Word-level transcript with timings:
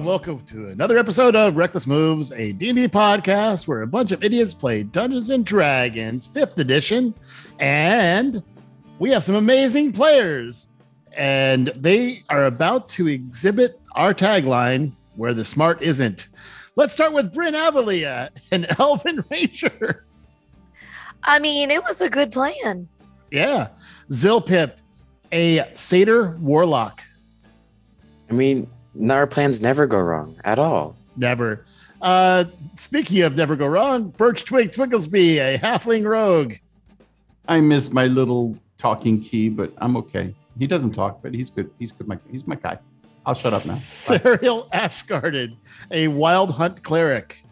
and 0.00 0.06
welcome 0.06 0.42
to 0.46 0.68
another 0.68 0.96
episode 0.96 1.36
of 1.36 1.58
Reckless 1.58 1.86
Moves, 1.86 2.32
a 2.32 2.52
D&D 2.52 2.88
podcast 2.88 3.68
where 3.68 3.82
a 3.82 3.86
bunch 3.86 4.12
of 4.12 4.24
idiots 4.24 4.54
play 4.54 4.82
Dungeons 4.82 5.28
and 5.28 5.44
Dragons 5.44 6.26
5th 6.26 6.56
edition 6.56 7.12
and 7.58 8.42
we 8.98 9.10
have 9.10 9.22
some 9.22 9.34
amazing 9.34 9.92
players 9.92 10.68
and 11.12 11.70
they 11.76 12.22
are 12.30 12.46
about 12.46 12.88
to 12.90 13.08
exhibit 13.08 13.78
our 13.94 14.14
tagline 14.14 14.94
where 15.16 15.34
the 15.34 15.44
smart 15.44 15.82
isn't. 15.82 16.28
Let's 16.76 16.94
start 16.94 17.12
with 17.12 17.34
Bryn 17.34 17.52
Avalia, 17.52 18.30
an 18.52 18.64
Elven 18.78 19.22
Ranger. 19.30 20.06
I 21.24 21.38
mean, 21.40 21.70
it 21.70 21.82
was 21.82 22.00
a 22.00 22.08
good 22.08 22.32
plan. 22.32 22.88
Yeah. 23.30 23.68
Zilpip, 24.10 24.76
a 25.30 25.70
Satyr 25.74 26.38
Warlock. 26.38 27.02
I 28.30 28.32
mean, 28.32 28.66
our 29.08 29.26
plans 29.26 29.60
never 29.60 29.86
go 29.86 30.00
wrong 30.00 30.36
at 30.44 30.58
all. 30.58 30.96
Never. 31.16 31.64
Uh, 32.00 32.44
speaking 32.76 33.22
of 33.22 33.36
never 33.36 33.56
go 33.56 33.66
wrong, 33.66 34.08
Birch 34.08 34.44
Twig 34.44 34.72
Twigglesby, 34.72 35.38
a 35.38 35.58
halfling 35.58 36.04
rogue. 36.04 36.54
I 37.48 37.60
miss 37.60 37.90
my 37.90 38.06
little 38.06 38.56
talking 38.78 39.20
key, 39.20 39.48
but 39.48 39.72
I'm 39.78 39.96
okay. 39.96 40.34
He 40.58 40.66
doesn't 40.66 40.92
talk, 40.92 41.20
but 41.22 41.34
he's 41.34 41.50
good. 41.50 41.70
He's 41.78 41.92
good. 41.92 42.08
My 42.08 42.18
he's 42.30 42.46
my 42.46 42.54
guy. 42.54 42.78
I'll 43.26 43.34
shut 43.34 43.52
up 43.52 43.66
now. 43.66 43.74
Sariel 43.74 44.68
Ashguarded, 44.70 45.54
a 45.90 46.08
wild 46.08 46.50
hunt 46.50 46.82
cleric. 46.82 47.44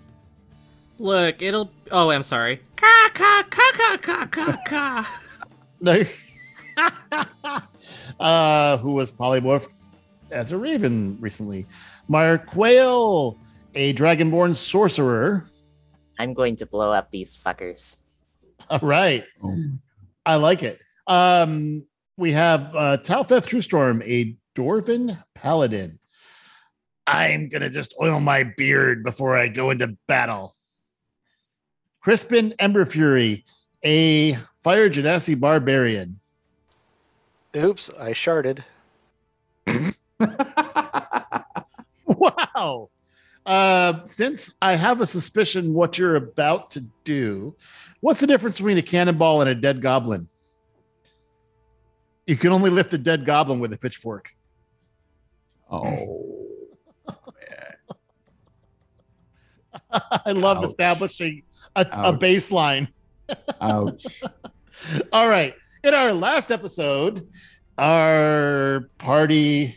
Look, 0.99 1.43
it'll. 1.43 1.71
Oh, 1.91 2.11
I'm 2.11 2.23
sorry. 2.23 2.61
Ka 2.77 3.11
ka 3.13 3.45
ka 3.51 3.73
ka 3.73 3.97
ka 3.99 4.27
ka 4.27 4.57
ka. 4.67 5.21
No. 5.81 6.05
uh, 8.21 8.77
who 8.79 8.93
was 8.93 9.11
polymorphed 9.13 9.75
as 10.31 10.53
a 10.53 10.57
raven 10.59 11.17
recently. 11.21 11.67
Mark 12.09 12.47
Quail, 12.47 13.39
a 13.75 13.95
dragonborn 13.95 14.55
sorcerer. 14.55 15.45
I'm 16.19 16.35
going 16.35 16.57
to 16.57 16.67
blow 16.67 16.93
up 16.93 17.11
these 17.11 17.37
fuckers. 17.37 18.01
All 18.71 18.81
right. 18.81 19.25
Oh, 19.43 19.57
I 20.27 20.37
like 20.37 20.63
it. 20.63 20.81
Um, 21.07 21.87
we 22.17 22.33
have 22.33 22.75
uh, 22.75 22.99
Talfeth 22.99 23.47
Truestorm, 23.47 24.03
a 24.05 24.37
dwarven 24.59 25.23
paladin. 25.35 25.99
I'm 27.07 27.49
gonna 27.49 27.71
just 27.71 27.95
oil 28.03 28.21
my 28.21 28.43
beard 28.43 29.03
before 29.03 29.37
I 29.37 29.49
go 29.49 29.71
into 29.71 29.97
battle. 30.09 30.55
Crispin 32.01 32.53
Emberfury, 32.59 33.45
a 33.83 34.35
fire 34.63 34.91
genasi 34.91 35.39
barbarian. 35.39 36.21
Oops, 37.57 37.91
I 37.99 38.11
sharded. 38.11 38.63
Wow. 42.19 42.91
Uh, 43.47 44.05
since 44.05 44.53
I 44.61 44.75
have 44.75 45.01
a 45.01 45.07
suspicion 45.07 45.73
what 45.73 45.97
you're 45.99 46.17
about 46.17 46.71
to 46.73 46.81
do, 47.05 47.55
what's 48.01 48.21
the 48.21 48.27
difference 48.27 48.57
between 48.57 48.79
a 48.79 48.83
cannonball 48.83 49.41
and 49.41 49.49
a 49.51 49.55
dead 49.55 49.81
goblin? 49.81 50.29
You 52.27 52.37
can 52.37 52.53
only 52.53 52.71
lift 52.71 52.93
a 52.93 52.99
dead 52.99 53.25
goblin 53.25 53.61
with 53.61 53.73
a 53.73 53.79
pitchfork. 53.79 54.35
oh. 55.71 56.25
I 60.27 60.33
love 60.33 60.59
Ouch. 60.59 60.65
establishing 60.65 61.43
a, 61.75 61.81
a 61.81 62.13
baseline. 62.13 62.89
Ouch. 63.61 64.05
All 65.13 65.29
right. 65.29 65.55
In 65.83 65.95
our 65.95 66.13
last 66.13 66.51
episode, 66.51 67.27
our 67.79 68.91
party 68.99 69.77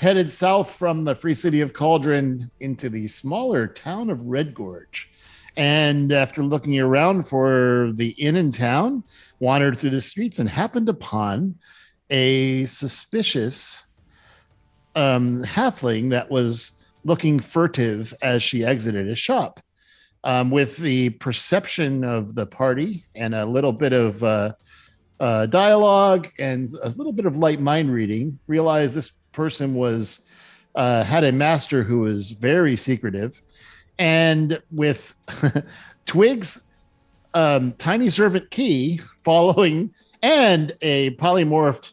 headed 0.00 0.32
south 0.32 0.70
from 0.70 1.04
the 1.04 1.14
free 1.14 1.34
city 1.34 1.60
of 1.60 1.74
Cauldron 1.74 2.50
into 2.60 2.88
the 2.88 3.06
smaller 3.06 3.66
town 3.66 4.08
of 4.08 4.22
Red 4.22 4.54
Gorge. 4.54 5.10
And 5.58 6.10
after 6.10 6.42
looking 6.42 6.80
around 6.80 7.24
for 7.24 7.90
the 7.92 8.12
inn 8.12 8.34
in 8.34 8.50
town, 8.50 9.04
wandered 9.40 9.76
through 9.76 9.90
the 9.90 10.00
streets 10.00 10.38
and 10.38 10.48
happened 10.48 10.88
upon 10.88 11.54
a 12.08 12.64
suspicious 12.64 13.84
um, 14.96 15.44
halfling 15.44 16.08
that 16.08 16.30
was 16.30 16.72
looking 17.04 17.38
furtive 17.38 18.14
as 18.22 18.42
she 18.42 18.64
exited 18.64 19.06
a 19.06 19.14
shop. 19.14 19.60
Um, 20.24 20.50
with 20.50 20.78
the 20.78 21.10
perception 21.10 22.04
of 22.04 22.34
the 22.34 22.46
party 22.46 23.04
and 23.14 23.34
a 23.34 23.44
little 23.44 23.74
bit 23.74 23.92
of 23.92 24.24
uh, 24.24 24.52
uh, 25.18 25.44
dialogue 25.44 26.28
and 26.38 26.70
a 26.82 26.88
little 26.88 27.12
bit 27.12 27.26
of 27.26 27.36
light 27.36 27.60
mind 27.60 27.92
reading, 27.92 28.38
realized 28.46 28.94
this 28.94 29.19
person 29.32 29.74
was 29.74 30.20
uh, 30.74 31.04
had 31.04 31.24
a 31.24 31.32
master 31.32 31.82
who 31.82 32.00
was 32.00 32.30
very 32.30 32.76
secretive, 32.76 33.40
and 33.98 34.60
with 34.70 35.14
Twig's 36.06 36.62
um, 37.34 37.72
tiny 37.72 38.10
servant 38.10 38.50
key 38.50 39.00
following 39.22 39.92
and 40.22 40.76
a 40.82 41.10
polymorphed 41.16 41.92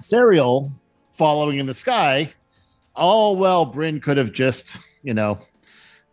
Sariel 0.00 0.70
following 1.12 1.58
in 1.58 1.66
the 1.66 1.74
sky, 1.74 2.32
all 2.94 3.36
well, 3.36 3.66
Bryn 3.66 4.00
could 4.00 4.16
have 4.16 4.32
just 4.32 4.78
you 5.02 5.14
know 5.14 5.38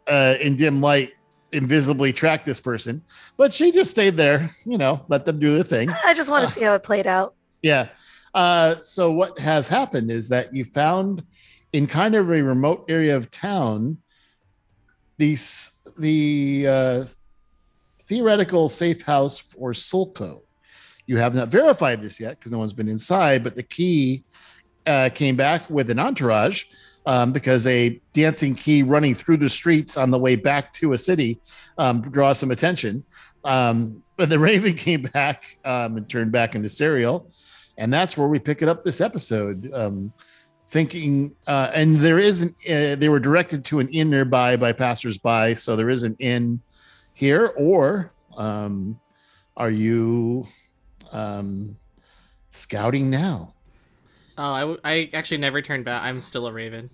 uh, 0.08 0.36
in 0.40 0.56
dim 0.56 0.82
light 0.82 1.14
invisibly 1.52 2.12
tracked 2.12 2.46
this 2.46 2.60
person, 2.60 3.02
but 3.38 3.54
she 3.54 3.72
just 3.72 3.92
stayed 3.92 4.18
there, 4.18 4.50
you 4.66 4.78
know, 4.78 5.04
let 5.08 5.26
them 5.26 5.40
do 5.40 5.52
their 5.52 5.64
thing. 5.64 5.90
I 5.90 6.14
just 6.14 6.30
want 6.30 6.46
to 6.46 6.52
see 6.52 6.62
how 6.62 6.74
it 6.74 6.84
played 6.84 7.08
out. 7.08 7.34
Yeah. 7.62 7.88
Uh, 8.36 8.82
so 8.82 9.12
what 9.12 9.40
has 9.40 9.66
happened 9.66 10.12
is 10.12 10.28
that 10.28 10.54
you 10.54 10.66
found 10.66 11.24
in 11.72 11.88
kind 11.88 12.16
of 12.16 12.30
a 12.30 12.44
remote 12.44 12.86
area 12.90 13.16
of 13.16 13.32
town 13.32 13.98
these 15.18 15.72
the 15.98 16.68
uh, 16.68 17.06
theoretical 18.04 18.68
safe 18.68 19.02
house 19.02 19.38
for 19.38 19.72
Sulco. 19.72 20.42
You 21.08 21.16
have 21.16 21.34
not 21.34 21.48
verified 21.48 22.02
this 22.02 22.20
yet 22.20 22.38
because 22.38 22.52
no 22.52 22.58
one's 22.58 22.74
been 22.74 22.90
inside, 22.90 23.42
but 23.42 23.56
the 23.56 23.64
key 23.64 24.26
uh, 24.86 25.10
came 25.14 25.38
back 25.38 25.70
with 25.70 25.90
an 25.90 25.98
entourage 25.98 26.66
um, 27.06 27.32
because 27.32 27.66
a 27.68 28.02
dancing 28.12 28.54
key 28.54 28.84
running 28.84 29.16
through 29.16 29.38
the 29.38 29.50
streets 29.50 29.96
on 29.96 30.12
the 30.12 30.20
way 30.20 30.36
back 30.36 30.74
to 30.74 30.92
a 30.92 30.98
city 30.98 31.40
um, 31.78 32.02
draws 32.02 32.40
some 32.40 32.52
attention. 32.52 33.06
Um, 33.46 34.04
but 34.18 34.30
the 34.30 34.40
Raven 34.48 34.74
came 34.74 35.04
back 35.04 35.58
um, 35.64 35.96
and 35.96 36.10
turned 36.10 36.34
back 36.34 36.54
into 36.56 36.68
Sariel 36.68 37.28
and 37.78 37.92
that's 37.94 38.18
where 38.18 38.28
we 38.28 38.40
pick 38.40 38.62
it 38.62 38.68
up 38.70 38.84
this 38.84 39.02
episode 39.02 39.72
um 39.74 40.12
thinking 40.68 41.36
uh 41.48 41.70
and 41.74 42.00
there 42.00 42.20
isn't 42.20 42.52
uh, 42.70 42.96
they 42.96 43.10
were 43.10 43.20
directed 43.20 43.64
to 43.66 43.80
an 43.80 43.88
inn 43.90 44.10
nearby 44.10 44.56
by 44.56 44.72
passersby 44.72 45.54
so 45.56 45.76
there 45.76 45.90
is 45.90 46.04
an 46.04 46.16
inn 46.20 46.60
here 47.14 47.54
or 47.58 48.12
um 48.38 49.00
are 49.58 49.70
you 49.72 50.46
um 51.12 51.76
scouting 52.50 53.10
now 53.10 53.52
Oh, 54.38 54.52
I, 54.52 54.60
w- 54.62 54.80
I 54.84 55.10
actually 55.14 55.38
never 55.38 55.62
turned 55.62 55.86
back. 55.86 56.04
I'm 56.04 56.20
still 56.20 56.46
a 56.48 56.52
raven. 56.52 56.90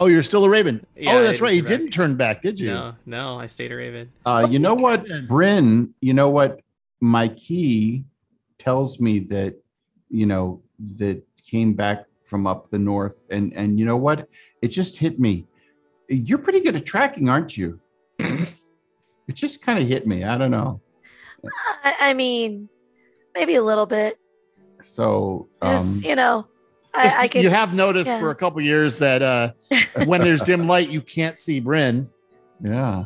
oh 0.00 0.06
you're 0.06 0.22
still 0.22 0.44
a 0.46 0.48
raven 0.48 0.86
Yeah, 0.96 1.16
oh 1.16 1.22
that's 1.22 1.42
right 1.42 1.52
you 1.54 1.62
back. 1.62 1.68
didn't 1.68 1.90
turn 1.90 2.16
back 2.16 2.40
did 2.40 2.58
you 2.58 2.68
No, 2.70 2.94
no, 3.04 3.38
I 3.38 3.46
stayed 3.46 3.70
a 3.70 3.76
raven. 3.76 4.10
Uh, 4.24 4.46
you 4.50 4.58
know 4.58 4.72
what, 4.74 5.04
Bryn? 5.28 5.92
You 6.00 6.14
know 6.14 6.30
what? 6.30 6.60
My 7.02 7.28
key 7.28 8.04
tells 8.58 8.98
me 8.98 9.18
that 9.28 9.56
you 10.10 10.26
know 10.26 10.62
that 10.98 11.22
came 11.48 11.74
back 11.74 12.06
from 12.24 12.46
up 12.46 12.70
the 12.70 12.78
north, 12.78 13.24
and 13.30 13.52
and 13.54 13.78
you 13.78 13.84
know 13.84 13.96
what? 13.96 14.28
It 14.62 14.68
just 14.68 14.98
hit 14.98 15.18
me. 15.18 15.46
You're 16.08 16.38
pretty 16.38 16.60
good 16.60 16.76
at 16.76 16.86
tracking, 16.86 17.28
aren't 17.28 17.56
you? 17.56 17.80
it 18.18 19.34
just 19.34 19.62
kind 19.62 19.78
of 19.78 19.88
hit 19.88 20.06
me. 20.06 20.24
I 20.24 20.38
don't 20.38 20.50
know. 20.50 20.80
I, 21.84 21.94
I 22.00 22.14
mean, 22.14 22.68
maybe 23.34 23.56
a 23.56 23.62
little 23.62 23.86
bit. 23.86 24.18
So 24.82 25.48
Just, 25.62 25.74
um, 25.74 26.00
you 26.04 26.14
know, 26.14 26.46
I, 26.96 27.22
I 27.22 27.28
could. 27.28 27.42
you 27.42 27.50
have 27.50 27.74
noticed 27.74 28.06
yeah. 28.06 28.20
for 28.20 28.30
a 28.30 28.34
couple 28.34 28.60
years 28.60 28.98
that 28.98 29.22
uh 29.22 29.52
when 30.06 30.20
there's 30.20 30.42
dim 30.42 30.66
light 30.66 30.88
you 30.88 31.00
can't 31.00 31.38
see 31.38 31.60
bryn 31.60 32.08
yeah. 32.64 33.04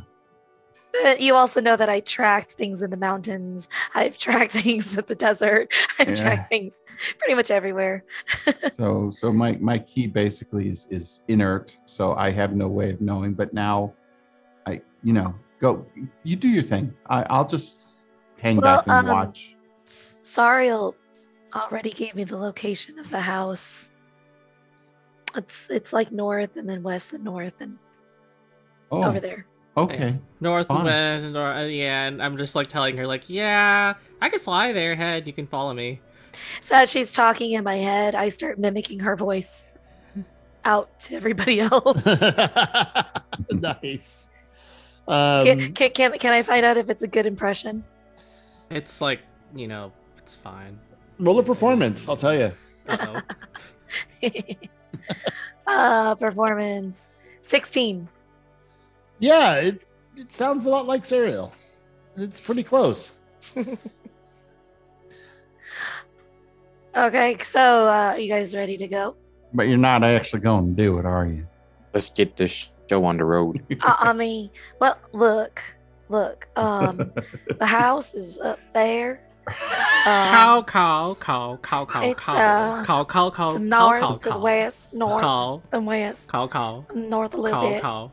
But 0.93 1.21
you 1.21 1.35
also 1.35 1.61
know 1.61 1.77
that 1.77 1.89
I 1.89 2.01
tracked 2.01 2.51
things 2.51 2.83
in 2.83 2.91
the 2.91 2.97
mountains. 2.97 3.69
I've 3.95 4.19
tracked 4.19 4.53
things 4.63 4.97
in 4.97 5.05
the 5.07 5.15
desert. 5.15 5.73
I've 5.99 6.09
Yeah. 6.09 6.15
tracked 6.17 6.49
things 6.49 6.81
pretty 7.19 7.35
much 7.35 7.51
everywhere. 7.51 8.05
so 8.71 9.11
so 9.11 9.33
my 9.33 9.53
my 9.61 9.79
key 9.79 10.07
basically 10.07 10.69
is 10.69 10.87
is 10.91 11.21
inert 11.29 11.77
so 11.87 12.15
i 12.15 12.31
have 12.31 12.55
no 12.55 12.69
way 12.69 12.91
of 12.91 13.01
knowing 13.01 13.33
but 13.35 13.53
now 13.53 13.93
i 14.67 14.81
you 15.03 15.13
know 15.13 15.35
go 15.61 15.85
you 16.23 16.37
do 16.37 16.49
your 16.49 16.63
thing 16.63 16.93
I, 17.09 17.25
i'll 17.31 17.47
just 17.47 17.87
hang 18.39 18.57
Well, 18.57 18.77
back 18.77 18.87
and 18.87 18.95
um, 18.95 19.07
watch 19.07 19.57
Sariel 19.87 20.95
already 21.55 21.91
gave 21.91 22.15
me 22.15 22.25
the 22.25 22.37
location 22.37 22.99
of 22.99 23.11
the 23.11 23.21
house. 23.21 23.91
It's 25.37 25.69
it's 25.71 25.93
like 25.93 26.13
north 26.13 26.57
and 26.57 26.69
then 26.69 26.83
west 26.83 27.13
and 27.13 27.25
north 27.25 27.55
and 27.61 27.79
oh 28.93 29.03
over 29.05 29.21
there. 29.21 29.47
Okay 29.82 30.19
North 30.41 30.69
Fun. 30.69 30.79
and 30.79 30.85
west, 30.87 31.25
and 31.25 31.32
nor- 31.35 31.53
uh, 31.53 31.65
yeah, 31.65 32.06
and 32.06 32.23
I'm 32.23 32.37
just 32.37 32.55
like 32.55 32.67
telling 32.67 32.97
her, 32.97 33.06
like, 33.06 33.29
yeah, 33.29 33.94
I 34.21 34.29
could 34.29 34.41
fly 34.41 34.73
there, 34.73 34.94
head. 34.94 35.27
You 35.27 35.32
can 35.32 35.47
follow 35.47 35.75
me. 35.75 36.00
So 36.62 36.77
as 36.77 36.91
she's 36.91 37.12
talking 37.12 37.53
in 37.53 37.65
my 37.65 37.77
head, 37.77 38.15
I 38.15 38.31
start 38.31 38.59
mimicking 38.59 39.00
her 39.00 39.17
voice. 39.17 39.67
out 40.65 40.99
to 41.00 41.15
everybody 41.15 41.61
else. 41.61 42.05
nice. 43.50 44.31
Um, 45.09 45.44
can, 45.44 45.73
can, 45.73 45.91
can, 45.91 46.19
can 46.19 46.33
I 46.33 46.43
find 46.43 46.65
out 46.65 46.76
if 46.76 46.91
it's 46.91 47.03
a 47.03 47.09
good 47.09 47.26
impression? 47.26 47.85
It's 48.71 49.00
like, 49.00 49.21
you 49.55 49.67
know, 49.67 49.93
it's 50.19 50.35
fine. 50.35 50.79
roll 51.19 51.38
a 51.38 51.43
performance. 51.43 52.09
I'll 52.09 52.17
tell 52.17 52.35
you. 52.35 52.53
Uh, 55.67 56.17
performance 56.17 57.11
16. 57.43 58.09
Yeah, 59.21 59.57
it 59.57 59.85
it 60.17 60.33
sounds 60.33 60.67
a 60.67 60.71
lot 60.71 60.87
like 60.87 61.03
Sariel. 61.05 61.53
It's 62.17 62.41
pretty 62.41 62.65
close. 62.65 63.15
Okay, 66.97 67.37
so 67.45 67.61
uh, 67.89 68.13
are 68.15 68.19
you 68.19 68.29
guys 68.29 68.53
ready 68.55 68.77
to 68.77 68.89
go? 68.89 69.15
But 69.55 69.69
you're 69.69 69.79
not 69.79 70.03
actually 70.03 70.41
going 70.41 70.75
to 70.75 70.83
do 70.83 70.99
it, 70.99 71.07
are 71.07 71.25
you? 71.27 71.47
Let's 71.95 72.11
get 72.11 72.37
this 72.37 72.71
show 72.89 73.05
on 73.05 73.17
the 73.17 73.25
road. 73.25 73.63
I, 73.83 73.97
I 74.11 74.13
mean, 74.13 74.51
well, 74.81 74.99
look, 75.13 75.63
look. 76.09 76.49
Um, 76.57 77.13
the 77.59 77.67
house 77.67 78.15
is 78.15 78.39
up 78.41 78.59
there. 78.75 79.21
Cow, 80.05 80.59
Um, 80.59 80.65
cow, 80.65 81.15
cow, 81.21 81.59
cow, 81.63 81.87
cow, 81.87 82.03
It's, 82.11 82.25
cow, 82.25 82.35
uh, 82.37 82.85
cow, 82.85 83.05
cow, 83.05 83.31
cow, 83.31 83.53
to 83.53 83.59
the 83.61 83.71
cow, 83.71 83.89
north, 83.89 84.01
cow, 84.01 84.17
to 84.17 84.25
the 84.25 84.31
cow. 84.35 84.41
west, 84.41 84.93
north, 84.93 85.21
Cow, 85.23 85.63
and 85.73 85.87
west, 85.87 86.29
cow, 86.29 86.49
cow, 86.49 86.85
north 86.95 87.35
a 87.35 87.37
little 87.37 87.61
cow, 87.61 87.69
bit. 87.69 87.83
cow, 87.83 88.13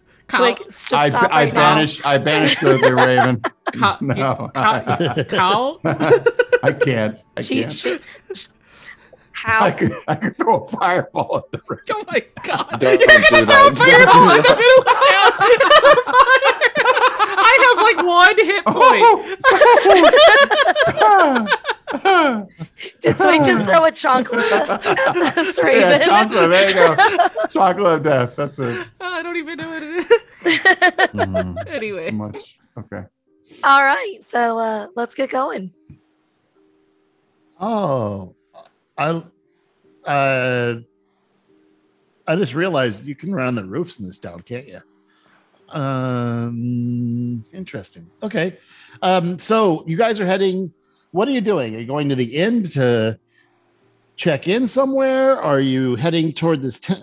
cow, 0.31 0.37
Twig, 0.39 0.57
just 0.69 0.93
I, 0.93 1.09
stop 1.09 1.29
I 1.31 1.43
right 1.45 1.53
now. 1.53 1.75
banish 1.75 2.01
I 2.03 2.17
banish 2.17 2.57
the, 2.59 2.77
the 2.77 2.93
raven. 2.95 3.41
cow, 3.73 3.97
No. 4.01 4.49
cow, 4.53 5.23
cow. 5.29 5.79
I 6.63 6.71
can't. 6.71 7.23
I 7.37 7.41
She, 7.41 7.61
can't. 7.61 7.71
she, 7.73 7.97
sh- 8.33 8.47
I 9.43 9.47
how? 9.47 9.71
could, 9.71 9.93
I 10.07 10.15
could 10.15 10.35
throw 10.37 10.57
a 10.59 10.65
fireball 10.67 11.37
at 11.37 11.51
the 11.51 11.59
raven. 11.67 11.83
Oh 11.91 12.03
my 12.11 12.23
god. 12.43 12.79
Don't 12.79 12.99
You're 12.99 13.07
do 13.07 13.07
gonna 13.07 13.19
that. 13.21 13.29
throw 13.29 13.41
a 13.41 13.45
Don't 13.45 13.77
fireball 13.77 14.31
in 14.31 14.43
the 14.43 14.55
middle 14.55 14.81
of 14.81 14.85
town. 14.85 15.31
I 17.43 17.45
have 17.63 17.77
like 17.83 17.99
one 18.05 18.37
hit 18.45 18.65
point. 18.65 19.03
Oh. 21.03 21.47
Did 23.01 23.19
we 23.19 23.39
just 23.39 23.65
throw 23.65 23.83
a 23.85 23.91
chocolate 23.91 24.49
at 24.51 25.13
this 25.35 25.57
raven? 25.57 25.81
yeah, 25.81 25.99
chocolate. 25.99 26.49
There 26.49 26.67
you 26.69 26.73
go. 26.75 26.95
Chocolate 27.49 27.93
of 27.95 28.03
death. 28.03 28.35
That's 28.35 28.57
it. 28.59 28.87
I 29.01 29.21
don't 29.21 29.35
even 29.37 29.57
know 29.57 29.69
what 29.69 29.83
it 29.83 29.89
is. 29.89 30.05
Mm, 31.13 31.67
Anyway. 31.67 32.09
too 32.11 32.15
much. 32.15 32.57
Okay. 32.77 33.03
All 33.63 33.83
right, 33.83 34.17
so 34.21 34.57
uh, 34.57 34.87
let's 34.95 35.13
get 35.15 35.29
going. 35.29 35.73
Oh, 37.59 38.33
I, 38.97 39.21
uh, 40.05 40.75
I 42.27 42.35
just 42.35 42.53
realized 42.53 43.03
you 43.03 43.15
can 43.15 43.35
run 43.35 43.47
on 43.47 43.55
the 43.55 43.65
roofs 43.65 43.99
in 43.99 44.05
this 44.05 44.17
town, 44.19 44.41
can't 44.41 44.67
you? 44.67 44.79
Um, 45.69 47.45
interesting. 47.53 48.09
Okay. 48.23 48.57
Um, 49.01 49.37
so 49.37 49.83
you 49.87 49.97
guys 49.97 50.19
are 50.19 50.25
heading. 50.25 50.73
What 51.11 51.27
are 51.27 51.31
you 51.31 51.41
doing? 51.41 51.75
Are 51.75 51.79
you 51.79 51.85
going 51.87 52.09
to 52.09 52.15
the 52.15 52.35
inn 52.35 52.63
to 52.69 53.19
check 54.15 54.47
in 54.47 54.65
somewhere? 54.67 55.39
Are 55.39 55.59
you 55.59 55.95
heading 55.95 56.31
toward 56.33 56.61
this? 56.61 56.79
T- 56.79 56.95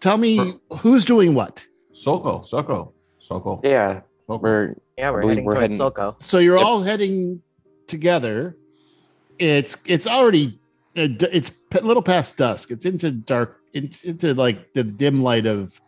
tell 0.00 0.18
me 0.18 0.58
who's 0.78 1.04
doing 1.04 1.34
what. 1.34 1.66
Soko. 1.92 2.42
Soko. 2.42 2.92
Soko. 3.18 3.60
Yeah, 3.62 4.00
Soko. 4.26 4.42
we're 4.42 4.74
Yeah, 4.96 5.10
we're 5.10 5.20
believe 5.22 5.30
heading 5.36 5.44
we're 5.44 5.52
towards 5.54 5.62
heading- 5.64 5.76
Soko. 5.78 6.16
So 6.20 6.38
you're 6.38 6.56
Yep. 6.56 6.66
all 6.66 6.82
heading 6.82 7.42
together. 7.86 8.56
It's 9.38 9.76
it's 9.86 10.06
already 10.06 10.58
uh, 10.96 11.08
it's 11.32 11.50
a 11.72 11.80
little 11.84 12.02
past 12.02 12.36
dusk. 12.36 12.70
It's 12.70 12.84
into 12.84 13.10
dark. 13.10 13.60
It's 13.72 14.04
into 14.04 14.32
like 14.34 14.72
the 14.74 14.84
dim 14.84 15.22
light 15.22 15.44
of 15.46 15.78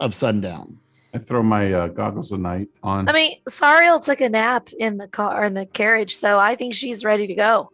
of 0.00 0.14
sundown. 0.14 0.78
I 1.16 1.18
throw 1.18 1.42
my 1.42 1.72
uh, 1.72 1.88
goggles 1.88 2.30
of 2.30 2.40
night 2.40 2.68
on. 2.82 3.08
I 3.08 3.12
mean, 3.14 3.38
Sariel 3.48 4.04
took 4.04 4.20
a 4.20 4.28
nap 4.28 4.68
in 4.78 4.98
the 4.98 5.08
car 5.08 5.46
in 5.46 5.54
the 5.54 5.64
carriage, 5.64 6.18
so 6.18 6.38
I 6.38 6.56
think 6.56 6.74
she's 6.74 7.06
ready 7.06 7.26
to 7.26 7.34
go. 7.34 7.70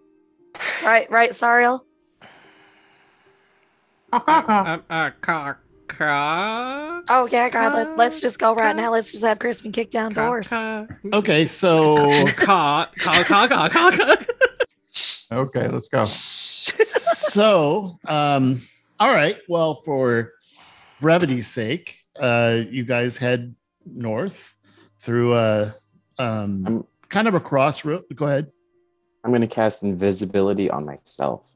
Right, 0.84 1.10
right, 1.10 1.30
Sariel. 1.32 1.80
Um, 4.12 4.22
uh, 4.28 5.10
ca, 5.20 5.56
ca, 5.88 7.02
Oh 7.08 7.26
yeah, 7.32 7.48
God, 7.50 7.74
let, 7.74 7.96
let's 7.96 8.20
just 8.20 8.38
go 8.38 8.54
right 8.54 8.76
now. 8.76 8.92
Let's 8.92 9.10
just 9.10 9.24
have 9.24 9.40
Crispin 9.40 9.72
kick 9.72 9.90
down 9.90 10.14
ca, 10.14 10.24
doors. 10.28 10.46
ca, 10.48 10.86
Okay, 11.12 11.44
so 11.46 12.26
ca, 12.36 12.88
ca, 12.96 13.24
ca, 13.24 13.48
ca, 13.48 13.68
ca, 13.68 13.90
ca. 13.90 14.24
okay, 15.32 15.66
let's 15.66 15.88
go. 15.88 16.04
so 16.04 17.90
um 18.06 18.60
all 19.00 19.12
right. 19.12 19.38
Well, 19.48 19.82
for 19.84 20.30
brevity's 21.00 21.48
sake, 21.48 22.01
uh 22.19 22.61
you 22.70 22.85
guys 22.85 23.17
head 23.17 23.55
north 23.87 24.55
through 25.00 25.35
a 25.35 25.75
um 26.19 26.64
I'm- 26.67 26.85
kind 27.09 27.29
of 27.29 27.35
a 27.35 27.41
crossroad. 27.41 28.05
Go 28.14 28.26
ahead. 28.26 28.50
I'm 29.25 29.32
gonna 29.32 29.47
cast 29.47 29.82
invisibility 29.82 30.70
on 30.70 30.85
myself. 30.85 31.53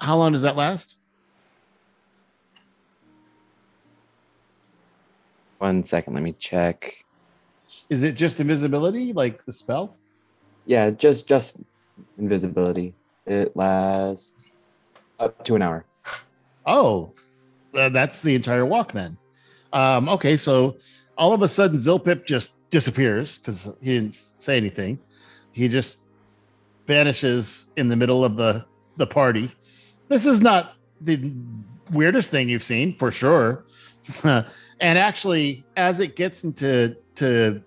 How 0.00 0.16
long 0.16 0.32
does 0.32 0.42
that 0.42 0.56
last? 0.56 0.96
One 5.58 5.82
second, 5.82 6.14
let 6.14 6.22
me 6.22 6.32
check. 6.32 6.94
Is 7.90 8.02
it 8.04 8.12
just 8.14 8.38
invisibility, 8.40 9.12
like 9.12 9.44
the 9.44 9.52
spell? 9.52 9.96
Yeah, 10.66 10.90
just 10.90 11.28
just 11.28 11.60
invisibility. 12.16 12.94
It 13.26 13.56
lasts 13.56 14.78
up 15.18 15.44
to 15.44 15.56
an 15.56 15.62
hour. 15.62 15.84
Oh, 16.64 17.12
uh, 17.78 17.88
that's 17.88 18.22
the 18.22 18.34
entire 18.34 18.66
walk 18.66 18.92
then. 18.92 19.16
Um, 19.72 20.08
okay, 20.08 20.36
so 20.36 20.76
all 21.16 21.32
of 21.32 21.42
a 21.42 21.48
sudden 21.48 21.78
Zilpip 21.78 22.26
just 22.26 22.68
disappears 22.70 23.38
because 23.38 23.64
he 23.80 23.94
didn't 23.94 24.14
say 24.14 24.56
anything. 24.56 24.98
He 25.52 25.68
just 25.68 25.98
vanishes 26.86 27.66
in 27.76 27.88
the 27.88 27.96
middle 27.96 28.24
of 28.24 28.36
the 28.36 28.64
the 28.96 29.06
party. 29.06 29.50
This 30.08 30.26
is 30.26 30.40
not 30.40 30.74
the 31.00 31.32
weirdest 31.92 32.30
thing 32.30 32.48
you've 32.48 32.64
seen 32.64 32.96
for 32.96 33.10
sure. 33.10 33.64
and 34.24 34.44
actually, 34.80 35.64
as 35.76 36.00
it 36.00 36.16
gets 36.16 36.44
into 36.44 36.96
to 37.16 37.62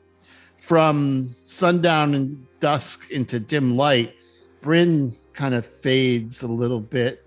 from 0.57 1.33
sundown 1.43 2.15
and 2.15 2.45
dusk 2.59 3.11
into 3.11 3.39
dim 3.39 3.75
light, 3.75 4.15
Bryn 4.61 5.15
kind 5.33 5.53
of 5.53 5.65
fades 5.65 6.43
a 6.43 6.47
little 6.47 6.79
bit 6.79 7.25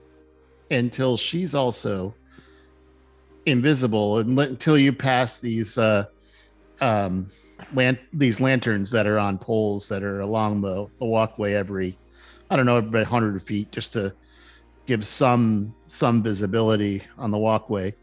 until 0.70 1.16
she's 1.16 1.54
also 1.54 2.14
invisible 3.46 4.18
until 4.18 4.78
you 4.78 4.92
pass 4.92 5.38
these 5.38 5.76
uh 5.76 6.04
um 6.80 7.30
lan- 7.74 7.98
these 8.12 8.40
lanterns 8.40 8.90
that 8.90 9.06
are 9.06 9.18
on 9.18 9.38
poles 9.38 9.88
that 9.88 10.02
are 10.02 10.20
along 10.20 10.60
the, 10.60 10.86
the 10.98 11.04
walkway 11.04 11.52
every 11.52 11.98
i 12.50 12.56
don't 12.56 12.66
know 12.66 12.78
every 12.78 13.00
100 13.00 13.42
feet 13.42 13.70
just 13.70 13.92
to 13.92 14.14
give 14.86 15.06
some 15.06 15.74
some 15.86 16.22
visibility 16.22 17.02
on 17.18 17.30
the 17.30 17.38
walkway. 17.38 17.94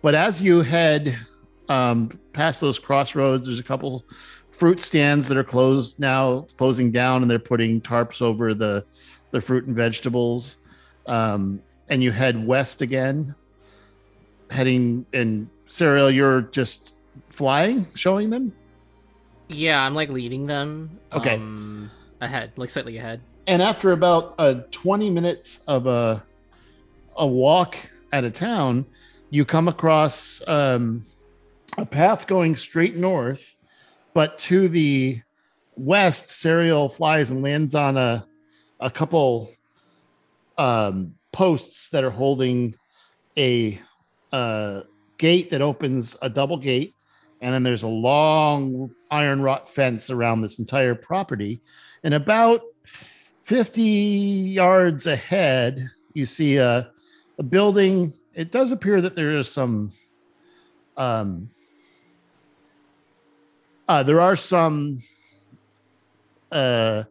But 0.00 0.14
as 0.14 0.40
you 0.42 0.62
head 0.62 1.16
um 1.68 2.18
past 2.32 2.60
those 2.60 2.78
crossroads 2.78 3.46
there's 3.46 3.58
a 3.58 3.62
couple 3.62 4.04
fruit 4.50 4.82
stands 4.82 5.28
that 5.28 5.36
are 5.36 5.44
closed 5.44 6.00
now 6.00 6.40
closing 6.56 6.90
down 6.90 7.22
and 7.22 7.30
they're 7.30 7.38
putting 7.38 7.80
tarps 7.80 8.20
over 8.20 8.54
the 8.54 8.84
the 9.30 9.40
fruit 9.40 9.64
and 9.66 9.76
vegetables. 9.76 10.58
Um 11.06 11.62
and 11.88 12.02
you 12.02 12.10
head 12.10 12.46
west 12.46 12.80
again, 12.80 13.34
heading 14.52 15.06
and 15.12 15.48
Sariel, 15.68 16.14
you're 16.14 16.42
just 16.42 16.94
flying, 17.30 17.86
showing 17.94 18.30
them. 18.30 18.52
Yeah, 19.48 19.84
I'm 19.84 19.94
like 19.94 20.10
leading 20.10 20.46
them. 20.46 20.98
Okay. 21.12 21.34
Um, 21.34 21.90
ahead, 22.20 22.52
like 22.56 22.70
slightly 22.70 22.98
ahead. 22.98 23.20
And 23.46 23.60
after 23.60 23.92
about 23.92 24.34
uh, 24.38 24.60
20 24.70 25.10
minutes 25.10 25.60
of 25.66 25.86
a 25.86 26.24
a 27.16 27.26
walk 27.26 27.76
at 28.12 28.24
a 28.24 28.30
town, 28.30 28.86
you 29.30 29.44
come 29.44 29.68
across 29.68 30.40
um, 30.46 31.04
a 31.76 31.84
path 31.84 32.26
going 32.26 32.56
straight 32.56 32.96
north, 32.96 33.56
but 34.14 34.38
to 34.38 34.68
the 34.68 35.20
west, 35.76 36.28
Sariel 36.28 36.92
flies 36.92 37.30
and 37.30 37.42
lands 37.42 37.74
on 37.74 37.96
a 37.96 38.26
a 38.80 38.90
couple 38.90 39.50
um, 40.58 41.14
posts 41.32 41.88
that 41.90 42.04
are 42.04 42.10
holding 42.10 42.74
a 43.36 43.80
uh, 44.32 44.82
gate 45.18 45.50
that 45.50 45.62
opens 45.62 46.16
a 46.22 46.28
double 46.28 46.56
gate, 46.56 46.94
and 47.40 47.52
then 47.52 47.62
there's 47.62 47.82
a 47.82 47.88
long 47.88 48.90
iron 49.10 49.42
wrought 49.42 49.68
fence 49.68 50.10
around 50.10 50.40
this 50.40 50.58
entire 50.58 50.94
property. 50.94 51.60
And 52.04 52.14
about 52.14 52.62
50 53.42 53.82
yards 53.82 55.06
ahead, 55.06 55.90
you 56.14 56.26
see 56.26 56.56
a, 56.56 56.90
a 57.38 57.42
building. 57.42 58.12
It 58.34 58.50
does 58.50 58.72
appear 58.72 59.00
that 59.00 59.16
there 59.16 59.36
is 59.36 59.50
some 59.50 59.92
um 60.96 61.48
uh 63.88 64.02
there 64.02 64.20
are 64.20 64.36
some 64.36 65.02
uh 66.50 67.02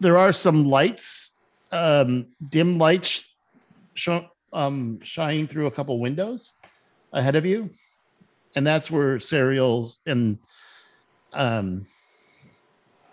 there 0.00 0.18
are 0.18 0.32
some 0.32 0.64
lights 0.64 1.32
um 1.72 2.26
dim 2.48 2.78
lights 2.78 3.34
show, 3.94 4.26
um 4.52 5.00
shining 5.02 5.46
through 5.46 5.66
a 5.66 5.70
couple 5.70 5.98
windows 5.98 6.52
ahead 7.12 7.36
of 7.36 7.44
you 7.46 7.70
and 8.54 8.66
that's 8.66 8.90
where 8.90 9.16
Sariel's 9.18 9.98
and 10.06 10.38
um 11.32 11.86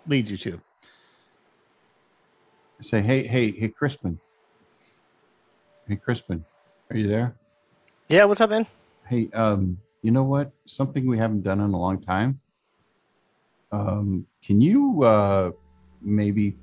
leads 0.06 0.30
you 0.30 0.36
to 0.38 0.60
Say, 2.82 3.02
hey, 3.02 3.26
hey, 3.26 3.50
hey, 3.50 3.68
Crispin. 3.68 4.18
Hey, 5.86 5.96
Crispin, 5.96 6.42
are 6.90 6.96
you 6.96 7.08
there? 7.08 7.34
Yeah, 8.08 8.24
what's 8.24 8.40
up, 8.40 8.48
man? 8.48 8.66
Hey, 9.06 9.28
um, 9.34 9.76
you 10.00 10.10
know 10.10 10.22
what? 10.22 10.50
Something 10.66 11.06
we 11.06 11.18
haven't 11.18 11.42
done 11.42 11.60
in 11.60 11.74
a 11.74 11.78
long 11.78 12.00
time. 12.00 12.40
Um, 13.70 14.26
can 14.42 14.60
you 14.62 15.02
uh 15.02 15.50
maybe 16.00 16.56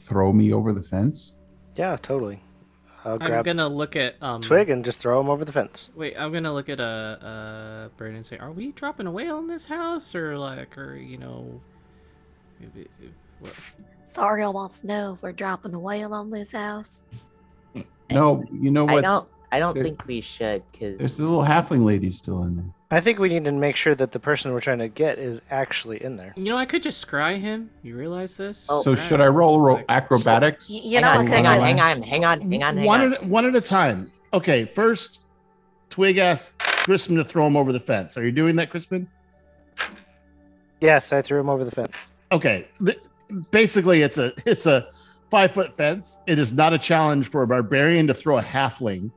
throw 0.00 0.32
me 0.32 0.52
over 0.52 0.72
the 0.72 0.82
fence? 0.82 1.34
Yeah, 1.76 1.96
totally. 2.00 2.42
I'll 3.04 3.14
I'm 3.14 3.18
grab 3.28 3.44
gonna 3.46 3.68
look 3.68 3.96
at 3.96 4.16
um. 4.22 4.42
Twig 4.42 4.68
and 4.68 4.84
just 4.84 4.98
throw 5.00 5.20
him 5.20 5.30
over 5.30 5.44
the 5.44 5.52
fence. 5.52 5.90
Wait, 5.94 6.14
I'm 6.18 6.32
gonna 6.32 6.52
look 6.52 6.68
at 6.68 6.80
uh 6.80 6.82
uh 6.82 7.88
Brandon 7.96 8.16
and 8.18 8.26
say, 8.26 8.36
are 8.38 8.52
we 8.52 8.72
dropping 8.72 9.06
a 9.06 9.10
whale 9.10 9.38
in 9.38 9.46
this 9.46 9.64
house 9.64 10.14
or 10.14 10.36
like, 10.38 10.76
or 10.76 10.96
you 10.96 11.16
know, 11.16 11.60
if 12.60 12.76
it- 12.76 12.90
if- 13.00 13.12
what- 13.38 13.76
Sariel 14.04 14.52
wants 14.52 14.80
to 14.80 14.86
know 14.88 15.12
if 15.14 15.22
we're 15.22 15.30
dropping 15.32 15.72
a 15.72 15.78
whale 15.78 16.12
on 16.12 16.30
this 16.30 16.50
house. 16.52 17.04
No, 18.10 18.42
you 18.52 18.70
know 18.72 18.88
I 18.88 18.94
what? 18.94 19.00
don't. 19.02 19.28
I 19.52 19.58
don't 19.60 19.74
There- 19.74 19.84
think 19.84 20.04
we 20.06 20.20
should, 20.20 20.64
because 20.72 20.98
There's 20.98 21.16
because 21.16 21.16
the 21.18 21.28
little 21.28 21.44
halfling 21.44 21.84
lady 21.84 22.10
still 22.10 22.42
in 22.42 22.56
there. 22.56 22.74
I 22.92 23.00
think 23.00 23.20
we 23.20 23.28
need 23.28 23.44
to 23.44 23.52
make 23.52 23.76
sure 23.76 23.94
that 23.94 24.10
the 24.10 24.18
person 24.18 24.52
we're 24.52 24.60
trying 24.60 24.80
to 24.80 24.88
get 24.88 25.18
is 25.18 25.40
actually 25.50 26.02
in 26.02 26.16
there. 26.16 26.32
You 26.36 26.44
know, 26.46 26.56
I 26.56 26.66
could 26.66 26.82
just 26.82 27.06
scry 27.06 27.38
him. 27.38 27.70
You 27.84 27.96
realize 27.96 28.34
this? 28.34 28.66
Oh. 28.68 28.82
so 28.82 28.96
should 28.96 29.20
I 29.20 29.28
roll 29.28 29.60
ro- 29.60 29.84
acrobatics? 29.88 30.68
Y- 30.68 30.80
hang 30.82 30.90
You 30.90 31.00
know, 31.02 31.08
on, 31.10 31.26
hang 31.28 31.46
on, 31.46 31.60
hang 31.60 31.80
on, 31.80 32.02
hang 32.02 32.24
on, 32.24 32.40
hang 32.40 32.62
on, 32.64 32.76
hang 32.76 32.86
one 32.86 33.00
on. 33.02 33.14
At, 33.14 33.24
one 33.24 33.46
at 33.46 33.54
a 33.54 33.60
time. 33.60 34.10
Okay, 34.32 34.64
first, 34.64 35.20
Twig 35.88 36.18
asks 36.18 36.52
Crispin 36.58 37.14
to 37.16 37.24
throw 37.24 37.46
him 37.46 37.56
over 37.56 37.72
the 37.72 37.78
fence. 37.80 38.16
Are 38.16 38.24
you 38.24 38.32
doing 38.32 38.56
that, 38.56 38.70
Crispin? 38.70 39.06
Yes, 40.80 41.12
I 41.12 41.22
threw 41.22 41.38
him 41.38 41.48
over 41.48 41.64
the 41.64 41.70
fence. 41.70 41.92
Okay. 42.32 42.66
th- 42.84 42.98
basically, 43.52 44.02
it's 44.02 44.18
a 44.18 44.32
it's 44.46 44.66
a 44.66 44.88
five 45.30 45.52
foot 45.52 45.76
fence. 45.76 46.18
It 46.26 46.40
is 46.40 46.52
not 46.52 46.72
a 46.72 46.78
challenge 46.78 47.30
for 47.30 47.42
a 47.42 47.46
barbarian 47.46 48.08
to 48.08 48.14
throw 48.14 48.38
a 48.38 48.42
halfling 48.42 49.12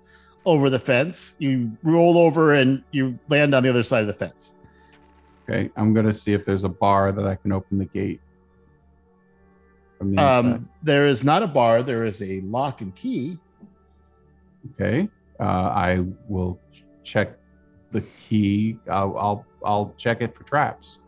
over 0.46 0.70
the 0.70 0.80
fence. 0.80 1.34
You 1.40 1.72
roll 1.84 2.18
over 2.18 2.54
and 2.54 2.84
you 2.92 3.18
land 3.30 3.56
on 3.56 3.64
the 3.64 3.70
other 3.70 3.84
side 3.84 4.02
of 4.02 4.08
the 4.08 4.14
fence. 4.14 4.56
Okay, 5.50 5.70
I'm 5.76 5.94
gonna 5.94 6.14
see 6.14 6.34
if 6.34 6.46
there's 6.46 6.64
a 6.64 6.70
bar 6.70 7.12
that 7.12 7.26
I 7.26 7.36
can 7.36 7.52
open 7.52 7.78
the 7.78 7.86
gate 7.86 8.22
from 9.98 10.16
the. 10.16 10.22
Um, 10.22 10.70
there 10.82 11.08
is 11.08 11.24
not 11.24 11.44
a 11.44 11.48
bar. 11.48 11.84
There 11.84 12.06
is 12.06 12.22
a 12.22 12.42
lock 12.42 12.82
and 12.82 12.96
key. 12.96 13.38
Okay, 14.74 15.10
uh, 15.40 15.44
I 15.44 16.06
will 16.30 16.60
check 17.04 17.38
the 17.92 18.02
key. 18.02 18.78
I'll, 18.90 19.18
I'll 19.18 19.46
I'll 19.66 19.94
check 19.98 20.22
it 20.22 20.36
for 20.36 20.44
traps. 20.44 21.00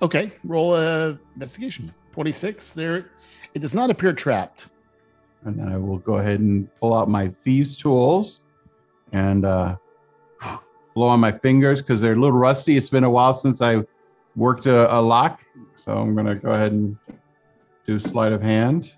Okay, 0.00 0.32
roll 0.44 0.76
a 0.76 1.18
investigation. 1.34 1.92
Twenty 2.12 2.32
six. 2.32 2.72
There, 2.72 3.10
it 3.54 3.58
does 3.58 3.74
not 3.74 3.90
appear 3.90 4.14
trapped. 4.14 4.68
And 5.44 5.58
then 5.58 5.68
I 5.68 5.76
will 5.76 5.98
go 5.98 6.14
ahead 6.14 6.40
and 6.40 6.68
pull 6.76 6.94
out 6.94 7.08
my 7.08 7.28
thieves' 7.28 7.76
tools 7.76 8.40
and 9.12 9.44
uh, 9.44 9.76
blow 10.94 11.08
on 11.08 11.20
my 11.20 11.32
fingers 11.32 11.80
because 11.80 12.00
they're 12.00 12.12
a 12.12 12.20
little 12.20 12.38
rusty. 12.38 12.76
It's 12.76 12.90
been 12.90 13.04
a 13.04 13.10
while 13.10 13.34
since 13.34 13.62
I 13.62 13.82
worked 14.36 14.66
a, 14.66 14.92
a 14.94 15.00
lock, 15.00 15.44
so 15.74 15.96
I'm 15.96 16.14
gonna 16.14 16.34
go 16.34 16.50
ahead 16.50 16.72
and 16.72 16.96
do 17.86 17.98
sleight 17.98 18.32
of 18.32 18.42
hand. 18.42 18.94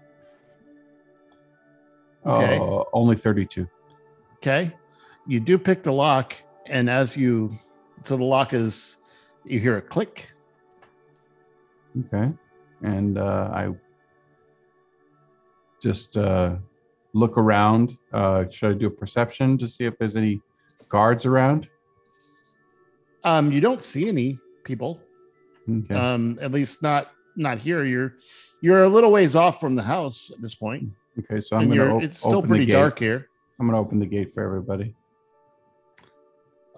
Okay. 2.26 2.58
Uh, 2.58 2.84
only 2.92 3.16
32. 3.16 3.66
Okay. 4.36 4.72
You 5.26 5.40
do 5.40 5.58
pick 5.58 5.82
the 5.82 5.92
lock, 5.92 6.34
and 6.66 6.90
as 6.90 7.16
you, 7.16 7.52
so 8.04 8.16
the 8.16 8.24
lock 8.24 8.52
is, 8.52 8.98
you 9.44 9.60
hear 9.60 9.76
a 9.76 9.82
click. 9.82 10.28
Okay, 12.06 12.32
and 12.82 13.18
uh, 13.18 13.50
I 13.52 13.70
just 15.82 16.16
uh, 16.16 16.54
look 17.12 17.36
around. 17.36 17.96
Uh, 18.12 18.44
should 18.48 18.70
I 18.70 18.74
do 18.78 18.86
a 18.86 18.90
perception 18.90 19.58
to 19.58 19.68
see 19.68 19.84
if 19.84 19.98
there's 19.98 20.16
any 20.16 20.40
guards 20.88 21.26
around? 21.26 21.68
Um, 23.24 23.50
you 23.52 23.60
don't 23.60 23.82
see 23.82 24.08
any 24.08 24.38
people. 24.64 25.00
Okay. 25.68 25.94
Um, 25.94 26.38
at 26.40 26.52
least 26.52 26.82
not 26.82 27.10
not 27.36 27.58
here. 27.58 27.84
You're 27.84 28.14
you're 28.62 28.84
a 28.84 28.88
little 28.88 29.12
ways 29.12 29.36
off 29.36 29.60
from 29.60 29.74
the 29.74 29.82
house 29.82 30.30
at 30.32 30.40
this 30.40 30.54
point, 30.54 30.88
okay, 31.18 31.40
so 31.40 31.56
I'm 31.56 31.62
and 31.70 31.76
gonna 31.76 31.96
op- 31.96 32.02
it's 32.02 32.18
still 32.18 32.34
open 32.36 32.42
the 32.42 32.48
pretty 32.48 32.66
gate. 32.66 32.72
dark 32.72 32.98
here. 32.98 33.28
I'm 33.60 33.66
gonna 33.66 33.80
open 33.80 33.98
the 33.98 34.06
gate 34.06 34.32
for 34.32 34.42
everybody. 34.44 34.94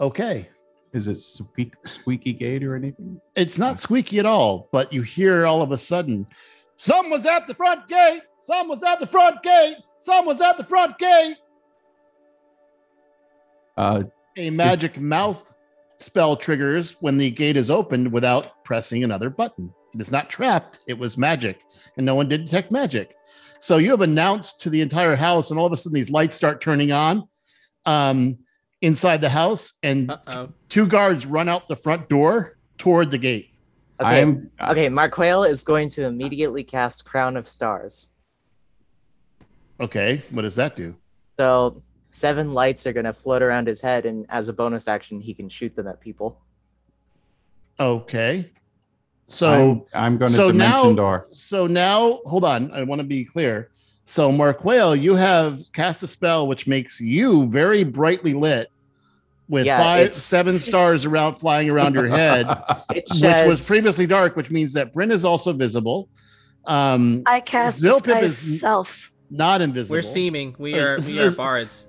Okay, 0.01 0.49
Is 0.93 1.07
it 1.09 1.21
squeak, 1.21 1.75
squeaky 1.85 2.33
gate 2.33 2.65
or 2.65 2.75
anything? 2.75 3.21
it's 3.37 3.59
not 3.59 3.79
squeaky 3.79 4.19
at 4.19 4.27
all, 4.27 4.69
but 4.73 4.93
you 4.93 5.03
hear 5.03 5.47
all 5.47 5.63
of 5.63 5.71
a 5.73 5.79
sudden, 5.79 6.27
someone's 6.85 7.27
at 7.27 7.47
the 7.47 7.55
front 7.55 7.89
gate. 7.89 8.23
Someone's 8.41 8.85
at 8.85 9.01
the 9.01 9.07
front 9.07 9.43
gate. 9.43 9.77
Someone's 9.99 10.41
at 10.41 10.57
the 10.59 10.65
front 10.65 10.99
gate. 10.99 11.37
Uh, 13.77 14.05
A 14.37 14.51
magic 14.51 15.01
mouth 15.01 15.57
spell 15.99 16.37
triggers 16.37 16.97
when 17.01 17.17
the 17.17 17.31
gate 17.31 17.57
is 17.57 17.71
opened 17.71 18.13
without 18.13 18.65
pressing 18.65 19.03
another 19.03 19.31
button. 19.31 19.73
It 19.95 20.01
is 20.01 20.11
not 20.11 20.29
trapped, 20.29 20.81
it 20.87 20.99
was 20.99 21.17
magic, 21.17 21.61
and 21.97 22.05
no 22.05 22.15
one 22.15 22.29
did 22.29 22.45
detect 22.45 22.71
magic. 22.71 23.17
So 23.61 23.79
you 23.79 23.91
have 23.91 24.03
announced 24.03 24.61
to 24.63 24.71
the 24.71 24.81
entire 24.81 25.17
house, 25.17 25.51
and 25.51 25.59
all 25.59 25.67
of 25.67 25.73
a 25.73 25.77
sudden 25.77 25.95
these 25.95 26.11
lights 26.11 26.37
start 26.37 26.61
turning 26.61 26.93
on 26.93 27.27
um, 27.87 28.39
inside 28.83 29.21
the 29.21 29.29
house, 29.29 29.73
and 29.83 30.13
oh. 30.27 30.51
two 30.69 30.87
guards 30.87 31.27
run 31.27 31.49
out 31.49 31.69
the 31.69 31.77
front 31.77 32.09
door 32.09 32.59
toward 32.77 33.11
the 33.11 33.19
gate. 33.19 33.54
Okay, 34.01 34.23
I'm 34.23 34.51
okay. 34.61 34.89
Marquale 34.89 35.45
is 35.45 35.63
going 35.63 35.89
to 35.91 36.05
immediately 36.05 36.65
cast 36.65 37.05
Crown 37.05 37.37
of 37.37 37.47
Stars. 37.47 38.09
Okay, 39.81 40.23
what 40.31 40.43
does 40.43 40.57
that 40.57 40.75
do? 40.75 40.95
So 41.37 41.81
seven 42.11 42.53
lights 42.53 42.87
are 42.87 42.93
going 42.93 43.05
to 43.05 43.13
float 43.13 43.43
around 43.43 43.69
his 43.69 43.81
head, 43.81 44.07
and 44.07 44.27
as 44.29 44.49
a 44.49 44.53
bonus 44.53 44.89
action, 44.89 45.21
he 45.21 45.35
can 45.35 45.49
shoot 45.49 45.75
them 45.77 45.87
at 45.87 46.01
people. 46.01 46.41
Okay. 47.79 48.51
So 49.27 49.87
I'm, 49.95 50.05
I'm 50.15 50.19
going 50.19 50.31
to 50.31 50.37
so 50.37 50.53
dimension 50.53 50.91
now- 50.91 50.95
door. 50.95 51.29
So 51.31 51.67
now, 51.67 52.21
hold 52.25 52.45
on. 52.45 52.71
I 52.73 52.83
want 52.83 53.01
to 53.01 53.07
be 53.07 53.25
clear. 53.25 53.71
So, 54.07 54.31
Mark 54.31 54.63
Marquale, 54.63 54.95
you 54.97 55.15
have 55.15 55.61
cast 55.73 56.03
a 56.03 56.07
spell 56.07 56.47
which 56.47 56.67
makes 56.67 57.01
you 57.01 57.47
very 57.47 57.85
brightly 57.85 58.35
lit 58.35 58.71
with 59.49 59.67
Yeah, 59.67 59.79
five, 59.79 60.15
seven 60.15 60.59
stars 60.69 61.05
around 61.05 61.37
flying 61.37 61.69
around 61.71 61.95
your 61.95 62.09
head, 62.09 62.47
It 62.91 63.05
which 63.11 63.47
was 63.47 63.67
previously 63.67 64.07
dark, 64.07 64.37
which 64.37 64.51
means 64.51 64.73
that 64.75 64.93
Bryn 64.95 65.11
is 65.11 65.25
also 65.25 65.53
visible. 65.53 66.09
Um, 66.67 67.23
I 67.27 67.41
cast 67.41 67.83
Zilpip 67.83 68.23
is- 68.23 68.61
self. 68.61 69.13
not 69.31 69.61
invisible. 69.61 69.97
We're 69.97 70.03
seeming. 70.03 70.55
We 70.59 70.79
are. 70.79 70.99
We 70.99 71.21
are 71.21 71.31
bards. 71.31 71.89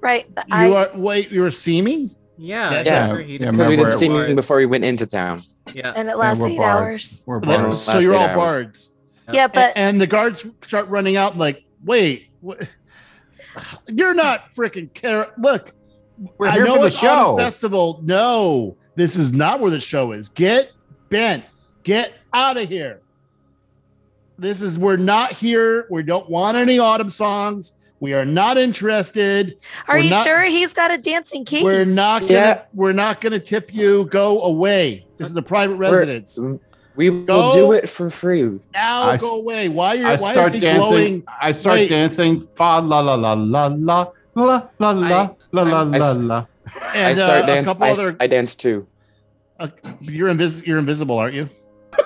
Right. 0.00 0.26
You 0.28 0.42
I 0.50 0.70
are 0.72 0.90
wait. 0.94 1.30
You 1.30 1.44
are 1.44 1.50
seeming. 1.50 2.14
Yeah. 2.38 2.70
Yeah, 2.70 2.82
yeah. 2.82 3.18
He 3.22 3.32
yeah, 3.34 3.38
just 3.38 3.52
Because 3.52 3.68
we 3.68 3.76
didn't 3.76 3.94
see 3.96 4.06
him 4.06 4.12
bards. 4.12 4.34
before 4.34 4.56
we 4.56 4.66
went 4.66 4.84
into 4.84 5.06
town. 5.06 5.40
Yeah. 5.74 5.92
and 5.94 6.08
it 6.08 6.12
Yeah, 6.12 6.14
lasts 6.14 6.40
we're 6.42 6.48
eight 6.50 6.56
bards. 6.56 6.80
hours. 6.80 7.22
We're 7.26 7.40
bards. 7.40 7.82
so 7.82 7.98
you're 7.98 8.14
all 8.14 8.28
hours. 8.28 8.36
bards. 8.36 8.92
Yeah, 9.32 9.44
A- 9.44 9.48
but 9.48 9.72
and 9.76 10.00
the 10.00 10.06
guards 10.06 10.46
start 10.62 10.88
running 10.88 11.16
out 11.16 11.36
like, 11.36 11.64
wait, 11.84 12.28
wh- 12.46 12.62
you're 13.88 14.14
not 14.14 14.54
freaking 14.54 14.92
care. 14.94 15.28
Look, 15.38 15.72
We're 16.38 16.48
I 16.48 16.52
here 16.52 16.66
know 16.66 16.76
for 16.76 16.82
the 16.84 16.90
show. 16.90 17.36
Festival. 17.36 18.00
No, 18.02 18.76
this 18.96 19.16
is 19.16 19.32
not 19.32 19.60
where 19.60 19.70
the 19.70 19.80
show 19.80 20.12
is. 20.12 20.28
Get 20.28 20.72
bent. 21.08 21.44
Get 21.82 22.12
out 22.32 22.56
of 22.56 22.68
here. 22.68 23.00
This 24.38 24.62
is 24.62 24.78
we're 24.78 24.96
not 24.96 25.32
here. 25.32 25.86
We 25.90 26.02
don't 26.02 26.28
want 26.28 26.56
any 26.56 26.78
autumn 26.78 27.10
songs. 27.10 27.72
We 28.00 28.14
are 28.14 28.24
not 28.24 28.56
interested. 28.56 29.58
are 29.86 29.96
we're 29.96 30.04
you 30.04 30.10
not- 30.10 30.24
sure 30.26 30.42
he's 30.42 30.72
got 30.72 30.90
a 30.90 30.96
dancing 30.98 31.44
key? 31.44 31.62
We're 31.62 31.84
not 31.84 32.22
gonna 32.22 32.32
Yeah. 32.32 32.62
we're 32.72 32.92
not 32.92 33.20
gonna 33.20 33.38
tip 33.38 33.74
you. 33.74 34.06
Go 34.06 34.40
away. 34.42 35.06
This 35.18 35.30
is 35.30 35.36
a 35.36 35.42
private 35.42 35.74
residence. 35.76 36.38
We 36.96 37.10
will 37.10 37.24
Go. 37.24 37.52
do 37.54 37.72
it 37.72 37.88
for 37.88 38.08
free. 38.10 38.58
Now 38.72 39.02
I 39.04 39.14
s- 39.14 39.20
go 39.20 39.36
away. 39.36 39.68
Why 39.68 39.98
are 39.98 40.06
I 40.06 40.16
why 40.16 40.32
start 40.32 40.46
is 40.48 40.52
he 40.54 40.60
dancing. 40.60 40.88
glowing? 40.88 41.22
I 41.40 41.52
start 41.52 41.78
Wait. 41.80 41.88
dancing. 41.90 42.40
Fa 42.56 42.80
la 42.82 43.00
la 43.00 43.14
la 43.14 43.34
la 43.34 43.66
la 43.66 44.06
la 44.34 44.62
la 44.78 44.90
la 44.90 45.30
la 45.52 45.62
la 45.62 45.80
I 45.80 45.84
la 45.84 46.10
s- 46.10 46.18
la. 46.18 46.46
And 46.94 47.06
I 47.06 47.14
start 47.14 47.40
uh, 47.40 47.44
a 47.44 47.46
dance. 47.46 47.66
couple 47.66 47.84
other. 47.84 48.16
I 48.20 48.26
dance 48.26 48.54
too. 48.54 48.86
uh, 49.58 49.68
you're 50.00 50.32
invis- 50.32 50.66
You're 50.66 50.78
invisible, 50.78 51.18
aren't 51.18 51.34
you? 51.34 51.48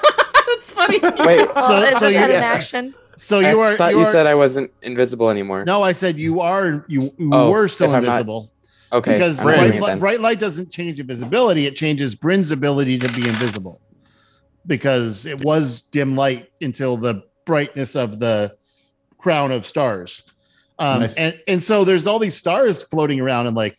That's 0.46 0.70
funny. 0.70 0.98
Wait, 1.00 1.48
So- 1.54 1.92
so 1.98 2.06
you- 2.08 2.14
that 2.18 2.30
an 2.30 2.42
action? 2.42 2.94
So 3.16 3.38
you 3.38 3.60
I 3.60 3.72
are. 3.72 3.76
thought 3.76 3.92
you, 3.92 3.98
you, 3.98 4.02
are- 4.02 4.10
said 4.10 4.26
I 4.26 4.34
wasn't 4.34 4.72
invisible 4.82 5.30
anymore. 5.30 5.62
No, 5.64 5.82
I 5.82 5.92
said 5.92 6.18
you 6.18 6.40
are. 6.40 6.84
You, 6.88 7.12
you 7.16 7.30
Oh, 7.32 7.50
were 7.50 7.68
still 7.68 7.88
if 7.90 7.94
I'm 7.94 8.02
not- 8.02 8.08
invisible 8.08 8.50
Okay. 8.92 9.12
because 9.14 9.40
bright, 9.42 9.80
li- 9.80 9.94
bright 9.96 10.20
light 10.20 10.38
doesn't 10.40 10.70
change 10.70 10.98
invisibility. 11.00 11.66
It 11.66 11.76
changes 11.76 12.14
Bryn's 12.14 12.50
ability 12.50 12.98
to 13.00 13.08
be 13.12 13.28
invisible 13.28 13.80
because 14.66 15.26
it 15.26 15.44
was 15.44 15.82
dim 15.82 16.16
light 16.16 16.50
until 16.60 16.96
the 16.96 17.22
brightness 17.44 17.94
of 17.96 18.18
the 18.18 18.56
crown 19.18 19.52
of 19.52 19.66
stars. 19.66 20.22
Um, 20.78 21.00
Nice. 21.00 21.14
and, 21.16 21.40
and 21.46 21.62
so 21.62 21.84
there's 21.84 22.06
all 22.06 22.18
these 22.18 22.36
stars 22.36 22.82
floating 22.82 23.20
around 23.20 23.46
and 23.46 23.54
like, 23.56 23.76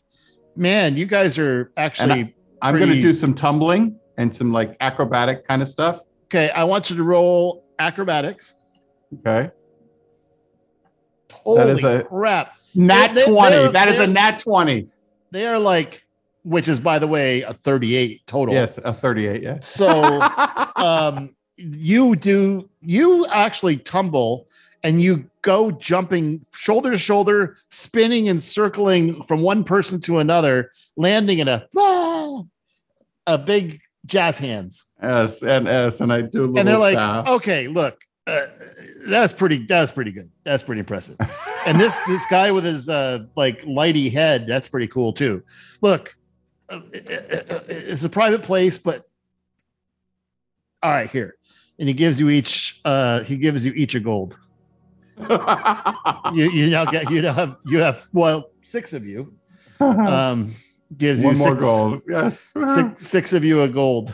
man, 0.56 0.96
you 0.96 1.06
guys 1.06 1.38
are 1.38 1.72
actually 1.78 2.34
I'm 2.62 2.78
going 2.78 2.90
to 2.90 3.02
do 3.02 3.12
some 3.14 3.34
tumbling 3.34 4.00
and 4.18 4.34
some 4.34 4.52
like 4.54 4.78
acrobatic 4.80 5.46
kind 5.48 5.62
of 5.62 5.68
stuff. 5.68 6.00
okay. 6.25 6.50
I 6.52 6.64
want 6.64 6.90
you 6.90 6.96
to 6.96 7.04
roll 7.04 7.66
acrobatics. 7.80 8.54
Okay. 9.20 9.52
Holy 11.32 11.72
is 11.72 11.84
a- 11.84 12.04
crap. 12.04 12.54
Nat 12.74 13.10
They- 13.14 13.22
they- 13.25 13.32
20. 13.32 13.56
they're- 13.56 13.72
That 13.72 13.88
is 13.90 14.00
a 14.02 14.08
nat 14.08 14.40
20. 14.40 14.88
They 15.32 15.46
are 15.48 15.60
like, 15.60 16.06
which 16.44 16.68
is 16.68 16.80
by 16.80 17.00
the 17.00 17.08
way, 17.08 17.42
a 17.42 17.54
38 17.54 18.25
total. 18.28 18.54
Yes, 18.54 18.78
a 18.84 18.94
38. 18.94 19.42
Yes. 19.44 19.68
So 19.68 19.90
um 20.75 21.36
you 21.58 22.16
do 22.16 22.70
you 22.82 23.25
actually 23.28 23.78
tumble 23.78 24.48
and 24.84 25.02
you 25.02 25.30
go 25.46 25.70
jumping 25.70 26.44
shoulder 26.56 26.90
to 26.92 26.98
shoulder 26.98 27.56
spinning 27.70 28.28
and 28.30 28.42
circling 28.42 29.22
from 29.24 29.42
one 29.42 29.64
person 29.64 30.00
to 30.02 30.18
another 30.18 30.72
landing 30.98 31.38
in 31.38 31.48
a 31.48 31.68
ah, 31.78 32.42
a 33.28 33.38
big 33.38 33.80
jazz 34.08 34.40
hands. 34.40 34.84
Yes, 35.02 35.44
and 35.44 35.68
yes, 35.68 36.02
and 36.02 36.12
I 36.12 36.22
do 36.24 36.40
a 36.40 36.42
little 36.42 36.58
and 36.58 36.68
they're 36.68 36.78
like 36.80 36.96
bow. 36.96 37.24
okay 37.36 37.68
look 37.68 38.02
uh, 38.25 38.42
that's 39.08 39.34
pretty 39.34 39.60
that's 39.68 39.92
pretty 39.92 40.12
good. 40.12 40.32
That's 40.46 40.64
pretty 40.64 40.80
impressive. 40.80 41.16
And 41.68 41.80
this 41.80 42.00
this 42.08 42.25
guy 42.25 42.52
with 42.52 42.64
his 42.66 42.90
uh 42.90 43.25
like 43.36 43.62
lighty 43.62 44.12
head 44.12 44.48
that's 44.48 44.68
pretty 44.68 44.88
cool 44.88 45.14
too. 45.14 45.44
Look 45.82 46.18
uh, 46.70 46.82
it- 46.92 47.08
it- 47.08 47.66
it's 47.70 48.04
a 48.04 48.10
private 48.10 48.42
place 48.42 48.80
but 48.80 49.04
all 50.82 50.90
right 50.90 51.10
here. 51.10 51.36
And 51.78 51.88
he 51.88 51.94
gives 51.94 52.20
you 52.20 52.32
each 52.32 52.82
uh 52.84 53.22
he 53.24 53.38
gives 53.38 53.64
you 53.64 53.74
each 53.74 53.94
a 53.94 54.00
gold 54.00 54.40
you 55.17 56.50
you 56.51 56.69
now 56.69 56.86
get 56.86 57.10
you 57.10 57.24
have 57.25 57.57
you 57.65 57.79
have 57.79 58.07
well 58.13 58.51
six 58.63 58.93
of 58.93 59.05
you 59.05 59.34
um 59.79 60.51
gives 60.98 61.22
you 61.22 61.27
One 61.27 61.38
more 61.38 61.50
six, 61.51 61.62
gold. 61.62 62.01
Yes. 62.07 62.53
six 62.75 63.07
six 63.07 63.34
of 63.34 63.43
you 63.43 63.62
a 63.62 63.67
gold 63.67 64.13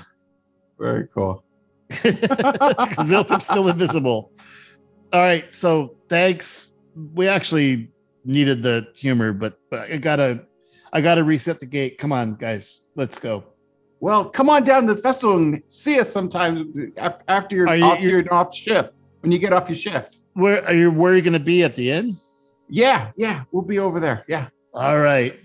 Very 0.80 1.08
cool. 1.14 1.44
Zilpip's 1.92 3.46
still 3.46 3.68
invisible. 3.68 4.32
All 5.14 5.20
right, 5.22 5.54
so 5.54 5.98
thanks. 6.08 6.72
We 7.14 7.28
actually 7.28 7.90
needed 8.24 8.64
the 8.64 8.88
humor, 8.96 9.34
but, 9.34 9.60
but 9.70 9.92
I 9.92 9.98
gotta, 9.98 10.46
I 10.94 11.02
gotta 11.02 11.24
reset 11.24 11.60
the 11.60 11.66
gate. 11.66 11.98
Come 11.98 12.12
on, 12.14 12.36
guys, 12.36 12.82
let's 12.96 13.20
go. 13.20 13.44
Well, 14.00 14.26
come 14.30 14.50
on 14.50 14.64
down 14.64 14.88
to 14.88 14.94
the 14.94 15.02
festival 15.02 15.36
and 15.38 15.62
see 15.68 16.00
us 16.00 16.10
sometime 16.12 16.94
after 17.28 17.56
you're 17.58 17.74
you- 17.76 17.84
off 17.84 18.00
you- 18.02 18.10
your 18.10 18.34
off 18.34 18.56
shift. 18.56 18.94
When 19.20 19.32
you 19.32 19.38
get 19.38 19.54
off 19.54 19.68
your 19.70 19.76
shift. 19.78 20.18
Where 20.34 20.66
are 20.66 20.74
you? 20.74 20.92
Where 20.92 21.14
are 21.14 21.16
you 21.16 21.22
gonna 21.22 21.40
be 21.40 21.64
at 21.64 21.76
the 21.76 21.92
end? 21.92 22.18
Yeah, 22.70 23.12
yeah, 23.18 23.44
we'll 23.52 23.64
be 23.64 23.80
over 23.80 24.00
there. 24.00 24.24
Yeah. 24.28 24.48
All 24.74 25.00
right. 25.00 25.40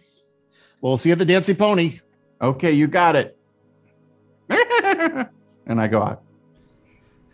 We'll 0.80 0.98
see 0.98 1.08
you 1.08 1.14
at 1.14 1.18
the 1.18 1.24
Dancing 1.24 1.56
Pony. 1.56 1.98
Okay, 2.40 2.70
you 2.72 2.86
got 2.86 3.16
it. 3.16 3.36
and 5.66 5.80
I 5.80 5.88
go 5.88 6.02
out. 6.02 6.22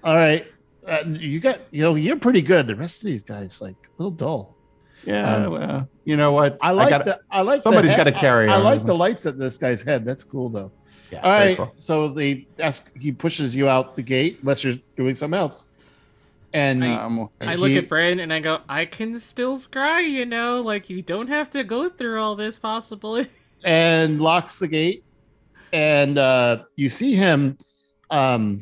All 0.05 0.17
right. 0.17 0.47
Uh, 0.87 1.05
you 1.07 1.38
got, 1.41 1.61
you 1.71 1.83
know, 1.83 1.95
you're 1.95 2.17
pretty 2.19 2.43
good. 2.43 2.67
The 2.67 2.75
rest 2.75 3.03
of 3.03 3.07
these 3.07 3.23
guys, 3.23 3.61
like, 3.61 3.77
a 3.87 4.03
little 4.03 4.11
dull. 4.11 4.57
Yeah, 5.05 5.35
Um, 5.37 5.53
well, 5.53 5.88
you 6.05 6.17
know 6.17 6.33
what? 6.33 6.57
I 6.62 6.71
like 6.71 6.91
gotta- 6.91 7.05
the, 7.05 7.21
I 7.31 7.43
like. 7.43 7.61
somebody's 7.62 7.95
gotta 7.97 8.12
carry 8.12 8.49
I, 8.49 8.55
I 8.55 8.59
like 8.59 8.85
the 8.85 8.95
lights 8.95 9.27
at 9.27 9.37
this 9.38 9.59
guy's 9.59 9.83
head. 9.83 10.05
That's 10.05 10.25
cool, 10.25 10.49
though. 10.49 10.73
Yeah, 11.11 11.21
All 11.21 11.31
right. 11.31 11.57
cool. 11.57 11.73
So 11.77 12.09
they 12.09 12.47
ask, 12.59 12.91
he 12.97 13.12
pushes 13.12 13.55
you 13.55 13.69
out 13.69 13.95
the 13.95 14.03
gate 14.03 14.38
unless 14.41 14.65
you're 14.65 14.77
doing 14.97 15.15
something 15.15 15.38
else. 15.38 15.67
And 16.55 16.85
Um, 16.85 17.31
I 17.41 17.55
look 17.55 17.71
he- 17.71 17.79
at 17.79 17.88
Bryn 17.88 18.21
and 18.21 18.33
I 18.33 18.41
go, 18.41 18.61
I 18.69 18.85
can 18.85 19.19
still 19.19 19.57
scry, 19.57 20.07
you 20.09 20.27
know, 20.27 20.61
like 20.61 20.91
you 20.91 21.01
don't 21.01 21.29
have 21.29 21.49
to 21.51 21.65
go 21.65 21.88
through 21.88 22.21
all 22.21 22.37
this 22.37 22.59
possibly. 22.59 23.27
and 23.65 24.21
locks 24.21 24.59
the 24.59 24.69
gate. 24.69 25.05
And 25.73 26.19
uh, 26.19 26.65
you 26.77 26.91
see 26.91 27.15
him, 27.15 27.57
um, 28.11 28.61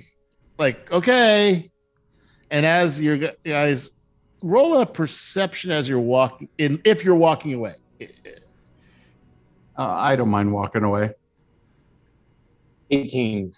like, 0.58 0.92
okay. 0.92 1.70
And 2.52 2.64
as 2.64 3.00
you 3.00 3.32
guys 3.44 3.90
roll 4.42 4.80
a 4.80 4.86
perception 4.86 5.72
as 5.72 5.88
you're 5.88 5.98
walking 5.98 6.48
in, 6.58 6.80
if 6.84 7.04
you're 7.04 7.16
walking 7.16 7.54
away, 7.54 7.74
uh, 8.00 8.06
I 9.76 10.14
don't 10.14 10.28
mind 10.28 10.52
walking 10.52 10.84
away. 10.84 11.10
18. 12.92 13.52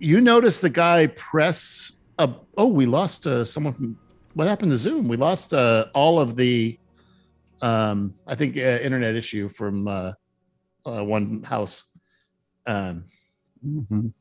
you 0.00 0.20
notice 0.20 0.60
the 0.60 0.68
guy 0.70 1.06
press 1.08 1.92
a. 2.20 2.34
Oh, 2.56 2.66
we 2.66 2.86
lost 2.86 3.26
uh, 3.26 3.44
someone 3.44 3.72
from. 3.72 3.98
What 4.34 4.46
happened 4.46 4.70
to 4.70 4.78
Zoom? 4.78 5.08
We 5.08 5.16
lost 5.16 5.52
uh, 5.52 5.86
all 5.92 6.20
of 6.20 6.36
the, 6.36 6.78
um, 7.62 8.14
I 8.28 8.36
think, 8.36 8.56
uh, 8.56 8.60
internet 8.60 9.16
issue 9.16 9.48
from 9.48 9.88
uh, 9.88 10.12
uh, 10.86 11.04
one 11.04 11.42
house. 11.42 11.84
Um, 12.66 13.04
Mhm. 13.66 14.12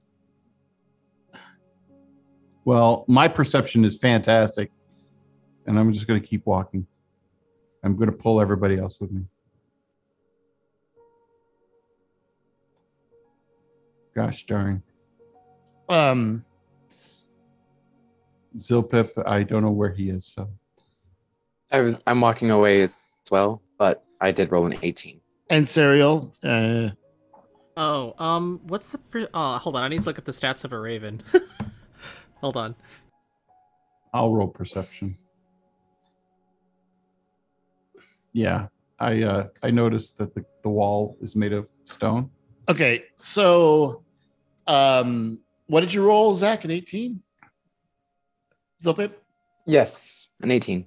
Well, 2.66 3.06
my 3.08 3.28
perception 3.28 3.86
is 3.86 3.98
fantastic, 3.98 4.72
and 5.66 5.80
I'm 5.80 5.94
just 5.94 6.08
going 6.08 6.22
to 6.22 6.28
keep 6.28 6.46
walking. 6.46 6.86
I'm 7.84 7.96
going 7.96 8.12
to 8.12 8.16
pull 8.16 8.42
everybody 8.42 8.78
else 8.78 9.00
with 9.00 9.12
me. 9.12 9.24
Gosh 14.14 14.46
darn. 14.46 14.84
um, 15.88 16.44
Zilpip, 18.58 19.10
I 19.28 19.44
don't 19.44 19.64
know 19.64 19.72
where 19.72 19.92
he 19.94 20.10
is. 20.10 20.26
So 20.26 20.50
I 21.72 21.82
was 21.82 22.02
I'm 22.08 22.22
walking 22.22 22.52
away 22.52 22.82
as, 22.82 22.98
as 23.26 23.32
well, 23.32 23.62
but 23.78 24.04
I 24.22 24.32
did 24.32 24.52
roll 24.52 24.66
an 24.66 24.76
18. 24.82 25.20
and 25.50 25.66
Sariel. 25.66 26.32
Uh, 26.44 26.94
Oh, 27.78 28.14
um, 28.20 28.60
what's 28.64 28.90
the? 28.90 28.98
Per- 28.98 29.30
oh, 29.34 29.58
hold 29.58 29.78
on. 29.78 29.84
I 29.84 29.88
need 29.88 30.02
to 30.02 30.08
look 30.10 30.20
up 30.20 30.26
the 30.26 30.34
stats 30.34 30.66
of 30.66 30.74
a 30.74 30.78
raven. 30.80 31.24
hold 32.42 32.58
on. 32.58 32.76
I'll 34.14 34.34
roll 34.34 34.50
perception. 34.50 35.18
Yeah, 38.34 38.68
I 39.00 39.24
uh, 39.24 39.48
I 39.64 39.72
noticed 39.72 40.18
that 40.18 40.36
the, 40.36 40.44
the 40.62 40.68
wall 40.68 41.18
is 41.22 41.38
made 41.38 41.54
of 41.54 41.70
stone. 41.86 42.30
okay, 42.68 43.06
so, 43.16 44.04
um, 44.68 45.40
what 45.68 45.80
did 45.80 45.94
you 45.94 46.04
roll, 46.06 46.36
Zach? 46.36 46.66
An 46.66 46.72
eighteen. 46.72 47.22
Zilpip? 48.84 49.12
Yes, 49.65 50.32
an 50.42 50.52
18. 50.52 50.86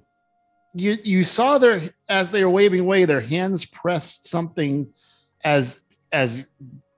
you 0.73 0.97
you 1.03 1.23
saw 1.23 1.57
their 1.57 1.89
as 2.09 2.31
they 2.31 2.43
were 2.43 2.49
waving 2.49 2.79
away 2.79 3.05
their 3.05 3.21
hands 3.21 3.65
pressed 3.65 4.27
something 4.27 4.91
as 5.43 5.81
as 6.11 6.45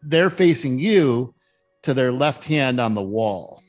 they're 0.01 0.29
facing 0.29 0.79
you 0.79 1.33
to 1.83 1.93
their 1.93 2.11
left 2.11 2.43
hand 2.43 2.79
on 2.79 2.95
the 2.95 3.01
wall 3.01 3.61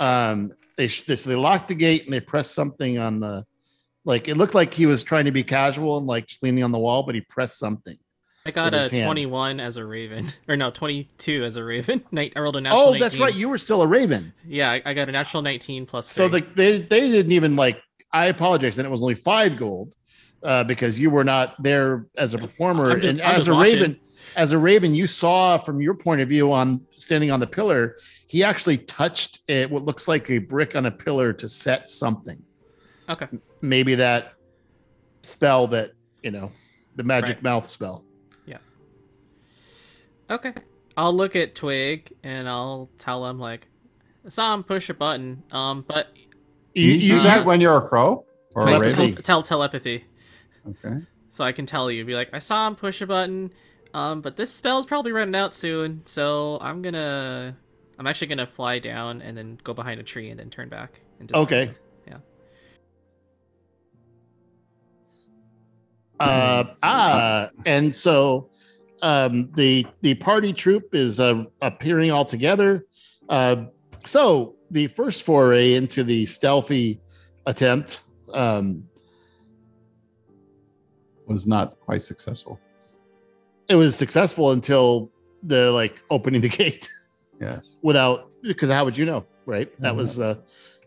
um 0.00 0.52
they 0.76 0.86
sh- 0.86 1.02
they, 1.04 1.16
so 1.16 1.28
they 1.28 1.36
locked 1.36 1.68
the 1.68 1.74
gate 1.74 2.04
and 2.04 2.12
they 2.12 2.20
pressed 2.20 2.54
something 2.54 2.98
on 2.98 3.18
the 3.20 3.44
like 4.04 4.28
it 4.28 4.36
looked 4.36 4.54
like 4.54 4.72
he 4.72 4.86
was 4.86 5.02
trying 5.02 5.24
to 5.24 5.32
be 5.32 5.42
casual 5.42 5.98
and 5.98 6.06
like 6.06 6.26
just 6.26 6.42
leaning 6.42 6.62
on 6.62 6.72
the 6.72 6.78
wall 6.78 7.02
but 7.02 7.14
he 7.14 7.20
pressed 7.22 7.58
something 7.58 7.98
I 8.48 8.50
got 8.50 8.74
a 8.74 8.82
his 8.82 8.90
hand. 8.92 9.04
21 9.04 9.60
as 9.60 9.76
a 9.76 9.84
raven, 9.84 10.32
or 10.48 10.56
no, 10.56 10.70
22 10.70 11.44
as 11.44 11.56
a 11.56 11.64
raven. 11.64 12.04
Night, 12.10 12.32
I 12.36 12.40
rolled 12.40 12.56
a 12.56 12.60
natural. 12.60 12.82
oh 12.82 12.92
that's 12.92 13.14
19. 13.14 13.20
right 13.20 13.34
you 13.34 13.48
were 13.48 13.58
still 13.58 13.82
a 13.82 13.86
raven 13.86 14.32
Yeah, 14.46 14.70
I, 14.70 14.82
I 14.84 14.94
got 14.94 15.08
a 15.08 15.12
natural 15.12 15.42
19 15.42 15.86
plus. 15.86 16.06
So 16.10 16.28
three. 16.28 16.40
the, 16.40 16.46
they 16.54 16.78
they 16.78 17.08
didn't 17.08 17.32
even 17.32 17.56
like. 17.56 17.82
I 18.12 18.26
apologize. 18.26 18.76
Then 18.76 18.86
it 18.86 18.90
was 18.90 19.02
only 19.02 19.14
five 19.16 19.56
gold 19.56 19.94
uh, 20.42 20.64
because 20.64 20.98
you 20.98 21.10
were 21.10 21.24
not 21.24 21.60
there 21.62 22.06
as 22.16 22.32
a 22.34 22.38
performer. 22.38 22.94
Just- 22.98 23.06
and 23.08 23.20
I'm 23.22 23.36
as 23.40 23.48
a 23.48 23.54
watching. 23.54 23.74
raven, 23.74 24.00
as 24.36 24.52
a 24.52 24.58
raven, 24.58 24.94
you 24.94 25.06
saw 25.06 25.58
from 25.58 25.80
your 25.80 25.94
point 25.94 26.20
of 26.20 26.28
view 26.28 26.52
on 26.52 26.80
standing 26.96 27.30
on 27.30 27.40
the 27.40 27.46
pillar, 27.46 27.96
he 28.26 28.42
actually 28.44 28.78
touched 28.78 29.40
it, 29.48 29.70
what 29.70 29.84
looks 29.84 30.08
like 30.08 30.30
a 30.30 30.38
brick 30.38 30.76
on 30.76 30.86
a 30.86 30.90
pillar 30.90 31.32
to 31.34 31.48
set 31.48 31.90
something. 31.90 32.42
Okay. 33.08 33.26
Maybe 33.60 33.94
that 33.96 34.34
spell 35.22 35.66
that 35.68 35.92
you 36.22 36.30
know, 36.30 36.50
the 36.96 37.02
magic 37.04 37.36
Right. 37.36 37.42
mouth 37.42 37.68
spell. 37.68 38.04
Okay. 40.30 40.52
I'll 40.96 41.12
look 41.12 41.36
at 41.36 41.54
Twig 41.54 42.12
and 42.22 42.48
I'll 42.48 42.88
tell 42.98 43.26
him 43.26 43.38
like, 43.38 43.68
I 44.24 44.28
saw 44.30 44.54
him 44.54 44.64
push 44.64 44.88
a 44.90 44.94
button. 44.94 45.42
Um, 45.52 45.84
but 45.86 46.08
You, 46.74 46.92
You, 46.92 46.98
do 47.00 47.06
you, 47.06 47.22
that 47.22 47.44
when 47.44 47.60
you're 47.60 47.76
a 47.76 47.86
crow 47.88 48.24
or 48.54 48.62
a 48.62 48.70
Telepathy. 48.90 49.12
tell, 49.14 49.22
tell 49.22 49.42
telepathy, 49.42 50.04
Okay. 50.68 50.96
so 51.30 51.44
I 51.44 51.52
can 51.52 51.66
tell 51.66 51.90
you. 51.90 52.04
Be 52.04 52.14
like, 52.14 52.30
I 52.32 52.38
saw 52.38 52.66
him 52.66 52.74
push 52.76 53.00
a 53.02 53.06
button. 53.06 53.52
Um, 53.94 54.20
but 54.20 54.36
this 54.36 54.52
spell's 54.52 54.84
probably 54.84 55.12
running 55.12 55.34
out 55.34 55.54
soon, 55.54 56.02
so 56.06 56.58
I'm 56.60 56.82
gonna, 56.82 57.56
I'm 57.98 58.06
actually 58.06 58.26
gonna 58.26 58.46
fly 58.46 58.78
down 58.78 59.22
and 59.22 59.36
then 59.38 59.58
go 59.62 59.72
behind 59.72 60.00
a 60.00 60.02
tree 60.02 60.28
and 60.30 60.38
then 60.40 60.50
turn 60.50 60.68
back. 60.68 61.00
And 61.20 61.34
Okay. 61.34 61.70
Yeah. 62.06 62.16
uh, 66.20 66.64
ah, 66.82 67.50
and 67.64 67.94
so 67.94 68.48
um, 69.02 69.50
the 69.54 69.86
the 70.02 70.14
party 70.14 70.52
troop 70.52 70.94
is 70.94 71.20
uh, 71.20 71.44
appearing 71.62 72.10
all 72.10 72.24
together. 72.24 72.84
Uh, 73.28 73.66
so 74.04 74.54
the 74.70 74.86
first 74.88 75.22
foray 75.22 75.74
into 75.74 76.02
the 76.04 76.26
stealthy 76.26 77.00
attempt. 77.46 78.00
Um, 78.32 78.88
Was 81.26 81.46
not 81.46 81.78
quite 81.80 82.02
successful. 82.02 82.58
it 83.68 83.74
was 83.74 83.96
successful 83.96 84.52
until 84.52 85.10
the 85.42 85.70
like 85.72 86.00
opening 86.10 86.40
the 86.40 86.48
gate 86.62 86.88
Yes. 87.40 87.74
without 87.82 88.30
because 88.42 88.70
how 88.70 88.84
would 88.84 88.96
you 88.96 89.04
know, 89.06 89.26
right? 89.44 89.68
That 89.80 89.94
Mhm. 89.94 89.96
was 89.96 90.20
uh, 90.20 90.36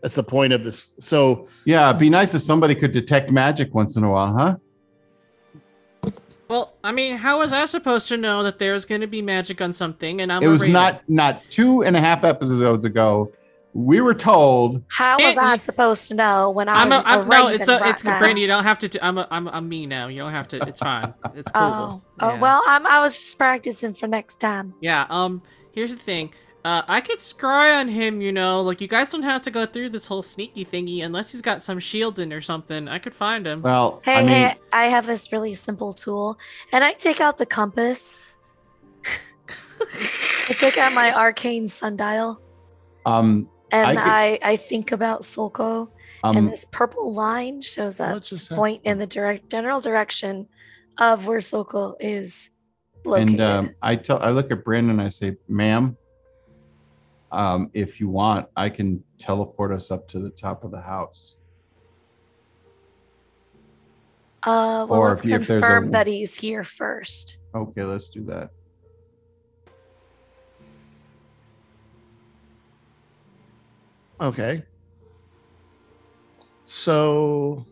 that's 0.02 0.14
the 0.14 0.22
point 0.22 0.52
of 0.54 0.64
this. 0.64 0.94
So 0.98 1.46
Yeah, 1.66 1.88
it'd 1.90 2.00
be 2.00 2.08
nice 2.08 2.34
if 2.34 2.40
somebody 2.42 2.74
could 2.74 2.92
detect 2.92 3.30
magic 3.30 3.74
once 3.74 3.96
in 3.96 4.04
a 4.04 4.10
while, 4.10 4.34
huh? 4.34 4.56
Well, 6.50 6.74
I 6.82 6.90
mean, 6.90 7.16
how 7.16 7.38
was 7.38 7.52
I 7.52 7.64
supposed 7.66 8.08
to 8.08 8.16
know 8.16 8.42
that 8.42 8.58
there's 8.58 8.84
gonna 8.84 9.06
be 9.06 9.22
magic 9.22 9.60
on 9.60 9.72
something? 9.72 10.20
And 10.20 10.32
I'm 10.32 10.42
it 10.42 10.48
was 10.48 10.62
raven? 10.62 10.72
not 10.72 11.08
not 11.08 11.42
two 11.48 11.84
and 11.84 11.96
a 11.96 12.00
half 12.00 12.24
episodes 12.24 12.84
ago. 12.84 13.32
We 13.72 14.00
were 14.00 14.14
told 14.14 14.82
How 14.88 15.16
was 15.16 15.34
Can't 15.34 15.38
I 15.38 15.56
supposed 15.58 16.08
to 16.08 16.14
know 16.14 16.50
when 16.50 16.68
I'm 16.68 16.90
I'm, 16.90 16.92
a, 16.92 17.02
I'm, 17.06 17.20
a 17.20 17.28
no, 17.28 17.46
it's 17.46 17.68
a, 17.68 17.78
right 17.78 17.90
it's 17.90 18.02
now? 18.02 18.18
Brandy. 18.18 18.40
You 18.40 18.48
don't 18.48 18.64
have 18.64 18.80
to. 18.80 18.88
Do, 18.88 18.98
I'm 19.00 19.18
a, 19.18 19.28
I'm 19.30 19.46
I'm 19.46 19.68
me 19.68 19.86
now. 19.86 20.08
You 20.08 20.18
don't 20.18 20.32
have 20.32 20.48
to. 20.48 20.66
It's 20.66 20.80
fine. 20.80 21.14
It's 21.36 21.52
cool. 21.52 21.62
Oh, 21.62 22.02
oh 22.18 22.36
well, 22.40 22.64
I'm, 22.66 22.84
I 22.84 22.98
was 22.98 23.16
just 23.16 23.38
practicing 23.38 23.94
for 23.94 24.08
next 24.08 24.40
time. 24.40 24.74
Yeah. 24.80 25.06
Um. 25.08 25.42
Here's 25.70 25.92
the 25.92 25.98
thing. 25.98 26.32
Uh, 26.64 26.82
I 26.86 27.00
could 27.00 27.18
scry 27.18 27.78
on 27.78 27.88
him. 27.88 28.20
You 28.20 28.32
know, 28.32 28.60
like 28.62 28.80
you 28.80 28.88
guys 28.88 29.08
don't 29.08 29.22
have 29.22 29.42
to 29.42 29.50
go 29.50 29.64
through 29.64 29.90
this 29.90 30.06
whole 30.06 30.22
sneaky 30.22 30.64
thingy 30.64 31.02
unless 31.04 31.32
he's 31.32 31.40
got 31.40 31.62
some 31.62 31.78
shielding 31.80 32.32
or 32.32 32.40
something. 32.42 32.86
I 32.88 32.98
could 32.98 33.14
find 33.14 33.46
him. 33.46 33.62
well, 33.62 34.02
Hey, 34.04 34.14
I 34.14 34.20
mean 34.20 34.28
hey, 34.28 34.54
I 34.72 34.84
have 34.86 35.06
this 35.06 35.32
really 35.32 35.54
simple 35.54 35.92
tool, 35.92 36.38
and 36.72 36.84
I 36.84 36.92
take 36.92 37.20
out 37.20 37.38
the 37.38 37.46
compass. 37.46 38.22
I 39.80 40.52
take 40.58 40.76
out 40.76 40.92
my 40.92 41.14
arcane 41.14 41.66
sundial, 41.66 42.40
um 43.06 43.48
and 43.72 43.98
I 43.98 44.02
I, 44.32 44.36
could- 44.38 44.46
I, 44.48 44.56
think 44.56 44.92
about 44.92 45.22
Solko, 45.22 45.88
and 46.22 46.36
um 46.36 46.50
this 46.50 46.66
purple 46.70 47.14
line 47.14 47.62
shows 47.62 47.98
up 48.00 48.14
What 48.14 48.24
just 48.24 48.48
to 48.48 48.54
point 48.56 48.82
in 48.84 48.98
the 48.98 49.06
direct 49.06 49.48
general 49.50 49.80
direction 49.80 50.46
of 50.98 51.26
where 51.26 51.38
Solko 51.40 51.94
is 52.00 52.50
and 53.06 53.30
located. 53.30 53.40
um 53.40 53.70
I 53.80 53.96
tell 53.96 54.22
I 54.22 54.30
look 54.30 54.50
at 54.50 54.62
Brandon 54.64 54.98
and 54.98 55.02
I 55.02 55.08
say, 55.08 55.36
ma'am, 55.48 55.96
um, 57.32 57.70
if 57.74 58.00
you 58.00 58.08
want, 58.08 58.46
I 58.56 58.68
can 58.68 59.02
teleport 59.18 59.72
us 59.72 59.90
up 59.90 60.08
to 60.08 60.18
the 60.18 60.30
top 60.30 60.64
of 60.64 60.70
the 60.70 60.80
house. 60.80 61.36
uh, 64.42 64.86
well, 64.88 65.00
or 65.00 65.08
let's 65.10 65.20
if 65.22 65.28
you- 65.28 65.34
if 65.36 65.46
there's 65.46 65.62
a- 65.62 65.66
confirm 65.66 65.90
that 65.90 66.06
he's 66.06 66.34
here 66.40 66.64
first. 66.64 67.36
Okay, 67.54 67.82
let's 67.84 68.08
do 68.08 68.24
that. 68.24 68.50
Okay. 74.20 74.62
So, 76.64 77.64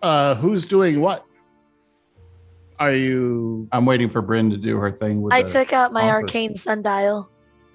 uh, 0.00 0.36
who's 0.36 0.66
doing 0.66 1.00
what? 1.00 1.24
Are 2.78 2.92
you 2.92 3.68
I'm 3.72 3.84
waiting 3.84 4.08
for 4.08 4.22
Bryn 4.22 4.50
to 4.50 4.56
do 4.56 4.76
her 4.78 4.92
thing 4.92 5.20
with 5.20 5.32
I 5.34 5.42
the- 5.42 5.50
took 5.50 5.72
out 5.72 5.92
my 5.92 6.02
compass. 6.02 6.14
arcane 6.22 6.54
sundial. 6.54 7.28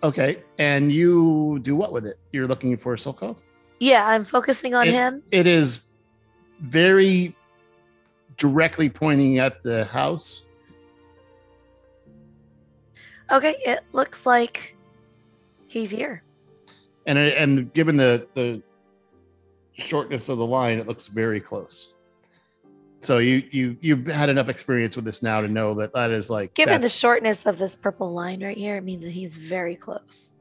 Okay? 0.04 0.44
And 0.60 0.92
you 0.92 1.60
do 1.64 1.76
what 1.76 1.92
with 1.92 2.06
it? 2.06 2.20
You're 2.32 2.48
looking 2.48 2.76
for 2.78 2.96
Silco? 2.96 3.36
Yeah, 3.80 4.06
I'm 4.08 4.24
focusing 4.24 4.76
on 4.76 4.88
It- 4.88 4.92
him. 4.94 5.24
It 5.32 5.48
is 5.48 5.82
very 6.62 7.36
directly 8.38 8.90
pointing 8.90 9.40
at 9.40 9.64
the 9.64 9.86
house. 9.86 10.44
Okay, 13.32 13.56
it 13.66 13.82
looks 13.94 14.26
like 14.26 14.76
he's 15.68 15.90
here. 15.90 16.24
and 17.06 17.18
and 17.18 17.74
given 17.74 17.98
the 17.98 18.28
the 18.34 18.62
shortness 19.74 20.30
of 20.30 20.38
the 20.38 20.46
line, 20.46 20.78
it 20.80 20.88
looks 20.88 21.08
very 21.08 21.40
close. 21.42 21.93
So 23.04 23.18
you 23.18 23.44
you 23.52 23.78
you've 23.82 24.08
had 24.08 24.30
enough 24.30 24.48
experience 24.48 24.96
with 24.96 25.04
this 25.04 25.22
now 25.22 25.42
to 25.42 25.48
know 25.50 25.74
that 25.76 25.94
that 25.94 26.10
is 26.10 26.30
like 26.30 26.54
Given 26.54 26.80
the 26.80 26.88
shortness 26.90 27.46
of 27.46 27.58
this 27.58 27.76
purple 27.76 28.14
line 28.14 28.42
right 28.42 28.58
here, 28.58 28.78
it 28.78 28.84
means 28.84 29.04
that 29.04 29.10
he's 29.12 29.36
very 29.36 29.76
close. 29.76 30.36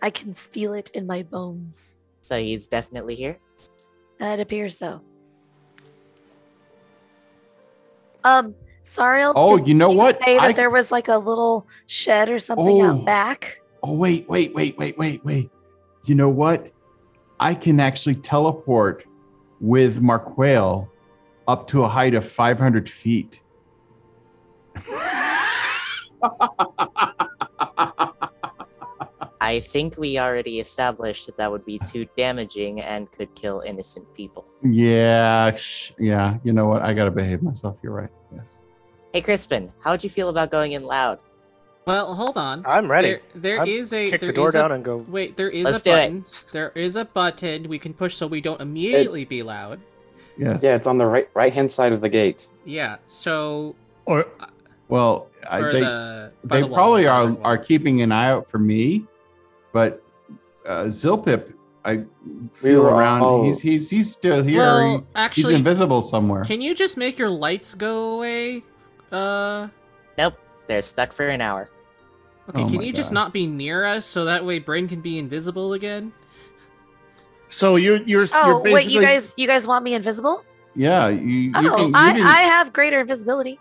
I 0.00 0.08
can 0.08 0.32
feel 0.32 0.72
it 0.72 0.88
in 0.94 1.06
my 1.06 1.22
bones. 1.22 1.92
So 2.22 2.38
he's 2.38 2.68
definitely 2.68 3.16
here. 3.16 3.38
It 4.18 4.40
appears 4.40 4.78
so. 4.78 5.02
Um, 8.24 8.54
Sariel. 8.82 9.32
Oh, 9.36 9.58
you 9.58 9.74
know 9.74 9.90
what? 9.90 10.18
Say 10.24 10.36
that 10.38 10.42
I- 10.42 10.52
there 10.52 10.70
was 10.70 10.90
like 10.90 11.08
a 11.08 11.18
little 11.18 11.66
shed 11.86 12.30
or 12.30 12.38
something 12.38 12.80
Oh. 12.80 12.86
out 12.86 13.04
back. 13.04 13.60
Oh 13.82 13.92
wait, 13.92 14.26
wait, 14.28 14.54
wait, 14.54 14.76
wait, 14.78 14.96
wait, 14.98 15.22
wait. 15.24 15.50
You 16.06 16.14
know 16.14 16.30
what? 16.30 16.70
I 17.38 17.54
can 17.54 17.78
actually 17.78 18.16
teleport 18.16 19.04
with 19.60 20.00
Marquail 20.00 20.88
up 21.50 21.66
to 21.66 21.82
a 21.82 21.88
height 21.88 22.14
of 22.14 22.24
500 22.28 22.88
feet. 22.88 23.40
I 29.42 29.60
think 29.60 29.96
we 29.96 30.18
already 30.18 30.60
established 30.60 31.26
that 31.26 31.36
that 31.38 31.50
would 31.50 31.64
be 31.64 31.78
too 31.80 32.06
damaging 32.16 32.80
and 32.82 33.10
could 33.10 33.34
kill 33.34 33.60
innocent 33.60 34.06
people. 34.14 34.46
yeah, 34.62 35.54
sh- 35.56 35.92
yeah. 35.98 36.36
You 36.44 36.52
know 36.52 36.66
what? 36.66 36.82
I 36.82 36.92
gotta 36.92 37.10
behave 37.10 37.42
myself. 37.42 37.76
You're 37.82 37.94
right. 37.94 38.10
Yes. 38.34 38.54
Hey, 39.14 39.22
Crispin, 39.22 39.72
how'd 39.80 40.04
you 40.04 40.10
feel 40.10 40.28
about 40.28 40.50
going 40.50 40.72
in 40.72 40.84
loud? 40.84 41.18
Well, 41.86 42.14
hold 42.14 42.36
on. 42.36 42.62
I'm 42.66 42.88
ready. 42.90 43.12
There, 43.12 43.20
there 43.34 43.58
I'm- 43.60 43.66
is 43.68 43.92
a 43.94 44.10
Kick 44.10 44.20
there 44.20 44.26
the 44.28 44.32
door 44.34 44.50
is 44.50 44.54
a- 44.54 44.58
down 44.58 44.72
and 44.72 44.84
go. 44.84 44.98
Wait, 45.08 45.36
there 45.38 45.48
is 45.50 45.64
Let's 45.64 45.80
a 45.80 45.84
do 45.84 45.90
it. 45.92 45.94
button. 45.94 46.24
There 46.52 46.70
is 46.74 46.96
a 46.96 47.04
button 47.06 47.68
we 47.68 47.78
can 47.78 47.94
push 47.94 48.14
so 48.14 48.26
we 48.26 48.40
don't 48.42 48.60
immediately 48.60 49.24
be 49.24 49.42
loud. 49.42 49.80
Yes. 50.40 50.62
Yeah, 50.62 50.74
it's 50.74 50.86
on 50.86 50.96
the 50.98 51.04
right 51.06 51.28
right 51.34 51.52
hand 51.52 51.70
side 51.70 51.92
of 51.92 52.00
the 52.00 52.08
gate. 52.08 52.48
Yeah. 52.64 52.96
So 53.06 53.74
or 54.06 54.26
well, 54.88 55.28
I, 55.48 55.58
or 55.60 55.72
they 55.72 55.80
the 55.80 56.32
they 56.44 56.62
the 56.62 56.68
probably 56.68 57.04
by 57.04 57.08
the 57.08 57.08
are 57.10 57.32
wall. 57.32 57.40
are 57.44 57.58
keeping 57.58 58.00
an 58.00 58.10
eye 58.10 58.30
out 58.30 58.46
for 58.48 58.58
me, 58.58 59.04
but 59.72 60.02
uh, 60.66 60.84
Zilpip, 60.84 61.52
I 61.84 62.04
feel 62.54 62.84
were 62.84 62.90
around. 62.90 63.20
all- 63.22 63.44
He's 63.44 63.60
he's 63.60 63.90
he's 63.90 64.10
still 64.10 64.42
here. 64.42 64.60
Well, 64.60 65.04
He- 65.32 65.42
he's 65.42 65.50
invisible 65.50 66.00
somewhere. 66.02 66.44
can 66.44 66.60
you 66.62 66.74
just 66.74 66.96
make 66.96 67.18
your 67.18 67.30
lights 67.30 67.74
go 67.74 68.14
away? 68.14 68.62
Uh, 69.12 69.68
Nope, 70.16 70.34
they're 70.66 70.82
stuck 70.82 71.12
for 71.12 71.28
an 71.28 71.40
hour. 71.40 71.68
okay. 72.48 72.62
Oh 72.62 72.66
can 72.66 72.76
my 72.78 72.82
you 72.84 72.92
just 72.92 73.12
not 73.12 73.32
be 73.32 73.46
near 73.46 73.84
us 73.84 74.06
so 74.06 74.24
that 74.24 74.44
way 74.44 74.58
Bryn 74.58 74.88
can 74.88 75.00
be 75.02 75.18
invisible 75.18 75.72
again? 75.74 76.12
So 77.50 77.76
you're 77.76 77.98
you're 78.02 78.26
Oh 78.32 78.46
you're 78.64 78.74
wait, 78.74 78.88
you 78.88 79.00
guys, 79.02 79.34
you 79.36 79.46
guys 79.46 79.66
want 79.66 79.84
me 79.84 79.94
invisible? 79.94 80.44
yeah, 80.74 81.08
you 81.08 81.18
you 81.28 81.52
Oh, 81.56 81.76
can, 81.76 81.88
you 81.88 81.92
I, 81.96 82.12
can 82.12 82.22
I 82.26 82.40
have 82.42 82.72
greater 82.72 83.00
invisibility. 83.00 83.58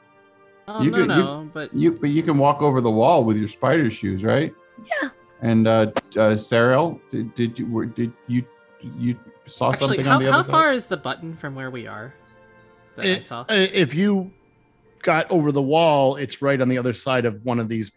Oh 0.68 0.84
You 0.84 0.92
no 0.92 0.98
could- 0.98 1.02
you- 1.10 1.16
no, 1.16 1.50
but 1.54 1.74
you 1.74 1.92
but 1.92 2.10
you 2.12 2.24
can 2.24 2.38
walk 2.38 2.62
over 2.62 2.80
the 2.82 2.92
wall 2.92 3.24
with 3.24 3.36
your 3.38 3.48
spider 3.48 3.90
shoes, 3.92 4.24
right? 4.24 4.54
Yeah. 5.02 5.10
And 5.42 5.68
uh, 5.68 5.88
uh 6.16 6.36
Sariel, 6.38 7.00
did, 7.12 7.34
did 7.34 7.58
you 7.58 7.66
were, 7.66 7.86
did 7.86 8.12
you 8.28 8.44
you 8.82 9.18
saw 9.48 9.72
actually, 9.72 9.98
something 9.98 10.06
how 10.06 10.16
on 10.16 10.20
the 10.22 10.28
other 10.28 10.32
how 10.34 10.40
other 10.40 10.52
far 10.52 10.72
is 10.72 10.86
the 10.88 10.98
button 10.98 11.36
from 11.36 11.56
where 11.56 11.72
we 11.72 11.88
are? 11.88 12.14
That 12.96 13.06
I 13.06 13.20
saw. 13.20 13.42
uh, 13.42 13.46
if 13.50 13.94
you 13.96 14.32
got 15.02 15.32
over 15.32 15.52
the 15.52 15.62
wall, 15.62 16.18
it's 16.18 16.42
right 16.42 16.60
on 16.62 16.68
the 16.70 16.78
other 16.78 16.94
side 16.94 17.26
of 17.26 17.44
one 17.46 17.60
of 17.60 17.68
these 17.70 17.92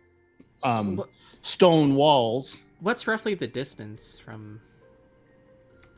um, 0.63 0.97
Wha- 0.97 1.07
stone 1.43 1.95
walls. 1.97 2.57
What's 2.81 3.07
roughly 3.07 3.35
the 3.35 3.47
distance 3.49 4.19
from? 4.19 4.61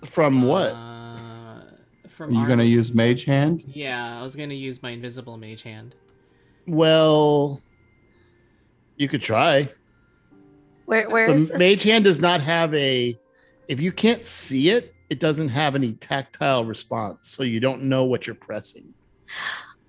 From 0.04 0.42
what? 0.42 0.72
Uh, 0.72 1.60
from 2.08 2.30
Are 2.30 2.32
you 2.32 2.38
our- 2.40 2.46
gonna 2.48 2.64
use 2.64 2.92
Mage 2.94 3.24
Hand? 3.24 3.64
Yeah, 3.66 4.18
I 4.18 4.22
was 4.22 4.36
gonna 4.36 4.54
use 4.54 4.82
my 4.82 4.90
invisible 4.90 5.36
mage 5.36 5.62
hand. 5.62 5.94
Well, 6.66 7.60
you 8.96 9.08
could 9.08 9.22
try. 9.22 9.70
Where 10.86 11.08
where 11.10 11.26
is 11.30 11.48
the 11.48 11.52
this? 11.52 11.58
mage 11.58 11.82
hand 11.82 12.04
does 12.04 12.20
not 12.20 12.40
have 12.40 12.74
a 12.74 13.18
if 13.68 13.80
you 13.80 13.90
can't 13.90 14.22
see 14.22 14.68
it 14.68 14.94
it 15.08 15.18
doesn't 15.18 15.48
have 15.48 15.74
any 15.74 15.94
tactile 15.94 16.64
response 16.64 17.28
so 17.30 17.42
you 17.42 17.58
don't 17.60 17.82
know 17.84 18.04
what 18.04 18.26
you're 18.26 18.36
pressing 18.36 18.92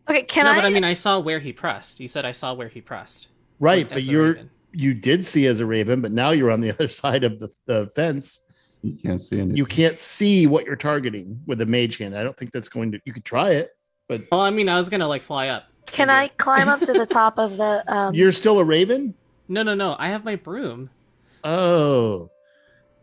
Okay, 0.09 0.23
can 0.23 0.45
no, 0.45 0.51
I? 0.51 0.55
but 0.55 0.65
I 0.65 0.69
mean, 0.69 0.83
I 0.83 0.93
saw 0.93 1.17
where 1.19 1.39
he 1.39 1.51
pressed. 1.51 1.99
You 1.99 2.07
said 2.07 2.25
I 2.25 2.31
saw 2.31 2.53
where 2.53 2.67
he 2.67 2.79
pressed. 2.79 3.29
Right, 3.59 3.89
but 3.89 4.03
you're 4.03 4.33
raven. 4.33 4.49
you 4.71 4.93
did 4.93 5.25
see 5.25 5.47
as 5.47 5.59
a 5.61 5.65
raven, 5.65 5.99
but 5.99 6.11
now 6.11 6.29
you're 6.29 6.51
on 6.51 6.61
the 6.61 6.69
other 6.75 6.87
side 6.87 7.23
of 7.23 7.39
the, 7.39 7.49
the 7.65 7.91
fence. 7.95 8.41
You 8.85 8.97
can't 9.03 9.21
see 9.21 9.37
anything. 9.39 9.55
You 9.57 9.65
can't 9.65 9.99
see 9.99 10.45
what 10.45 10.65
you're 10.65 10.75
targeting 10.75 11.41
with 11.47 11.59
a 11.61 11.65
mage 11.65 11.97
hand. 11.97 12.15
I 12.15 12.23
don't 12.23 12.37
think 12.37 12.51
that's 12.51 12.69
going 12.69 12.91
to. 12.91 12.99
You 13.05 13.13
could 13.13 13.25
try 13.25 13.51
it, 13.51 13.75
but 14.07 14.23
Well, 14.31 14.41
I 14.41 14.51
mean, 14.51 14.69
I 14.69 14.77
was 14.77 14.89
gonna 14.89 15.07
like 15.07 15.23
fly 15.23 15.47
up. 15.47 15.63
can 15.87 16.09
I 16.09 16.27
climb 16.29 16.67
up 16.69 16.81
to 16.81 16.93
the 16.93 17.05
top 17.05 17.39
of 17.39 17.57
the? 17.57 17.83
Um, 17.87 18.13
you're 18.13 18.31
still 18.31 18.59
a 18.59 18.63
raven. 18.63 19.13
No, 19.47 19.63
no, 19.63 19.73
no. 19.73 19.95
I 19.97 20.09
have 20.09 20.23
my 20.23 20.35
broom. 20.35 20.89
Oh, 21.43 22.29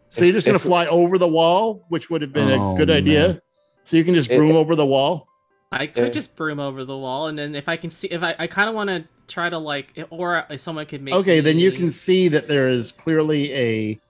so 0.09 0.21
If- 0.23 0.27
you're 0.27 0.35
just 0.35 0.47
gonna 0.47 0.57
if- 0.57 0.63
fly 0.63 0.87
over 0.87 1.19
the 1.19 1.29
wall, 1.29 1.85
which 1.89 2.11
would 2.11 2.23
have 2.23 2.33
been 2.33 2.51
Oh, 2.51 2.75
a 2.75 2.79
good 2.79 2.91
idea. 2.91 3.27
man. 3.29 3.41
So 3.83 3.97
you 3.97 4.05
can 4.05 4.15
just 4.15 4.31
It- 4.31 4.37
broom 4.37 4.55
over 4.55 4.77
the 4.77 4.87
wall. 4.87 5.27
I 5.73 5.87
could 5.87 6.05
Yeah. 6.05 6.11
just 6.11 6.37
broom 6.37 6.61
over 6.61 6.85
the 6.85 6.97
wall, 6.97 7.27
and 7.29 7.39
then 7.39 7.55
if 7.55 7.69
I 7.69 7.77
can 7.77 7.89
see, 7.91 8.07
if 8.09 8.23
I, 8.23 8.35
I 8.39 8.47
kind 8.47 8.69
of 8.69 8.75
want 8.75 8.91
to 8.91 9.05
try 9.27 9.49
to 9.49 9.57
like, 9.59 9.99
or 10.11 10.45
if 10.51 10.61
someone 10.61 10.85
could 10.87 11.03
make. 11.03 11.15
Okay, 11.15 11.41
then 11.41 11.59
you 11.59 11.71
me- 11.71 11.77
can 11.77 11.91
see 11.91 12.29
that 12.29 12.47
there 12.47 12.69
is 12.69 12.93
clearly 12.93 13.53
a, 13.55 14.01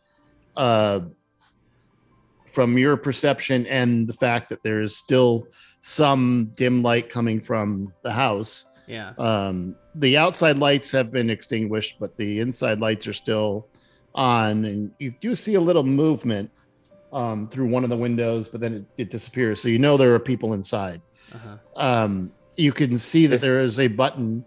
uh, 0.56 1.00
from 2.52 2.76
your 2.76 2.96
perception 2.96 3.66
and 3.66 4.06
the 4.06 4.12
fact 4.12 4.48
that 4.50 4.62
there 4.62 4.80
is 4.80 4.96
still 4.96 5.46
some 5.80 6.52
dim 6.54 6.82
light 6.82 7.10
coming 7.10 7.40
from 7.40 7.92
the 8.02 8.12
house. 8.12 8.66
Yeah. 8.86 9.12
Um, 9.18 9.74
the 9.94 10.16
outside 10.16 10.58
lights 10.58 10.90
have 10.92 11.10
been 11.10 11.30
extinguished, 11.30 11.96
but 11.98 12.16
the 12.16 12.40
inside 12.40 12.78
lights 12.78 13.06
are 13.06 13.12
still 13.12 13.68
on, 14.14 14.64
and 14.64 14.92
you 14.98 15.14
do 15.20 15.34
see 15.34 15.54
a 15.54 15.60
little 15.60 15.82
movement 15.82 16.50
um, 17.12 17.48
through 17.48 17.68
one 17.68 17.84
of 17.84 17.90
the 17.90 17.96
windows, 17.96 18.48
but 18.48 18.60
then 18.60 18.74
it, 18.74 18.84
it 18.96 19.10
disappears. 19.10 19.60
So 19.60 19.68
you 19.68 19.78
know 19.78 19.96
there 19.96 20.14
are 20.14 20.18
people 20.18 20.52
inside. 20.52 21.00
Uh-huh. 21.34 21.56
Um, 21.76 22.32
you 22.56 22.72
can 22.72 22.98
see 22.98 23.26
that 23.26 23.40
there 23.40 23.60
is 23.62 23.78
a 23.78 23.88
button 23.88 24.44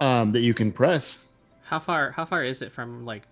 um, 0.00 0.32
that 0.32 0.40
you 0.40 0.54
can 0.54 0.72
press. 0.72 1.28
How 1.64 1.78
far? 1.78 2.10
How 2.10 2.24
far 2.24 2.44
is 2.44 2.62
it 2.62 2.72
from 2.72 3.04
like 3.04 3.22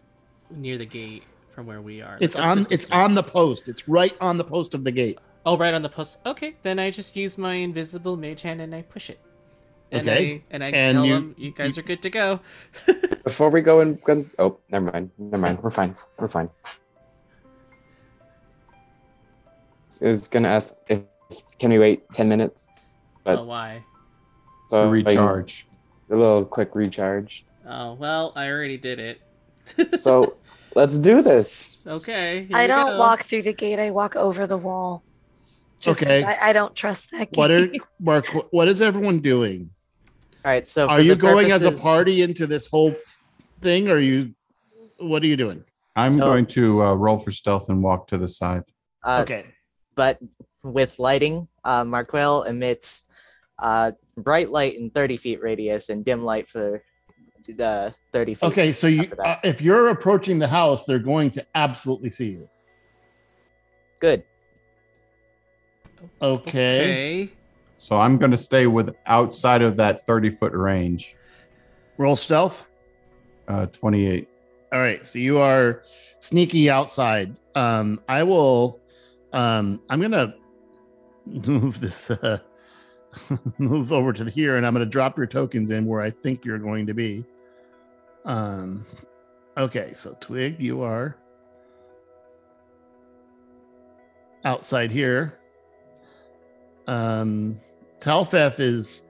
near 0.50 0.78
the 0.78 0.86
gate 0.86 1.24
from 1.52 1.66
where 1.66 1.80
we 1.80 2.00
are? 2.02 2.18
It's 2.20 2.34
Like, 2.34 2.44
on. 2.46 2.62
the 2.64 2.74
It's 2.74 2.90
on 2.90 3.14
the 3.14 3.22
post. 3.22 3.68
It's 3.68 3.88
right 3.88 4.14
on 4.20 4.38
the 4.38 4.44
post 4.44 4.74
of 4.74 4.84
the 4.84 4.90
gate. 4.90 5.18
Oh, 5.44 5.56
right 5.56 5.74
on 5.74 5.82
the 5.82 5.88
post. 5.88 6.18
Okay, 6.24 6.54
then 6.62 6.78
I 6.78 6.90
just 6.90 7.16
use 7.16 7.36
my 7.36 7.54
invisible 7.54 8.16
mage 8.16 8.42
hand 8.42 8.60
and 8.60 8.74
I 8.74 8.82
push 8.82 9.10
it. 9.10 9.18
And 9.90 10.08
Okay. 10.08 10.34
I, 10.36 10.42
and 10.50 10.64
I 10.64 10.68
And 10.68 10.96
tell 10.96 11.06
you- 11.06 11.14
them, 11.14 11.34
you 11.36 11.52
guys 11.52 11.76
are 11.76 11.82
good 11.82 12.00
to 12.02 12.10
go. 12.10 12.40
Before 13.24 13.50
we 13.50 13.60
go 13.60 13.80
in 13.80 13.96
guns. 14.04 14.34
Oh, 14.38 14.58
never 14.70 14.90
mind. 14.90 15.10
Never 15.18 15.38
mind. 15.42 15.62
We're 15.62 15.70
fine. 15.70 15.94
We're 16.18 16.28
fine. 16.28 16.48
I 20.00 20.06
was 20.06 20.26
gonna 20.26 20.48
ask 20.48 20.74
if 20.88 21.02
can 21.58 21.70
we 21.70 21.78
wait 21.78 22.08
ten 22.12 22.28
minutes? 22.28 22.70
But 23.24 23.38
oh, 23.40 23.44
why? 23.44 23.84
so 24.68 24.86
I 24.88 24.90
recharge. 24.90 25.66
a 26.10 26.16
little 26.16 26.44
quick 26.44 26.74
recharge. 26.74 27.44
Oh, 27.68 27.92
well, 27.94 28.32
I 28.34 28.48
already 28.48 28.78
did 28.78 28.98
it. 28.98 29.98
So 30.00 30.36
let's 30.74 30.98
do 30.98 31.22
this. 31.22 31.78
okay. 31.86 32.48
I 32.52 32.66
don't 32.66 32.92
go. 32.92 32.98
walk 32.98 33.22
through 33.24 33.42
the 33.42 33.52
gate. 33.52 33.78
I 33.78 33.90
walk 33.90 34.16
over 34.16 34.46
the 34.46 34.56
wall. 34.58 35.02
Just 35.80 36.00
'cause 36.00 36.08
Okay. 36.08 36.22
I, 36.24 36.50
I 36.50 36.52
don't 36.52 36.74
trust 36.74 37.10
that 37.10 37.32
gate. 37.32 37.36
What 37.36 37.50
are 37.50 37.68
Mark? 38.00 38.26
What 38.50 38.68
is 38.68 38.80
everyone 38.80 39.18
doing? 39.20 39.70
All 40.44 40.50
right. 40.50 40.66
So 40.66 40.88
Are 40.88 41.00
you 41.00 41.14
the 41.14 41.20
going 41.20 41.50
as 41.50 41.62
a 41.64 41.72
party 41.82 42.22
into 42.22 42.46
this 42.46 42.66
whole 42.66 42.94
thing? 43.60 43.88
Or 43.88 43.94
are 43.94 44.00
you? 44.00 44.34
What 44.98 45.22
are 45.22 45.26
you 45.26 45.36
doing? 45.36 45.64
I'm 45.96 46.12
So- 46.12 46.18
going 46.20 46.46
to 46.46 46.82
uh, 46.82 46.94
roll 46.94 47.18
for 47.18 47.30
stealth 47.32 47.68
and 47.68 47.82
walk 47.82 48.06
to 48.08 48.18
the 48.18 48.28
side. 48.28 48.62
Uh, 49.04 49.20
okay. 49.22 49.46
But 49.94 50.18
with 50.64 50.98
lighting, 50.98 51.48
uh, 51.64 51.84
Marquel 51.84 52.44
emits 52.44 53.02
uh, 53.58 53.92
bright 54.16 54.50
light 54.50 54.74
in 54.78 54.90
30 54.90 55.16
feet 55.18 55.42
radius 55.42 55.88
and 55.90 56.04
dim 56.04 56.22
light 56.24 56.48
for 56.48 56.82
the 57.46 57.94
30 58.12 58.34
feet. 58.34 58.46
Okay. 58.46 58.72
So 58.72 58.86
you 58.86 59.10
uh, 59.24 59.36
if 59.42 59.60
you're 59.60 59.88
approaching 59.88 60.38
the 60.38 60.48
house, 60.48 60.84
they're 60.84 60.98
going 60.98 61.30
to 61.32 61.46
absolutely 61.54 62.10
see 62.10 62.30
you. 62.30 62.48
Good. 63.98 64.24
Okay. 66.20 67.26
Okay. 67.26 67.32
So 67.76 67.96
I'm 67.96 68.18
going 68.18 68.30
to 68.30 68.38
stay 68.38 68.66
with 68.66 68.94
outside 69.06 69.62
of 69.62 69.76
that 69.78 70.06
30 70.06 70.36
foot 70.36 70.52
range. 70.52 71.16
Roll 71.98 72.16
stealth. 72.16 72.66
Uh, 73.48 73.66
28. 73.66 74.28
All 74.72 74.78
right. 74.78 75.04
So 75.04 75.18
you 75.18 75.38
are 75.38 75.82
sneaky 76.20 76.70
outside. 76.70 77.34
Um, 77.54 78.00
I 78.08 78.22
will. 78.22 78.80
Um, 79.32 79.80
I'm 79.88 80.00
gonna 80.00 80.34
move 81.26 81.80
this. 81.80 82.10
Uh, 82.10 82.38
move 83.58 83.92
over 83.92 84.12
to 84.12 84.24
here, 84.24 84.56
and 84.56 84.66
I'm 84.66 84.72
gonna 84.72 84.86
drop 84.86 85.16
your 85.16 85.26
tokens 85.26 85.70
in 85.70 85.86
where 85.86 86.00
I 86.00 86.10
think 86.10 86.44
you're 86.44 86.58
going 86.58 86.86
to 86.86 86.94
be. 86.94 87.24
Um. 88.24 88.84
Okay. 89.56 89.92
So 89.94 90.16
Twig, 90.20 90.60
you 90.60 90.82
are 90.82 91.16
outside 94.44 94.90
here. 94.90 95.34
Um, 96.86 97.58
Talfeth 98.00 98.58
is 98.58 99.02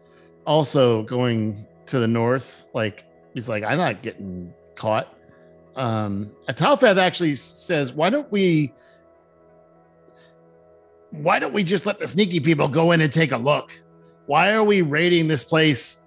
also 0.46 1.02
going 1.04 1.66
to 1.86 1.98
the 1.98 2.08
north. 2.08 2.66
Like 2.74 3.04
he's 3.34 3.48
like, 3.48 3.64
I'm 3.64 3.78
not 3.78 4.02
getting 4.02 4.52
caught. 4.74 5.16
Um, 5.76 6.34
Talfeth 6.48 6.98
actually 6.98 7.34
says, 7.34 7.92
"Why 7.92 8.10
don't 8.10 8.30
we? 8.30 8.72
Why 11.10 11.38
don't 11.38 11.52
we 11.52 11.62
just 11.62 11.86
let 11.86 11.98
the 11.98 12.08
sneaky 12.08 12.40
people 12.40 12.68
go 12.68 12.92
in 12.92 13.00
and 13.00 13.12
take 13.12 13.32
a 13.32 13.36
look? 13.36 13.78
Why 14.26 14.52
are 14.52 14.64
we 14.64 14.82
raiding 14.82 15.28
this 15.28 15.44
place 15.44 15.98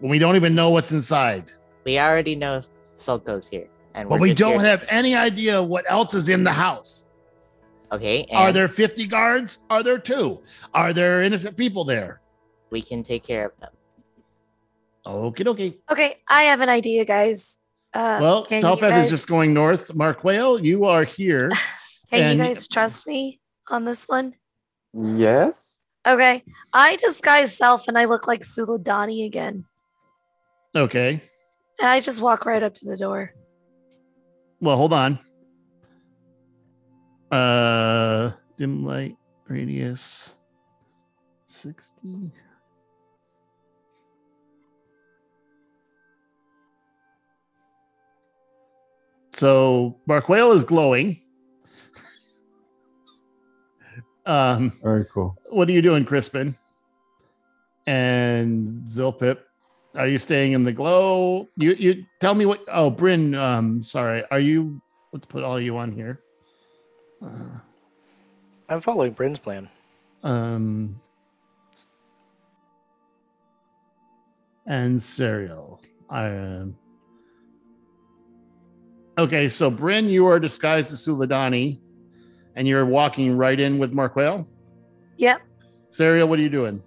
when 0.00 0.10
we 0.10 0.18
don't 0.18 0.36
even 0.36 0.54
know 0.54 0.70
what's 0.70 0.92
inside? 0.92 1.50
We 1.84 1.98
already 1.98 2.36
know 2.36 2.62
Sulco's 2.96 3.48
here. 3.48 3.68
And 3.94 4.08
But 4.08 4.16
we're 4.16 4.22
we 4.22 4.28
just 4.30 4.38
here 4.40 4.48
don't 4.54 4.62
to- 4.62 4.68
have 4.68 4.84
any 4.88 5.14
idea 5.14 5.62
what 5.62 5.84
else 5.88 6.14
is 6.14 6.28
in 6.28 6.44
the 6.44 6.52
house. 6.52 7.06
Okay. 7.92 8.24
And 8.24 8.38
Are 8.38 8.52
there 8.52 8.66
50 8.68 9.06
guards? 9.06 9.58
Are 9.70 9.82
there 9.82 9.98
two? 9.98 10.40
Are 10.72 10.92
there 10.92 11.22
innocent 11.22 11.56
people 11.56 11.84
there? 11.84 12.20
we 12.70 12.82
can 12.82 13.04
take 13.04 13.22
care 13.22 13.46
of 13.46 13.52
them. 13.60 13.70
Okay, 15.06 15.44
okay. 15.46 15.76
Okay, 15.92 16.14
I 16.26 16.42
have 16.44 16.60
an 16.60 16.68
idea, 16.68 17.04
guys. 17.04 17.58
Uh, 17.92 18.18
Well, 18.20 18.44
can 18.44 18.62
guys, 18.62 19.04
is 19.04 19.10
just 19.12 19.28
going 19.28 19.54
north. 19.54 19.94
Mark 19.94 20.24
Whale, 20.24 20.58
you 20.58 20.84
are 20.86 21.04
here. 21.04 21.50
Can 22.10 22.20
and- 22.22 22.38
you 22.38 22.44
guys 22.44 22.66
trust 22.66 23.06
me 23.06 23.38
on 23.70 23.84
this 23.84 24.08
one? 24.08 24.34
Yes. 24.92 25.73
Okay, 26.06 26.42
I 26.72 26.96
disguise 26.96 27.56
self 27.56 27.88
and 27.88 27.96
I 27.96 28.04
look 28.04 28.26
like 28.26 28.42
Suladani 28.42 29.24
again, 29.24 29.64
Okay. 30.76 31.20
and 31.80 31.88
I 31.88 32.00
just 32.00 32.20
walk 32.20 32.44
right 32.44 32.62
up 32.62 32.74
to 32.74 32.84
the 32.86 32.96
door. 32.96 33.32
Well, 34.60 34.76
hold 34.76 34.92
on. 34.92 35.18
Uh, 37.30 38.32
dim 38.56 38.84
light 38.84 39.16
radius 39.48 40.34
60. 41.46 42.30
So 49.32 49.98
Mark 50.06 50.28
Whale 50.28 50.52
is 50.52 50.64
glowing. 50.64 51.20
Um, 54.26 54.72
Very 54.82 55.04
cool. 55.12 55.36
what 55.50 55.68
are 55.68 55.72
you 55.72 55.82
doing, 55.82 56.04
Crispin? 56.04 56.54
And 57.86 58.66
Zilpip, 58.88 59.38
are 59.94 60.08
you 60.08 60.18
staying 60.18 60.52
in 60.52 60.64
the 60.64 60.72
glow? 60.72 61.48
You 61.56 61.74
you 61.74 62.04
tell 62.20 62.34
me 62.34 62.46
what 62.46 62.64
oh 62.68 62.88
Bryn, 62.90 63.34
um, 63.34 63.82
sorry, 63.82 64.24
are 64.30 64.40
you 64.40 64.80
let's 65.12 65.26
put 65.26 65.44
all 65.44 65.60
you 65.60 65.76
on 65.76 65.92
here. 65.92 66.20
Uh, 67.22 67.58
I'm 68.68 68.80
following 68.80 69.12
Bryn's 69.12 69.38
plan. 69.38 69.68
um 70.22 70.96
and 74.66 74.98
Sariel. 74.98 75.80
I 76.08 76.28
um 76.28 76.76
Okay, 79.18 79.48
so 79.48 79.70
Bryn, 79.70 80.08
you 80.08 80.26
are 80.26 80.40
disguised 80.40 80.90
as 80.92 81.06
Suladani, 81.06 81.78
and 82.56 82.66
you're 82.66 82.86
walking 82.86 83.36
right 83.36 83.58
in 83.58 83.78
with 83.78 83.92
Marquel. 83.92 84.46
Yep. 85.16 85.42
Sariel, 85.90 86.28
what 86.28 86.38
are 86.38 86.42
you 86.42 86.48
doing? 86.48 86.82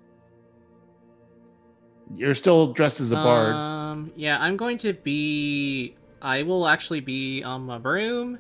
You're 2.16 2.36
still 2.36 2.74
dressed 2.74 3.02
as 3.02 3.12
a 3.12 3.16
bard. 3.16 3.54
Um, 3.54 4.12
yeah, 4.16 4.38
I'm 4.40 4.58
going 4.58 4.78
to 4.80 4.94
be. 4.94 5.96
I 6.22 6.44
will 6.44 6.68
actually 6.68 7.02
be 7.02 7.44
on 7.44 7.64
my 7.64 7.78
broom, 7.78 8.40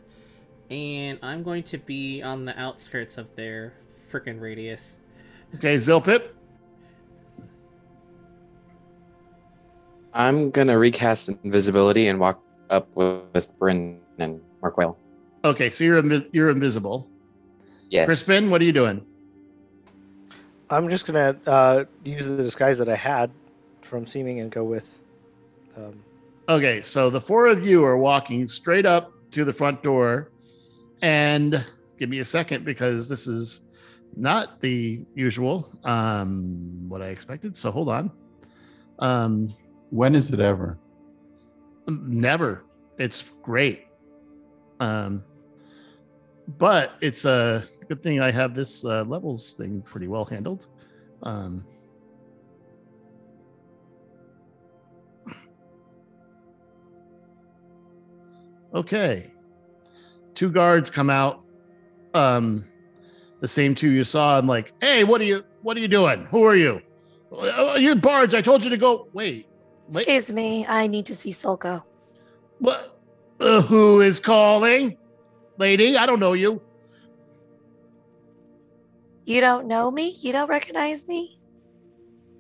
and 0.70 1.20
I'm 1.22 1.44
going 1.44 1.64
to 1.64 1.78
be 1.78 2.22
on 2.22 2.46
the 2.46 2.58
outskirts 2.60 3.18
of 3.18 3.36
their 3.36 3.74
freaking 4.12 4.40
radius. 4.40 4.98
Okay, 5.56 5.76
Zilpip. 5.76 6.30
I'm 10.14 10.50
gonna 10.50 10.78
recast 10.78 11.30
invisibility 11.44 12.08
and 12.08 12.20
walk 12.20 12.42
up 12.70 12.88
with, 12.96 13.22
with 13.34 13.60
Bryn 13.60 14.00
and 14.18 14.42
Markwell. 14.64 14.96
Okay, 15.46 15.70
so 15.70 15.84
you're 15.84 16.02
invis- 16.02 16.28
you're 16.32 16.50
invisible. 16.50 17.08
Yes. 17.90 18.06
Crispin, 18.06 18.50
what 18.50 18.62
are 18.62 18.66
you 18.66 18.74
doing? 18.74 19.06
I'm 20.70 20.90
just 20.90 21.06
gonna 21.06 21.36
uh, 21.46 21.86
use 22.04 22.26
the 22.26 22.36
disguise 22.38 22.78
that 22.80 22.90
I 22.90 22.96
had 22.96 23.32
from 23.82 24.06
seeming 24.06 24.40
and 24.42 24.52
go 24.52 24.64
with. 24.64 24.86
Um, 25.78 26.04
Okay, 26.50 26.82
so 26.82 27.10
the 27.10 27.20
four 27.20 27.48
of 27.48 27.66
you 27.66 27.84
are 27.84 27.98
walking 27.98 28.48
straight 28.48 28.86
up 28.86 29.12
to 29.32 29.44
the 29.44 29.52
front 29.52 29.84
door, 29.84 30.32
and 31.02 31.66
give 32.00 32.10
me 32.10 32.20
a 32.20 32.26
second 32.26 32.64
because 32.64 33.10
this 33.10 33.28
is 33.28 33.68
not 34.16 34.62
the 34.62 35.06
usual 35.14 35.70
um 35.84 36.88
what 36.90 37.02
I 37.02 37.08
expected. 37.08 37.56
So 37.56 37.70
hold 37.72 37.90
on. 37.90 38.12
Um 39.00 39.54
When 39.90 40.16
is 40.16 40.32
it 40.32 40.40
ever? 40.40 40.78
never. 41.88 42.64
It's 42.98 43.24
great. 43.44 43.86
Um 44.80 45.24
but 46.58 46.94
it's 47.02 47.26
a 47.26 47.66
good 47.88 48.04
thing 48.04 48.20
I 48.20 48.32
have 48.32 48.54
this 48.54 48.84
uh, 48.84 49.04
levels 49.04 49.52
thing 49.52 49.82
pretty 49.82 50.08
well 50.08 50.26
handled. 50.26 50.68
Um 51.24 51.66
Okay. 58.74 59.32
Two 60.34 60.52
guards 60.52 60.90
come 60.90 61.10
out. 61.10 61.44
Um 62.14 62.66
the 63.40 63.48
same 63.48 63.76
two 63.76 63.92
you 63.92 64.04
saw 64.04 64.40
and 64.40 64.48
like, 64.48 64.74
"Hey, 64.82 65.04
what 65.04 65.22
are 65.22 65.26
you 65.26 65.44
what 65.62 65.78
are 65.78 65.80
you 65.80 65.88
doing? 65.88 66.26
Who 66.32 66.44
are 66.44 66.56
you?" 66.56 66.82
"Uh, 67.32 67.78
You're 67.80 67.96
Barge. 67.96 68.34
I 68.34 68.42
told 68.42 68.64
you 68.64 68.70
to 68.72 68.78
go. 68.78 69.08
Wait. 69.14 69.48
Wait. 69.90 70.02
Excuse 70.08 70.34
me, 70.34 70.66
I 70.68 70.88
need 70.88 71.06
to 71.06 71.16
see 71.16 71.32
Sulco. 71.32 71.84
What? 72.60 73.00
Uh, 73.40 73.62
who 73.62 74.02
is 74.02 74.20
calling? 74.20 74.98
Lady, 75.60 75.96
I 75.98 76.06
don't 76.08 76.20
know 76.20 76.34
you. 76.34 76.62
You 79.28 79.42
don't 79.42 79.68
know 79.68 79.92
me? 79.92 80.16
You 80.22 80.32
don't 80.32 80.48
recognize 80.48 81.06
me? 81.06 81.38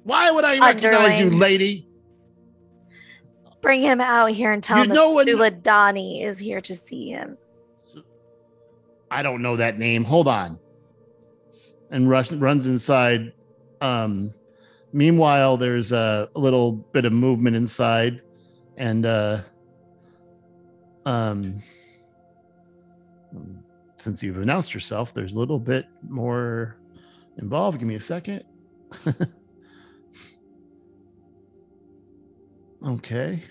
Why 0.03 0.31
would 0.31 0.45
I 0.45 0.57
recognize 0.57 1.19
you, 1.19 1.29
lady? 1.31 1.85
Bring 3.61 3.81
him 3.81 3.99
out 3.99 4.31
here 4.31 4.53
and 4.53 4.63
tell 4.63 4.77
You 4.77 4.83
him 4.85 4.89
know 4.91 5.21
that 5.21 5.27
Suladani 5.27 6.23
is 6.23 6.39
here 6.39 6.61
to 6.61 6.73
see 6.73 7.09
him. 7.09 7.37
I 9.11 9.21
don't 9.21 9.41
know 9.41 9.57
that 9.57 9.77
name. 9.77 10.05
Hold 10.05 10.29
on. 10.29 10.61
And 11.91 12.09
rush, 12.09 12.31
runs 12.31 12.67
inside. 12.67 13.33
Um, 13.81 14.33
meanwhile, 14.93 15.57
there's 15.57 15.91
a, 15.91 16.29
a 16.35 16.39
little 16.39 16.71
bit 16.71 17.03
of 17.03 17.11
movement 17.11 17.57
inside, 17.57 18.21
and 18.77 19.05
uh, 19.05 19.41
um, 21.05 21.61
since 24.07 24.23
you've 24.23 24.37
announced 24.37 24.73
yourself, 24.73 25.13
there's 25.13 25.33
a 25.33 25.37
little 25.37 25.59
bit 25.59 25.85
more 26.07 26.77
involved. 27.39 27.77
Give 27.77 27.89
me 27.89 27.95
a 27.95 27.99
second. 27.99 28.41
okay. 32.87 33.43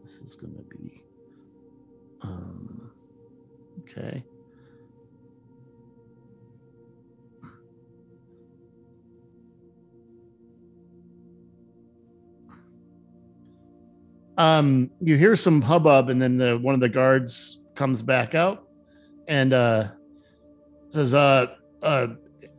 This 0.00 0.20
is 0.20 0.36
going 0.36 0.54
to 0.54 0.62
be. 0.76 1.02
Um, 2.22 2.92
okay. 3.80 4.22
Um, 14.38 14.90
you 15.00 15.16
hear 15.16 15.34
some 15.36 15.62
hubbub, 15.62 16.10
and 16.10 16.20
then 16.20 16.36
the, 16.36 16.58
one 16.58 16.74
of 16.74 16.80
the 16.80 16.88
guards 16.88 17.58
comes 17.74 18.02
back 18.02 18.34
out 18.34 18.68
and 19.28 19.52
uh, 19.52 19.88
says, 20.90 21.14
"Uh, 21.14 21.46
uh, 21.82 22.08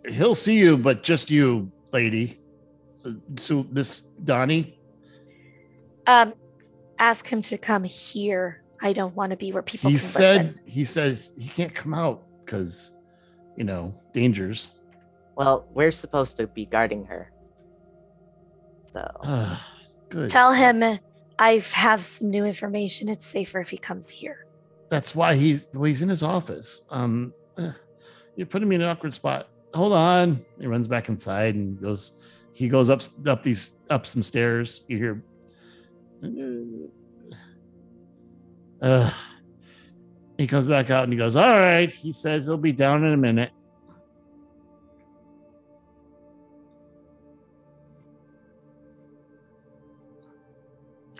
he'll 0.10 0.36
see 0.36 0.58
you, 0.58 0.78
but 0.78 1.04
just 1.04 1.30
you, 1.30 1.72
lady." 1.94 2.40
Uh, 3.06 3.12
So, 3.36 3.66
Miss 3.72 4.02
Donnie. 4.24 4.80
Um, 6.08 6.34
ask 7.00 7.28
him 7.28 7.42
to 7.44 7.58
come 7.58 7.84
here. 7.84 8.63
I 8.82 8.94
don't 8.94 9.16
want 9.16 9.32
to 9.32 9.38
be 9.38 9.52
where 9.52 9.63
people 9.63 9.90
he 9.90 9.98
can 9.98 10.06
said 10.06 10.42
listen. 10.46 10.60
he 10.66 10.86
says 10.86 11.34
he 11.38 11.50
can't 11.50 11.74
come 11.74 11.94
out 11.94 12.24
because 12.46 12.94
you 13.56 13.63
know 13.63 13.94
dangers 14.13 14.70
Well, 15.36 15.68
we're 15.74 15.92
supposed 15.92 16.38
to 16.38 16.48
be 16.48 16.66
guarding 16.66 17.04
her. 17.06 17.32
So 18.84 19.02
good 20.10 20.30
Tell 20.30 20.54
him 20.54 21.00
I 21.39 21.60
have 21.73 22.06
some 22.06 22.30
new 22.30 22.45
information. 22.45 23.10
It's 23.10 23.26
safer 23.26 23.60
if 23.60 23.69
he 23.69 23.78
comes 23.78 24.10
here. 24.10 24.45
that's 24.89 25.13
why 25.15 25.36
he's 25.36 25.67
well, 25.73 25.84
he's 25.84 26.02
in 26.02 26.10
his 26.10 26.23
office. 26.23 26.84
Um 26.89 27.34
eh, 27.58 27.71
you're 28.36 28.47
putting 28.47 28.67
me 28.69 28.76
in 28.76 28.82
an 28.82 28.89
awkward 28.89 29.13
spot. 29.13 29.50
Hold 29.73 29.93
on. 29.93 30.39
He 30.60 30.67
runs 30.67 30.88
back 30.88 31.10
inside 31.10 31.56
and 31.56 31.80
goes 31.82 32.13
he 32.54 32.67
goes 32.69 32.89
up 32.89 33.02
up 33.28 33.43
these 33.43 33.80
up 33.89 34.08
some 34.08 34.23
stairs. 34.23 34.84
You 34.88 34.97
hear 34.97 35.23
uh, 38.82 39.12
he 40.38 40.47
comes 40.47 40.67
back 40.67 40.89
out 40.89 41.04
and 41.04 41.13
he 41.13 41.17
goes 41.17 41.36
all 41.36 41.60
right. 41.60 41.91
He 41.91 42.12
says 42.13 42.45
he'll 42.45 42.58
be 42.58 42.71
down 42.71 43.04
in 43.04 43.13
a 43.13 43.17
minute 43.17 43.52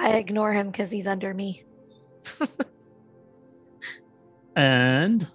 I 0.08 0.12
ignore 0.12 0.54
him 0.54 0.72
because 0.72 0.90
he's 0.90 1.06
under 1.06 1.34
me. 1.34 1.66
and 4.56 5.28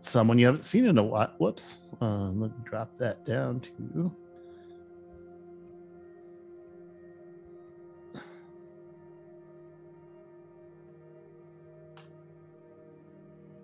someone 0.00 0.38
you 0.38 0.46
haven't 0.46 0.64
seen 0.64 0.86
in 0.86 0.96
a 0.96 1.02
while. 1.02 1.30
Whoops. 1.36 1.76
Um, 2.00 2.40
let 2.40 2.52
me 2.52 2.56
drop 2.64 2.96
that 2.96 3.26
down 3.26 3.60
to. 3.60 4.10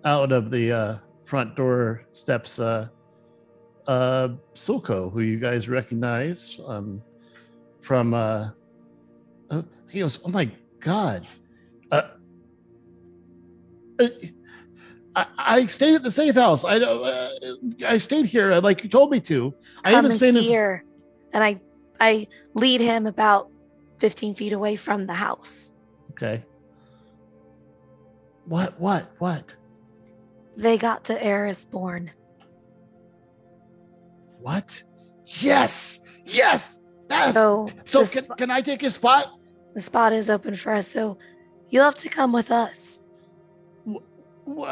Out 0.05 0.31
of 0.31 0.51
the 0.51 0.73
uh, 0.73 0.99
front 1.25 1.57
door 1.57 2.05
steps 2.13 2.59
uh, 2.59 2.89
uh, 3.87 4.29
Sulko, 4.55 5.11
who 5.11 5.21
you 5.21 5.39
guys 5.39 5.71
recognize 5.71 6.61
um, 6.67 7.01
from. 7.81 8.13
Uh, 9.53 9.57
uh, 9.57 9.63
he 9.91 10.01
goes, 10.01 10.19
"Oh 10.25 10.29
my 10.31 10.51
god!" 10.81 11.27
Uh, 11.91 12.09
uh, 14.01 14.09
I, 15.15 15.27
I 15.39 15.67
stayed 15.67 15.95
at 15.95 16.03
the 16.03 16.11
safe 16.11 16.35
house. 16.35 16.65
I 16.65 16.79
don't. 16.79 17.05
Uh, 17.05 17.29
I 17.87 17.99
stayed 17.99 18.27
here 18.27 18.55
like 18.57 18.83
you 18.83 18.89
told 18.89 19.11
me 19.11 19.21
to. 19.21 19.55
I 19.85 19.91
Come 19.91 20.05
haven't 20.05 20.17
stayed 20.17 20.37
here, 20.37 20.85
and 21.33 21.45
I 21.45 21.61
I 22.01 22.27
lead 22.55 22.81
him 22.81 23.07
about 23.07 23.51
fifteen 23.99 24.35
feet 24.35 24.53
away 24.53 24.77
from 24.77 25.07
the 25.07 25.15
house. 25.15 25.73
Okay. 26.13 26.43
What? 28.47 28.81
What? 28.81 29.07
What? 29.19 29.55
They 30.57 30.77
got 30.79 31.05
to 31.05 31.19
Erisborn. 31.23 32.11
What? 34.41 34.83
Yes. 35.41 36.01
Yes. 36.25 36.83
Yes. 37.09 37.35
So, 37.35 37.67
So, 37.85 38.05
can, 38.07 38.25
sp- 38.27 38.37
can 38.37 38.51
I 38.51 38.61
take 38.61 38.81
his 38.81 38.95
spot? 38.95 39.33
The 39.75 39.81
spot 39.81 40.13
is 40.13 40.29
open 40.31 40.57
for 40.57 40.73
us. 40.73 40.89
So 40.89 41.19
you'll 41.71 41.85
have 41.85 41.97
to 41.97 42.09
come 42.09 42.33
with 42.33 42.51
us. 42.51 43.01
Wh- 43.87 44.69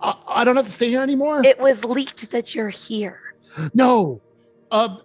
I, 0.00 0.14
I 0.26 0.44
don't 0.44 0.56
have 0.56 0.66
to 0.66 0.70
stay 0.72 0.88
here 0.88 1.02
anymore. 1.02 1.42
It 1.44 1.58
was 1.60 1.84
leaked 1.84 2.30
that 2.30 2.54
you're 2.54 2.68
here. 2.68 3.20
no. 3.74 4.20
Uh, 4.70 4.96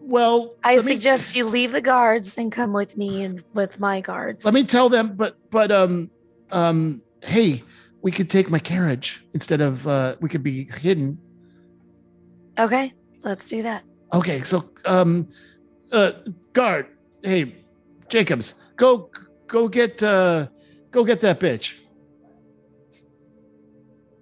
well, 0.00 0.56
I 0.64 0.76
let 0.76 0.84
me- 0.84 0.92
suggest 0.92 1.36
you 1.36 1.44
leave 1.46 1.72
the 1.72 1.80
guards 1.80 2.38
and 2.38 2.50
come 2.50 2.72
with 2.72 2.96
me 2.96 3.22
and 3.22 3.44
with 3.54 3.78
my 3.78 4.00
guards. 4.00 4.44
Let 4.44 4.54
me 4.54 4.64
tell 4.64 4.88
them, 4.88 5.14
but 5.16 5.36
but 5.50 5.70
um 5.70 6.10
um 6.50 7.02
hey, 7.22 7.62
we 8.02 8.10
could 8.10 8.30
take 8.30 8.48
my 8.48 8.58
carriage 8.58 9.22
instead 9.34 9.60
of 9.60 9.86
uh 9.86 10.16
we 10.20 10.28
could 10.28 10.42
be 10.42 10.64
hidden. 10.80 11.18
Okay, 12.58 12.92
let's 13.22 13.48
do 13.48 13.62
that. 13.62 13.84
Okay, 14.14 14.42
so 14.42 14.64
um 14.84 15.28
uh 15.92 16.12
guard, 16.54 16.86
hey, 17.22 17.54
Jacobs, 18.08 18.54
go 18.76 19.10
go 19.46 19.68
get 19.68 20.02
uh 20.02 20.48
go 20.90 21.04
get 21.04 21.20
that 21.20 21.40
bitch. 21.40 21.74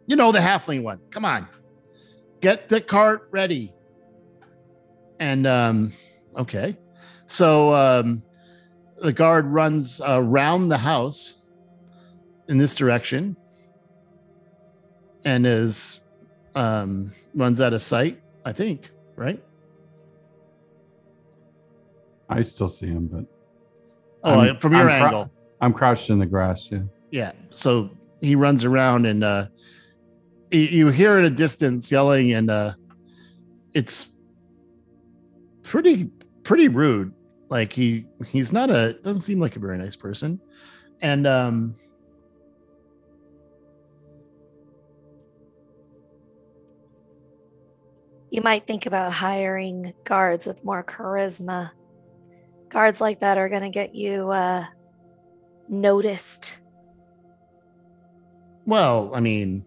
You 0.07 0.17
know 0.17 0.33
the 0.33 0.39
halfling 0.39 0.83
one. 0.83 1.01
Come 1.11 1.25
on. 1.25 1.47
Get 2.41 2.69
the 2.69 2.81
cart 2.81 3.29
ready. 3.31 3.73
And 5.19 5.47
um 5.47 5.93
okay. 6.37 6.77
So 7.27 7.75
um 7.75 8.23
the 8.99 9.13
guard 9.13 9.47
runs 9.47 10.01
around 10.05 10.69
the 10.69 10.79
house 10.79 11.43
in 12.49 12.59
this 12.59 12.75
direction 12.75 13.37
and 15.25 15.47
is 15.47 16.01
um 16.55 17.13
runs 17.35 17.61
out 17.61 17.73
of 17.73 17.83
sight, 17.83 18.21
I 18.45 18.53
think, 18.53 18.91
right? 19.17 19.43
I 22.29 22.43
still 22.43 22.69
see 22.69 22.87
him, 22.87 23.07
but 23.07 23.25
Oh, 24.27 24.41
I'm- 24.41 24.57
from 24.59 24.73
your 24.73 24.83
I'm 24.91 24.99
cro- 25.01 25.07
angle. 25.07 25.31
I'm 25.61 25.73
crouched 25.73 26.11
in 26.11 26.19
the 26.19 26.27
grass. 26.27 26.69
Yeah. 26.71 26.81
Yeah. 27.11 27.33
So 27.51 27.91
he 28.21 28.35
runs 28.35 28.65
around 28.65 29.07
and 29.07 29.25
uh 29.25 29.47
you, 30.51 30.61
you 30.61 30.89
hear 30.89 31.19
at 31.19 31.25
a 31.25 31.31
distance 31.31 31.91
yelling, 31.91 32.33
and 32.33 32.51
uh, 32.51 32.75
it's 33.75 34.09
pretty 35.63 36.09
pretty 36.45 36.69
rude. 36.69 37.13
Like 37.49 37.73
he 37.73 38.07
he's 38.29 38.53
not 38.53 38.71
a 38.71 38.95
doesn't 39.03 39.23
seem 39.23 39.41
like 39.41 39.57
a 39.57 39.59
very 39.59 39.77
nice 39.79 39.97
person, 39.97 40.41
and 41.01 41.27
um. 41.27 41.75
You 48.31 48.43
might 48.43 48.67
think 48.67 48.87
about 48.87 49.13
hiring 49.13 49.95
guards 50.05 50.47
with 50.47 50.63
more 50.65 50.83
charisma. 50.85 51.71
Guards 52.69 53.01
like 53.01 53.21
that 53.21 53.39
are 53.39 53.49
going 53.49 53.63
to 53.63 53.71
get 53.71 53.95
you 53.95 54.31
uh, 54.31 54.67
noticed. 55.69 56.59
Well, 58.67 59.13
I 59.15 59.21
mean, 59.21 59.65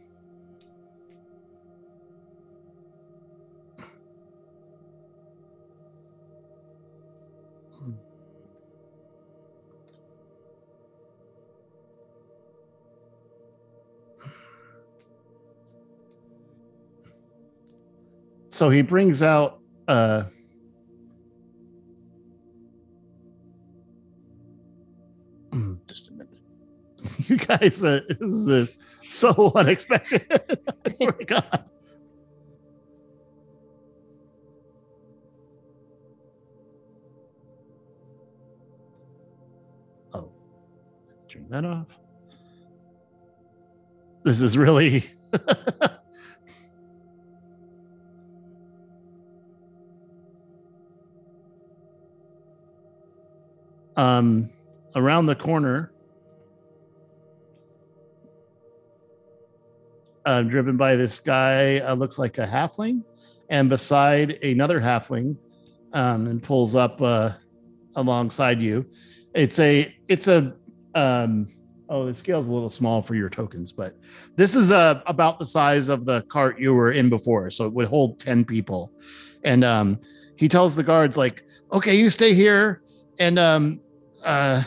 so 18.50 18.70
he 18.70 18.82
brings 18.82 19.24
out 19.24 19.62
uh 19.88 20.24
you 27.30 27.38
guys 27.38 27.84
uh, 27.86 28.02
this 28.08 28.48
is 28.48 28.78
so 29.02 29.52
unexpected. 29.56 30.26
I 30.86 30.90
swear 30.90 31.12
to 31.12 31.26
god. 31.26 31.70
Oh 40.14 40.32
let's 41.08 41.26
turn 41.28 41.48
that 41.50 41.66
off. 41.66 41.88
This 44.24 44.42
is 44.42 44.58
really 44.58 45.06
um 53.96 54.50
around 54.96 55.28
the 55.28 55.36
corner 55.36 55.92
uh, 60.30 60.44
driven 60.44 60.78
by 60.78 60.96
this 60.96 61.20
guy 61.20 61.80
uh, 61.80 61.96
looks 61.96 62.20
like 62.20 62.38
a 62.38 62.46
halfling. 62.46 63.02
And 63.50 63.68
beside 63.68 64.32
another 64.44 64.80
halfling 64.80 65.36
um, 65.94 66.28
and 66.28 66.42
pulls 66.44 66.76
up 66.76 67.02
uh, 67.02 67.32
alongside 67.96 68.62
you 68.62 68.86
it's 69.34 69.60
a 69.60 69.96
it's 70.08 70.28
a 70.28 70.56
um, 70.96 71.48
oh 71.90 72.06
the 72.06 72.14
scale's 72.14 72.48
a 72.48 72.52
little 72.52 72.70
small 72.70 73.02
for 73.02 73.16
your 73.16 73.30
tokens 73.30 73.72
but 73.72 73.96
this 74.36 74.56
is 74.56 74.72
uh, 74.72 75.02
about 75.06 75.40
the 75.40 75.46
size 75.46 75.90
of 75.90 76.06
the 76.06 76.22
cart 76.24 76.60
you 76.60 76.74
were 76.74 76.92
in 76.92 77.10
before. 77.10 77.50
So 77.52 77.66
it 77.66 77.74
would 77.74 77.88
hold 77.88 78.20
10 78.20 78.46
people. 78.46 78.92
And 79.44 79.64
um, 79.64 80.00
he 80.38 80.48
tells 80.48 80.76
the 80.76 80.84
guards 80.84 81.18
like 81.18 81.44
okay 81.72 81.96
you 81.96 82.10
stay 82.10 82.34
here 82.34 82.82
and 83.20 83.38
um, 83.38 83.82
uh, 84.24 84.64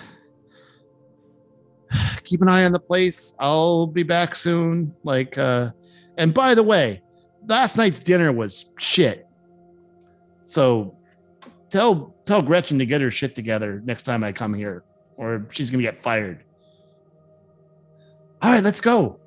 keep 2.33 2.41
an 2.41 2.49
eye 2.49 2.65
on 2.65 2.73
the 2.73 2.81
place. 2.81 3.35
I'll 3.39 3.87
be 3.87 4.03
back 4.03 4.35
soon. 4.35 4.95
Like, 5.05 5.37
uh, 5.37 5.71
and 6.17 6.33
by 6.33 6.55
the 6.55 6.63
way, 6.63 7.03
last 7.47 7.77
night's 7.77 8.01
dinner 8.01 8.33
was 8.33 8.65
shit. 8.79 9.27
So 10.45 10.97
tell 11.69 12.15
tell 12.25 12.41
Gretchen 12.41 12.79
to 12.79 12.87
get 12.87 13.03
her 13.03 13.11
shit 13.11 13.35
together 13.35 13.83
next 13.85 14.05
time 14.05 14.25
I 14.25 14.33
come 14.33 14.55
here, 14.55 14.83
or 15.19 15.47
she's 15.51 15.71
gonna 15.71 15.83
get 15.83 16.03
fired. 16.03 16.43
All 18.41 18.51
right, 18.51 18.65
let's 18.65 18.81
go. 18.81 19.21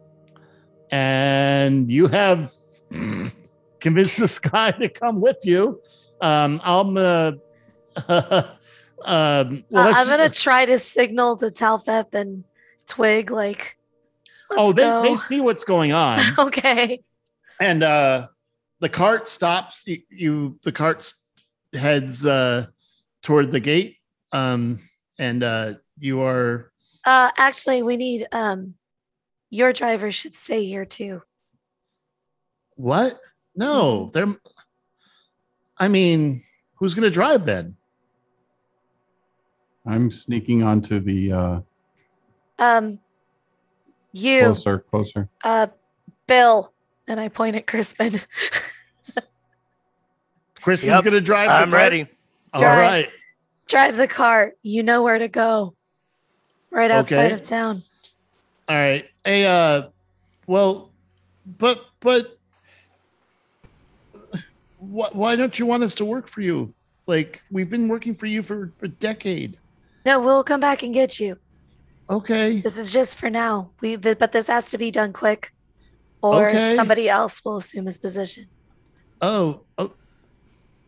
And 0.90 1.92
you 1.92 2.08
have 2.08 2.52
convinced 3.80 4.18
this 4.18 4.40
guy 4.40 4.72
to 4.72 4.90
come 4.90 5.22
with 5.22 5.38
you. 5.44 5.80
Um, 6.22 6.60
I'm 6.64 6.96
gonna. 6.96 7.38
um, 9.06 9.64
well, 9.70 9.88
Uh, 9.90 9.94
I'm 9.96 10.08
gonna 10.08 10.30
try 10.30 10.66
to 10.66 10.80
signal 10.80 11.38
to 11.38 11.48
Talfeth 11.48 12.16
and 12.16 12.44
Twig, 12.88 13.32
like, 13.32 13.78
oh, 14.52 14.68
"Let's 14.68 14.76
they, 14.76 14.82
go." 14.84 15.02
they 15.04 15.16
see 15.18 15.42
what's 15.42 15.64
going 15.64 15.92
on. 15.92 16.20
okay. 16.40 17.04
and 17.60 17.84
uh 17.84 18.28
the 18.82 18.90
cart 18.90 19.28
stops 19.30 19.84
you, 19.88 20.02
you 20.10 20.60
the 20.64 20.72
cart 20.72 21.12
heads 21.74 22.26
uh 22.26 22.66
toward 23.24 23.52
the 23.52 23.60
gate 23.60 23.98
um 24.34 24.80
and 25.18 25.42
uh 25.44 25.74
you 26.00 26.22
are 26.22 26.72
Uh, 27.06 27.32
actually, 27.38 27.82
we 27.84 27.96
need 27.98 28.28
um, 28.32 28.74
your 29.50 29.72
driver 29.72 30.12
should 30.12 30.34
stay 30.34 30.66
here 30.66 30.86
too. 30.86 31.22
what 32.76 33.18
no 33.56 34.10
they're 34.12 34.36
i 35.78 35.88
mean 35.88 36.42
who's 36.76 36.94
gonna 36.94 37.10
drive 37.10 37.46
then 37.46 37.78
I'm 39.88 40.10
sneaking 40.12 40.64
onto 40.64 41.00
the 41.00 41.32
uh, 41.32 41.60
Um, 42.60 43.00
you, 44.14 44.40
closer, 44.46 44.80
closer. 44.80 45.30
uh, 45.44 45.68
Bill, 46.28 46.72
and 47.08 47.20
I 47.20 47.28
point 47.30 47.56
at 47.56 47.68
Crispin. 47.68 48.14
crispin's 50.62 50.90
Yep, 50.96 51.04
gonna 51.04 51.22
drive 51.22 51.50
the 51.50 51.54
I'm 51.56 51.70
cart? 51.70 51.74
ready. 51.82 52.08
all 52.54 52.62
Drive. 52.62 52.80
right 52.80 53.10
Drive 53.68 53.98
the 53.98 54.08
car. 54.08 54.54
You 54.64 54.84
know 54.84 55.02
where 55.04 55.18
to 55.18 55.28
go. 55.28 55.76
Right 56.72 56.90
outside 56.92 57.32
Okay. 57.32 57.42
of 57.42 57.44
town. 57.48 57.82
all 58.70 58.76
right 58.76 59.08
hey 59.24 59.46
uh 59.46 59.90
well 60.48 60.92
but 61.60 61.86
but 62.00 62.38
wh- 64.80 65.14
why 65.16 65.36
don't 65.36 65.58
you 65.60 65.66
want 65.66 65.84
us 65.84 65.94
to 65.96 66.06
work 66.06 66.28
for 66.28 66.42
you 66.42 66.74
like 67.08 67.42
we've 67.52 67.70
been 67.70 67.88
working 67.88 68.14
for 68.16 68.26
you 68.26 68.42
for 68.42 68.74
a 68.82 68.88
decade 68.88 69.58
No, 70.06 70.20
we'll 70.20 70.44
come 70.44 70.60
back 70.60 70.82
and 70.84 70.94
get 70.94 71.20
you. 71.20 71.38
Okay 72.10 72.62
This 72.62 72.78
is 72.78 72.92
just 72.94 73.18
for 73.18 73.30
now. 73.30 73.72
We, 73.82 73.98
th- 73.98 74.20
but 74.20 74.32
this 74.32 74.48
has 74.48 74.70
to 74.72 74.78
be 74.78 74.92
done 74.92 75.14
quick, 75.14 75.52
or 76.22 76.50
Okay. 76.50 76.76
somebody 76.76 77.10
else 77.10 77.44
will 77.44 77.58
assume 77.58 77.86
his 77.86 77.98
position. 77.98 78.48
oh, 79.22 79.66
oh. 79.78 79.94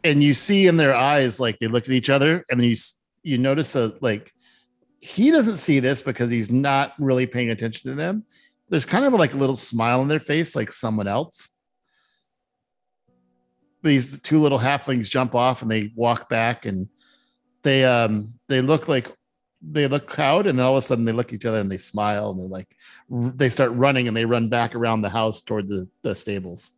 And 0.03 0.24
you 0.24 0.34
see 0.34 0.68
in 0.68 0.78
their 0.78 0.95
eyes, 0.95 1.39
like 1.39 1.57
they 1.59 1.68
look 1.68 1.84
at 1.86 1.91
each 1.91 2.09
other, 2.09 2.45
and 2.49 2.59
then 2.59 2.65
you 2.68 2.74
s- 2.74 2.95
you 3.24 3.38
notice 3.38 3.76
a 3.76 3.93
like 4.01 4.32
he 5.01 5.32
doesn't 5.32 5.57
see 5.57 5.80
this 5.80 6.01
because 6.01 6.30
he's 6.32 6.49
not 6.49 6.93
really 6.99 7.26
paying 7.26 7.49
attention 7.49 7.89
to 7.91 7.95
them. 7.95 8.24
There's 8.70 8.86
kind 8.86 9.05
of 9.05 9.13
like 9.13 9.34
a 9.34 9.38
little 9.38 9.55
smile 9.57 9.99
on 9.99 10.07
their 10.07 10.20
face, 10.20 10.55
like 10.55 10.72
someone 10.72 11.07
else. 11.07 11.49
These 13.84 14.20
two 14.22 14.39
little 14.39 14.59
halflings 14.59 15.09
jump 15.09 15.36
off 15.36 15.61
and 15.61 15.70
they 15.70 15.91
walk 15.95 16.30
back, 16.30 16.65
and 16.65 16.88
they 17.63 17.84
um 17.86 18.34
they 18.49 18.61
look 18.61 18.88
like 18.88 19.11
they 19.62 19.88
look 19.88 20.10
cowed, 20.12 20.47
and 20.47 20.58
then 20.58 20.66
all 20.66 20.78
of 20.78 20.84
a 20.84 20.88
sudden 20.88 21.05
they 21.05 21.12
look 21.12 21.30
at 21.30 21.34
each 21.36 21.45
other 21.45 21.60
and 21.60 21.70
they 21.72 21.78
smile, 21.78 22.30
and 22.32 22.39
they're 22.39 22.47
like 22.47 22.76
they 23.36 23.49
start 23.49 23.72
running 23.74 24.08
and 24.08 24.16
they 24.16 24.26
run 24.26 24.49
back 24.49 24.76
around 24.76 25.01
the 25.01 25.10
house 25.10 25.41
toward 25.41 25.68
the 25.68 25.88
the 26.03 26.16
stables. 26.16 26.72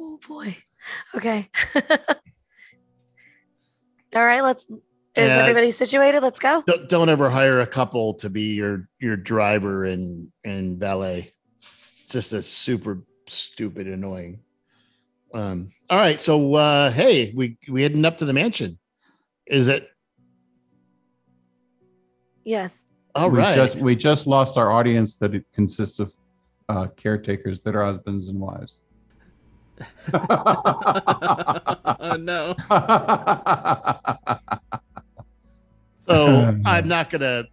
Oh 0.00 0.18
boy. 0.26 0.56
Okay. 1.14 1.50
All 4.14 4.24
right. 4.24 4.42
Let's. 4.42 4.64
Is 4.64 5.30
And- 5.30 5.40
everybody 5.40 5.70
situated? 5.70 6.22
Let's 6.22 6.38
go. 6.38 6.62
don't, 6.66 6.88
don't 6.88 7.08
ever 7.08 7.30
hire 7.30 7.60
a 7.60 7.66
couple 7.66 8.14
to 8.14 8.28
be 8.30 8.54
your 8.54 8.88
your 9.00 9.16
driver 9.16 9.84
and 9.86 10.30
and 10.44 10.78
valet 10.78 11.32
it's 11.58 12.04
just 12.10 12.32
a 12.34 12.42
super 12.42 13.02
stupid 13.26 13.88
annoying 13.88 14.38
um 15.34 15.72
all 15.90 15.98
right 15.98 16.20
so 16.20 16.54
uh 16.54 16.90
hey 16.92 17.32
we 17.34 17.56
we 17.68 17.82
heading 17.82 18.04
up 18.04 18.18
to 18.18 18.24
the 18.26 18.32
mansion 18.32 18.78
is 19.46 19.66
it 19.68 19.88
Yes. 22.46 22.86
all 23.16 23.30
we 23.30 23.40
right 23.40 23.56
Just, 23.56 23.76
we 23.76 23.96
just 23.96 24.26
lost 24.28 24.56
our 24.56 24.70
audience 24.70 25.16
that 25.16 25.34
it 25.34 25.44
consists 25.52 25.98
of 25.98 26.12
uh, 26.68 26.86
caretakers 26.96 27.58
that 27.60 27.74
are 27.74 27.84
husbands 27.84 28.28
and 28.28 28.38
wives. 28.40 28.78
oh 30.14 32.16
no. 32.18 32.54
so 36.06 36.56
i'm 36.64 36.88
not 36.88 37.10
gonna 37.10 37.44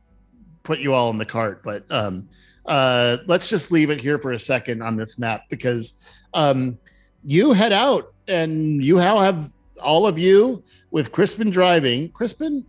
put 0.61 0.79
you 0.79 0.93
all 0.93 1.09
in 1.09 1.17
the 1.17 1.25
cart 1.25 1.61
but 1.63 1.91
um 1.91 2.29
uh 2.67 3.17
let's 3.25 3.49
just 3.49 3.71
leave 3.71 3.89
it 3.89 3.99
here 3.99 4.19
for 4.19 4.33
a 4.33 4.39
second 4.39 4.81
on 4.81 4.95
this 4.95 5.19
map 5.19 5.41
because 5.49 5.95
um 6.33 6.77
you 7.25 7.51
head 7.51 7.73
out 7.73 8.13
and 8.27 8.81
you 8.83 8.97
now 8.97 9.19
have 9.19 9.51
all 9.81 10.05
of 10.07 10.17
you 10.19 10.63
with 10.91 11.11
crispin 11.11 11.49
driving 11.49 12.09
crispin 12.11 12.63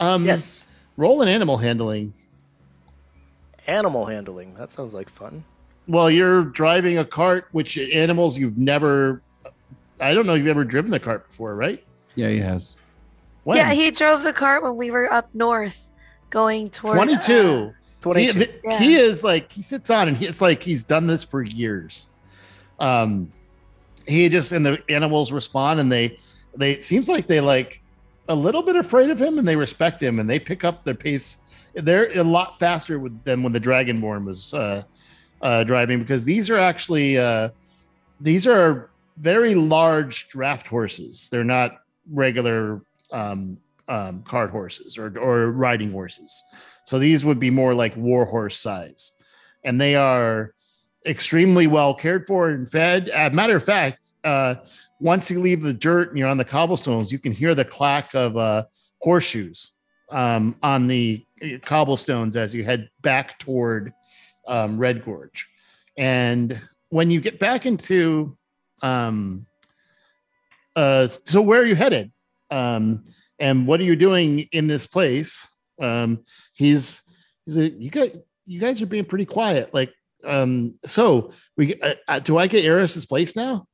um 0.00 0.26
Yes. 0.26 0.66
Roll 0.96 1.22
an 1.22 1.28
animal 1.28 1.56
handling 1.56 2.12
Animal 3.66 4.06
handling. 4.06 4.54
That 4.54 4.72
sounds 4.72 4.92
like 4.92 5.08
fun. 5.08 5.44
well, 5.86 6.10
you're 6.10 6.42
driving 6.44 6.98
a 6.98 7.04
cart, 7.04 7.46
which 7.52 7.78
animals 7.78 8.36
you've 8.36 8.58
never. 8.58 9.22
I 10.00 10.14
don't 10.14 10.26
know 10.26 10.32
if 10.32 10.38
you've 10.38 10.48
ever 10.48 10.64
driven 10.64 10.92
a 10.94 10.98
cart 10.98 11.28
before, 11.28 11.54
right? 11.54 11.84
Yeah, 12.16 12.28
he 12.28 12.38
has. 12.40 12.74
When? 13.44 13.56
Yeah, 13.56 13.72
he 13.72 13.90
drove 13.92 14.24
the 14.24 14.32
cart 14.32 14.64
when 14.64 14.76
we 14.76 14.90
were 14.90 15.12
up 15.12 15.28
north, 15.32 15.90
going 16.30 16.70
toward 16.70 16.98
uh, 16.98 17.04
22. 17.04 17.72
He, 17.98 18.02
22. 18.02 18.52
Yeah. 18.64 18.78
he 18.80 18.96
is 18.96 19.22
like 19.22 19.52
he 19.52 19.62
sits 19.62 19.90
on 19.90 20.08
and 20.08 20.16
he, 20.16 20.26
it's 20.26 20.40
like 20.40 20.60
he's 20.62 20.82
done 20.82 21.06
this 21.06 21.22
for 21.22 21.42
years. 21.42 22.08
Um, 22.80 23.30
he 24.08 24.28
just 24.28 24.50
and 24.50 24.66
the 24.66 24.82
animals 24.88 25.30
respond 25.30 25.78
and 25.78 25.90
they 25.90 26.18
they 26.56 26.72
it 26.72 26.82
seems 26.82 27.08
like 27.08 27.28
they 27.28 27.40
like 27.40 27.81
a 28.28 28.34
little 28.34 28.62
bit 28.62 28.76
afraid 28.76 29.10
of 29.10 29.20
him 29.20 29.38
and 29.38 29.46
they 29.46 29.56
respect 29.56 30.02
him 30.02 30.18
and 30.18 30.28
they 30.28 30.38
pick 30.38 30.64
up 30.64 30.84
their 30.84 30.94
pace. 30.94 31.38
They're 31.74 32.16
a 32.18 32.22
lot 32.22 32.58
faster 32.58 32.98
with, 32.98 33.22
than 33.24 33.42
when 33.42 33.52
the 33.52 33.60
Dragonborn 33.60 34.24
was 34.24 34.54
uh, 34.54 34.82
uh, 35.40 35.64
driving 35.64 35.98
because 35.98 36.24
these 36.24 36.50
are 36.50 36.58
actually 36.58 37.18
uh, 37.18 37.50
these 38.20 38.46
are 38.46 38.90
very 39.16 39.54
large 39.54 40.28
draft 40.28 40.66
horses. 40.66 41.28
They're 41.30 41.44
not 41.44 41.78
regular 42.10 42.82
um, 43.10 43.58
um, 43.88 44.22
cart 44.22 44.50
horses 44.50 44.96
or 44.96 45.18
or 45.18 45.50
riding 45.52 45.92
horses. 45.92 46.42
So 46.84 46.98
these 46.98 47.24
would 47.24 47.38
be 47.38 47.50
more 47.50 47.74
like 47.74 47.96
war 47.96 48.24
horse 48.24 48.58
size, 48.58 49.12
and 49.64 49.80
they 49.80 49.94
are 49.94 50.54
extremely 51.06 51.66
well 51.66 51.94
cared 51.94 52.26
for 52.26 52.50
and 52.50 52.70
fed. 52.70 53.10
Uh, 53.10 53.30
matter 53.32 53.56
of 53.56 53.64
fact, 53.64 54.10
uh, 54.24 54.56
once 55.02 55.30
you 55.30 55.40
leave 55.40 55.62
the 55.62 55.72
dirt 55.74 56.10
and 56.10 56.18
you're 56.18 56.28
on 56.28 56.38
the 56.38 56.44
cobblestones, 56.44 57.10
you 57.10 57.18
can 57.18 57.32
hear 57.32 57.54
the 57.54 57.64
clack 57.64 58.14
of 58.14 58.36
uh, 58.36 58.64
horseshoes 59.00 59.72
um, 60.10 60.54
on 60.62 60.86
the 60.86 61.24
uh, 61.42 61.58
cobblestones 61.64 62.36
as 62.36 62.54
you 62.54 62.62
head 62.62 62.88
back 63.00 63.38
toward 63.40 63.92
um, 64.46 64.78
Red 64.78 65.04
Gorge. 65.04 65.48
And 65.98 66.58
when 66.90 67.10
you 67.10 67.20
get 67.20 67.40
back 67.40 67.66
into, 67.66 68.36
um, 68.80 69.44
uh, 70.76 71.08
so 71.08 71.42
where 71.42 71.60
are 71.60 71.66
you 71.66 71.74
headed? 71.74 72.12
Um, 72.50 73.04
and 73.40 73.66
what 73.66 73.80
are 73.80 73.84
you 73.84 73.96
doing 73.96 74.40
in 74.52 74.68
this 74.68 74.86
place? 74.86 75.48
Um, 75.80 76.24
he's 76.54 77.02
he's 77.44 77.56
a, 77.56 77.70
you 77.70 77.90
guys 77.90 78.16
you 78.46 78.60
guys 78.60 78.80
are 78.80 78.86
being 78.86 79.04
pretty 79.04 79.26
quiet. 79.26 79.74
Like, 79.74 79.92
um, 80.24 80.74
so 80.84 81.32
we 81.56 81.74
uh, 81.80 81.94
uh, 82.06 82.20
do 82.20 82.38
I 82.38 82.46
get 82.46 82.64
Eris's 82.64 83.04
place 83.04 83.34
now? 83.34 83.66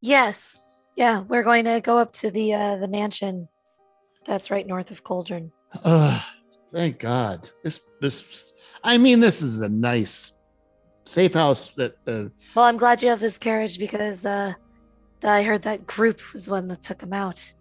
Yes. 0.00 0.60
Yeah, 0.96 1.20
we're 1.20 1.42
going 1.42 1.64
to 1.64 1.80
go 1.80 1.98
up 1.98 2.12
to 2.14 2.30
the 2.30 2.54
uh 2.54 2.76
the 2.76 2.88
mansion 2.88 3.48
that's 4.26 4.50
right 4.50 4.66
north 4.66 4.90
of 4.90 5.02
Cauldron. 5.04 5.50
Uh, 5.84 6.20
thank 6.68 6.98
God. 6.98 7.48
This 7.62 7.80
this 8.00 8.52
I 8.84 8.98
mean 8.98 9.20
this 9.20 9.40
is 9.42 9.60
a 9.60 9.68
nice 9.68 10.32
safe 11.06 11.34
house 11.34 11.68
that 11.76 11.96
uh, 12.06 12.28
Well, 12.54 12.64
I'm 12.66 12.76
glad 12.76 13.02
you 13.02 13.08
have 13.08 13.20
this 13.20 13.38
carriage 13.38 13.78
because 13.78 14.26
uh 14.26 14.52
I 15.22 15.42
heard 15.42 15.62
that 15.62 15.86
group 15.86 16.20
was 16.32 16.46
the 16.46 16.52
one 16.52 16.68
that 16.68 16.82
took 16.82 17.02
him 17.02 17.12
out. 17.12 17.52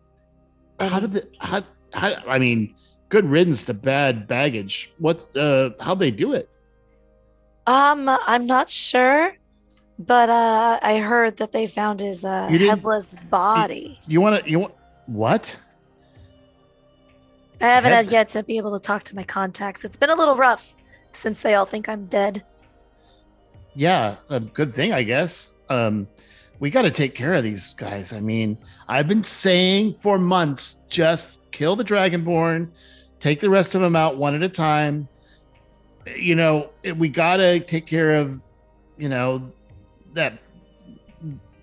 how 0.80 1.00
did 1.00 1.14
the 1.14 1.28
how, 1.40 1.62
how 1.94 2.14
I 2.28 2.40
mean 2.40 2.76
good 3.10 3.26
riddance 3.26 3.64
to 3.64 3.74
bad 3.74 4.28
baggage. 4.28 4.92
What 4.98 5.26
uh 5.36 5.72
how'd 5.80 6.00
they 6.00 6.12
do 6.12 6.34
it? 6.34 6.50
Um, 7.68 8.10
I'm 8.10 8.48
not 8.48 8.68
sure, 8.70 9.36
but 10.00 10.30
uh 10.30 10.80
I 10.82 10.98
heard 10.98 11.38
that 11.38 11.52
they 11.52 11.68
found 11.68 12.00
his 12.00 12.24
uh 12.26 12.48
You 12.50 12.58
didn't- 12.58 12.70
headless 12.78 13.16
body. 13.30 14.00
You 14.08 14.22
want 14.22 14.44
to 14.44 14.50
you 14.50 14.60
want 14.60 14.74
what? 15.06 15.58
I 17.62 17.68
haven't 17.68 17.92
had 17.92 18.10
yet 18.12 18.30
to 18.30 18.44
be 18.44 18.56
able 18.58 18.80
to 18.80 18.86
talk 18.86 19.04
to 19.04 19.16
my 19.16 19.24
contacts. 19.24 19.84
It's 19.84 19.98
been 19.98 20.10
a 20.10 20.16
little 20.16 20.36
rough 20.38 20.74
since 21.12 21.42
they 21.42 21.56
all 21.56 21.66
think 21.66 21.90
I'm 21.90 22.06
dead. 22.06 22.44
Yeah, 23.76 24.16
a 24.30 24.40
good 24.40 24.74
thing, 24.74 24.94
I 24.94 25.04
guess. 25.04 25.50
Um, 25.70 26.08
we 26.60 26.70
got 26.70 26.84
to 26.84 26.92
take 26.92 27.16
care 27.16 27.34
of 27.34 27.44
these 27.44 27.74
guys. 27.74 28.14
I 28.14 28.22
mean, 28.22 28.58
I've 28.88 29.08
been 29.10 29.24
saying 29.24 29.96
for 30.00 30.18
months, 30.18 30.78
just 30.90 31.40
kill 31.52 31.76
the 31.76 31.84
Dragonborn, 31.84 32.70
take 33.20 33.42
the 33.42 33.50
rest 33.50 33.76
of 33.76 33.82
them 33.82 33.96
out 33.96 34.16
one 34.18 34.36
at 34.36 34.42
a 34.44 34.50
time. 34.50 35.08
You 36.16 36.36
know, 36.36 36.70
we 36.96 37.10
got 37.10 37.38
to 37.38 37.60
take 37.60 37.86
care 37.86 38.16
of, 38.16 38.40
you 38.98 39.10
know, 39.10 39.52
that, 40.14 40.40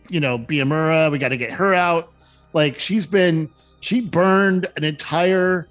you 0.09 0.21
know, 0.21 0.39
Biamura. 0.39 1.11
We 1.11 1.19
got 1.19 1.29
to 1.29 1.37
get 1.37 1.53
her 1.53 1.75
out. 1.75 2.13
Like 2.53 2.79
she's 2.79 3.07
been, 3.07 3.51
she 3.81 4.01
burned 4.01 4.67
an 4.77 4.85
entire 4.85 5.69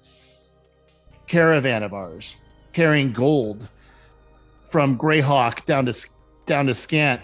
caravan 1.28 1.84
of 1.84 1.94
ours 1.94 2.36
carrying 2.74 3.12
gold 3.12 3.70
from 4.66 4.98
Greyhawk 4.98 5.66
down 5.66 5.86
to 5.86 6.08
down 6.46 6.66
to 6.68 6.76
Scant, 6.76 7.22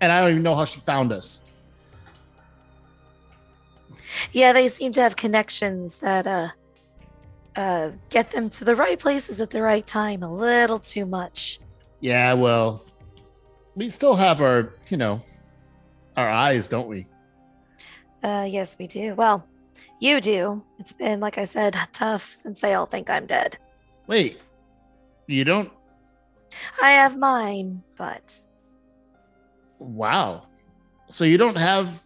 and 0.00 0.12
I 0.12 0.20
don't 0.20 0.32
even 0.32 0.42
know 0.42 0.54
how 0.54 0.64
she 0.64 0.80
found 0.80 1.12
us. 1.12 1.40
Yeah, 4.32 4.52
they 4.52 4.68
seem 4.68 4.92
to 4.92 5.00
have 5.00 5.16
connections 5.16 5.98
that 5.98 6.26
uh 6.26 6.48
uh 7.54 7.90
get 8.10 8.32
them 8.32 8.50
to 8.50 8.64
the 8.64 8.74
right 8.74 8.98
places 8.98 9.40
at 9.40 9.50
the 9.50 9.62
right 9.62 9.86
time 9.86 10.22
a 10.22 10.32
little 10.32 10.78
too 10.78 11.06
much. 11.06 11.60
Yeah, 12.00 12.34
well, 12.34 12.82
we 13.76 13.90
still 13.90 14.16
have 14.16 14.40
our, 14.40 14.74
you 14.88 14.96
know, 14.96 15.20
our 16.16 16.28
eyes, 16.28 16.66
don't 16.66 16.88
we? 16.88 17.06
Uh 18.22 18.46
yes, 18.48 18.76
we 18.78 18.86
do. 18.86 19.14
Well, 19.14 19.46
you 20.00 20.20
do. 20.20 20.64
It's 20.78 20.94
been 20.94 21.20
like 21.20 21.38
I 21.38 21.44
said, 21.44 21.76
tough 21.92 22.32
since 22.32 22.60
they 22.60 22.74
all 22.74 22.86
think 22.86 23.08
I'm 23.10 23.26
dead. 23.26 23.58
Wait, 24.06 24.40
you 25.26 25.44
don't? 25.44 25.70
I 26.80 26.92
have 26.92 27.18
mine, 27.18 27.82
but 27.96 28.34
Wow. 29.78 30.44
So 31.10 31.24
you 31.24 31.36
don't 31.36 31.56
have? 31.56 32.02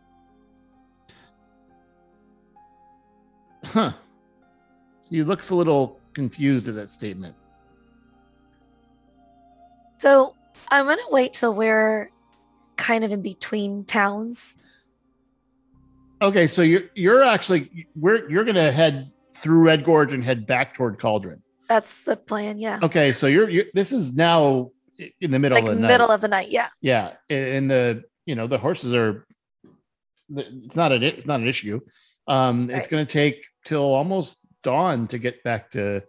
Huh. 3.64 3.92
He 5.08 5.22
looks 5.22 5.50
a 5.50 5.54
little 5.54 6.00
confused 6.12 6.68
at 6.68 6.74
that 6.74 6.90
statement. 6.90 7.36
so 9.98 10.34
I'm 10.68 10.86
gonna 10.86 11.02
wait 11.10 11.34
till 11.34 11.54
we're 11.54 12.10
kind 12.76 13.04
of 13.04 13.12
in 13.12 13.22
between 13.22 13.84
towns. 13.84 14.56
Okay, 16.22 16.46
so 16.46 16.62
you're 16.62 16.82
you're 16.94 17.22
actually 17.22 17.86
we're 17.96 18.28
you're 18.28 18.44
gonna 18.44 18.72
head 18.72 19.10
through 19.36 19.60
Red 19.60 19.84
Gorge 19.84 20.12
and 20.12 20.24
head 20.24 20.46
back 20.46 20.74
toward 20.74 20.98
Cauldron. 20.98 21.42
That's 21.68 22.02
the 22.02 22.16
plan, 22.16 22.58
yeah. 22.58 22.80
Okay, 22.82 23.12
so 23.12 23.26
you're, 23.26 23.48
you're 23.48 23.64
this 23.74 23.92
is 23.92 24.14
now 24.14 24.72
in 25.20 25.30
the 25.30 25.38
middle 25.38 25.56
like 25.56 25.70
of 25.70 25.76
the 25.76 25.86
middle 25.86 26.08
night. 26.08 26.14
of 26.14 26.20
the 26.20 26.28
night, 26.28 26.50
yeah. 26.50 26.68
yeah, 26.80 27.14
and 27.28 27.70
the 27.70 28.02
you 28.26 28.34
know 28.34 28.46
the 28.46 28.58
horses 28.58 28.94
are. 28.94 29.26
It's 30.36 30.76
not 30.76 30.92
an 30.92 31.02
it's 31.02 31.26
not 31.26 31.40
an 31.40 31.48
issue. 31.48 31.80
Um, 32.28 32.70
it's 32.70 32.86
going 32.86 33.04
to 33.04 33.12
take 33.12 33.44
till 33.64 33.82
almost 33.82 34.38
dawn 34.62 35.08
to 35.08 35.18
get 35.18 35.42
back 35.42 35.70
to. 35.72 36.02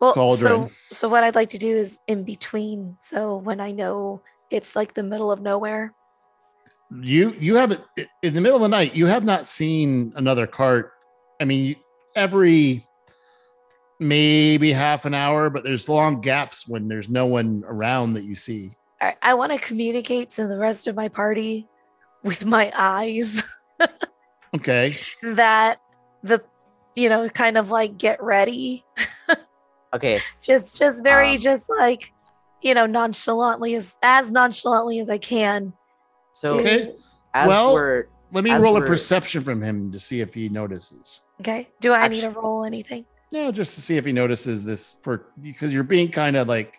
Well, 0.00 0.12
Cauldron. 0.12 0.68
so 0.68 0.74
so 0.94 1.08
what 1.08 1.24
I'd 1.24 1.34
like 1.34 1.50
to 1.50 1.58
do 1.58 1.74
is 1.74 2.00
in 2.06 2.22
between. 2.24 2.96
So 3.00 3.36
when 3.38 3.60
I 3.60 3.70
know 3.72 4.22
it's 4.50 4.76
like 4.76 4.94
the 4.94 5.02
middle 5.02 5.30
of 5.32 5.40
nowhere, 5.40 5.94
You 7.02 7.34
you 7.40 7.56
haven't 7.56 7.80
in 8.22 8.34
the 8.34 8.40
middle 8.40 8.56
of 8.56 8.62
the 8.62 8.68
night. 8.68 8.94
You 8.94 9.06
have 9.06 9.24
not 9.24 9.46
seen 9.46 10.12
another 10.16 10.46
cart. 10.46 10.92
I 11.40 11.44
mean, 11.44 11.76
every 12.14 12.84
maybe 13.98 14.72
half 14.72 15.04
an 15.06 15.14
hour, 15.14 15.48
but 15.50 15.64
there's 15.64 15.88
long 15.88 16.20
gaps 16.20 16.68
when 16.68 16.88
there's 16.88 17.08
no 17.08 17.26
one 17.26 17.62
around 17.66 18.14
that 18.14 18.24
you 18.24 18.34
see. 18.34 18.70
I 19.22 19.34
want 19.34 19.52
to 19.52 19.58
communicate 19.58 20.30
to 20.30 20.46
the 20.46 20.56
rest 20.58 20.86
of 20.86 20.96
my 20.96 21.08
party 21.08 21.68
with 22.22 22.44
my 22.46 22.72
eyes 22.74 23.42
Okay. 24.54 24.96
that 25.22 25.80
the 26.22 26.42
you 26.94 27.08
know 27.10 27.28
kind 27.28 27.58
of 27.58 27.70
like 27.70 27.98
get 27.98 28.22
ready 28.22 28.84
Okay, 29.96 30.20
just 30.42 30.78
just 30.78 31.02
very 31.02 31.32
Um, 31.32 31.36
just 31.38 31.66
like 31.68 32.12
you 32.62 32.74
know 32.74 32.86
nonchalantly 32.86 33.74
as 33.74 33.96
as 34.02 34.30
nonchalantly 34.30 34.98
as 35.00 35.08
i 35.10 35.18
can 35.18 35.72
so 36.32 36.54
Okay. 36.60 36.94
as 37.34 37.46
well- 37.48 37.74
Let 38.32 38.44
me 38.44 38.52
roll 38.52 38.76
a 38.76 38.80
perception 38.86 39.42
from 39.44 39.62
him 39.62 39.92
to 39.92 39.98
see 39.98 40.20
if 40.20 40.32
he 40.34 40.48
notices. 40.48 41.20
okay 41.40 41.68
do 41.80 41.92
i 41.92 42.08
need 42.08 42.22
to 42.22 42.30
roll 42.30 42.64
anything 42.64 43.04
No, 43.32 43.50
just 43.52 43.74
to 43.76 43.80
see 43.82 43.96
if 43.96 44.04
he 44.04 44.12
notices 44.12 44.64
this 44.64 44.94
for 45.02 45.26
because 45.42 45.72
you're 45.74 45.90
being 45.96 46.10
kind 46.10 46.36
of 46.36 46.46
like 46.48 46.74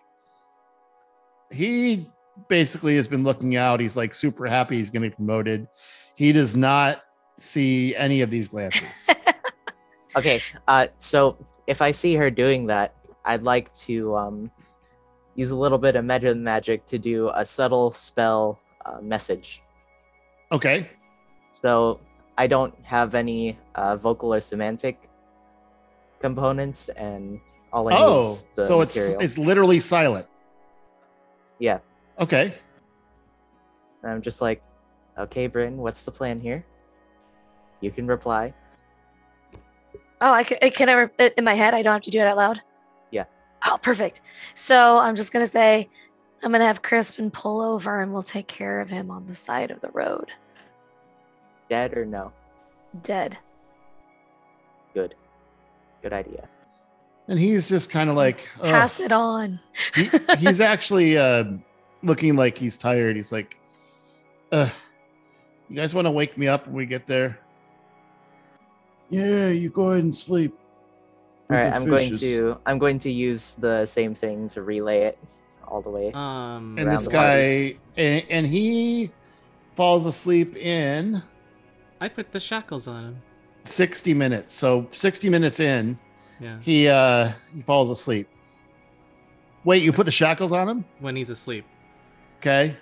he 1.50 2.06
basically 2.48 2.96
has 2.96 3.08
been 3.08 3.24
looking 3.24 3.56
out. 3.56 3.80
He's 3.80 3.96
like 3.96 4.14
super 4.14 4.46
happy 4.46 4.76
he's 4.76 4.90
getting 4.90 5.10
promoted. 5.12 5.66
He 6.14 6.32
does 6.32 6.54
not 6.56 7.02
see 7.38 7.94
any 7.96 8.20
of 8.22 8.30
these 8.30 8.48
glances. 8.48 9.06
Okay, 10.16 10.40
uh, 10.66 10.86
so 10.98 11.36
if 11.66 11.80
I 11.82 11.90
see 11.92 12.14
her 12.16 12.30
doing 12.30 12.66
that, 12.68 12.94
I'd 13.28 13.42
like 13.42 13.72
to 13.86 14.16
um, 14.16 14.50
use 15.36 15.50
a 15.50 15.56
little 15.56 15.76
bit 15.78 15.94
of 15.96 16.04
meta 16.04 16.34
magic 16.34 16.86
to 16.86 16.98
do 16.98 17.28
a 17.34 17.44
subtle 17.44 17.92
spell 17.92 18.58
uh, 18.86 19.00
message. 19.02 19.62
okay. 20.50 20.88
So 21.52 22.00
I 22.38 22.46
don't 22.46 22.72
have 22.84 23.14
any 23.14 23.58
uh, 23.74 23.96
vocal 23.96 24.32
or 24.32 24.40
somatic 24.40 25.08
components, 26.20 26.88
and 26.90 27.40
All 27.72 27.88
I 27.88 27.92
need 27.92 28.00
Oh, 28.00 28.32
is 28.32 28.46
the 28.54 28.66
so 28.66 28.80
it's 28.80 28.96
material. 28.96 29.20
it's 29.20 29.36
literally 29.38 29.80
silent. 29.80 30.26
Yeah. 31.58 31.78
Okay. 32.18 32.54
And 34.02 34.12
I'm 34.12 34.22
just 34.22 34.40
like, 34.40 34.62
okay, 35.18 35.48
Bryn, 35.48 35.76
what's 35.76 36.04
the 36.04 36.12
plan 36.12 36.38
here? 36.38 36.64
You 37.80 37.90
can 37.90 38.06
reply. 38.06 38.54
Oh, 40.20 40.32
I 40.32 40.44
can, 40.44 40.58
can 40.70 40.88
I, 40.88 40.92
re- 40.92 41.30
in 41.36 41.44
my 41.44 41.54
head, 41.54 41.74
I 41.74 41.82
don't 41.82 41.92
have 41.92 42.02
to 42.02 42.10
do 42.10 42.20
it 42.20 42.26
out 42.26 42.36
loud? 42.36 42.62
Yeah. 43.64 43.72
Oh, 43.72 43.78
perfect. 43.78 44.20
So 44.54 44.98
I'm 44.98 45.16
just 45.16 45.32
going 45.32 45.44
to 45.44 45.50
say, 45.50 45.88
I'm 46.42 46.50
going 46.50 46.60
to 46.60 46.66
have 46.66 46.82
Crispin 46.82 47.30
pull 47.30 47.60
over 47.60 48.00
and 48.00 48.12
we'll 48.12 48.22
take 48.22 48.46
care 48.46 48.80
of 48.80 48.88
him 48.90 49.10
on 49.10 49.26
the 49.26 49.34
side 49.34 49.70
of 49.70 49.80
the 49.80 49.90
road. 49.90 50.30
Dead 51.68 51.96
or 51.96 52.04
no? 52.04 52.32
Dead. 53.02 53.36
Good. 54.94 55.14
Good 56.02 56.12
idea. 56.12 56.48
And 57.26 57.38
he's 57.38 57.68
just 57.68 57.90
kind 57.90 58.08
of 58.08 58.16
like, 58.16 58.48
"Ugh." 58.62 58.70
Pass 58.70 59.00
it 59.00 59.12
on. 59.12 59.60
he, 59.94 60.08
he's 60.38 60.62
actually 60.62 61.18
uh, 61.18 61.44
looking 62.02 62.36
like 62.36 62.56
he's 62.56 62.78
tired. 62.78 63.16
He's 63.16 63.32
like, 63.32 63.58
uh, 64.50 64.70
"You 65.68 65.76
guys 65.76 65.94
want 65.94 66.06
to 66.06 66.10
wake 66.10 66.38
me 66.38 66.48
up 66.48 66.66
when 66.66 66.74
we 66.74 66.86
get 66.86 67.04
there?" 67.04 67.38
Yeah, 69.10 69.48
you 69.48 69.68
go 69.68 69.90
ahead 69.90 70.04
and 70.04 70.16
sleep. 70.16 70.58
All 71.50 71.56
with 71.56 71.64
right, 71.64 71.70
the 71.70 71.76
I'm 71.76 71.86
going 71.86 72.10
fishes. 72.10 72.20
to 72.20 72.58
I'm 72.66 72.78
going 72.78 72.98
to 73.00 73.10
use 73.10 73.54
the 73.54 73.86
same 73.86 74.14
thing 74.14 74.48
to 74.50 74.62
relay 74.62 75.02
it 75.02 75.18
all 75.66 75.80
the 75.82 75.90
way. 75.90 76.12
Um, 76.12 76.76
And 76.78 76.90
this 76.90 77.08
guy, 77.08 77.76
and, 77.96 78.24
and 78.30 78.46
he 78.46 79.10
falls 79.76 80.06
asleep 80.06 80.56
in 80.56 81.22
I 82.00 82.08
put 82.08 82.30
the 82.32 82.40
shackles 82.40 82.86
on 82.86 83.04
him. 83.04 83.22
60 83.64 84.14
minutes. 84.14 84.54
So 84.54 84.88
60 84.92 85.28
minutes 85.30 85.58
in, 85.60 85.98
Yeah, 86.40 86.58
he 86.60 86.88
uh 86.88 87.30
he 87.54 87.62
falls 87.62 87.90
asleep. 87.90 88.28
Wait, 89.64 89.82
you 89.82 89.92
put 89.92 90.06
the 90.06 90.12
shackles 90.12 90.52
on 90.52 90.68
him? 90.68 90.84
when 91.00 91.16
he's 91.16 91.30
asleep. 91.30 91.64
Okay. 92.38 92.76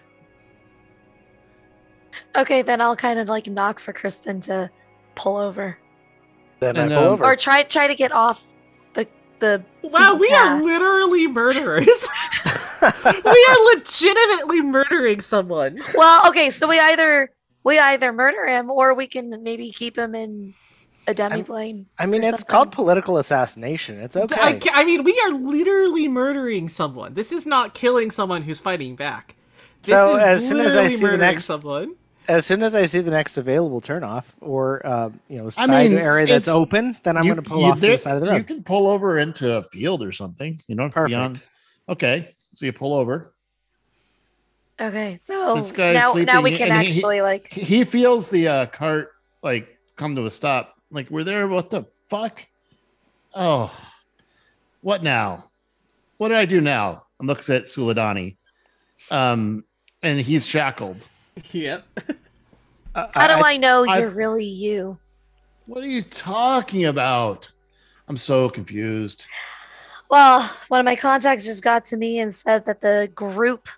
Okay, 2.37 2.63
then 2.63 2.81
I'll 2.81 2.97
kind 2.97 3.19
of 3.19 3.29
like 3.29 3.47
knock 3.47 3.79
for 3.79 3.93
Crispin 3.93 4.41
to 4.43 4.71
pull 5.15 5.37
over 5.37 5.79
Then 6.61 6.77
And, 6.77 6.93
I 6.93 6.97
pull 6.97 7.07
um, 7.07 7.13
over. 7.15 7.25
or 7.25 7.37
try 7.37 7.63
try 7.63 7.87
to 7.87 7.95
get 7.95 8.13
off 8.13 8.55
the 9.41 9.63
the. 9.83 9.89
Wow, 9.89 10.15
we 10.17 10.29
Yeah. 10.29 10.57
are 10.59 10.63
literally 10.63 11.27
murderers. 11.29 12.09
we 12.83 13.47
are 13.49 13.75
legitimately 13.75 14.61
murdering 14.63 15.21
someone. 15.21 15.81
Well, 15.95 16.29
okay, 16.29 16.51
so 16.51 16.69
we 16.69 16.79
either 16.79 17.31
we 17.65 17.79
either 17.79 18.13
murder 18.13 18.47
him 18.47 18.71
or 18.71 18.95
we 18.95 19.07
can 19.07 19.43
maybe 19.43 19.71
keep 19.71 19.97
him 19.99 20.15
in 20.15 20.55
a 21.09 21.15
demiplane. 21.15 21.87
I 21.99 22.07
mean, 22.07 22.25
or 22.25 22.29
it's 22.31 22.43
called 22.43 22.73
political 22.73 23.19
assassination. 23.19 24.01
It's 24.01 24.17
okay. 24.17 24.41
I, 24.41 24.61
I 24.73 24.85
mean, 24.85 25.05
we 25.05 25.19
are 25.25 25.31
literally 25.31 26.09
murdering 26.09 26.69
someone. 26.69 27.15
This 27.15 27.31
is 27.33 27.47
not 27.47 27.75
killing 27.75 28.11
someone 28.11 28.43
who's 28.43 28.61
fighting 28.61 28.97
back. 28.97 29.37
This 29.83 29.95
So, 29.95 30.17
is 30.17 30.23
as 30.23 30.49
soon 30.49 30.61
as 30.61 30.73
I 30.77 30.83
literally 30.89 30.97
see 30.97 31.07
the 31.07 31.17
next- 31.17 31.45
someone. 31.45 31.95
As 32.29 32.45
soon 32.47 32.63
as 32.63 32.75
I 32.75 32.87
see 32.87 33.01
the 33.01 33.11
next 33.11 33.37
available 33.37 33.81
turnoff 33.81 34.25
or 34.41 34.85
um, 34.87 35.21
you 35.29 35.39
know 35.39 35.47
I 35.47 35.51
side 35.51 35.91
mean, 35.91 35.99
area 35.99 36.27
that's 36.27 36.49
open, 36.49 36.97
then 37.03 37.17
I'm 37.17 37.25
going 37.25 37.37
to 37.37 37.43
pull 37.43 37.61
you- 37.61 37.67
off 37.73 37.81
to 37.81 37.87
the 37.87 37.99
side 37.99 38.15
of 38.17 38.21
the 38.23 38.29
road. 38.31 38.37
You 38.39 38.45
can 38.45 38.63
pull 38.63 38.87
over 38.89 39.19
into 39.19 39.57
a 39.57 39.63
field 39.65 40.03
or 40.03 40.13
something. 40.13 40.61
You 40.69 40.77
don't 40.77 40.87
have 40.87 40.93
to 40.95 41.01
Perfect. 41.01 41.11
be 41.11 41.15
on. 41.23 41.93
Okay. 41.95 42.31
So 42.55 42.67
you 42.67 42.73
pull 42.73 42.95
over. 42.95 43.33
Okay, 44.79 45.19
so 45.23 45.57
This 45.57 45.73
guy's 45.73 45.95
now 45.95 46.13
now 46.13 46.43
we 46.43 46.55
can 46.55 46.71
and 46.71 46.83
he- 46.83 46.91
he- 46.91 46.99
actually 46.99 47.21
like 47.23 47.49
He- 47.49 47.63
He 47.63 47.85
feels 47.85 48.29
the 48.29 48.47
uh, 48.49 48.67
cart 48.67 49.13
like 49.43 49.79
come 49.97 50.15
to 50.17 50.27
a 50.27 50.31
stop. 50.31 50.75
Like 50.91 51.11
we're 51.11 51.25
there. 51.25 51.49
What 51.49 51.71
the 51.71 51.85
fuck? 52.07 52.47
Oh, 53.35 53.71
what 54.83 55.03
now? 55.03 55.45
What 56.19 56.29
did 56.29 56.37
I 56.39 56.45
do 56.45 56.61
now? 56.61 57.05
And 57.19 57.27
looks 57.29 57.49
at 57.51 57.65
Suladani, 57.65 58.37
um, 59.11 59.65
and 60.03 60.21
he's 60.21 60.47
shackled. 60.47 61.07
Yep. 61.53 61.85
Uh, 62.95 63.09
how 63.13 63.27
do 63.27 63.45
I, 63.45 63.57
know 63.59 63.85
I- 63.87 63.99
you're 63.99 64.11
really 64.11 64.47
you? 64.47 64.99
What 65.67 65.83
are 65.83 65.89
you 65.89 66.03
talking 66.03 66.85
about? 66.87 67.51
I'm 68.09 68.17
so 68.17 68.49
confused. 68.49 69.27
Well, 70.09 70.49
one 70.69 70.79
of 70.81 70.85
my 70.85 70.95
contacts 70.97 71.45
just 71.45 71.63
got 71.63 71.85
to 71.87 71.97
me 71.97 72.21
and 72.21 72.33
said 72.33 72.65
that 72.67 72.81
the 72.81 73.11
group 73.15 73.69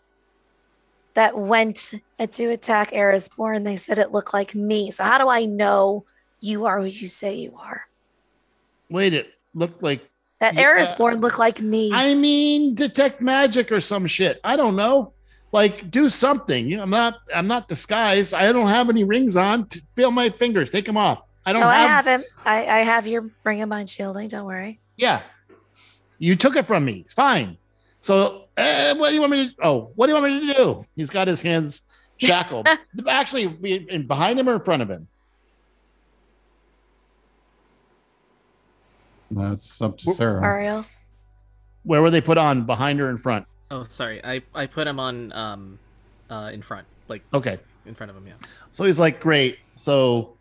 that 1.14 1.36
went 1.36 1.94
to 2.30 2.44
attack 2.50 2.92
Erisborn, 2.92 3.64
they 3.64 3.76
said 3.76 3.98
it 3.98 4.12
looked 4.12 4.34
like 4.34 4.54
me. 4.54 4.90
So 4.90 5.02
how 5.02 5.16
do 5.18 5.28
I 5.28 5.46
know 5.46 6.04
you 6.40 6.66
are 6.66 6.78
who 6.78 6.86
you 6.86 7.08
say 7.08 7.36
you 7.36 7.56
are? 7.58 7.82
Wait, 8.90 9.14
it 9.14 9.32
looked 9.54 9.82
like 9.82 10.06
That 10.40 10.54
Yeah, 10.54 10.64
Erisborn 10.64 11.20
looked 11.20 11.38
like 11.38 11.60
me. 11.60 11.90
I 11.92 12.14
mean, 12.14 12.74
detect 12.74 13.22
magic 13.22 13.72
or 13.72 13.80
some 13.80 14.06
shit. 14.06 14.38
I 14.44 14.56
don't 14.56 14.76
know. 14.76 15.14
Like, 15.50 15.90
do 15.90 16.08
something. 16.08 16.68
You 16.68 16.76
know, 16.76 16.82
I'm 16.82 16.90
not. 16.90 17.20
I'm 17.34 17.46
not 17.46 17.68
disguised. 17.68 18.34
I 18.34 18.52
don't 18.52 18.68
have 18.68 18.90
any 18.90 19.04
rings 19.04 19.36
on. 19.36 19.66
Feel 19.96 20.10
my 20.10 20.28
fingers. 20.28 20.68
Take 20.70 20.84
them 20.84 20.96
off. 20.96 21.22
I 21.46 21.52
don't 21.54 21.62
oh, 21.62 21.66
I 21.66 21.78
have. 21.78 22.04
have 22.04 22.20
him. 22.20 22.26
I, 22.44 22.66
I 22.66 22.78
have 22.80 23.06
your 23.06 23.30
ring 23.44 23.62
of 23.62 23.68
mind 23.70 23.88
shielding. 23.88 24.28
Don't 24.28 24.44
worry. 24.44 24.80
Yeah, 24.96 25.22
you 26.18 26.36
took 26.36 26.56
it 26.56 26.66
from 26.66 26.84
me. 26.84 26.98
It's 26.98 27.12
fine. 27.14 27.56
So, 28.00 28.48
uh, 28.56 28.94
what 28.96 29.08
do 29.08 29.14
you 29.14 29.20
want 29.20 29.32
me 29.32 29.48
to? 29.48 29.54
Oh, 29.62 29.92
what 29.94 30.06
do 30.06 30.12
you 30.12 30.20
want 30.20 30.32
me 30.32 30.46
to 30.48 30.54
do? 30.54 30.84
He's 30.94 31.08
got 31.08 31.26
his 31.26 31.40
hands 31.40 31.82
shackled. 32.18 32.68
Actually, 33.08 33.44
in 33.88 34.06
behind 34.06 34.38
him 34.38 34.48
or 34.48 34.56
in 34.56 34.60
front 34.60 34.82
of 34.82 34.90
him. 34.90 35.08
That's 39.30 39.80
up 39.80 39.98
to 39.98 40.12
Sarah. 40.12 40.44
Ariel. 40.44 40.84
Where 41.84 42.02
were 42.02 42.10
they 42.10 42.20
put 42.20 42.38
on? 42.38 42.64
Behind 42.66 43.00
or 43.00 43.10
in 43.10 43.18
front? 43.18 43.46
Oh, 43.70 43.84
sorry. 43.88 44.24
I 44.24 44.42
I 44.54 44.66
put 44.66 44.86
him 44.86 44.98
on 44.98 45.32
um, 45.32 45.78
uh, 46.30 46.50
in 46.52 46.62
front, 46.62 46.86
like 47.08 47.22
Okay. 47.34 47.58
in 47.86 47.94
front 47.94 48.10
of 48.10 48.16
him. 48.16 48.26
Yeah. 48.26 48.34
So 48.70 48.84
he's 48.84 48.98
like, 48.98 49.20
great. 49.20 49.58
So 49.74 50.36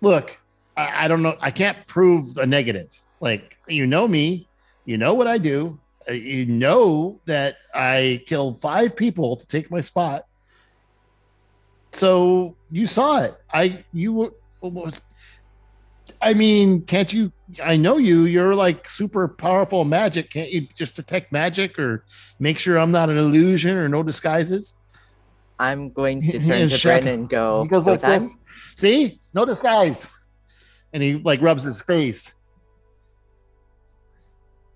look, 0.00 0.38
I, 0.76 1.04
I 1.04 1.08
don't 1.08 1.22
know. 1.22 1.36
I 1.40 1.50
can't 1.50 1.84
prove 1.86 2.36
a 2.38 2.46
negative. 2.46 2.88
Like, 3.20 3.56
you 3.68 3.86
know 3.86 4.08
me, 4.08 4.48
you 4.84 4.98
know 4.98 5.14
what 5.14 5.26
I 5.26 5.38
do. 5.38 5.80
uh, 6.08 6.12
You 6.12 6.46
know 6.46 7.20
that 7.26 7.56
I 7.74 8.22
killed 8.26 8.60
five 8.60 8.96
people 8.96 9.36
to 9.36 9.46
take 9.46 9.70
my 9.70 9.80
spot. 9.80 10.22
So 11.92 12.56
you 12.70 12.86
saw 12.86 13.22
it. 13.22 13.34
I, 13.52 13.84
you 13.92 14.12
were, 14.12 14.30
I 16.22 16.34
mean, 16.34 16.82
can't 16.82 17.12
you? 17.12 17.32
I 17.62 17.76
know 17.76 17.96
you. 17.96 18.24
You're 18.24 18.54
like 18.54 18.88
super 18.88 19.26
powerful 19.26 19.84
magic. 19.84 20.30
Can't 20.30 20.50
you 20.50 20.68
just 20.76 20.94
detect 20.94 21.32
magic 21.32 21.78
or 21.78 22.04
make 22.38 22.58
sure 22.58 22.78
I'm 22.78 22.92
not 22.92 23.10
an 23.10 23.18
illusion 23.18 23.76
or 23.76 23.88
no 23.88 24.04
disguises? 24.04 24.76
I'm 25.58 25.90
going 25.90 26.22
to 26.22 26.38
turn 26.44 26.68
to 26.68 26.68
shackled. 26.68 27.02
Bryn 27.02 27.14
and 27.14 27.28
go. 27.28 27.62
he 27.64 27.68
goes 27.68 27.86
like 27.86 28.00
time?" 28.00 28.20
this. 28.20 28.36
See, 28.76 29.20
no 29.34 29.44
disguise, 29.44 30.08
and 30.92 31.02
he 31.02 31.14
like 31.14 31.42
rubs 31.42 31.64
his 31.64 31.82
face. 31.82 32.32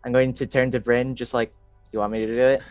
I'm 0.04 0.12
going 0.12 0.32
to 0.34 0.46
turn 0.46 0.70
to 0.72 0.80
Bryn, 0.80 1.16
just 1.16 1.34
like, 1.34 1.50
do 1.50 1.88
you 1.94 1.98
want 2.00 2.12
me 2.12 2.26
to 2.26 2.26
do 2.26 2.40
it? 2.40 2.62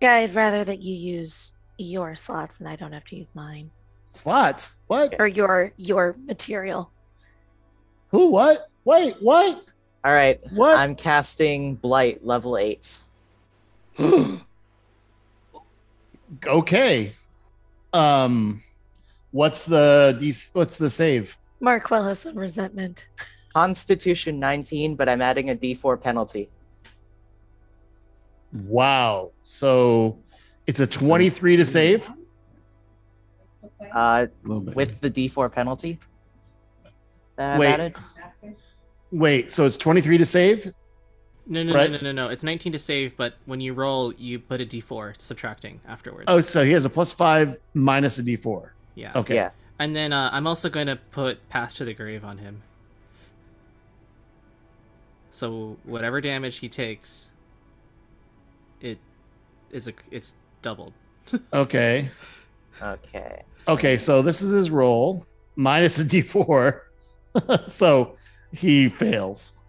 Yeah, 0.00 0.14
I'd 0.14 0.34
rather 0.34 0.64
that 0.64 0.82
you 0.82 0.94
use 0.94 1.52
your 1.78 2.14
slots 2.14 2.60
and 2.60 2.68
I 2.68 2.76
don't 2.76 2.92
have 2.92 3.04
to 3.06 3.16
use 3.16 3.34
mine. 3.34 3.70
Slots? 4.14 4.76
What? 4.86 5.16
Or 5.18 5.26
your 5.26 5.72
your 5.76 6.16
material. 6.24 6.90
Who? 8.10 8.28
What? 8.28 8.68
Wait, 8.84 9.16
what? 9.20 9.64
All 10.04 10.12
right, 10.12 10.38
What? 10.52 10.78
I'm 10.78 10.94
casting 10.94 11.74
Blight 11.76 12.24
level 12.24 12.56
eight. 12.58 12.98
okay. 16.46 17.12
Um, 17.92 18.62
what's 19.32 19.64
the 19.64 20.16
these? 20.20 20.50
What's 20.52 20.76
the 20.76 20.90
save? 20.90 21.36
Marquella's 21.60 22.26
on 22.26 22.34
resentment. 22.34 23.08
Constitution 23.54 24.40
19, 24.40 24.96
but 24.96 25.08
I'm 25.08 25.22
adding 25.22 25.50
a 25.50 25.54
D4 25.54 26.00
penalty. 26.00 26.50
Wow. 28.52 29.30
So 29.44 30.18
it's 30.66 30.80
a 30.80 30.86
twenty-three 30.86 31.56
to 31.56 31.64
save. 31.66 32.10
Uh, 33.92 34.26
A 34.44 34.48
little 34.48 34.60
bit. 34.62 34.76
with 34.76 35.00
the 35.00 35.10
D4 35.10 35.52
penalty 35.52 35.98
that 37.36 37.52
I've 37.54 37.58
Wait. 37.58 37.72
added. 37.72 37.94
Wait. 39.10 39.50
So 39.52 39.64
it's 39.66 39.76
twenty-three 39.76 40.18
to 40.18 40.26
save. 40.26 40.72
No, 41.46 41.62
no, 41.62 41.74
Right. 41.74 41.90
no, 41.90 41.98
no, 41.98 42.04
no, 42.04 42.12
no. 42.12 42.28
It's 42.30 42.42
19 42.42 42.72
to 42.72 42.78
save, 42.78 43.16
but 43.18 43.34
when 43.44 43.60
you 43.60 43.74
roll, 43.74 44.14
you 44.14 44.38
put 44.38 44.62
a 44.62 44.64
D4 44.64 45.14
subtracting 45.20 45.78
afterwards. 45.86 46.24
Oh, 46.26 46.40
so 46.40 46.64
he 46.64 46.72
has 46.72 46.86
a 46.86 46.90
plus 46.90 47.12
five 47.12 47.58
minus 47.74 48.16
a 48.18 48.22
D 48.22 48.34
four. 48.36 48.72
yeah. 48.94 49.12
Okay. 49.14 49.34
Yeah. 49.34 49.50
And 49.78 49.94
then 49.94 50.12
uh, 50.12 50.30
I'm 50.32 50.46
also 50.46 50.70
going 50.70 50.86
to 50.86 50.96
put 50.96 51.46
Path 51.50 51.74
to 51.74 51.84
the 51.84 51.92
Grave 51.92 52.24
on 52.24 52.38
him. 52.38 52.62
So 55.30 55.76
whatever 55.84 56.20
damage 56.20 56.58
he 56.58 56.68
takes, 56.68 57.30
it 58.80 58.98
is 59.70 59.88
a 59.88 59.92
it's 60.10 60.36
doubled. 60.62 60.92
Okay. 61.52 62.08
Okay. 62.82 63.42
Okay. 63.68 63.96
So 63.98 64.22
this 64.22 64.42
is 64.42 64.50
his 64.50 64.70
roll 64.70 65.24
minus 65.56 65.98
a 65.98 66.04
D 66.04 66.22
four. 66.22 66.90
so 67.66 68.16
he 68.52 68.88
fails. 68.88 69.60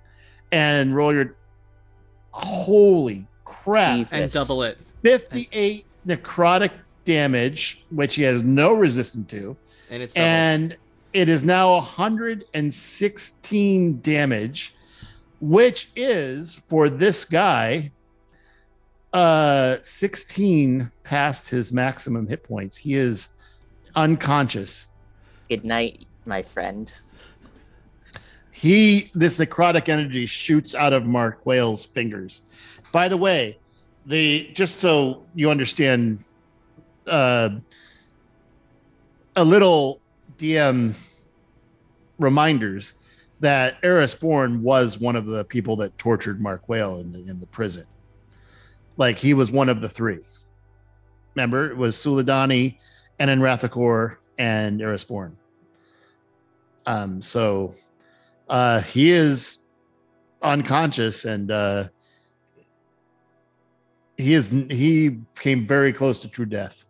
And 0.51 0.95
roll 0.95 1.11
your 1.13 1.35
holy 2.31 3.25
crap. 3.43 4.07
and 4.11 4.31
double 4.31 4.61
it. 4.63 4.77
58 5.01 5.85
necrotic 6.07 6.71
damage, 7.03 7.83
which 7.89 8.15
he 8.15 8.21
has 8.23 8.41
no 8.43 8.71
resistance 8.73 9.29
to. 9.31 9.57
And 9.89 10.01
it's 10.03 10.13
double. 10.13 10.27
And 10.27 10.77
it 11.13 11.29
is 11.29 11.43
now 11.45 11.73
116 11.75 14.01
damage, 14.01 14.75
which 15.39 15.89
is 15.95 16.61
for 16.67 16.89
this 16.89 17.23
guy 17.25 17.91
uh 19.15 19.77
16 19.81 20.91
past 21.05 21.47
his 21.47 21.71
maximum 21.71 22.27
hit 22.27 22.43
points. 22.43 22.75
He 22.75 22.95
is 22.95 23.29
unconscious. 23.95 24.87
Good 25.47 25.63
night, 25.63 26.05
my 26.25 26.41
friend. 26.41 26.91
He 28.51 29.11
this 29.13 29.37
necrotic 29.37 29.87
energy 29.87 30.25
shoots 30.25 30.75
out 30.75 30.91
of 30.91 31.05
Mark 31.05 31.45
Whale's 31.45 31.85
fingers. 31.85 32.43
By 32.91 33.07
the 33.07 33.15
way, 33.15 33.57
the 34.05 34.51
just 34.53 34.79
so 34.79 35.23
you 35.33 35.49
understand 35.49 36.19
uh 37.07 37.51
a 39.37 39.45
little 39.45 40.01
DM 40.37 40.93
reminders 42.19 42.95
that 43.39 43.77
Eris 43.81 44.13
Born 44.15 44.61
was 44.61 44.99
one 44.99 45.15
of 45.15 45.25
the 45.25 45.45
people 45.45 45.77
that 45.77 45.97
tortured 45.97 46.41
Mark 46.41 46.67
Whale 46.67 46.99
in 46.99 47.13
the 47.13 47.19
in 47.19 47.39
the 47.39 47.45
prison. 47.45 47.85
Like 48.97 49.17
he 49.17 49.33
was 49.33 49.51
one 49.51 49.69
of 49.69 49.81
the 49.81 49.89
three. 49.89 50.19
Remember, 51.35 51.69
it 51.69 51.77
was 51.77 51.95
Suladani 51.97 52.77
and 53.19 53.29
then 53.29 53.39
Rathakor 53.39 54.17
and 54.37 54.79
Erisborn. 54.79 55.35
Um, 56.85 57.21
so 57.21 57.75
uh 58.47 58.81
he 58.81 59.09
is 59.09 59.59
unconscious 60.41 61.25
and 61.25 61.49
uh 61.49 61.87
he 64.17 64.33
is 64.33 64.49
he 64.69 65.19
came 65.35 65.67
very 65.67 65.91
close 65.91 66.19
to 66.19 66.27
true 66.27 66.45
death. 66.45 66.85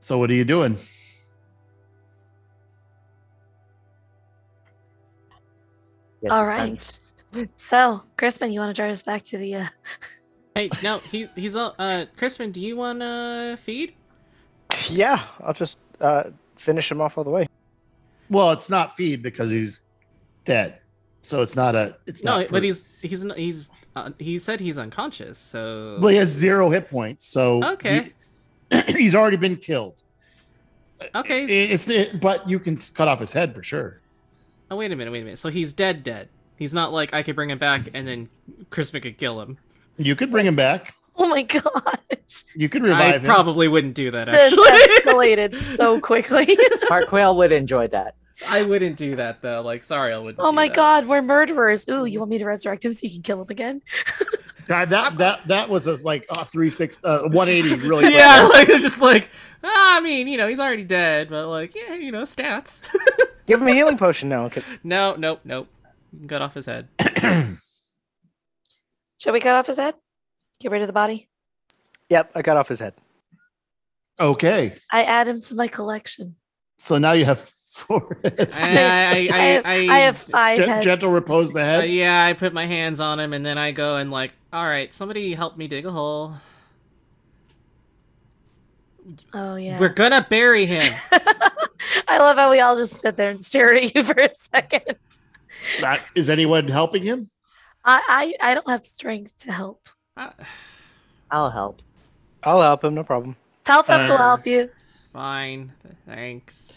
So 0.00 0.18
what 0.18 0.30
are 0.30 0.34
you 0.34 0.44
doing? 0.44 0.78
All 6.30 6.30
right. 6.30 6.30
All 6.30 6.42
it's 6.42 6.50
right. 6.50 6.78
done. 6.78 7.05
So, 7.56 8.02
Crispin, 8.16 8.52
you 8.52 8.60
want 8.60 8.74
to 8.74 8.80
drive 8.80 8.92
us 8.92 9.02
back 9.02 9.24
to 9.26 9.38
the? 9.38 9.54
Uh... 9.56 9.66
Hey, 10.54 10.70
no, 10.82 10.98
he's 10.98 11.32
he's 11.34 11.54
all 11.56 11.74
uh 11.78 12.06
Crispin, 12.16 12.50
do 12.52 12.60
you 12.62 12.76
want 12.76 13.00
to 13.00 13.58
feed? 13.60 13.94
Yeah, 14.90 15.22
I'll 15.40 15.52
just 15.52 15.78
uh, 16.00 16.24
finish 16.56 16.90
him 16.90 17.00
off 17.00 17.18
all 17.18 17.24
the 17.24 17.30
way. 17.30 17.46
Well, 18.30 18.52
it's 18.52 18.70
not 18.70 18.96
feed 18.96 19.22
because 19.22 19.50
he's 19.50 19.82
dead. 20.44 20.80
So 21.22 21.42
it's 21.42 21.56
not 21.56 21.74
a 21.74 21.96
it's 22.06 22.22
No, 22.24 22.38
not 22.40 22.50
but 22.50 22.62
he's 22.62 22.86
he's 23.02 23.26
he's 23.36 23.70
uh, 23.96 24.10
he 24.18 24.38
said 24.38 24.60
he's 24.60 24.78
unconscious, 24.78 25.36
so 25.38 25.98
well, 26.00 26.08
he 26.08 26.16
has 26.16 26.28
zero 26.28 26.70
hit 26.70 26.88
points. 26.88 27.26
So 27.26 27.62
Okay. 27.62 28.12
he- 28.70 28.80
he's 28.96 29.14
already 29.14 29.36
been 29.36 29.56
killed. 29.56 30.02
Okay. 31.14 31.44
It- 31.44 31.70
It's 31.72 31.88
it, 31.88 32.20
but 32.20 32.48
you 32.48 32.58
can 32.58 32.76
cut 32.94 33.08
off 33.08 33.20
his 33.20 33.32
head 33.32 33.54
for 33.54 33.62
sure. 33.62 34.00
Oh 34.70 34.76
wait 34.76 34.90
a 34.90 34.96
minute, 34.96 35.10
wait 35.10 35.20
a 35.20 35.24
minute. 35.24 35.38
So 35.38 35.48
he's 35.48 35.72
dead 35.72 36.02
dead. 36.02 36.28
He's 36.56 36.74
not 36.74 36.92
like 36.92 37.12
I 37.14 37.22
could 37.22 37.36
bring 37.36 37.50
him 37.50 37.58
back 37.58 37.88
and 37.94 38.06
then 38.06 38.28
Crispin 38.70 39.02
could 39.02 39.18
kill 39.18 39.40
him. 39.40 39.58
You 39.98 40.16
could 40.16 40.30
bring 40.30 40.46
him 40.46 40.56
back. 40.56 40.94
Oh 41.18 41.26
my 41.28 41.44
gosh! 41.44 42.44
You 42.54 42.68
could 42.68 42.82
I 42.84 42.88
revive 42.88 43.24
him. 43.24 43.30
I 43.30 43.34
probably 43.34 43.68
wouldn't 43.68 43.94
do 43.94 44.10
that 44.10 44.28
actually. 44.28 44.64
This 44.64 44.98
actually. 44.98 45.12
escalated 45.14 45.54
so 45.54 45.98
quickly. 45.98 46.58
Mark 46.90 47.08
Quail 47.08 47.34
would 47.38 47.52
enjoy 47.52 47.88
that. 47.88 48.16
I 48.46 48.60
wouldn't 48.60 48.98
do 48.98 49.16
that 49.16 49.40
though. 49.40 49.62
Like 49.62 49.82
sorry, 49.82 50.12
I 50.12 50.18
wouldn't. 50.18 50.40
oh 50.40 50.50
do 50.50 50.54
my 50.54 50.68
that. 50.68 50.76
god, 50.76 51.08
we're 51.08 51.22
murderers. 51.22 51.86
Ooh, 51.88 52.04
you 52.04 52.18
want 52.18 52.30
me 52.30 52.36
to 52.36 52.44
resurrect 52.44 52.84
him 52.84 52.92
so 52.92 53.00
you 53.02 53.10
can 53.10 53.22
kill 53.22 53.40
him 53.40 53.46
again? 53.48 53.80
God, 54.68 54.90
that 54.90 55.16
that 55.16 55.48
that 55.48 55.70
was 55.70 55.86
a, 55.86 55.94
like 56.04 56.26
a 56.28 56.44
three 56.44 56.68
six 56.68 56.98
uh, 57.02 57.22
one 57.22 57.48
eighty 57.48 57.74
really. 57.76 58.02
quick. 58.02 58.14
yeah, 58.14 58.46
like 58.52 58.68
it's 58.68 58.82
just 58.82 59.00
like 59.00 59.30
ah, 59.64 59.96
I 59.96 60.00
mean, 60.00 60.28
you 60.28 60.36
know, 60.36 60.48
he's 60.48 60.60
already 60.60 60.84
dead, 60.84 61.30
but 61.30 61.48
like 61.48 61.74
yeah, 61.74 61.94
you 61.94 62.12
know, 62.12 62.22
stats. 62.22 62.82
Give 63.46 63.58
him 63.58 63.68
a 63.68 63.72
healing 63.72 63.96
potion 63.96 64.28
now. 64.28 64.44
Okay. 64.46 64.62
no, 64.84 65.14
nope, 65.16 65.40
nope. 65.44 65.68
Cut 66.28 66.42
off 66.42 66.54
his 66.54 66.66
head. 66.66 66.88
Should 69.18 69.32
we 69.32 69.40
cut 69.40 69.54
off 69.56 69.66
his 69.66 69.78
head? 69.78 69.94
Get 70.60 70.70
rid 70.70 70.82
of 70.82 70.86
the 70.88 70.92
body. 70.92 71.28
Yep, 72.08 72.32
I 72.34 72.42
got 72.42 72.56
off 72.56 72.68
his 72.68 72.78
head. 72.78 72.94
okay, 74.20 74.74
I 74.92 75.04
add 75.04 75.28
him 75.28 75.40
to 75.42 75.54
my 75.54 75.68
collection. 75.68 76.36
so 76.78 76.98
now 76.98 77.12
you 77.12 77.24
have 77.24 77.40
four. 77.72 78.18
heads. 78.24 78.58
I, 78.60 78.68
I, 78.70 78.72
I, 78.72 79.28
I 79.32 79.44
have, 79.46 79.64
I, 79.66 79.74
I 79.88 79.98
have 80.00 80.16
five 80.16 80.58
Gen- 80.58 80.68
heads. 80.68 80.84
gentle 80.84 81.10
repose 81.10 81.52
the 81.52 81.60
Uh, 81.60 81.64
head. 81.64 81.90
yeah, 81.90 82.24
I 82.24 82.32
put 82.32 82.52
my 82.54 82.66
hands 82.66 83.00
on 83.00 83.18
him, 83.20 83.32
and 83.32 83.44
then 83.44 83.58
I 83.58 83.72
go 83.72 83.96
and 83.96 84.10
like, 84.10 84.32
all 84.52 84.64
right, 84.64 84.92
somebody 84.94 85.34
help 85.34 85.56
me 85.56 85.66
dig 85.68 85.84
a 85.86 85.90
hole. 85.90 86.34
Oh 89.32 89.56
yeah. 89.56 89.78
We're 89.78 89.88
gonna 89.90 90.26
bury 90.28 90.66
him. 90.66 90.92
I 92.08 92.18
love 92.18 92.36
how 92.36 92.50
we 92.50 92.60
all 92.60 92.76
just 92.76 92.94
stood 92.96 93.16
there 93.16 93.30
and 93.30 93.44
stared 93.44 93.76
at 93.76 93.94
you 93.94 94.02
for 94.02 94.18
a 94.18 94.30
second. 94.34 94.96
That- 95.80 96.04
is 96.14 96.28
anyone 96.30 96.68
helping 96.68 97.02
him? 97.02 97.30
I 97.84 98.34
I, 98.40 98.50
I 98.50 98.54
don't 98.54 98.68
have 98.68 98.84
strength 98.84 99.38
to 99.40 99.52
help. 99.52 99.88
Ah, 100.16 100.34
I'll 101.30 101.50
help. 101.50 101.82
I'll 102.42 102.62
help 102.62 102.84
him, 102.84 102.94
no 102.94 103.04
problem. 103.04 103.36
Talfeth 103.64 104.08
will 104.08 104.14
Uh, 104.14 104.18
help 104.18 104.46
you. 104.46 104.70
Fine, 105.12 105.72
thanks. 106.06 106.72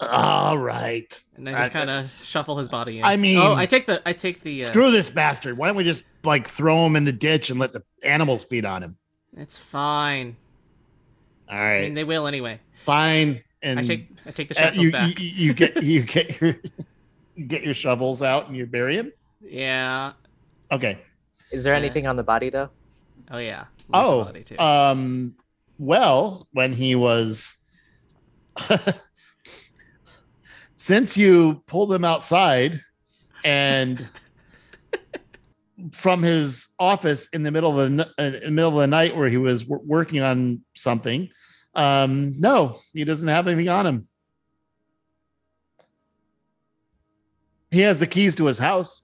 All 0.00 0.58
right. 0.58 1.20
And 1.36 1.48
I 1.48 1.52
just 1.52 1.70
I- 1.70 1.72
kind 1.72 1.90
of 1.90 2.10
shuffle 2.22 2.58
his 2.58 2.68
body 2.68 2.98
in. 2.98 3.04
I 3.04 3.16
mean- 3.16 3.38
oh, 3.38 3.54
I 3.54 3.66
take 3.66 3.86
the, 3.86 4.02
I 4.06 4.12
take 4.12 4.42
the. 4.42 4.64
Uh, 4.64 4.68
Screw 4.68 4.90
this 4.90 5.08
bastard. 5.10 5.56
Why 5.56 5.68
don't 5.68 5.76
we 5.76 5.84
just 5.84 6.02
like 6.24 6.48
throw 6.48 6.84
him 6.86 6.96
in 6.96 7.04
the 7.04 7.12
ditch 7.12 7.50
and 7.50 7.58
let 7.60 7.72
the 7.72 7.82
animals 8.02 8.44
feed 8.44 8.64
on 8.64 8.82
him? 8.82 8.96
It's 9.36 9.58
fine. 9.58 10.36
All 11.48 11.56
I 11.56 11.60
right, 11.72 11.82
mean, 11.82 11.94
they 11.94 12.04
will 12.04 12.26
anyway. 12.26 12.60
fine. 12.84 13.40
And 13.62 13.78
I 13.78 13.82
take, 13.84 14.08
I 14.26 14.30
take 14.32 14.48
the 14.48 14.56
uh, 14.56 14.60
shackles 14.60 14.82
you, 14.84 14.90
back. 14.92 15.20
you 15.20 15.28
you 15.28 15.54
get 15.54 15.80
you 15.82 16.02
get 16.02 16.40
your 16.40 16.50
you 16.50 16.70
get 17.46 17.62
your 17.62 17.74
shovels 17.74 18.22
out 18.22 18.48
and 18.48 18.56
you 18.56 18.66
bury 18.66 18.96
him. 18.96 19.12
Yeah. 19.40 20.12
Okay. 20.70 20.98
Is 21.50 21.64
there 21.64 21.74
Yeah. 21.74 21.78
anything 21.80 22.06
on 22.06 22.16
the 22.16 22.22
body 22.22 22.50
though? 22.50 22.70
Oh 23.30 23.38
yeah. 23.38 23.64
Love 23.88 24.34
Oh, 24.58 24.64
um, 24.64 25.34
well, 25.78 26.46
when 26.52 26.72
he 26.72 26.94
was, 26.94 27.56
since 30.74 31.16
you 31.16 31.62
pulled 31.66 31.92
him 31.92 32.04
outside 32.04 32.80
and 33.44 34.06
from 35.92 36.22
his 36.22 36.68
office 36.78 37.28
in 37.32 37.42
the 37.42 37.50
middle 37.50 37.78
of 37.78 37.90
the 37.96 38.08
uh, 38.18 38.22
in 38.22 38.32
the 38.42 38.50
middle 38.50 38.70
of 38.70 38.82
the 38.82 38.86
night 38.86 39.16
where 39.16 39.28
he 39.28 39.36
was 39.36 39.64
w- 39.64 39.82
working 39.84 40.20
on 40.22 40.62
something, 40.76 41.28
um, 41.74 42.38
no, 42.38 42.78
he 42.92 43.04
doesn't 43.04 43.28
have 43.28 43.48
anything 43.48 43.68
on 43.68 43.86
him. 43.86 44.06
He 47.72 47.80
has 47.80 47.98
the 47.98 48.06
keys 48.06 48.36
to 48.36 48.46
his 48.46 48.58
house. 48.58 49.02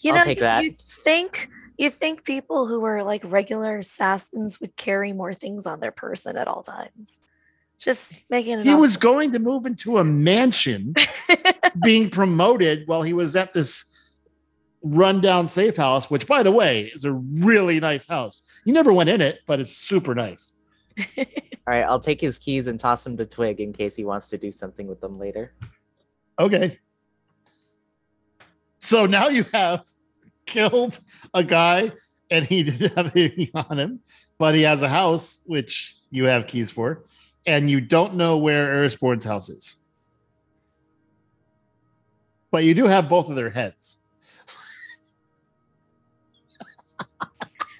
You 0.00 0.10
I'll 0.12 0.18
know, 0.18 0.24
take 0.24 0.40
that. 0.40 0.64
you 0.64 0.74
think 1.04 1.48
you 1.78 1.90
think 1.90 2.24
people 2.24 2.66
who 2.66 2.84
are 2.84 3.02
like 3.04 3.22
regular 3.24 3.78
assassins 3.78 4.60
would 4.60 4.74
carry 4.76 5.12
more 5.12 5.32
things 5.34 5.66
on 5.66 5.78
their 5.80 5.92
person 5.92 6.36
at 6.36 6.48
all 6.48 6.62
times. 6.62 7.20
Just 7.78 8.14
making 8.30 8.60
it 8.60 8.64
He 8.64 8.72
up. 8.72 8.80
was 8.80 8.96
going 8.96 9.32
to 9.32 9.38
move 9.38 9.66
into 9.66 9.98
a 9.98 10.04
mansion. 10.04 10.94
being 11.82 12.10
promoted 12.10 12.86
while 12.86 13.02
he 13.02 13.12
was 13.12 13.34
at 13.36 13.52
this 13.52 13.84
rundown 14.82 15.48
safe 15.48 15.76
house, 15.76 16.10
which, 16.10 16.26
by 16.26 16.42
the 16.42 16.52
way, 16.52 16.90
is 16.94 17.04
a 17.04 17.12
really 17.12 17.80
nice 17.80 18.06
house. 18.06 18.42
You 18.64 18.72
never 18.72 18.92
went 18.92 19.08
in 19.08 19.20
it, 19.20 19.40
but 19.46 19.58
it's 19.60 19.74
super 19.76 20.14
nice. 20.14 20.52
All 21.18 21.24
right, 21.66 21.82
I'll 21.82 22.00
take 22.00 22.20
his 22.20 22.38
keys 22.38 22.66
and 22.66 22.78
toss 22.78 23.04
them 23.04 23.16
to 23.16 23.26
Twig 23.26 23.60
in 23.60 23.72
case 23.72 23.94
he 23.94 24.04
wants 24.04 24.28
to 24.30 24.38
do 24.38 24.50
something 24.50 24.86
with 24.86 25.00
them 25.00 25.18
later. 25.18 25.54
Okay. 26.38 26.78
So 28.78 29.06
now 29.06 29.28
you 29.28 29.44
have 29.52 29.84
killed 30.46 30.98
a 31.34 31.44
guy 31.44 31.92
and 32.30 32.44
he 32.44 32.62
didn't 32.64 32.96
have 32.96 33.14
anything 33.14 33.50
on 33.54 33.78
him, 33.78 34.00
but 34.38 34.54
he 34.54 34.62
has 34.62 34.82
a 34.82 34.88
house, 34.88 35.42
which 35.46 35.96
you 36.10 36.24
have 36.24 36.46
keys 36.46 36.70
for, 36.70 37.04
and 37.46 37.70
you 37.70 37.80
don't 37.80 38.14
know 38.14 38.36
where 38.38 38.74
Erisborn's 38.74 39.24
house 39.24 39.48
is. 39.48 39.76
But 42.50 42.64
you 42.64 42.74
do 42.74 42.86
have 42.86 43.08
both 43.08 43.28
of 43.28 43.36
their 43.36 43.50
heads. 43.50 43.96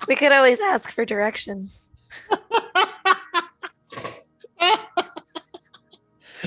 we 0.09 0.15
could 0.15 0.33
always 0.33 0.61
ask 0.61 0.91
for 0.93 1.05
directions. 1.05 1.91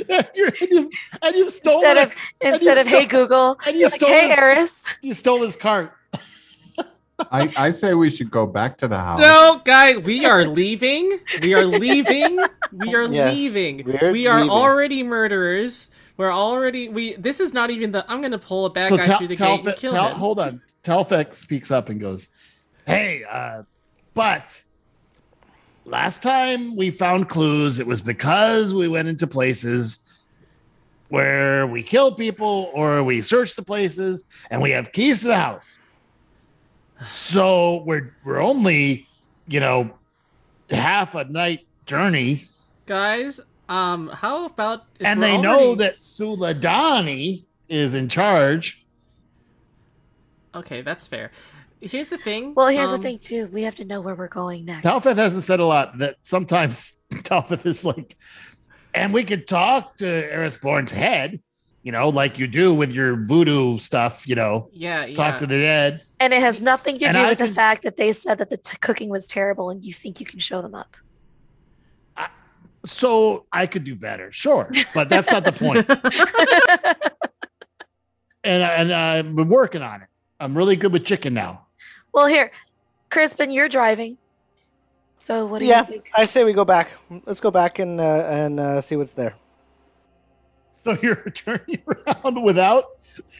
And, 0.09 0.29
you're, 0.35 0.47
and, 0.47 0.69
you've, 0.71 0.89
and 1.21 1.35
you've 1.35 1.51
stolen 1.51 1.77
Instead 1.85 1.97
a- 1.97 2.03
of 2.03 2.15
instead 2.41 2.75
you 2.77 2.81
of 2.81 2.87
hey 2.87 3.05
Google, 3.05 3.59
and 3.65 3.75
you 3.75 3.81
you're 3.81 3.89
like, 3.89 3.99
stole 3.99 4.09
hey 4.09 4.27
his- 4.29 4.37
Eris. 4.37 4.95
you 5.01 5.13
stole 5.13 5.41
his 5.43 5.55
cart. 5.55 5.91
I, 7.31 7.51
I 7.55 7.71
say 7.71 7.93
we 7.93 8.09
should 8.09 8.29
go 8.29 8.45
back 8.45 8.77
to 8.79 8.89
the 8.89 8.97
house. 8.97 9.21
No, 9.21 9.61
guys, 9.63 9.99
we 9.99 10.25
are 10.25 10.43
leaving. 10.45 11.17
We 11.41 11.53
are 11.53 11.63
leaving. 11.63 12.43
We 12.73 12.93
are 12.93 13.03
Yes, 13.09 13.33
leaving. 13.33 13.85
we're 13.85 14.11
we 14.11 14.27
are 14.27 14.39
leaving. 14.39 14.49
already 14.51 15.01
murderers. 15.01 15.91
We're 16.17 16.33
already 16.33 16.89
we. 16.89 17.15
This 17.15 17.39
is 17.39 17.53
not 17.53 17.69
even 17.71 17.91
the. 17.93 18.05
I'm 18.09 18.21
gonna 18.21 18.37
pull 18.37 18.65
a 18.65 18.69
bad 18.69 18.89
so 18.89 18.97
guy 18.97 19.05
Tal- 19.05 19.17
through 19.19 19.27
the 19.29 19.35
gate 19.37 19.65
and 19.65 19.75
kill 19.77 19.93
Tal- 19.93 20.09
him. 20.09 20.15
hold 20.17 20.39
on. 20.39 20.61
Talfeth 20.83 21.33
speaks 21.33 21.71
up 21.71 21.87
and 21.87 22.01
goes, 22.01 22.27
"Hey, 22.85 23.23
uh, 23.29 23.63
but 24.13 24.61
last 25.85 26.21
time 26.21 26.75
we 26.75 26.91
found 26.91 27.29
clues, 27.29 27.79
it 27.79 27.87
was 27.87 28.01
because 28.01 28.73
we 28.73 28.87
went 28.87 29.07
into 29.07 29.27
places 29.27 29.99
where 31.09 31.67
we 31.67 31.83
kill 31.83 32.11
people 32.11 32.71
or 32.73 33.03
we 33.03 33.21
search 33.21 33.55
the 33.55 33.61
places 33.61 34.25
and 34.49 34.61
we 34.61 34.71
have 34.71 34.91
keys 34.91 35.21
to 35.21 35.27
the 35.27 35.37
house. 35.37 35.79
So 37.03 37.83
we're 37.85 38.15
we're 38.23 38.41
only, 38.41 39.07
you 39.47 39.59
know, 39.59 39.91
half 40.69 41.13
a 41.15 41.25
night 41.25 41.67
journey, 41.85 42.47
Guys, 42.85 43.41
um, 43.67 44.09
how 44.09 44.45
about 44.45 44.85
and 44.99 45.21
they 45.21 45.37
know 45.39 45.73
that 45.75 45.95
Suladani 45.95 47.43
is 47.67 47.95
in 47.95 48.07
charge." 48.07 48.85
Okay, 50.53 50.81
that's 50.81 51.07
fair. 51.07 51.31
Here's 51.81 52.09
the 52.09 52.17
thing. 52.17 52.53
Well, 52.55 52.67
here's 52.67 52.89
um, 52.89 52.97
the 52.97 53.03
thing 53.03 53.19
too. 53.19 53.47
We 53.47 53.63
have 53.63 53.75
to 53.75 53.85
know 53.85 54.01
where 54.01 54.15
we're 54.15 54.27
going 54.27 54.65
next. 54.65 54.85
Talfeth 54.85 55.17
hasn't 55.17 55.43
said 55.43 55.59
a 55.59 55.65
lot. 55.65 55.97
That 55.99 56.15
sometimes 56.21 57.01
Talfeth 57.13 57.65
is 57.65 57.85
like, 57.85 58.17
and 58.93 59.13
we 59.13 59.23
could 59.23 59.47
talk 59.47 59.97
to 59.97 60.05
Erisborn's 60.05 60.91
head, 60.91 61.41
you 61.83 61.91
know, 61.91 62.09
like 62.09 62.39
you 62.39 62.47
do 62.47 62.73
with 62.73 62.91
your 62.91 63.25
voodoo 63.25 63.77
stuff, 63.77 64.27
you 64.27 64.35
know, 64.35 64.69
Yeah, 64.71 65.05
yeah. 65.05 65.15
talk 65.15 65.37
to 65.39 65.45
the 65.45 65.59
dead. 65.59 66.01
and 66.19 66.33
it 66.33 66.39
has 66.39 66.61
nothing 66.61 66.97
to 66.99 67.05
And 67.05 67.15
do 67.15 67.21
I 67.23 67.29
with 67.29 67.37
the 67.37 67.47
fact 67.47 67.83
that 67.83 67.97
they 67.97 68.13
said 68.13 68.39
that 68.39 68.49
the 68.49 68.57
t- 68.57 68.77
cooking 68.81 69.09
was 69.09 69.27
terrible, 69.27 69.69
and 69.69 69.83
you 69.85 69.93
think 69.93 70.19
you 70.19 70.25
can 70.25 70.39
show 70.39 70.61
them 70.61 70.73
up. 70.75 70.95
So 72.87 73.47
I 73.51 73.65
could 73.65 73.83
do 73.83 73.95
better, 73.95 74.31
sure, 74.31 74.71
but 74.93 75.09
that's 75.09 75.31
not 75.31 75.43
the 75.43 75.51
point. 75.51 75.87
And 78.43 78.61
and 78.61 78.93
I've 78.93 79.35
been 79.35 79.49
working 79.49 79.81
on 79.81 80.03
it. 80.03 80.07
I'm 80.39 80.55
really 80.55 80.75
good 80.75 80.93
with 80.93 81.03
chicken 81.03 81.33
now. 81.33 81.64
Well, 82.15 82.27
here, 82.27 82.49
Crispin, 83.11 83.51
you're 83.51 83.69
driving. 83.69 84.17
So 85.19 85.45
what 85.45 85.59
do 85.59 85.65
Yeah. 85.65 85.81
you 85.81 85.85
think? 85.93 86.09
I 86.15 86.25
say 86.25 86.43
we 86.43 86.53
go 86.53 86.65
back. 86.65 86.89
Let's 87.25 87.39
go 87.41 87.51
back 87.51 87.79
and 87.79 87.99
uh, 87.99 88.25
and 88.29 88.59
uh, 88.59 88.81
see 88.81 88.95
what's 88.95 89.11
there. 89.11 89.35
So 90.83 90.97
you're 91.03 91.29
turning 91.31 91.81
around 91.87 92.41
without 92.43 92.85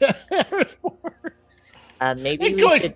Erisborn. 0.32 1.32
Uh, 2.00 2.14
maybe 2.18 2.46
I'm 2.46 2.54
we 2.56 2.60
going- 2.60 2.80
should 2.82 2.94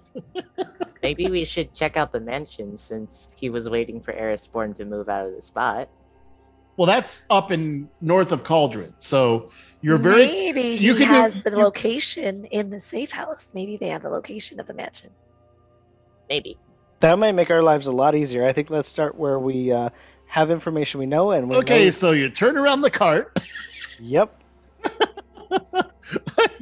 maybe 1.03 1.29
we 1.31 1.45
should 1.47 1.73
check 1.73 1.97
out 1.97 2.13
the 2.13 2.21
mansion 2.21 2.77
since 2.77 3.35
he 3.37 3.49
was 3.49 3.69
waiting 3.71 4.01
for 4.01 4.13
Erisborn 4.13 4.77
to 4.77 4.85
move 4.85 5.09
out 5.09 5.27
of 5.27 5.35
the 5.35 5.41
spot. 5.43 5.89
Well, 6.77 6.87
that's 6.87 7.25
up 7.31 7.51
in 7.53 7.89
north 8.01 8.33
of 8.33 8.43
Cauldron. 8.45 8.93
So 8.99 9.51
you're 9.83 9.99
very 9.99 10.27
Maybe 10.27 10.61
you 10.63 10.95
he 10.95 10.99
could 11.01 11.09
do- 11.09 11.21
has 11.23 11.43
the 11.43 11.51
you- 11.51 11.57
location 11.57 12.45
in 12.47 12.71
the 12.71 12.81
safe 12.81 13.13
house. 13.13 13.51
Maybe 13.55 13.77
they 13.77 13.89
have 13.89 14.03
the 14.03 14.11
location 14.11 14.59
of 14.61 14.67
the 14.67 14.75
mansion. 14.75 15.11
Maybe. 16.31 16.57
That 17.01 17.19
might 17.19 17.33
make 17.33 17.51
our 17.51 17.63
lives 17.63 17.87
a 17.89 17.93
lot 17.93 18.15
easier. 18.15 18.45
I 18.47 18.53
think 18.53 18.71
let's 18.71 18.89
start 18.89 19.17
where 19.17 19.39
we 19.39 19.73
uh, 19.73 19.91
have 20.27 20.51
information 20.51 21.01
we 21.01 21.07
know 21.07 21.33
and 21.33 21.49
we 21.51 21.57
okay. 21.57 21.87
know- 21.87 21.91
So 21.91 22.13
you 22.13 22.31
turn 22.31 22.57
around 22.57 22.83
the 22.83 22.91
cart. 22.91 23.39
Yep. 24.01 24.35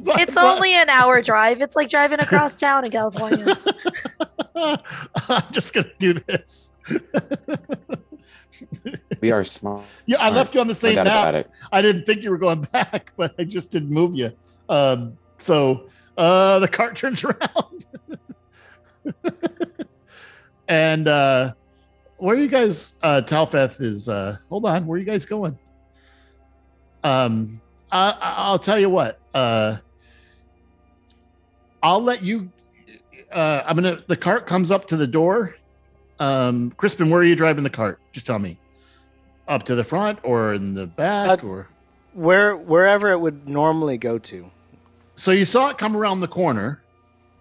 It's 0.01 0.37
only 0.37 0.73
an 0.73 0.89
hour 0.89 1.21
drive. 1.21 1.61
It's 1.61 1.75
like 1.75 1.89
driving 1.89 2.19
across 2.19 2.59
town 2.59 2.85
in 2.85 2.91
California. 2.91 3.55
I'm 4.55 5.51
just 5.51 5.73
gonna 5.73 5.89
do 5.97 6.13
this. 6.13 6.71
We 9.21 9.31
are 9.31 9.43
small. 9.43 9.83
Yeah, 10.05 10.17
I 10.19 10.29
left 10.29 10.53
you 10.53 10.61
on 10.61 10.67
the 10.67 10.75
same 10.75 10.95
doubt 10.95 11.05
map. 11.05 11.33
it. 11.35 11.49
I 11.71 11.81
didn't 11.81 12.05
think 12.05 12.23
you 12.23 12.29
were 12.29 12.37
going 12.37 12.61
back, 12.73 13.11
but 13.17 13.33
I 13.39 13.43
just 13.43 13.71
didn't 13.71 13.89
move 13.89 14.15
you. 14.15 14.31
Um, 14.69 15.17
so 15.37 15.87
uh, 16.17 16.59
the 16.59 16.67
cart 16.67 16.95
turns 16.95 17.23
around, 17.23 17.85
and 20.67 21.07
uh, 21.07 21.53
where 22.17 22.35
are 22.35 22.39
you 22.39 22.47
guys? 22.47 22.93
Uh, 23.01 23.21
Talfeth 23.25 23.81
is. 23.81 24.09
Uh, 24.09 24.37
hold 24.49 24.65
on, 24.65 24.85
where 24.85 24.95
are 24.95 24.99
you 24.99 25.05
guys 25.05 25.25
going? 25.25 25.57
Um, 27.03 27.61
I, 27.91 28.09
I- 28.11 28.35
I'll 28.47 28.59
tell 28.59 28.79
you 28.79 28.89
what. 28.89 29.19
Uh, 29.33 29.77
I'll 31.81 32.01
let 32.03 32.21
you. 32.23 32.51
Uh, 33.31 33.63
I'm 33.65 33.75
gonna. 33.75 34.03
The 34.07 34.17
cart 34.17 34.45
comes 34.47 34.71
up 34.71 34.87
to 34.89 34.97
the 34.97 35.07
door. 35.07 35.55
Um, 36.19 36.71
Crispin, 36.71 37.09
where 37.09 37.21
are 37.21 37.25
you 37.25 37.35
driving 37.35 37.63
the 37.63 37.69
cart? 37.69 37.99
Just 38.11 38.25
tell 38.25 38.39
me. 38.39 38.57
Up 39.47 39.63
to 39.63 39.73
the 39.75 39.83
front 39.83 40.19
or 40.23 40.53
in 40.53 40.73
the 40.75 40.85
back 40.85 41.43
Uh, 41.43 41.47
or 41.47 41.67
Where 42.13 42.55
wherever 42.55 43.11
it 43.11 43.17
would 43.19 43.47
normally 43.49 43.97
go 43.97 44.19
to. 44.19 44.51
so 45.15 45.31
you 45.31 45.43
saw 45.45 45.69
it 45.69 45.77
come 45.79 45.95
around 45.97 46.19
the 46.19 46.27
corner. 46.27 46.81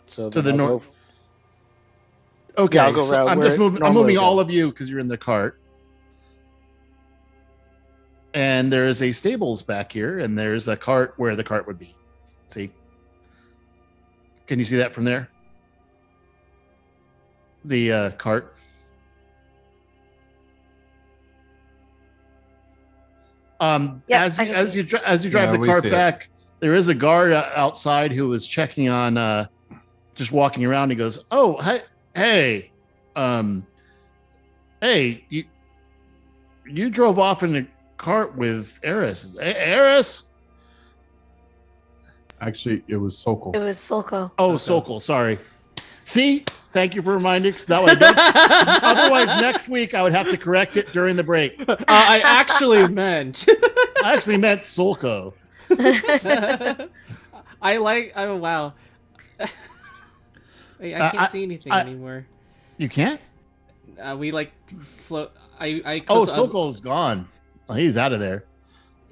So 0.07 0.31
To 0.31 0.41
the 0.41 0.53
north- 0.53 0.91
Okay, 2.59 2.79
I'll 2.79 2.93
go 2.93 3.05
so 3.05 3.15
around 3.27 3.29
I'm 3.29 3.41
just 3.43 3.57
moving. 3.59 3.83
I'm 3.85 3.95
moving 3.95 4.19
all 4.19 4.41
of 4.41 4.51
you 4.51 4.71
because 4.71 4.91
you're 4.91 4.99
in 4.99 5.09
the 5.09 5.17
cart. 5.17 5.59
And 8.35 8.73
there 8.73 8.87
is 8.87 9.01
a 9.01 9.13
stables 9.13 9.63
back 9.63 9.93
here, 9.93 10.19
and 10.19 10.39
there's 10.39 10.69
a 10.69 10.77
cart 10.77 11.15
where 11.17 11.35
the 11.37 11.45
cart 11.45 11.67
would 11.67 11.79
be. 11.79 11.95
See? 12.49 12.71
Can 14.47 14.59
you 14.59 14.65
see 14.65 14.77
that 14.77 14.93
from 14.93 15.05
there? 15.05 15.31
The 17.65 17.93
uh, 17.93 18.11
cart. 18.13 18.55
Um, 23.61 24.03
Yeah, 24.09 24.25
as 24.25 24.39
I 24.39 24.45
you 24.45 24.53
as 24.55 24.75
you 24.75 24.87
as 25.05 25.25
you 25.25 25.31
drive 25.31 25.51
Yeah, 25.53 25.57
the 25.59 25.67
cart 25.67 25.83
see 25.83 25.89
it. 25.89 25.93
back, 25.93 26.29
there 26.61 26.75
is 26.75 26.89
a 26.89 26.95
guard 26.95 27.33
o- 27.33 27.51
outside 27.55 28.13
who 28.13 28.33
is 28.33 28.47
checking 28.47 28.89
on, 28.89 29.17
uh, 29.17 29.47
just 30.15 30.31
walking 30.33 30.65
around. 30.65 30.91
He 30.91 30.97
goes, 30.97 31.19
"Oh, 31.31 31.57
hey, 31.61 31.83
hey, 32.19 32.71
um, 33.17 33.67
hey, 34.81 35.25
you 35.29 35.45
you 36.67 36.91
drove 36.91 37.19
off 37.19 37.43
in 37.43 37.57
a 37.57 37.67
cart 37.97 38.37
with 38.37 38.79
Eris. 38.83 39.35
A- 39.41 39.69
Eris? 39.69 40.25
Actually, 42.41 42.83
it 42.87 42.97
was 42.97 43.17
Sokol. 43.19 43.53
It 43.55 43.59
was 43.59 43.79
Solko. 43.79 44.31
Oh, 44.39 44.51
Okay. 44.51 44.59
Sokol. 44.59 45.01
Sorry. 45.01 45.39
See, 46.05 46.45
thank 46.73 46.95
you 46.95 47.03
for 47.03 47.13
reminding. 47.15 47.53
'cause 47.53 47.67
that 47.67 47.83
way, 47.83 47.93
I 47.99 48.79
otherwise, 48.83 49.27
next 49.41 49.69
week 49.69 49.95
I 49.95 50.03
would 50.03 50.13
have 50.13 50.31
to 50.31 50.37
correct 50.37 50.77
it 50.77 50.93
during 50.93 51.17
the 51.17 51.25
break. 51.25 51.69
Uh, 51.69 51.77
I 51.89 52.21
actually 52.21 52.87
meant. 52.93 53.45
I 54.05 54.15
actually 54.15 54.37
meant 54.37 54.63
Solko. 54.63 55.33
I 57.61 57.77
like. 57.79 58.13
Oh 58.17 58.37
wow. 58.37 58.73
Wait, 60.81 60.95
I 60.95 60.99
Uh, 61.07 61.11
can't 61.11 61.23
I- 61.23 61.27
see 61.27 61.43
anything 61.43 61.73
I- 61.73 61.81
anymore. 61.81 62.27
You 62.77 62.89
can't. 62.89 63.21
Uh, 64.01 64.17
we 64.17 64.31
like 64.33 64.53
float. 65.07 65.33
I. 65.59 65.83
I. 65.85 66.03
Oh, 66.09 66.25
close- 66.25 66.37
I 66.37 66.41
was- 66.41 66.51
Sokol's 66.51 66.81
gone. 66.81 67.29
Oh, 67.69 67.75
he's 67.75 67.97
out 67.97 68.13
of 68.13 68.21
there. 68.21 68.45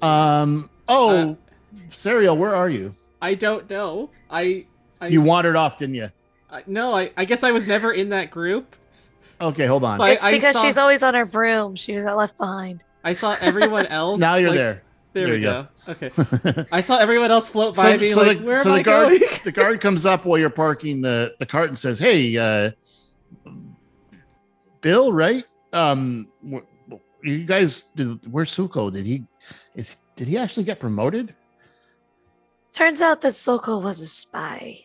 Um. 0.01 0.69
Oh, 0.87 1.31
Uh, 1.31 1.35
Sariel, 1.91 2.37
where 2.37 2.55
are 2.55 2.69
you? 2.69 2.95
I 3.21 3.33
don't 3.33 3.69
know. 3.69 4.09
I. 4.29 4.65
I. 5.01 5.07
You 5.07 5.21
wandered 5.21 5.55
off, 5.55 5.77
didn't 5.77 5.95
you? 5.95 6.09
I 6.51 6.63
no. 6.67 6.93
I. 6.95 7.11
I 7.17 7.25
guess 7.25 7.43
I 7.43 7.51
was 7.51 7.67
never 7.67 7.91
in 7.91 8.09
that 8.09 8.31
group. 8.31 8.75
Okay, 9.41 9.65
hold 9.65 9.83
on. 9.83 9.99
Like- 9.99 10.15
it's 10.15 10.23
I 10.23 10.31
because 10.31 10.55
saw- 10.55 10.61
she's 10.63 10.77
always 10.77 11.03
on 11.03 11.13
her 11.13 11.25
broom. 11.25 11.75
She 11.75 11.95
was 11.95 12.05
left 12.05 12.37
behind. 12.37 12.79
I 13.03 13.13
saw 13.13 13.35
everyone 13.41 13.85
else. 13.87 14.19
now 14.19 14.35
you're 14.35 14.49
like- 14.49 14.57
there. 14.57 14.83
There, 15.17 15.25
There 15.25 15.35
we 15.35 15.41
you 15.41 15.45
go. 15.45 15.67
Okay. 16.55 16.65
I 16.71 16.81
saw 16.81 16.97
everyone 16.99 17.31
else 17.31 17.49
float 17.49 17.73
So- 17.75 17.81
by 17.83 17.97
me. 17.97 18.11
so 18.11 18.21
like, 18.21 18.37
the- 18.39 18.43
where 18.45 18.61
so 18.61 18.69
am 18.69 18.75
the 18.75 18.79
I 18.79 18.83
guard- 18.83 19.19
going? 19.19 19.31
the 19.45 19.51
guard 19.51 19.81
comes 19.85 20.05
up 20.05 20.25
while 20.25 20.37
you're 20.37 20.49
parking 20.51 21.01
the 21.01 21.33
the 21.39 21.45
cart 21.45 21.69
and 21.69 21.77
says, 21.77 21.97
"Hey, 21.97 22.37
uh, 22.37 22.71
Bill, 24.81 25.11
right? 25.11 25.43
Um, 25.73 26.27
you 27.23 27.45
guys, 27.45 27.85
did, 27.95 28.31
where's 28.31 28.55
Suko? 28.55 28.91
Did 28.91 29.05
he 29.05 29.23
is 29.75 29.95
did 30.15 30.27
he 30.27 30.37
actually 30.37 30.63
get 30.63 30.79
promoted? 30.79 31.33
Turns 32.73 33.01
out 33.01 33.21
that 33.21 33.33
Solko 33.33 33.81
was 33.81 34.01
a 34.01 34.07
spy. 34.07 34.81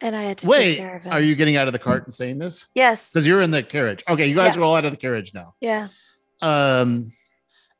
And 0.00 0.16
I 0.16 0.22
had 0.22 0.38
to 0.38 0.48
Wait, 0.48 0.58
take 0.74 0.78
care 0.78 0.96
of 0.96 1.02
him. 1.04 1.12
are 1.12 1.20
you 1.20 1.34
getting 1.36 1.56
out 1.56 1.66
of 1.68 1.72
the 1.72 1.78
cart 1.78 2.04
and 2.06 2.14
saying 2.14 2.38
this? 2.38 2.66
Yes. 2.74 3.08
Because 3.10 3.26
you're 3.26 3.40
in 3.40 3.50
the 3.52 3.62
carriage. 3.62 4.02
Okay, 4.08 4.26
you 4.26 4.34
guys 4.34 4.54
Yeah. 4.56 4.60
are 4.62 4.64
all 4.64 4.74
out 4.76 4.84
of 4.84 4.90
the 4.90 4.96
carriage 4.96 5.32
now. 5.32 5.54
Yeah. 5.60 5.88
Um, 6.40 7.12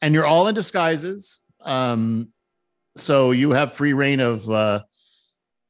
and 0.02 0.12
you're 0.12 0.26
all 0.26 0.48
in 0.48 0.54
disguises. 0.54 1.40
Um, 1.60 2.32
so 2.96 3.30
you 3.30 3.52
have 3.52 3.72
free 3.72 3.94
reign 3.94 4.20
of 4.20 4.50
uh 4.50 4.82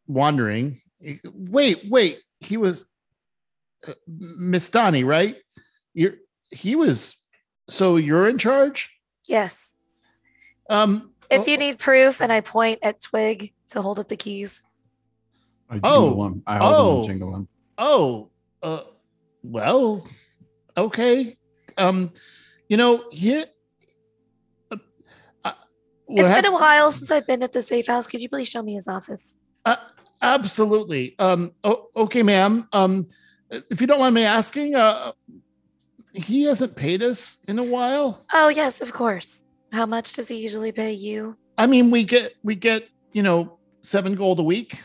wandering. 0.09 0.81
Wait, 1.25 1.83
wait, 1.89 2.19
he 2.41 2.57
was 2.57 2.87
uh, 3.87 3.93
Miss 4.09 4.71
Donnie, 4.71 5.05
right? 5.05 5.37
You're 5.95 6.15
he 6.51 6.75
was 6.75 7.17
so 7.69 7.97
you're 7.97 8.29
in 8.29 8.39
charge? 8.39 8.91
Yes. 9.29 9.75
Um 10.69 11.13
If 11.31 11.47
you 11.47 11.57
need 11.57 11.79
proof, 11.79 12.21
and 12.21 12.33
I 12.33 12.41
point 12.41 12.81
at 12.83 13.01
Twig 13.01 13.53
to 13.69 13.83
hold 13.83 13.99
up 13.99 14.09
the 14.09 14.17
keys. 14.17 14.65
I 15.71 15.75
jingle 15.75 15.91
Oh, 15.93 16.13
one. 16.13 16.43
I 16.47 16.59
hold 16.59 16.75
oh. 16.75 16.99
on 17.01 17.07
jingle 17.07 17.31
one. 17.33 17.49
Oh, 17.79 18.31
uh, 18.63 18.83
well, 19.43 20.07
okay. 20.77 21.37
Um, 21.79 22.13
you 22.69 22.77
know, 22.77 23.05
he. 23.11 23.45
It's 26.19 26.29
been 26.29 26.45
a 26.47 26.53
while 26.53 26.93
since 26.93 27.11
I've 27.11 27.27
been 27.27 27.43
at 27.43 27.53
the 27.53 27.63
safe 27.63 27.87
house. 27.87 28.07
Could 28.07 28.21
you 28.21 28.29
please 28.29 28.49
show 28.49 28.63
me 28.63 28.75
his 28.75 28.89
office? 28.89 29.39
Uh, 29.65 29.77
absolutely. 30.21 31.15
Um. 31.19 31.53
Oh, 31.65 31.89
okay, 31.97 32.23
ma'am. 32.23 32.69
Um, 32.73 33.09
if 33.51 33.81
you 33.81 33.87
don't 33.87 33.99
mind 33.99 34.15
me 34.15 34.25
asking, 34.25 34.75
uh, 34.75 35.13
he 36.13 36.43
hasn't 36.45 36.77
paid 36.77 37.03
us 37.03 37.39
in 37.49 37.59
a 37.59 37.65
while. 37.65 38.25
Oh, 38.33 38.49
yes, 38.49 38.81
of 38.81 38.93
course. 38.93 39.45
How 39.73 39.87
much 39.87 40.13
does 40.15 40.29
he 40.29 40.37
usually 40.37 40.73
pay 40.73 40.93
you? 40.93 41.37
I 41.57 41.67
mean, 41.67 41.91
we 41.91 42.05
get 42.05 42.35
we 42.43 42.55
get 42.55 42.89
you 43.13 43.23
know 43.23 43.59
seven 43.83 44.15
gold 44.15 44.39
a 44.41 44.43
week. 44.43 44.81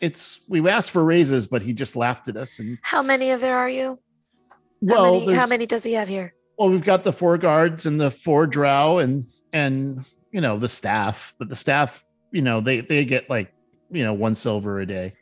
It's 0.00 0.40
we 0.48 0.66
asked 0.68 0.90
for 0.92 1.04
raises, 1.04 1.46
but 1.46 1.62
he 1.62 1.72
just 1.72 1.96
laughed 1.96 2.28
at 2.28 2.36
us. 2.36 2.58
And 2.60 2.78
How 2.82 3.02
many 3.02 3.32
of 3.32 3.40
there 3.40 3.56
are 3.56 3.68
you? 3.68 3.98
How, 4.88 4.94
well, 4.94 5.20
many, 5.20 5.34
how 5.34 5.46
many 5.46 5.66
does 5.66 5.82
he 5.82 5.94
have 5.94 6.08
here? 6.08 6.34
well, 6.58 6.68
we've 6.68 6.84
got 6.84 7.04
the 7.04 7.12
four 7.12 7.38
guards 7.38 7.86
and 7.86 8.00
the 8.00 8.10
four 8.10 8.46
drow 8.46 8.98
and 8.98 9.24
and 9.52 10.04
you 10.32 10.40
know 10.40 10.58
the 10.58 10.68
staff, 10.68 11.34
but 11.38 11.48
the 11.48 11.56
staff, 11.56 12.04
you 12.32 12.42
know, 12.42 12.60
they 12.60 12.80
they 12.80 13.04
get 13.04 13.28
like 13.30 13.52
you 13.90 14.04
know 14.04 14.12
one 14.12 14.34
silver 14.34 14.80
a 14.80 14.86
day. 14.86 15.14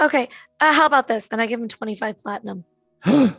Okay. 0.00 0.28
Uh, 0.60 0.72
how 0.72 0.86
about 0.86 1.06
this? 1.06 1.28
And 1.30 1.40
I 1.40 1.46
give 1.46 1.60
him 1.60 1.68
25 1.68 2.20
platinum 2.20 2.64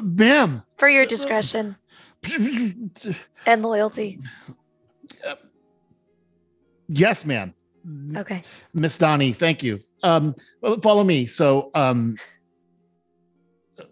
Ma'am. 0.00 0.62
for 0.76 0.88
your 0.88 1.04
discretion 1.06 1.76
and 3.46 3.62
loyalty. 3.62 4.18
yes, 6.88 7.24
ma'am. 7.24 7.54
Okay. 8.16 8.42
Miss 8.74 8.98
Donnie, 8.98 9.32
thank 9.32 9.62
you. 9.62 9.80
Um, 10.02 10.34
follow 10.82 11.04
me. 11.04 11.26
So, 11.26 11.70
um, 11.74 12.16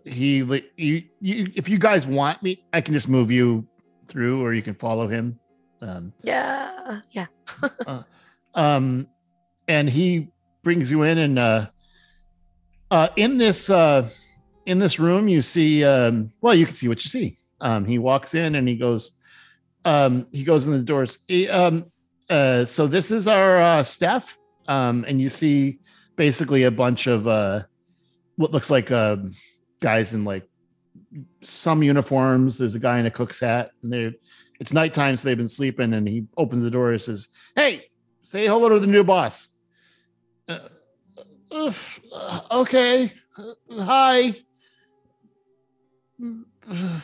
he, 0.05 0.39
you, 0.77 1.03
you, 1.21 1.53
if 1.55 1.69
you 1.69 1.79
guys 1.79 2.07
want 2.07 2.43
me, 2.43 2.65
I 2.73 2.81
can 2.81 2.95
just 2.95 3.09
move 3.09 3.31
you 3.31 3.67
through, 4.07 4.43
or 4.43 4.55
you 4.55 4.63
can 4.63 4.75
follow 4.75 5.09
him. 5.09 5.39
Um, 5.81 6.13
Yeah. 6.23 7.01
Yeah. 7.11 7.27
um, 8.55 9.09
and 9.69 9.89
he 9.89 10.31
brings 10.63 10.91
you 10.91 11.03
in, 11.03 11.19
and 11.19 11.39
uh, 11.39 11.67
uh, 12.91 13.09
in 13.17 13.39
this, 13.39 13.71
uh, 13.71 14.09
in 14.67 14.79
this 14.79 14.99
room, 14.99 15.29
you 15.29 15.43
see, 15.43 15.85
um, 15.85 16.33
well, 16.41 16.55
you 16.55 16.67
can 16.67 16.75
see 16.75 16.89
what 16.89 17.05
you 17.05 17.09
see. 17.09 17.37
Um, 17.61 17.85
he 17.85 17.99
walks 17.99 18.35
in 18.35 18.57
and 18.57 18.69
he 18.69 18.77
goes, 18.77 19.13
um, 19.85 20.27
he 20.33 20.43
goes 20.43 20.67
in 20.67 20.73
the 20.73 20.83
doors. 20.83 21.19
He, 21.29 21.49
um, 21.49 21.87
uh, 22.31 22.65
so 22.65 22.87
this 22.87 23.11
is 23.11 23.29
our 23.29 23.61
uh, 23.61 23.83
staff, 23.83 24.37
um, 24.69 25.05
and 25.07 25.21
you 25.21 25.29
see 25.29 25.81
basically 26.17 26.65
a 26.65 26.71
bunch 26.71 27.07
of 27.07 27.27
uh, 27.27 27.63
what 28.37 28.53
looks 28.53 28.71
like 28.71 28.91
uh, 28.91 29.17
guys 29.81 30.15
in 30.15 30.25
like 30.25 30.49
some 31.43 31.83
uniforms. 31.83 32.59
There's 32.59 32.75
a 32.75 32.81
guy 32.81 32.99
in 32.99 33.07
a 33.07 33.11
cook's 33.11 33.41
hat, 33.41 33.71
and 33.83 33.93
they 33.93 34.13
it's 34.61 34.73
nighttime, 34.73 35.17
so 35.17 35.29
they've 35.29 35.37
been 35.37 35.49
sleeping. 35.49 35.93
And 35.95 36.09
he 36.09 36.27
opens 36.37 36.63
the 36.63 36.71
door 36.71 36.93
and 36.93 37.01
says, 37.01 37.29
"Hey, 37.57 37.87
say 38.23 38.47
hello 38.47 38.69
to 38.69 38.79
the 38.81 38.87
new 38.87 39.05
boss." 39.05 39.49
Uh, 40.49 40.59
uh, 41.51 41.73
uh, 42.13 42.41
okay, 42.51 43.13
Uh, 43.37 43.85
hi. 43.85 44.35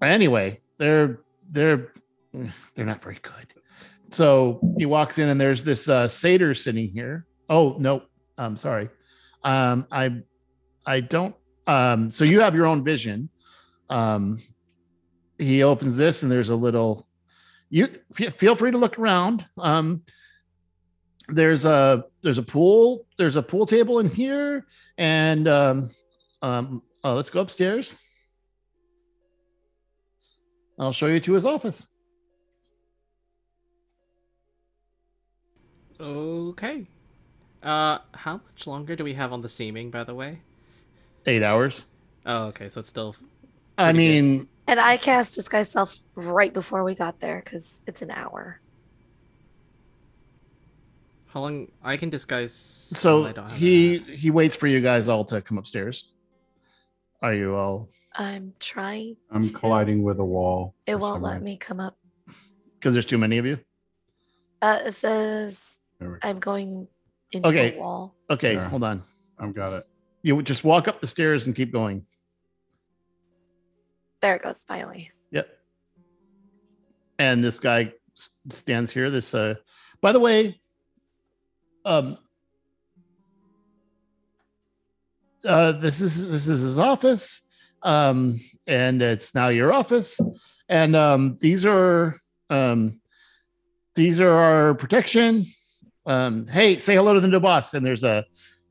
Anyway, 0.00 0.60
they're 0.78 1.20
they're 1.48 1.92
they're 2.32 2.86
not 2.86 3.02
very 3.02 3.18
good. 3.20 3.52
So 4.10 4.60
he 4.78 4.86
walks 4.86 5.18
in 5.18 5.28
and 5.28 5.40
there's 5.40 5.64
this 5.64 5.88
uh 5.88 6.06
satyr 6.06 6.54
sitting 6.54 6.88
here. 6.88 7.26
Oh 7.50 7.76
no, 7.78 8.02
I'm 8.36 8.56
sorry. 8.56 8.90
Um 9.42 9.86
I 9.90 10.22
I 10.88 11.00
don't 11.00 11.34
um 11.66 12.10
so 12.10 12.24
you 12.24 12.40
have 12.40 12.54
your 12.54 12.66
own 12.66 12.82
vision. 12.82 13.28
Um 13.90 14.40
he 15.38 15.62
opens 15.62 15.96
this 15.96 16.22
and 16.22 16.32
there's 16.32 16.48
a 16.48 16.56
little 16.56 17.06
you 17.68 17.88
f- 18.18 18.34
feel 18.34 18.54
free 18.54 18.70
to 18.70 18.78
look 18.78 18.98
around. 18.98 19.46
Um 19.58 20.02
there's 21.28 21.66
a 21.66 22.04
there's 22.22 22.38
a 22.38 22.42
pool, 22.42 23.06
there's 23.18 23.36
a 23.36 23.42
pool 23.42 23.66
table 23.66 23.98
in 23.98 24.08
here 24.08 24.66
and 24.96 25.46
um 25.46 25.90
um 26.40 26.82
uh, 27.04 27.14
let's 27.14 27.30
go 27.30 27.40
upstairs. 27.40 27.94
I'll 30.78 30.92
show 30.92 31.06
you 31.06 31.20
to 31.20 31.32
his 31.34 31.46
office. 31.46 31.86
Okay. 36.00 36.86
Uh, 37.62 37.98
how 38.14 38.40
much 38.46 38.66
longer 38.66 38.94
do 38.96 39.04
we 39.04 39.14
have 39.14 39.32
on 39.32 39.42
the 39.42 39.48
seaming, 39.48 39.90
by 39.90 40.04
the 40.04 40.14
way? 40.14 40.40
Eight 41.28 41.42
hours. 41.42 41.84
Oh, 42.24 42.46
okay, 42.46 42.70
so 42.70 42.80
it's 42.80 42.88
still. 42.88 43.14
I 43.76 43.92
Pretty 43.92 43.98
good. 43.98 44.22
mean, 44.22 44.48
And 44.66 44.80
I 44.80 44.96
cast 44.96 45.34
disguise 45.34 45.70
self 45.70 45.94
right 46.14 46.52
before 46.54 46.84
we 46.84 46.94
got 46.94 47.20
there 47.20 47.42
because 47.44 47.82
it's 47.86 48.00
an 48.00 48.10
hour. 48.10 48.60
How 51.26 51.40
long? 51.40 51.68
I 51.84 51.98
can 51.98 52.08
disguise. 52.08 52.52
so 52.52 53.24
I 53.26 53.32
don't 53.32 53.48
have 53.50 53.58
he 53.58 53.98
that. 53.98 54.08
he 54.16 54.30
waits 54.30 54.56
for 54.56 54.66
you 54.68 54.80
guys 54.80 55.08
all 55.08 55.22
to 55.26 55.42
come 55.42 55.58
upstairs. 55.58 56.10
Are 57.20 57.34
you 57.34 57.54
all? 57.54 57.90
I'm 58.14 58.54
trying. 58.58 59.16
I'm 59.30 59.42
to- 59.42 59.52
colliding 59.52 60.02
with 60.02 60.18
a 60.20 60.24
wall. 60.24 60.74
It 60.86 60.94
won't 60.94 61.22
let 61.22 61.32
reason. 61.34 61.44
me 61.44 61.56
come 61.58 61.78
up. 61.80 61.98
Because 62.78 62.94
there's 62.94 63.04
too 63.06 63.18
many 63.18 63.36
of 63.36 63.44
you. 63.44 63.58
Uh, 64.62 64.80
it 64.86 64.94
says 64.94 65.82
There 66.00 66.18
I'm 66.22 66.40
going 66.40 66.88
into 67.32 67.48
Okay. 67.48 67.76
a 67.76 67.78
wall. 67.78 68.16
Okay, 68.30 68.54
Yeah. 68.54 68.68
hold 68.68 68.82
on. 68.84 69.02
I've 69.38 69.54
got 69.54 69.74
it. 69.74 69.86
You 70.22 70.36
would 70.36 70.46
just 70.46 70.64
walk 70.64 70.88
up 70.88 71.00
the 71.00 71.06
stairs 71.06 71.46
and 71.46 71.54
keep 71.54 71.72
going. 71.72 72.04
There 74.20 74.34
it 74.36 74.42
goes. 74.42 74.64
Finally. 74.66 75.10
Yep. 75.30 75.48
And 77.18 77.42
this 77.42 77.60
guy 77.60 77.92
stands 78.48 78.90
here. 78.90 79.10
This 79.10 79.34
uh 79.34 79.54
by 80.00 80.12
the 80.12 80.20
way, 80.20 80.60
um 81.84 82.18
uh 85.44 85.72
this 85.72 86.00
is 86.00 86.30
this 86.30 86.48
is 86.48 86.62
his 86.62 86.78
office. 86.78 87.42
Um 87.82 88.40
and 88.66 89.00
it's 89.00 89.34
now 89.34 89.48
your 89.48 89.72
office. 89.72 90.18
And 90.68 90.96
um 90.96 91.38
these 91.40 91.64
are 91.64 92.16
um 92.50 93.00
these 93.94 94.20
are 94.20 94.32
our 94.32 94.74
protection. 94.74 95.44
Um 96.06 96.48
hey, 96.48 96.78
say 96.78 96.96
hello 96.96 97.14
to 97.14 97.20
the 97.20 97.28
new 97.28 97.40
boss. 97.40 97.74
And 97.74 97.86
there's 97.86 98.04
a 98.04 98.24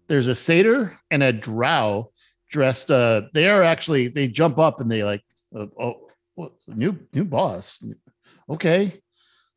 there's 0.07 0.27
a 0.27 0.35
satyr 0.35 0.97
and 1.11 1.23
a 1.23 1.33
drow 1.33 2.11
dressed 2.49 2.91
uh 2.91 3.23
they 3.33 3.49
are 3.49 3.63
actually 3.63 4.07
they 4.07 4.27
jump 4.27 4.57
up 4.57 4.79
and 4.79 4.89
they 4.89 5.03
like 5.03 5.23
uh, 5.55 5.65
oh 5.79 6.07
new 6.67 6.97
new 7.13 7.25
boss. 7.25 7.83
Okay. 8.49 9.01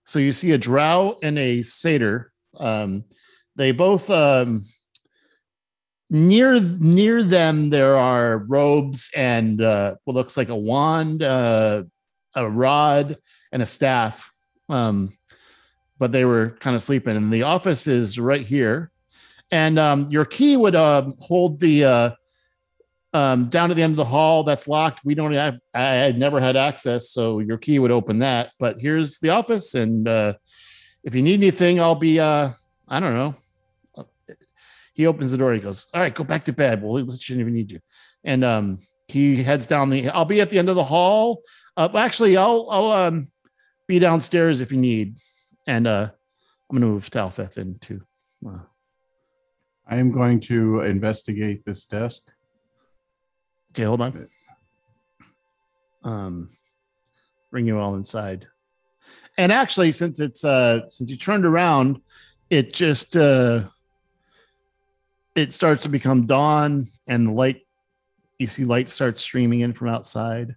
So 0.05 0.19
you 0.19 0.33
see 0.33 0.53
a 0.53 0.59
drow 0.59 1.19
and 1.23 1.39
a 1.39 1.63
satyr. 1.63 2.33
Um 2.59 3.05
they 3.57 3.73
both 3.73 4.09
um 4.11 4.65
near 6.09 6.59
near 6.61 7.23
them 7.23 7.71
there 7.71 7.97
are 7.97 8.39
robes 8.49 9.11
and 9.15 9.63
uh 9.63 9.95
what 10.05 10.15
looks 10.15 10.37
like 10.37 10.49
a 10.49 10.57
wand 10.57 11.23
uh 11.23 11.85
a 12.35 12.49
rod 12.49 13.17
and 13.53 13.63
a 13.63 13.67
staff. 13.67 14.33
Um 14.69 15.17
but 15.99 16.13
they 16.13 16.25
were 16.25 16.57
kind 16.61 16.75
of 16.75 16.83
sleeping. 16.83 17.17
And 17.17 17.31
the 17.31 17.43
office 17.43 17.87
is 17.87 18.19
right 18.19 18.45
here 18.45 18.91
and 19.51 19.79
um 19.79 20.09
your 20.11 20.25
key 20.25 20.57
would 20.57 20.77
um 20.77 21.15
hold 21.19 21.61
the 21.61 21.85
uh 21.85 22.11
um, 23.13 23.49
down 23.49 23.71
at 23.71 23.77
the 23.77 23.83
end 23.83 23.93
of 23.93 23.97
the 23.97 24.05
hall 24.05 24.45
that's 24.45 24.69
locked. 24.69 25.01
We 25.05 25.15
don't 25.15 25.33
have, 25.33 25.59
I 25.75 25.95
had 25.95 26.19
never 26.19 26.41
had 26.41 26.57
access, 26.57 27.11
so 27.11 27.41
your 27.41 27.59
key 27.59 27.79
would 27.79 27.91
open 27.91 28.19
that. 28.19 28.53
But 28.59 28.79
here's 28.79 29.19
the 29.19 29.31
office, 29.31 29.75
and 29.75 30.07
uh, 30.07 30.35
if 31.03 31.15
you 31.15 31.23
need 31.23 31.35
anything, 31.35 31.81
I'll 31.81 31.95
be, 31.97 32.21
uh, 32.21 32.51
I 32.89 33.01
don't 33.01 33.15
know. 33.15 33.35
He 34.95 35.07
opens 35.07 35.31
the 35.31 35.39
door. 35.39 35.55
He 35.55 35.61
goes, 35.61 35.87
"All 35.95 36.01
right, 36.01 36.15
go 36.15 36.25
back 36.25 36.45
to 36.45 36.53
bed. 36.53 36.83
Well, 36.83 37.05
we 37.05 37.17
shouldn't 37.17 37.41
even 37.41 37.55
need 37.55 37.73
you." 37.73 37.81
And 38.25 38.45
um, 38.45 38.79
he 39.09 39.43
heads 39.43 39.67
down 39.67 39.89
the. 39.89 40.11
I'll 40.11 40.25
be 40.25 40.41
at 40.41 40.51
the 40.51 40.59
end 40.59 40.69
of 40.69 40.77
the 40.77 40.85
hall. 40.85 41.43
Uh, 41.77 41.89
actually, 41.95 42.37
I'll 42.37 42.67
I'll 42.71 42.91
um, 42.91 43.29
be 43.87 43.99
downstairs 43.99 44.61
if 44.61 44.71
you 44.71 44.79
need. 44.79 45.17
And 45.67 45.87
uh, 45.87 46.11
I'm 46.69 46.77
gonna 46.77 46.87
move 46.87 47.09
Talfeth 47.09 47.57
into. 47.57 48.03
Uh, 48.47 48.59
I 49.91 49.97
am 49.97 50.13
going 50.13 50.39
to 50.43 50.83
investigate 50.83 51.65
this 51.65 51.85
desk. 51.85 52.23
Okay, 53.73 53.83
hold 53.83 54.01
on. 54.01 54.29
Um, 56.05 56.49
bring 57.51 57.67
you 57.67 57.79
all 57.79 57.97
inside. 57.97 58.47
And 59.37 59.51
actually, 59.51 59.91
since 59.93 60.21
it's 60.21 60.45
uh 60.45 60.89
since 60.91 61.11
you 61.11 61.17
turned 61.17 61.45
around, 61.45 62.01
it 62.51 62.73
just 62.73 63.17
uh 63.17 63.65
it 65.35 65.53
starts 65.53 65.83
to 65.83 65.89
become 65.89 66.27
dawn 66.27 66.89
and 67.09 67.29
the 67.29 67.33
light 67.33 67.63
you 68.39 68.47
see 68.47 68.65
light 68.65 68.89
starts 68.89 69.23
streaming 69.23 69.61
in 69.61 69.73
from 69.73 69.89
outside. 69.89 70.55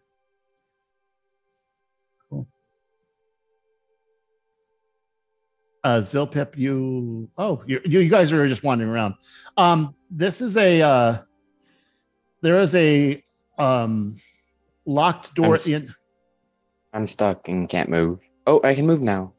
Uh, 5.83 5.99
Zilpip, 5.99 6.57
you 6.57 7.29
oh 7.37 7.61
you, 7.67 7.81
you 7.83 7.99
you 7.99 8.09
guys 8.09 8.31
are 8.31 8.47
just 8.47 8.63
wandering 8.63 8.89
around. 8.89 9.15
Um, 9.57 9.93
this 10.09 10.39
is 10.39 10.55
a 10.55 10.81
uh, 10.81 11.17
there 12.41 12.57
is 12.57 12.73
a 12.75 13.21
um 13.57 14.15
locked 14.85 15.35
door 15.35 15.47
I'm 15.47 15.53
at 15.53 15.59
s- 15.59 15.65
the 15.65 15.75
end. 15.75 15.95
I'm 16.93 17.05
stuck 17.05 17.49
and 17.49 17.67
can't 17.67 17.89
move. 17.89 18.19
Oh, 18.47 18.61
I 18.63 18.75
can 18.75 18.85
move 18.87 19.01
now. 19.01 19.33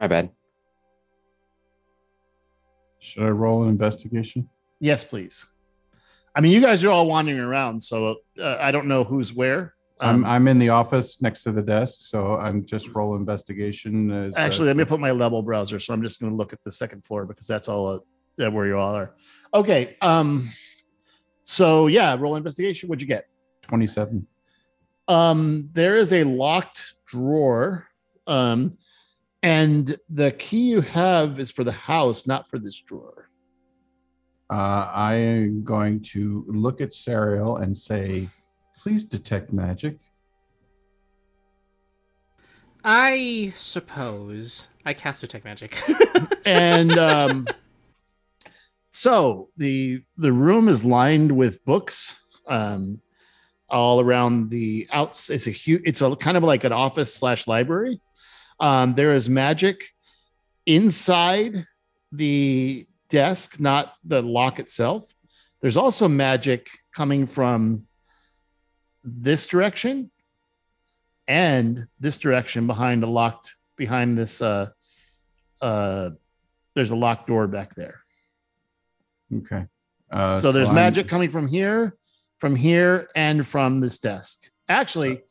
My 0.00 0.08
bad. 0.08 0.30
Should 2.98 3.22
I 3.22 3.28
roll 3.28 3.62
an 3.62 3.68
investigation? 3.68 4.48
Yes, 4.80 5.04
please. 5.04 5.46
I 6.34 6.40
mean, 6.40 6.50
you 6.52 6.60
guys 6.60 6.82
are 6.84 6.90
all 6.90 7.06
wandering 7.06 7.38
around, 7.38 7.80
so 7.80 8.16
uh, 8.42 8.56
I 8.60 8.72
don't 8.72 8.88
know 8.88 9.04
who's 9.04 9.32
where. 9.32 9.74
I'm 10.00 10.16
Um, 10.16 10.24
I'm 10.26 10.48
in 10.48 10.58
the 10.58 10.68
office 10.68 11.22
next 11.22 11.42
to 11.44 11.52
the 11.52 11.62
desk, 11.62 11.98
so 12.00 12.36
I'm 12.36 12.64
just 12.66 12.94
roll 12.94 13.16
investigation. 13.16 14.10
As, 14.10 14.34
uh, 14.34 14.38
Actually, 14.38 14.66
let 14.66 14.76
me 14.76 14.84
put 14.84 15.00
my 15.00 15.10
level 15.10 15.42
browser. 15.42 15.78
So 15.78 15.94
I'm 15.94 16.02
just 16.02 16.20
going 16.20 16.30
to 16.30 16.36
look 16.36 16.52
at 16.52 16.62
the 16.62 16.72
second 16.72 17.04
floor 17.04 17.24
because 17.24 17.46
that's 17.46 17.68
all 17.68 18.04
uh, 18.38 18.50
where 18.50 18.66
you 18.66 18.78
all 18.78 18.94
are. 18.94 19.14
Okay. 19.54 19.96
Um. 20.02 20.50
So 21.42 21.86
yeah, 21.86 22.14
roll 22.18 22.36
investigation. 22.36 22.88
What'd 22.88 23.00
you 23.00 23.08
get? 23.08 23.28
27. 23.62 24.26
Um. 25.08 25.70
There 25.72 25.96
is 25.96 26.12
a 26.12 26.24
locked 26.24 26.96
drawer. 27.06 27.88
Um. 28.26 28.76
And 29.42 29.96
the 30.10 30.32
key 30.32 30.70
you 30.70 30.80
have 30.80 31.38
is 31.38 31.50
for 31.52 31.62
the 31.62 31.72
house, 31.72 32.26
not 32.26 32.50
for 32.50 32.58
this 32.58 32.80
drawer. 32.80 33.30
Uh, 34.50 34.90
I 34.92 35.14
am 35.14 35.64
going 35.64 36.02
to 36.02 36.44
look 36.48 36.80
at 36.80 36.90
Sariel 36.90 37.62
and 37.62 37.76
say, 37.76 38.28
"Please 38.86 39.04
detect 39.04 39.52
magic." 39.52 39.98
I 42.84 43.52
suppose 43.56 44.68
I 44.84 44.94
cast 44.94 45.22
detect 45.22 45.44
magic. 45.44 45.76
and 46.46 46.96
um, 46.96 47.48
so 48.90 49.48
the 49.56 50.02
the 50.18 50.32
room 50.32 50.68
is 50.68 50.84
lined 50.84 51.32
with 51.32 51.64
books 51.64 52.14
um, 52.46 53.00
all 53.68 54.00
around 54.00 54.50
the 54.50 54.86
outs. 54.92 55.30
It's 55.30 55.48
a 55.48 55.50
huge. 55.50 55.82
It's 55.84 56.00
a 56.00 56.14
kind 56.14 56.36
of 56.36 56.44
like 56.44 56.62
an 56.62 56.70
office 56.70 57.12
slash 57.12 57.48
library. 57.48 58.00
Um, 58.60 58.94
there 58.94 59.14
is 59.14 59.28
magic 59.28 59.84
inside 60.64 61.66
the 62.12 62.86
desk, 63.08 63.58
not 63.58 63.94
the 64.04 64.22
lock 64.22 64.60
itself. 64.60 65.12
There's 65.60 65.76
also 65.76 66.06
magic 66.06 66.70
coming 66.94 67.26
from 67.26 67.88
this 69.06 69.46
direction 69.46 70.10
and 71.28 71.86
this 72.00 72.16
direction 72.18 72.66
behind 72.66 73.02
a 73.04 73.06
locked 73.06 73.54
behind 73.76 74.18
this 74.18 74.42
uh 74.42 74.68
uh 75.62 76.10
there's 76.74 76.90
a 76.90 76.96
locked 76.96 77.26
door 77.28 77.46
back 77.46 77.74
there. 77.74 78.00
Okay. 79.34 79.64
Uh, 80.10 80.38
so 80.40 80.52
there's 80.52 80.68
I'm- 80.68 80.74
magic 80.74 81.08
coming 81.08 81.30
from 81.30 81.48
here, 81.48 81.96
from 82.38 82.54
here, 82.54 83.08
and 83.16 83.46
from 83.46 83.80
this 83.80 83.98
desk. 83.98 84.42
Actually, 84.68 85.22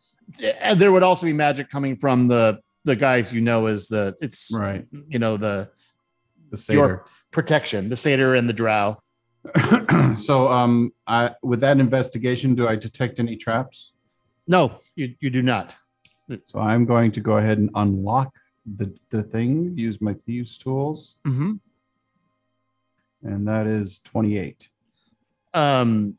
and 0.59 0.79
there 0.79 0.91
would 0.91 1.03
also 1.03 1.25
be 1.27 1.33
magic 1.33 1.69
coming 1.69 1.95
from 1.95 2.27
the 2.27 2.59
the 2.83 2.95
guys 2.95 3.31
you 3.31 3.41
know 3.41 3.67
as 3.67 3.87
the 3.87 4.15
it's 4.21 4.51
Right. 4.53 4.85
you 5.07 5.19
know 5.19 5.37
the 5.37 5.69
The 6.51 6.57
satyr. 6.57 6.77
your 6.79 7.05
protection, 7.31 7.89
the 7.89 7.95
satyr 7.95 8.35
and 8.35 8.49
the 8.49 8.53
drow. 8.53 8.97
so, 10.17 10.47
um, 10.47 10.91
I 11.07 11.31
with 11.43 11.59
that 11.61 11.79
investigation, 11.79 12.55
do 12.55 12.67
I 12.67 12.75
detect 12.75 13.19
any 13.19 13.35
traps? 13.35 13.91
No, 14.47 14.79
you 14.95 15.15
you 15.19 15.29
do 15.29 15.41
not. 15.41 15.75
So 16.45 16.59
I'm 16.59 16.85
going 16.85 17.11
to 17.11 17.19
go 17.21 17.37
ahead 17.37 17.57
and 17.59 17.69
unlock 17.75 18.33
the 18.77 18.93
the 19.11 19.23
thing. 19.23 19.77
Use 19.77 20.01
my 20.01 20.13
thieves 20.25 20.57
tools, 20.57 21.19
Mhm. 21.25 21.59
and 23.23 23.47
that 23.47 23.67
is 23.67 23.99
28. 23.99 24.69
um 25.53 26.17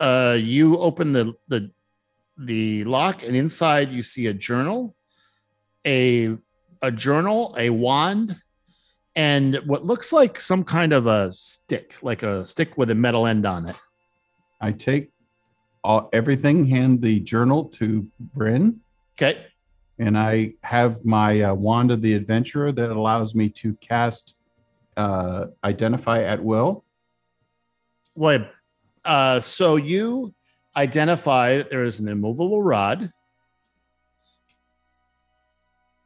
uh 0.00 0.36
you 0.38 0.76
open 0.78 1.12
the 1.12 1.34
the 1.48 1.70
the 2.36 2.82
lock 2.84 3.22
and 3.22 3.36
inside 3.36 3.92
you 3.92 4.02
see 4.02 4.26
a 4.26 4.34
journal 4.34 4.96
a 5.86 6.36
a 6.82 6.90
journal 6.90 7.54
a 7.58 7.70
wand 7.70 8.34
and 9.16 9.60
what 9.66 9.84
looks 9.84 10.12
like 10.12 10.40
some 10.40 10.64
kind 10.64 10.92
of 10.92 11.06
a 11.06 11.32
stick 11.34 11.96
like 12.02 12.22
a 12.22 12.44
stick 12.46 12.76
with 12.76 12.90
a 12.90 12.94
metal 12.94 13.26
end 13.26 13.46
on 13.46 13.68
it. 13.68 13.76
I 14.60 14.72
take 14.72 15.10
all 15.82 16.08
everything, 16.12 16.64
hand 16.64 17.02
the 17.02 17.20
journal 17.20 17.64
to 17.66 18.06
Bryn, 18.18 18.80
okay. 19.16 19.46
And 19.98 20.18
I 20.18 20.54
have 20.62 21.04
my 21.04 21.42
uh, 21.42 21.54
wand 21.54 21.92
of 21.92 22.02
the 22.02 22.14
adventurer 22.14 22.72
that 22.72 22.90
allows 22.90 23.34
me 23.34 23.48
to 23.50 23.74
cast 23.74 24.34
uh, 24.96 25.46
identify 25.62 26.22
at 26.22 26.42
will. 26.42 26.84
well 28.14 28.46
uh 29.04 29.38
so 29.40 29.76
you 29.76 30.32
identify 30.76 31.58
that 31.58 31.68
there 31.70 31.84
is 31.84 32.00
an 32.00 32.08
immovable 32.08 32.62
rod 32.62 33.12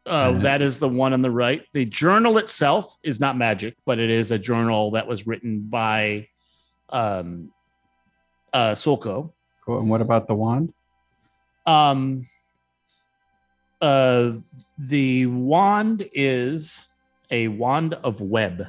uh, 0.08 0.32
Mhm. 0.32 0.42
that 0.42 0.62
is 0.62 0.78
the 0.78 0.88
one 0.88 1.12
on 1.12 1.22
the 1.22 1.30
right. 1.30 1.62
The 1.72 1.84
journal 1.84 2.38
itself 2.38 2.96
is 3.02 3.20
not 3.20 3.36
magic, 3.36 3.76
but 3.86 3.98
it 3.98 4.10
is 4.10 4.30
a 4.30 4.38
journal 4.38 4.90
that 4.92 5.06
was 5.06 5.26
written 5.26 5.60
by 5.68 6.28
um, 6.90 7.52
uh, 8.52 8.72
Solko. 8.72 9.32
Cool. 9.64 9.80
And 9.80 9.90
what 9.90 10.00
about 10.00 10.26
the 10.26 10.34
wand? 10.34 10.72
Um, 11.66 12.24
uh, 13.82 14.32
the 14.78 15.26
wand 15.26 16.08
is 16.12 16.86
a 17.30 17.48
wand 17.48 17.94
of 17.94 18.20
web. 18.20 18.66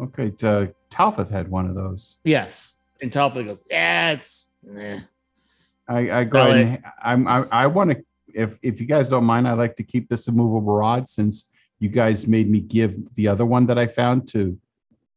Okay, 0.00 0.32
uh, 0.42 0.66
Talfeth 0.90 1.28
had 1.30 1.48
one 1.48 1.68
of 1.68 1.76
those. 1.76 2.16
Yes. 2.24 2.74
And 3.00 3.12
Talfa 3.12 3.44
goes, 3.44 3.64
yeah, 3.70 4.10
it's. 4.12 4.46
eh." 4.76 5.00
I, 5.86 5.98
I 6.20 6.24
go 6.24 6.40
ahead 6.40 6.56
and 6.66 6.84
I'm 7.02 7.28
I, 7.28 7.44
I 7.52 7.66
want 7.66 7.90
to 7.90 8.02
if 8.34 8.58
if 8.62 8.80
you 8.80 8.86
guys 8.86 9.08
don't 9.08 9.24
mind, 9.24 9.46
I'd 9.48 9.58
like 9.58 9.76
to 9.76 9.82
keep 9.82 10.08
this 10.08 10.28
immovable 10.28 10.74
rod 10.74 11.08
since 11.08 11.48
you 11.78 11.88
guys 11.88 12.26
made 12.26 12.50
me 12.50 12.60
give 12.60 12.94
the 13.14 13.28
other 13.28 13.44
one 13.46 13.66
that 13.66 13.78
I 13.78 13.86
found 13.86 14.28
to 14.28 14.58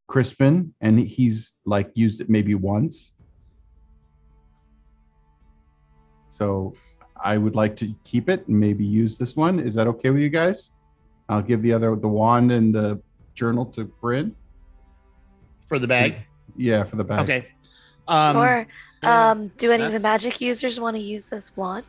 Crispin 0.07 0.73
and 0.81 0.99
he's 0.99 1.53
like 1.65 1.91
used 1.93 2.21
it 2.21 2.29
maybe 2.29 2.55
once. 2.55 3.13
So 6.29 6.75
I 7.23 7.37
would 7.37 7.55
like 7.55 7.75
to 7.77 7.93
keep 8.03 8.29
it 8.29 8.47
and 8.47 8.59
maybe 8.59 8.85
use 8.85 9.17
this 9.17 9.35
one. 9.35 9.59
Is 9.59 9.75
that 9.75 9.87
okay 9.87 10.09
with 10.09 10.21
you 10.21 10.29
guys? 10.29 10.71
I'll 11.29 11.41
give 11.41 11.61
the 11.61 11.73
other 11.73 11.95
the 11.95 12.07
wand 12.07 12.51
and 12.51 12.73
the 12.73 13.01
journal 13.33 13.65
to 13.67 13.85
Bryn. 13.85 14.35
For 15.65 15.79
the 15.79 15.87
bag. 15.87 16.15
Yeah, 16.55 16.83
for 16.83 16.95
the 16.95 17.03
bag. 17.03 17.21
Okay. 17.21 17.47
Um, 18.07 18.35
sure. 18.35 18.67
Um, 19.03 19.47
do 19.57 19.71
any 19.71 19.83
of 19.83 19.91
the 19.91 19.99
that's- 19.99 20.23
magic 20.23 20.41
users 20.41 20.79
want 20.79 20.95
to 20.95 21.01
use 21.01 21.25
this 21.25 21.55
wand? 21.55 21.85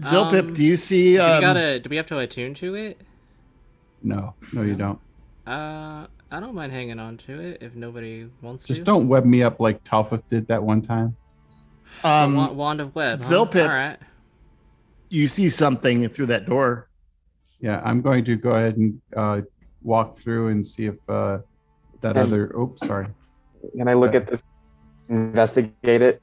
Zilpip, 0.00 0.48
Um, 0.48 0.52
do 0.52 0.64
you 0.64 0.76
see? 0.76 1.14
do 1.16 1.22
Um, 1.22 1.34
we 1.36 1.40
gotta? 1.40 1.80
Do 1.80 1.90
we 1.90 1.96
have 1.96 2.06
to 2.06 2.18
attune 2.18 2.54
to 2.54 2.74
it? 2.74 3.00
No, 4.02 4.34
no, 4.52 4.62
you 4.62 4.74
don't. 4.74 4.98
Uh, 5.46 6.06
I 6.30 6.40
don't 6.40 6.54
mind 6.54 6.72
hanging 6.72 6.98
on 6.98 7.16
to 7.18 7.40
it 7.40 7.58
if 7.60 7.74
nobody 7.74 8.28
wants 8.40 8.62
Just 8.66 8.68
to. 8.68 8.80
Just 8.80 8.86
don't 8.86 9.06
web 9.08 9.24
me 9.24 9.42
up 9.42 9.60
like 9.60 9.84
Talfeth 9.84 10.26
did 10.28 10.46
that 10.48 10.62
one 10.62 10.80
time. 10.82 11.14
Um, 12.04 12.34
wa- 12.36 12.50
wand 12.52 12.80
of 12.80 12.94
web. 12.94 13.20
Huh? 13.20 13.24
Zilpip- 13.24 13.62
All 13.68 13.74
right. 13.74 13.98
you 15.10 15.28
see 15.28 15.48
something 15.48 16.08
through 16.08 16.26
that 16.26 16.46
door. 16.46 16.88
Yeah, 17.60 17.80
I'm 17.84 18.00
going 18.00 18.24
to 18.24 18.34
go 18.34 18.52
ahead 18.52 18.76
and 18.78 19.00
uh, 19.16 19.42
walk 19.82 20.16
through 20.16 20.48
and 20.48 20.66
see 20.66 20.86
if 20.86 20.96
uh, 21.08 21.38
that 22.00 22.16
other. 22.16 22.46
Oops, 22.58 22.84
sorry. 22.84 23.06
Can 23.76 23.86
I 23.88 23.92
look 23.94 24.14
at 24.14 24.26
this? 24.26 24.46
Investigate 25.08 26.02
it. 26.02 26.20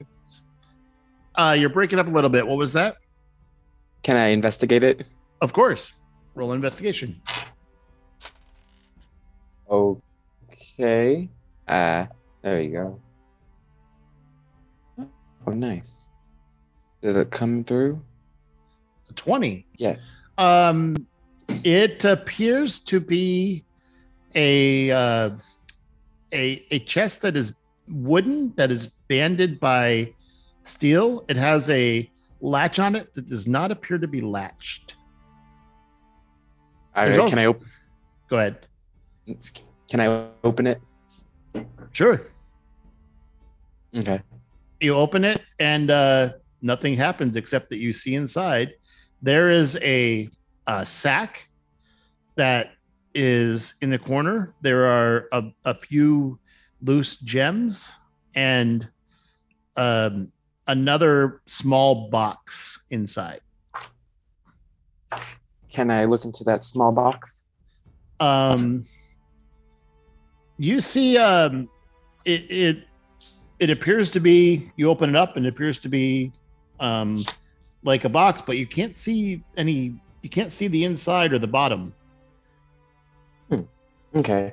Uh, 1.36 1.56
you're 1.58 1.70
breaking 1.70 1.98
up 1.98 2.08
a 2.08 2.10
little 2.10 2.28
bit. 2.28 2.46
What 2.46 2.58
was 2.58 2.72
that? 2.74 2.96
Can 4.02 4.16
I 4.16 4.28
investigate 4.28 4.82
it? 4.82 5.06
Of 5.40 5.52
course. 5.52 5.94
Roll 6.34 6.52
investigation. 6.52 7.20
Okay. 9.70 11.28
Uh, 11.68 12.06
there 12.42 12.60
you 12.60 12.70
go. 12.70 13.00
Oh, 15.46 15.52
nice. 15.52 16.10
Did 17.02 17.16
it 17.16 17.30
come 17.30 17.64
through? 17.64 18.02
20. 19.16 19.66
Yeah. 19.76 19.96
Um, 20.38 21.06
it 21.64 22.04
appears 22.04 22.80
to 22.80 23.00
be 23.00 23.64
a 24.34 24.90
uh, 24.90 25.30
a 26.32 26.64
a 26.70 26.78
chest 26.80 27.22
that 27.22 27.36
is 27.36 27.54
wooden 27.88 28.54
that 28.56 28.70
is 28.70 28.86
banded 29.08 29.58
by 29.58 30.14
steel. 30.62 31.24
It 31.28 31.36
has 31.36 31.68
a 31.70 32.08
latch 32.40 32.78
on 32.78 32.94
it 32.94 33.12
that 33.14 33.26
does 33.26 33.46
not 33.46 33.70
appear 33.70 33.98
to 33.98 34.08
be 34.08 34.20
latched. 34.20 34.96
All 36.96 37.06
right. 37.06 37.18
also- 37.18 37.30
Can 37.30 37.38
I 37.38 37.46
open? 37.46 37.68
Go 38.28 38.36
ahead. 38.38 38.66
Can 39.90 40.00
I 40.00 40.28
open 40.44 40.66
it? 40.66 40.80
Sure. 41.92 42.22
Okay. 43.96 44.20
You 44.80 44.94
open 44.94 45.24
it 45.24 45.42
and 45.58 45.90
uh, 45.90 46.30
nothing 46.62 46.94
happens 46.94 47.36
except 47.36 47.70
that 47.70 47.78
you 47.78 47.92
see 47.92 48.14
inside 48.14 48.72
there 49.22 49.50
is 49.50 49.76
a 49.82 50.30
uh, 50.66 50.84
sack 50.84 51.48
that 52.36 52.72
is 53.14 53.74
in 53.82 53.90
the 53.90 53.98
corner. 53.98 54.54
There 54.62 54.86
are 54.86 55.28
a, 55.32 55.44
a 55.64 55.74
few 55.74 56.38
loose 56.82 57.16
gems 57.16 57.90
and 58.34 58.88
um, 59.76 60.32
another 60.70 61.40
small 61.46 62.08
box 62.08 62.82
inside. 62.90 63.40
Can 65.70 65.90
I 65.90 66.04
look 66.04 66.24
into 66.24 66.44
that 66.44 66.64
small 66.64 66.92
box? 66.92 67.46
Um, 68.18 68.84
you 70.58 70.80
see, 70.80 71.16
um, 71.16 71.68
it 72.24 72.50
it 72.50 72.84
it 73.58 73.70
appears 73.70 74.10
to 74.12 74.20
be. 74.20 74.70
You 74.76 74.90
open 74.90 75.10
it 75.10 75.16
up, 75.16 75.36
and 75.36 75.46
it 75.46 75.48
appears 75.48 75.78
to 75.80 75.88
be 75.88 76.32
um, 76.80 77.24
like 77.82 78.04
a 78.04 78.08
box, 78.08 78.40
but 78.40 78.56
you 78.56 78.66
can't 78.66 78.94
see 78.94 79.42
any. 79.56 79.94
You 80.22 80.28
can't 80.28 80.52
see 80.52 80.68
the 80.68 80.84
inside 80.84 81.32
or 81.32 81.38
the 81.38 81.46
bottom. 81.46 81.94
Okay. 84.14 84.52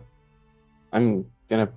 I'm 0.94 1.26
gonna 1.49 1.69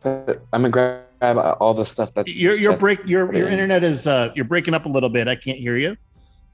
put. 0.00 0.40
I'm 0.52 0.62
gonna 0.62 0.70
grab 0.70 1.02
all 1.32 1.74
the 1.74 1.84
stuff 1.86 2.12
that's. 2.14 2.32
in 2.34 2.40
Your 2.40 2.54
your 2.54 2.76
break 2.76 3.00
your 3.06 3.34
your 3.34 3.46
in. 3.46 3.52
internet 3.52 3.82
is 3.84 4.06
uh 4.06 4.30
you're 4.34 4.44
breaking 4.44 4.74
up 4.74 4.86
a 4.86 4.88
little 4.88 5.08
bit. 5.10 5.28
I 5.28 5.36
can't 5.36 5.58
hear 5.58 5.76
you. 5.76 5.96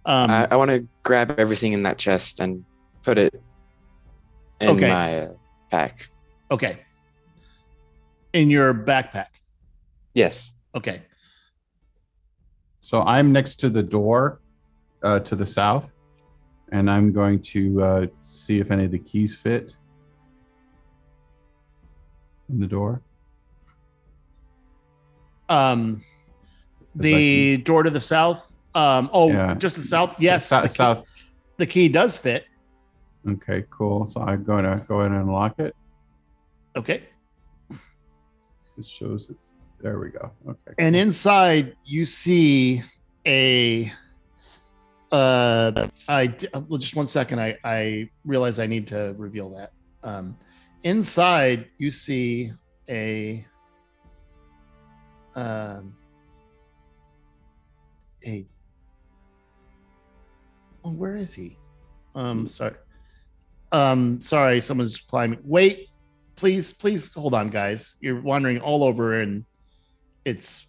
Um, 0.07 0.31
I, 0.31 0.49
I 0.51 0.57
want 0.57 0.71
to 0.71 0.87
grab 1.03 1.39
everything 1.39 1.73
in 1.73 1.83
that 1.83 1.99
chest 1.99 2.41
and 2.41 2.65
put 3.03 3.19
it 3.19 3.35
in 4.61 4.71
Okay. 4.71 4.89
my 4.89 5.19
uh, 5.21 5.33
pack. 5.71 6.09
okay. 6.51 6.81
In 8.33 8.49
your 8.51 8.73
backpack. 8.73 9.27
Yes. 10.15 10.55
Okay. 10.75 11.03
So 12.81 13.03
I'm 13.03 13.31
next 13.33 13.57
to 13.61 13.69
the 13.71 13.83
door 13.83 14.41
uh, 15.03 15.21
to 15.21 15.37
the 15.37 15.47
south, 15.47 15.93
and 16.73 16.91
I'm 16.91 17.13
going 17.13 17.41
to 17.43 17.83
uh, 17.83 18.07
see 18.23 18.59
if 18.61 18.71
any 18.71 18.85
of 18.85 18.91
the 18.91 18.99
keys 18.99 19.35
fit 19.35 19.75
in 22.49 22.59
the 22.61 22.67
door. 22.67 23.03
Um, 25.51 26.03
the 26.95 27.59
door 27.59 27.83
to 27.83 27.91
the 27.91 28.01
south. 28.01 28.55
Um, 28.75 29.11
oh, 29.13 29.29
Yeah. 29.31 29.55
just 29.55 29.77
the 29.77 29.83
south. 29.83 30.21
Yes, 30.21 30.47
Sou- 30.49 30.63
the 30.63 30.69
key- 30.69 30.75
south. 30.75 31.07
the 31.59 31.67
key 31.67 31.89
does 31.89 32.17
fit. 32.17 32.47
Okay, 33.29 33.65
cool. 33.69 34.07
So 34.07 34.21
I'm 34.23 34.45
going 34.45 34.65
to 34.65 34.83
go 34.89 35.01
ahead 35.01 35.13
and 35.13 35.23
unlock 35.23 35.59
it. 35.59 35.75
Okay. 36.77 37.03
It 38.79 38.87
shows 38.87 39.29
it's 39.29 39.63
there. 39.83 39.99
We 39.99 40.09
go. 40.11 40.31
Okay. 40.49 40.73
And 40.79 40.95
cool. 40.95 41.03
inside 41.03 41.77
you 41.85 42.05
see 42.07 42.81
a 43.27 43.93
uh 45.13 45.89
I 46.09 46.35
uh, 46.55 46.61
well, 46.69 46.79
just 46.79 46.95
one 46.97 47.07
second 47.09 47.41
I 47.41 47.59
I 47.65 48.09
realize 48.25 48.59
I 48.61 48.67
need 48.67 48.87
to 48.87 49.15
reveal 49.19 49.51
that. 49.57 49.73
Um 50.03 50.37
inside 50.85 51.67
you 51.79 51.91
see 51.91 52.53
a 52.89 53.45
um 55.35 55.95
a 58.27 58.47
oh, 60.85 60.93
where 60.93 61.17
is 61.17 61.33
he? 61.33 61.57
Um 62.15 62.49
sorry. 62.49 62.75
Um 63.73 64.21
sorry, 64.21 64.61
someone's 64.61 64.99
climbing. 64.99 65.41
Wait, 65.45 65.89
please, 66.37 66.73
please 66.73 67.13
hold 67.13 67.35
on, 67.35 67.49
guys. 67.49 67.97
You're 68.01 68.21
wandering 68.21 68.61
all 68.61 68.83
over 68.83 69.21
and 69.21 69.45
it's 70.25 70.67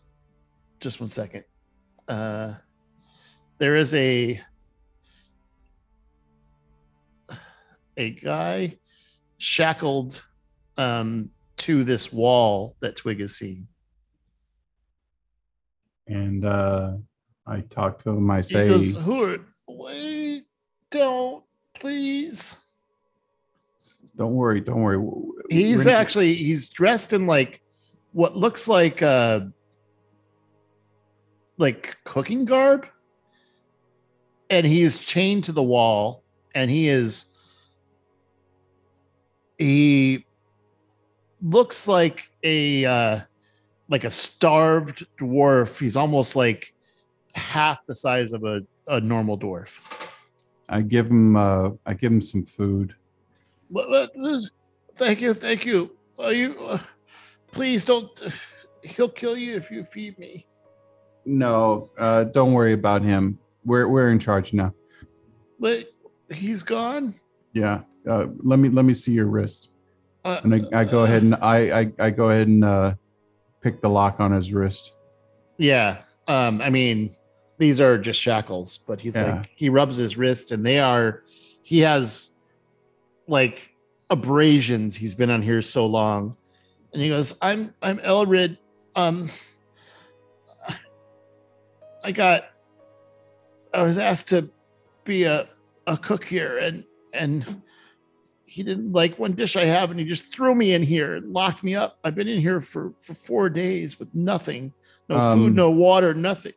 just 0.80 1.00
one 1.00 1.10
second. 1.10 1.44
Uh, 2.08 2.56
there 3.58 3.76
is 3.76 3.94
a 3.94 4.42
a 7.98 8.10
guy 8.12 8.78
shackled 9.38 10.24
um, 10.78 11.30
to 11.58 11.84
this 11.84 12.12
wall 12.12 12.76
that 12.82 12.96
Twig 12.96 13.20
has 13.22 13.36
seen. 13.36 13.68
And 16.12 16.46
uh, 16.46 16.94
I 17.48 17.62
talk 17.62 18.04
to 18.04 18.10
him. 18.12 18.30
I 18.30 18.38
He 18.38 18.44
say, 18.44 18.68
goes, 18.68 18.96
"Who 18.96 19.24
are? 19.24 19.40
Wait, 19.68 20.44
don't 20.90 21.44
please." 21.74 22.58
"Don't 24.18 24.34
worry, 24.36 24.60
don't 24.60 24.82
worry." 24.82 25.00
He's 25.50 25.86
We're- 25.86 25.96
actually 25.96 26.34
he's 26.34 26.70
dressed 26.70 27.14
in 27.14 27.26
like 27.28 27.62
what 28.12 28.36
looks 28.36 28.68
like 28.68 29.02
uh 29.02 29.42
like 31.58 31.98
cooking 32.04 32.44
garb. 32.46 32.88
And 34.50 34.66
he's 34.66 34.98
chained 34.98 35.46
to 35.46 35.54
the 35.54 35.64
wall 35.64 36.24
and 36.54 36.70
he 36.70 36.90
is 36.90 37.28
he 39.58 40.26
looks 41.42 41.88
like 41.88 42.30
a 42.44 42.84
uh 42.86 43.20
like 43.92 44.06
a 44.06 44.10
starved 44.10 45.06
dwarf. 45.20 45.78
He's 45.78 45.98
almost 45.98 46.36
like 46.36 46.74
half 47.36 47.86
the 47.86 47.94
size 47.94 48.34
of 48.34 48.44
a, 48.46 48.62
a 48.88 49.00
normal 49.02 49.38
dwarf. 49.38 50.16
I 50.70 50.82
give 50.82 51.08
him. 51.08 51.36
Uh, 51.36 51.72
I 51.86 51.94
give 51.94 52.12
him 52.12 52.22
some 52.22 52.46
food. 52.46 52.96
Thank 54.96 55.22
you, 55.22 55.34
thank 55.34 55.66
you. 55.66 55.96
Are 56.18 56.34
you? 56.34 56.56
Uh, 56.60 56.80
please 57.52 57.84
don't. 57.84 58.10
he'll 58.84 59.10
kill 59.10 59.38
you 59.38 59.56
if 59.56 59.70
you 59.70 59.84
feed 59.84 60.18
me. 60.18 60.48
No, 61.26 61.90
uh, 61.98 62.24
don't 62.26 62.54
worry 62.54 62.74
about 62.74 63.04
him. 63.04 63.38
We're 63.66 63.88
we're 63.88 64.12
in 64.12 64.20
charge 64.20 64.54
now. 64.54 64.74
But 65.60 65.92
he's 66.32 66.64
gone. 66.64 67.20
Yeah. 67.54 67.82
Uh, 68.10 68.28
let 68.42 68.58
me 68.58 68.70
let 68.70 68.86
me 68.86 68.94
see 68.94 69.12
your 69.12 69.28
wrist. 69.28 69.72
Uh, 70.24 70.40
And 70.44 70.56
I, 70.56 70.82
I 70.82 70.84
go 70.86 71.04
ahead 71.04 71.24
and 71.24 71.36
I, 71.36 71.82
I 71.82 71.92
I 72.00 72.10
go 72.10 72.30
ahead 72.30 72.48
and 72.48 72.64
uh, 72.64 72.94
pick 73.62 73.82
the 73.82 73.90
lock 73.90 74.20
on 74.20 74.32
his 74.32 74.52
wrist. 74.54 74.94
Yeah. 75.58 76.00
Um. 76.28 76.62
I 76.62 76.70
mean, 76.70 77.16
these 77.58 77.80
are 77.82 77.98
just 77.98 78.20
shackles, 78.20 78.80
but 78.80 79.00
he's 79.02 79.16
Yeah. 79.16 79.38
like 79.40 79.50
he 79.56 79.70
rubs 79.70 79.98
his 79.98 80.18
wrist, 80.18 80.52
and 80.52 80.66
they 80.66 80.80
are. 80.80 81.24
He 81.64 81.80
has 81.80 82.32
like 83.28 83.70
abrasions. 84.10 84.96
He's 84.96 85.16
been 85.16 85.30
on 85.30 85.42
here 85.42 85.62
so 85.62 85.86
long, 85.86 86.36
and 86.94 87.02
he 87.02 87.10
goes, 87.10 87.36
"I'm 87.42 87.74
I'm 87.82 87.98
Elrid. 88.00 88.58
Um, 88.96 89.30
I 92.04 92.12
got. 92.12 92.46
I 93.74 93.84
was 93.84 93.98
asked 93.98 94.28
to 94.30 94.50
be 95.04 95.24
a 95.24 95.48
a 95.88 95.98
cook 95.98 96.24
here, 96.24 96.58
and 96.58 96.84
and." 97.14 97.62
He 98.52 98.64
didn't 98.64 98.92
like 98.92 99.18
one 99.18 99.32
dish 99.32 99.56
I 99.56 99.64
have, 99.64 99.92
and 99.92 100.00
he 100.00 100.06
just 100.06 100.34
threw 100.34 100.54
me 100.54 100.74
in 100.74 100.84
here 100.84 101.16
and 101.16 101.32
locked 101.32 101.64
me 101.64 101.74
up. 101.74 102.00
I've 102.04 102.16
been 102.16 102.28
in 102.28 102.42
here 102.42 102.60
for 102.60 102.92
for 102.98 103.14
four 103.14 103.50
days 103.50 103.98
with 103.98 104.14
nothing, 104.14 104.74
no 105.08 105.18
Um, 105.18 105.40
food, 105.40 105.56
no 105.56 105.72
water, 105.72 106.14
nothing. 106.14 106.52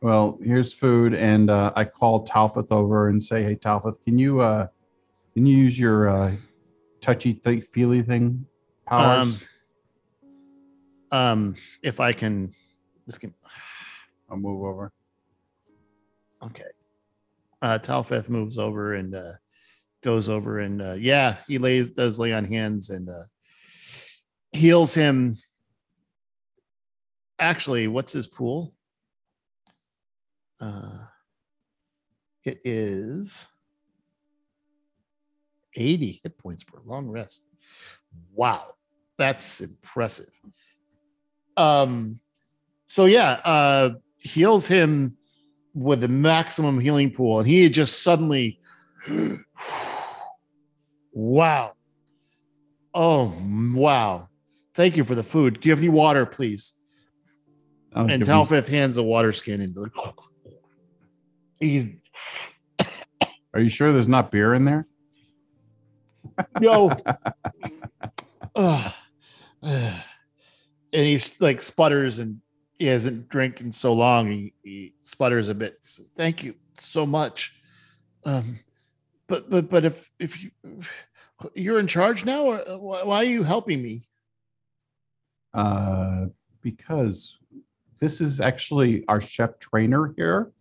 Well, 0.00 0.40
here's 0.42 0.72
food, 0.72 1.14
and 1.14 1.48
uh, 1.48 1.72
I 1.76 1.84
call 1.84 2.26
Talfeth 2.26 2.72
over 2.72 3.10
and 3.10 3.22
say, 3.22 3.44
"Hey, 3.44 3.54
Talfeth, 3.54 4.02
can 4.04 4.18
you 4.18 4.40
uh, 4.40 4.66
can 5.34 5.46
you 5.46 5.56
use 5.56 5.78
your 5.78 6.08
uh, 6.08 6.34
touchy 7.00 7.34
th- 7.34 7.68
feely 7.72 8.02
thing 8.02 8.44
powers?" 8.84 9.48
Um, 11.12 11.16
um, 11.16 11.56
if 11.84 12.00
I 12.00 12.12
can, 12.12 12.52
this 13.06 13.18
can. 13.18 13.32
I'll 14.28 14.36
move 14.36 14.64
over. 14.64 14.92
Okay. 16.42 16.64
Uh, 17.62 17.78
Talfeth 17.78 18.28
moves 18.28 18.58
over 18.58 18.94
and 18.94 19.14
uh, 19.14 19.32
goes 20.06 20.28
over 20.28 20.60
and 20.60 20.80
uh, 20.80 20.92
yeah, 20.92 21.34
he 21.48 21.58
lays 21.58 21.90
does 21.90 22.16
lay 22.16 22.32
on 22.32 22.44
hands 22.44 22.90
and 22.90 23.08
uh, 23.08 23.24
heals 24.52 24.94
him. 24.94 25.36
Actually, 27.40 27.88
what's 27.88 28.12
his 28.12 28.28
pool? 28.28 28.72
Uh, 30.60 31.06
it 32.44 32.60
is 32.62 33.48
80 35.74 36.20
hit 36.22 36.38
points 36.38 36.62
per 36.62 36.78
long 36.84 37.08
rest. 37.08 37.42
Wow, 38.32 38.74
that's 39.18 39.60
impressive. 39.60 40.30
Um, 41.56 42.20
so 42.86 43.06
yeah, 43.06 43.40
uh, 43.44 43.90
heals 44.18 44.68
him 44.68 45.16
with 45.74 46.00
the 46.00 46.08
maximum 46.08 46.78
healing 46.78 47.10
pool, 47.10 47.40
and 47.40 47.48
he 47.48 47.68
just 47.68 48.04
suddenly, 48.04 48.60
wow, 51.16 51.72
oh 52.94 53.34
wow, 53.74 54.28
thank 54.74 54.96
you 54.96 55.04
for 55.04 55.14
the 55.14 55.22
food. 55.22 55.60
Do 55.60 55.68
you 55.68 55.72
have 55.72 55.80
any 55.80 55.88
water, 55.88 56.26
please? 56.26 56.74
And 57.94 58.26
him- 58.26 58.64
hands 58.66 58.98
a 58.98 59.02
water 59.02 59.32
skin 59.32 59.62
and 59.62 59.74
he's 61.58 61.86
Are 63.54 63.60
you 63.60 63.70
sure 63.70 63.90
there's 63.92 64.08
not 64.08 64.30
beer 64.30 64.52
in 64.52 64.66
there? 64.66 64.86
Yo. 66.60 66.90
Ugh. 68.54 68.92
Ugh. 69.62 70.02
and 70.92 71.06
he's 71.06 71.40
like 71.40 71.62
sputters 71.62 72.18
and 72.18 72.40
he 72.78 72.84
hasn't 72.86 73.30
drank 73.30 73.62
in 73.62 73.72
so 73.72 73.94
long. 73.94 74.30
He, 74.30 74.52
he 74.62 74.92
sputters 75.00 75.48
a 75.48 75.54
bit. 75.54 75.78
He 75.82 75.88
says, 75.88 76.10
Thank 76.14 76.44
you 76.44 76.54
so 76.78 77.06
much. 77.06 77.54
Um, 78.26 78.58
but 79.26 79.48
but 79.48 79.70
but 79.70 79.84
if 79.84 80.10
if 80.18 80.42
you 80.42 80.50
you're 81.54 81.78
in 81.78 81.86
charge 81.86 82.24
now, 82.24 82.42
or 82.44 82.68
uh, 82.68 82.76
why 82.78 83.16
are 83.18 83.24
you 83.24 83.42
helping 83.42 83.82
me? 83.82 84.08
Uh, 85.54 86.26
because 86.62 87.38
this 88.00 88.20
is 88.20 88.40
actually 88.40 89.04
our 89.08 89.20
chef 89.20 89.58
trainer 89.58 90.12
here, 90.16 90.52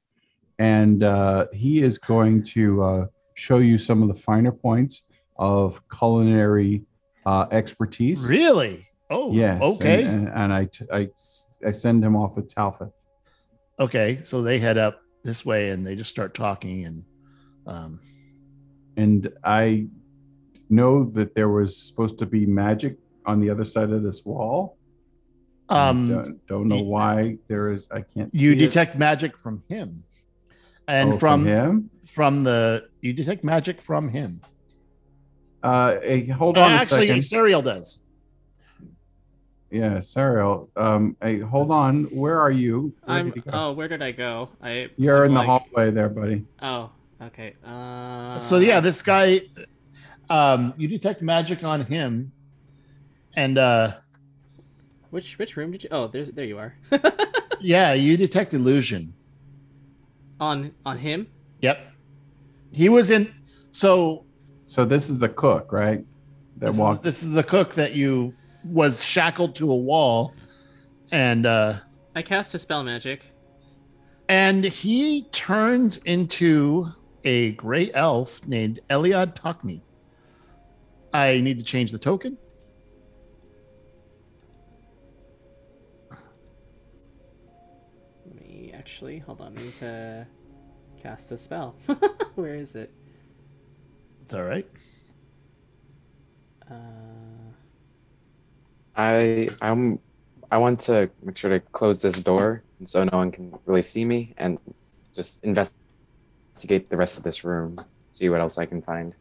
and 0.60 1.04
uh, 1.04 1.48
he 1.54 1.82
is 1.82 1.98
going 1.98 2.44
to 2.44 2.84
uh, 2.84 3.06
show 3.36 3.58
you 3.58 3.78
some 3.78 4.02
of 4.02 4.08
the 4.08 4.22
finer 4.22 4.52
points 4.52 5.04
of 5.38 5.82
culinary 5.90 6.84
uh, 7.26 7.46
expertise. 7.52 8.22
Really? 8.22 8.88
Oh, 9.10 9.34
Yes. 9.34 9.62
and- 9.62 9.74
Okay. 9.82 10.04
And, 10.04 10.30
and 10.30 10.54
I, 10.54 10.66
t- 10.66 10.86
I, 10.92 11.10
I 11.66 11.72
send 11.72 12.04
him 12.04 12.16
off 12.16 12.36
with 12.36 12.54
Talfeth. 12.54 12.92
okay. 13.80 14.20
So 14.22 14.42
they 14.42 14.60
head 14.60 14.78
up 14.78 15.02
this 15.24 15.44
way 15.46 15.72
and 15.72 15.86
they 15.86 15.96
just 15.96 16.10
start 16.10 16.34
talking 16.36 16.86
and 16.86 17.04
um 17.68 18.00
And 18.96 19.28
I 19.44 19.88
know 20.70 21.04
that 21.04 21.36
there 21.36 21.50
was 21.50 21.76
supposed 21.78 22.18
to 22.20 22.26
be 22.26 22.46
magic 22.46 22.98
on 23.26 23.40
the 23.40 23.50
other 23.50 23.66
side 23.66 23.92
of 23.92 24.04
this 24.04 24.24
wall. 24.26 24.78
Um 25.70 26.10
don't, 26.10 26.48
don't 26.48 26.68
know 26.68 26.82
why 26.84 27.38
there 27.48 27.72
is. 27.72 27.88
I 27.92 28.02
can't. 28.02 28.34
you 28.34 28.52
see 28.52 28.58
it. 28.58 28.66
detect 28.68 28.98
magic 28.98 29.36
from 29.38 29.64
him. 29.68 30.04
And 30.88 31.14
Oh, 31.14 31.18
from 31.18 31.46
him. 31.46 31.90
from 32.06 32.44
the 32.44 32.88
you 33.02 33.14
detect 33.14 33.44
magic 33.44 33.82
from 33.82 34.10
him. 34.10 34.42
Uh, 35.64 35.96
hey, 36.04 36.28
hold 36.28 36.58
Uh, 36.60 36.62
on 36.62 36.72
a 36.72 36.76
actually, 36.76 37.08
second. 37.08 37.24
Sariel 37.24 37.64
does. 37.64 38.04
Yeah, 39.72 39.98
Sariel. 39.98 40.70
Um, 40.78 41.18
hey, 41.24 41.40
hold 41.40 41.72
on. 41.72 42.04
Where 42.06 42.40
are 42.40 42.52
you? 42.52 42.94
Where 43.04 43.18
I'm. 43.18 43.28
you? 43.36 43.44
Oh, 43.52 43.74
where 43.74 43.88
did 43.88 44.04
I 44.04 44.12
go? 44.12 44.50
I. 44.62 44.90
You're 44.98 45.24
I'm 45.24 45.30
in 45.32 45.34
the 45.34 45.42
hallway 45.42 45.90
there, 45.90 46.10
buddy. 46.10 46.46
Oh, 46.62 46.92
okay. 47.24 47.56
Uh. 47.66 48.40
so 48.40 48.58
yeah, 48.60 48.80
this 48.80 49.02
guy 49.02 49.42
um 50.30 50.74
you 50.78 50.88
detect 50.88 51.22
magic 51.22 51.64
on 51.64 51.82
him 51.82 52.32
and 53.36 53.58
uh 53.58 53.94
Which 55.12 55.38
which 55.38 55.56
room 55.58 55.72
did 55.72 55.84
you? 55.84 55.90
Oh, 55.92 56.08
there's 56.08 56.30
there 56.32 56.46
you 56.46 56.58
are. 56.58 56.76
yeah, 57.62 57.94
you 57.94 58.18
detect 58.18 58.54
illusion. 58.54 59.14
on 60.40 60.72
on 60.86 60.98
him. 60.98 61.28
Yep. 61.62 61.78
He 62.72 62.90
was 62.90 63.12
in 63.12 63.34
so 63.72 64.26
So 64.64 64.84
this 64.86 65.10
is 65.10 65.20
the 65.20 65.30
cook, 65.30 65.72
right? 65.72 66.04
That 66.58 66.68
this, 66.74 66.80
is, 66.80 67.00
this 67.02 67.24
is 67.24 67.32
the 67.32 67.44
cook 67.44 67.74
that 67.76 67.94
you 67.94 68.34
was 68.64 69.04
shackled 69.04 69.56
to 69.56 69.72
a 69.72 69.76
wall 69.76 70.34
and 71.12 71.46
uh 71.46 71.80
I 72.16 72.22
cast 72.22 72.56
a 72.56 72.60
spell 72.60 72.84
magic. 72.84 73.32
and 74.30 74.64
he 74.64 75.24
turns 75.32 75.98
into 75.98 76.88
a 77.26 77.52
gray 77.54 77.92
elf 77.94 78.42
named 78.48 78.80
Eliad 78.90 79.36
Takni. 79.36 79.82
I 81.16 81.40
need 81.40 81.58
to 81.60 81.64
change 81.64 81.94
the 81.94 81.98
token. 81.98 82.38
Let 86.12 86.20
me 88.42 88.74
actually 88.74 89.20
hold 89.20 89.40
on. 89.40 89.58
I 89.58 89.62
need 89.62 89.76
to 89.76 90.28
cast 91.02 91.30
the 91.30 91.38
spell. 91.38 91.76
Where 92.36 92.56
is 92.56 92.76
it? 92.76 92.92
It's 94.24 94.34
all 94.34 94.44
right. 94.44 94.68
Uh, 96.70 96.74
I 98.98 99.50
I'm 99.62 100.00
I 100.52 100.58
want 100.58 100.82
to 100.82 101.10
make 101.24 101.38
sure 101.38 101.50
to 101.50 101.62
close 101.62 102.02
this 102.02 102.20
door 102.20 102.62
so 102.84 103.06
no 103.06 103.18
one 103.18 103.32
can 103.32 103.58
really 103.66 103.84
see 103.84 104.04
me 104.04 104.34
and 104.38 104.60
just 105.14 105.46
investigate 105.46 106.90
the 106.90 106.98
rest 106.98 107.18
of 107.18 107.24
this 107.24 107.46
room, 107.46 107.80
see 108.12 108.28
what 108.28 108.42
else 108.42 108.58
I 108.58 108.66
can 108.66 108.82
find. 108.82 109.16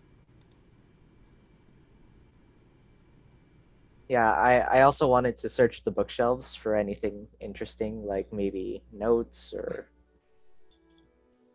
Yeah, 4.08 4.32
I, 4.32 4.58
I 4.58 4.82
also 4.82 5.08
wanted 5.08 5.36
to 5.38 5.48
search 5.48 5.82
the 5.84 5.90
bookshelves 5.90 6.54
for 6.54 6.76
anything 6.76 7.26
interesting, 7.40 8.04
like 8.04 8.32
maybe 8.32 8.82
notes 8.92 9.54
or 9.56 9.88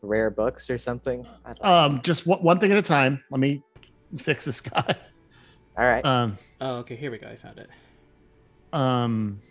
rare 0.02 0.30
books 0.32 0.70
or 0.70 0.78
something. 0.78 1.28
I 1.46 1.54
don't 1.54 1.64
know. 1.64 1.72
Um, 1.72 2.02
just 2.02 2.26
one, 2.26 2.42
one 2.42 2.60
thing 2.60 2.72
at 2.72 2.78
a 2.78 2.82
time. 2.82 3.24
Let 3.30 3.40
me 3.40 3.62
fix 4.18 4.46
this 4.46 4.62
guy. 4.76 4.96
All 5.78 5.86
right. 5.86 6.04
Um, 6.06 6.38
oh, 6.62 6.78
okay. 6.78 6.96
Here 6.96 7.12
we 7.12 7.20
go. 7.20 7.28
I 7.28 7.36
found 7.36 7.60
it. 7.60 7.70
um, 8.74 9.42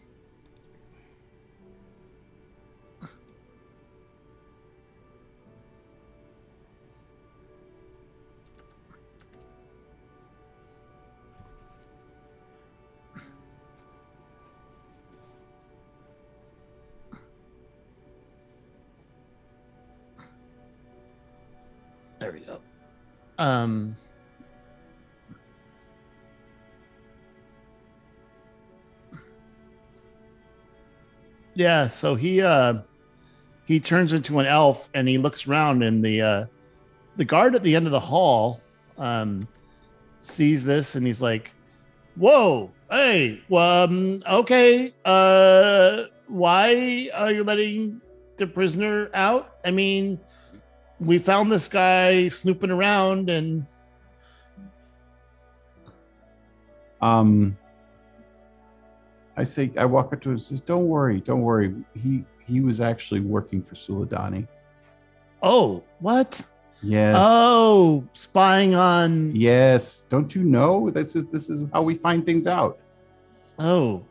Um, 23.38 23.96
Yeah, 31.58 31.88
so 31.88 32.14
he 32.14 32.40
uh 32.40 32.74
he 33.64 33.80
turns 33.80 34.12
into 34.12 34.38
an 34.38 34.46
elf 34.46 34.88
and 34.94 35.08
he 35.08 35.18
looks 35.18 35.48
around 35.48 35.82
and 35.82 36.04
the 36.04 36.22
uh 36.22 36.46
the 37.16 37.24
guard 37.24 37.56
at 37.56 37.64
the 37.64 37.74
end 37.74 37.84
of 37.86 37.90
the 37.90 37.98
hall 37.98 38.60
um 38.96 39.48
sees 40.20 40.62
this 40.62 40.94
and 40.94 41.04
he's 41.04 41.20
like, 41.20 41.52
Whoa, 42.14 42.70
hey, 42.92 43.42
um, 43.52 44.22
okay, 44.30 44.94
uh 45.04 46.04
why 46.28 47.10
are 47.12 47.32
you 47.32 47.42
letting 47.42 48.00
the 48.36 48.46
prisoner 48.46 49.10
out? 49.12 49.56
I 49.64 49.72
mean, 49.72 50.20
we 51.00 51.18
found 51.18 51.50
this 51.52 51.68
guy 51.68 52.28
snooping 52.28 52.70
around 52.70 53.30
and 53.30 53.66
Um, 57.00 57.56
I 59.36 59.44
say, 59.44 59.70
I 59.78 59.84
walk 59.84 60.12
up 60.12 60.20
to 60.22 60.30
him 60.30 60.34
and 60.34 60.42
says, 60.42 60.60
"Don't 60.60 60.88
worry, 60.88 61.20
don't 61.20 61.42
worry. 61.42 61.72
He 61.94 62.24
he 62.44 62.60
was 62.60 62.80
actually 62.80 63.20
working 63.20 63.62
for 63.62 63.74
Suladani. 63.76 64.48
oh, 65.42 65.82
what? 66.00 66.42
Yes, 66.82 67.14
Oh, 67.18 68.04
spying 68.14 68.74
on 68.74 69.34
yes. 69.34 70.04
Don't 70.08 70.34
you 70.34 70.42
know? 70.44 70.90
This 70.90 71.14
is 71.16 71.24
this 71.26 71.48
is 71.48 71.62
how 71.72 71.82
we 71.82 71.94
find 71.96 72.24
things 72.26 72.46
out. 72.48 72.78
oh 73.60 74.02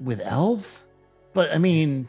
with 0.00 0.20
elves? 0.20 0.84
But 1.32 1.52
I 1.52 1.58
mean, 1.58 2.08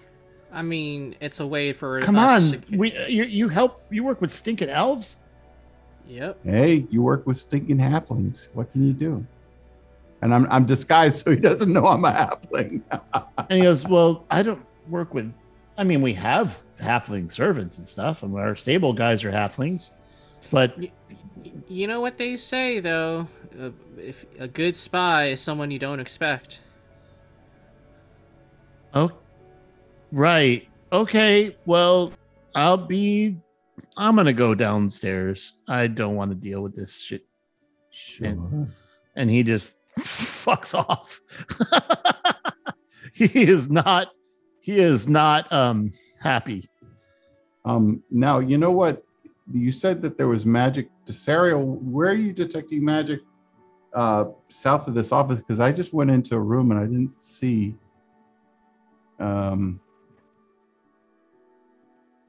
I 0.52 0.62
mean, 0.64 1.16
it's 1.20 1.40
a 1.40 1.48
way 1.48 1.74
for. 1.74 2.00
Come 2.02 2.18
us 2.18 2.54
on, 2.54 2.62
to 2.62 2.78
we 2.78 2.92
you, 3.08 3.24
you 3.24 3.50
help 3.50 3.84
you 3.90 4.04
work 4.04 4.20
with 4.22 4.32
stinking 4.32 4.70
elves. 4.70 5.18
Yep. 6.08 6.40
Hey, 6.44 6.88
you 6.90 7.02
work 7.04 7.28
with 7.28 7.38
stinking 7.38 7.78
halflings. 7.78 8.48
What 8.54 8.72
can 8.72 8.86
you 8.88 8.94
do? 8.94 9.26
And 10.22 10.34
I'm 10.34 10.52
I'm 10.52 10.66
disguised 10.66 11.24
so 11.24 11.32
he 11.32 11.38
doesn't 11.38 11.72
know 11.72 11.86
I'm 11.86 12.04
a 12.06 12.12
halfling. 12.12 12.82
And 13.50 13.58
he 13.58 13.62
goes, 13.62 13.88
"Well, 13.88 14.26
I 14.30 14.44
don't 14.44 14.64
work 14.90 15.14
with. 15.14 15.32
I 15.78 15.84
mean, 15.84 16.02
we 16.02 16.14
have 16.16 16.60
halfling 16.82 17.32
servants 17.32 17.78
and 17.78 17.86
stuff, 17.88 18.24
and 18.24 18.36
our 18.38 18.56
stable 18.56 18.92
guys 18.94 19.24
are 19.24 19.32
halflings, 19.32 19.92
but 20.52 20.78
Y- 20.78 20.92
You 21.68 21.88
know 21.88 22.02
what 22.02 22.18
they 22.18 22.36
say, 22.38 22.80
though. 22.80 23.28
Uh, 23.60 23.70
if 23.98 24.26
a 24.40 24.48
good 24.48 24.76
spy 24.76 25.26
is 25.28 25.42
someone 25.42 25.70
you 25.72 25.80
don't 25.80 26.00
expect. 26.00 26.60
oh, 28.94 29.12
right, 30.12 30.68
okay. 30.92 31.56
Well, 31.66 32.14
I'll 32.56 32.78
be. 32.78 33.38
I'm 33.98 34.16
gonna 34.16 34.34
go 34.34 34.56
downstairs. 34.56 35.54
I 35.68 35.88
don't 35.88 36.16
want 36.16 36.32
to 36.32 36.36
deal 36.36 36.62
with 36.62 36.76
this 36.76 37.02
shit." 37.02 37.26
Sure. 37.92 38.68
And 39.16 39.30
he 39.30 39.44
just 39.44 39.76
fucks 40.00 40.74
off. 40.74 41.20
he 43.14 43.26
is 43.44 43.70
not. 43.70 44.10
He 44.62 44.80
is 44.80 45.08
not 45.08 45.52
um 45.52 45.92
happy. 46.22 46.70
Um, 47.66 48.04
now 48.10 48.40
you 48.40 48.58
know 48.58 48.72
what 48.72 49.04
you 49.52 49.72
said 49.72 50.02
that 50.02 50.18
there 50.18 50.28
was 50.28 50.46
magic. 50.46 50.90
Desariel, 51.06 51.82
where 51.82 52.10
are 52.10 52.16
you 52.16 52.32
detecting 52.34 52.84
magic 52.84 53.22
uh, 53.94 54.26
south 54.50 54.88
of 54.88 54.94
this 54.94 55.12
office? 55.12 55.40
Because 55.40 55.60
I 55.60 55.72
just 55.72 55.94
went 55.94 56.12
into 56.12 56.36
a 56.36 56.40
room 56.40 56.72
and 56.72 56.80
I 56.80 56.84
didn't 56.84 57.22
see. 57.22 57.76
Um, 59.20 59.80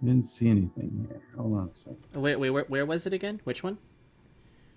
I 0.03 0.07
didn't 0.07 0.25
see 0.25 0.49
anything 0.49 1.07
here. 1.09 1.21
Hold 1.37 1.59
on 1.59 1.71
a 1.75 1.77
second. 1.77 1.99
Oh, 2.17 2.21
Wait, 2.21 2.37
wait, 2.37 2.51
where, 2.51 2.65
where 2.65 2.87
was 2.87 3.07
it 3.07 3.13
again? 3.13 3.41
Which 3.45 3.63
one? 3.63 3.77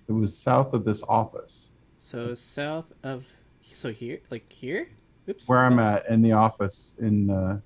It 0.09 0.11
was 0.11 0.37
south 0.37 0.73
of 0.73 0.83
this 0.83 1.01
office 1.07 1.69
So 1.99 2.33
south 2.35 2.91
of. 3.03 3.23
So 3.61 3.91
here, 3.91 4.19
like 4.29 4.51
here. 4.51 4.89
Oops. 5.29 5.47
where 5.47 5.59
I'm 5.59 5.79
at 5.79 6.09
in 6.09 6.21
the 6.21 6.33
office 6.33 6.95
in 6.99 7.29
uh, 7.29 7.59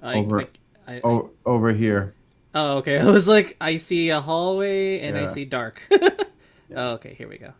I, 0.00 0.14
over- 0.14 0.42
I, 0.42 0.46
I, 0.86 1.00
o- 1.02 1.30
over 1.44 1.72
here. 1.72 2.14
Oh, 2.54 2.76
okay. 2.78 2.98
I 3.00 3.04
was 3.06 3.26
like, 3.26 3.56
I 3.60 3.76
see 3.78 4.10
a 4.10 4.20
hallway 4.20 5.00
and 5.00 5.18
I 5.18 5.26
see 5.26 5.44
dark. 5.44 5.82
oh, 6.76 6.90
okay. 6.92 7.14
Here 7.14 7.28
we 7.28 7.38
go. 7.38 7.52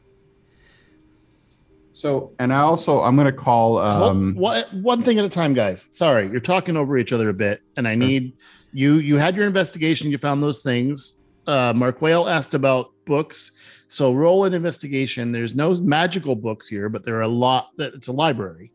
So, 1.96 2.32
and 2.38 2.52
I 2.52 2.60
also 2.60 3.00
I'm 3.00 3.16
gonna 3.16 3.32
call. 3.32 3.78
Um, 3.78 4.34
what, 4.34 4.70
one 4.74 5.02
thing 5.02 5.18
at 5.18 5.24
a 5.24 5.30
time, 5.30 5.54
guys. 5.54 5.88
Sorry, 5.90 6.28
you're 6.28 6.40
talking 6.40 6.76
over 6.76 6.98
each 6.98 7.10
other 7.10 7.30
a 7.30 7.32
bit, 7.32 7.62
and 7.78 7.88
I 7.88 7.94
need 7.94 8.34
you. 8.70 8.96
You 8.96 9.16
had 9.16 9.34
your 9.34 9.46
investigation. 9.46 10.10
You 10.10 10.18
found 10.18 10.42
those 10.42 10.60
things. 10.60 11.14
Uh, 11.46 11.72
Mark 11.74 12.02
Whale 12.02 12.28
asked 12.28 12.52
about 12.52 12.90
books, 13.06 13.52
so 13.88 14.12
roll 14.12 14.44
an 14.44 14.52
investigation. 14.52 15.32
There's 15.32 15.54
no 15.54 15.74
magical 15.76 16.36
books 16.36 16.68
here, 16.68 16.90
but 16.90 17.06
there 17.06 17.16
are 17.16 17.22
a 17.22 17.28
lot. 17.28 17.70
That 17.78 17.94
it's 17.94 18.08
a 18.08 18.12
library, 18.12 18.72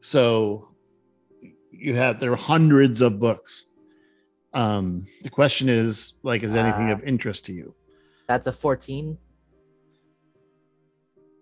so 0.00 0.70
you 1.70 1.94
have 1.94 2.18
there 2.18 2.32
are 2.32 2.36
hundreds 2.36 3.00
of 3.00 3.20
books. 3.20 3.66
Um, 4.54 5.06
the 5.22 5.30
question 5.30 5.68
is, 5.68 6.14
like, 6.24 6.42
is 6.42 6.56
anything 6.56 6.88
Ah. 6.88 6.94
of 6.94 7.04
interest 7.04 7.44
to 7.46 7.52
you? 7.52 7.76
That's 8.26 8.48
a 8.48 8.52
14. 8.52 9.18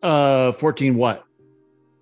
Uh, 0.04 0.52
fourteen. 0.52 0.96
What 0.96 1.24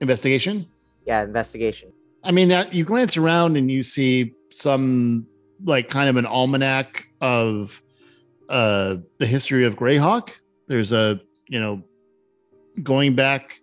investigation? 0.01 0.67
Yeah, 1.07 1.23
investigation. 1.23 1.93
I 2.25 2.33
mean, 2.33 2.51
uh, 2.51 2.69
you 2.73 2.85
glance 2.85 3.17
around 3.17 3.57
and 3.57 3.71
you 3.71 3.85
see 3.85 4.35
some 4.53 5.27
like 5.65 5.89
kind 5.89 6.09
of 6.09 6.17
an 6.17 6.27
almanac 6.27 7.07
of 7.21 7.81
uh 8.49 8.97
the 9.19 9.27
history 9.27 9.65
of 9.65 9.77
Greyhawk. 9.77 10.31
There's 10.67 10.91
a 10.91 11.21
you 11.47 11.61
know 11.61 11.83
going 12.83 13.15
back 13.15 13.61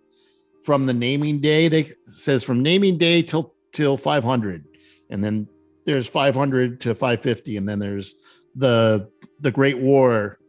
from 0.63 0.85
the 0.85 0.93
naming 0.93 1.41
day. 1.41 1.67
They 1.67 1.91
says 2.05 2.41
from 2.41 2.63
naming 2.63 2.97
day 2.97 3.21
till 3.21 3.53
till 3.73 3.97
500, 3.97 4.63
and 5.09 5.21
then 5.21 5.49
there's 5.85 6.07
500 6.07 6.79
to 6.81 6.95
550, 6.95 7.57
and 7.57 7.67
then 7.67 7.79
there's 7.79 8.15
the 8.55 9.09
the 9.41 9.51
Great 9.51 9.79
War. 9.79 10.39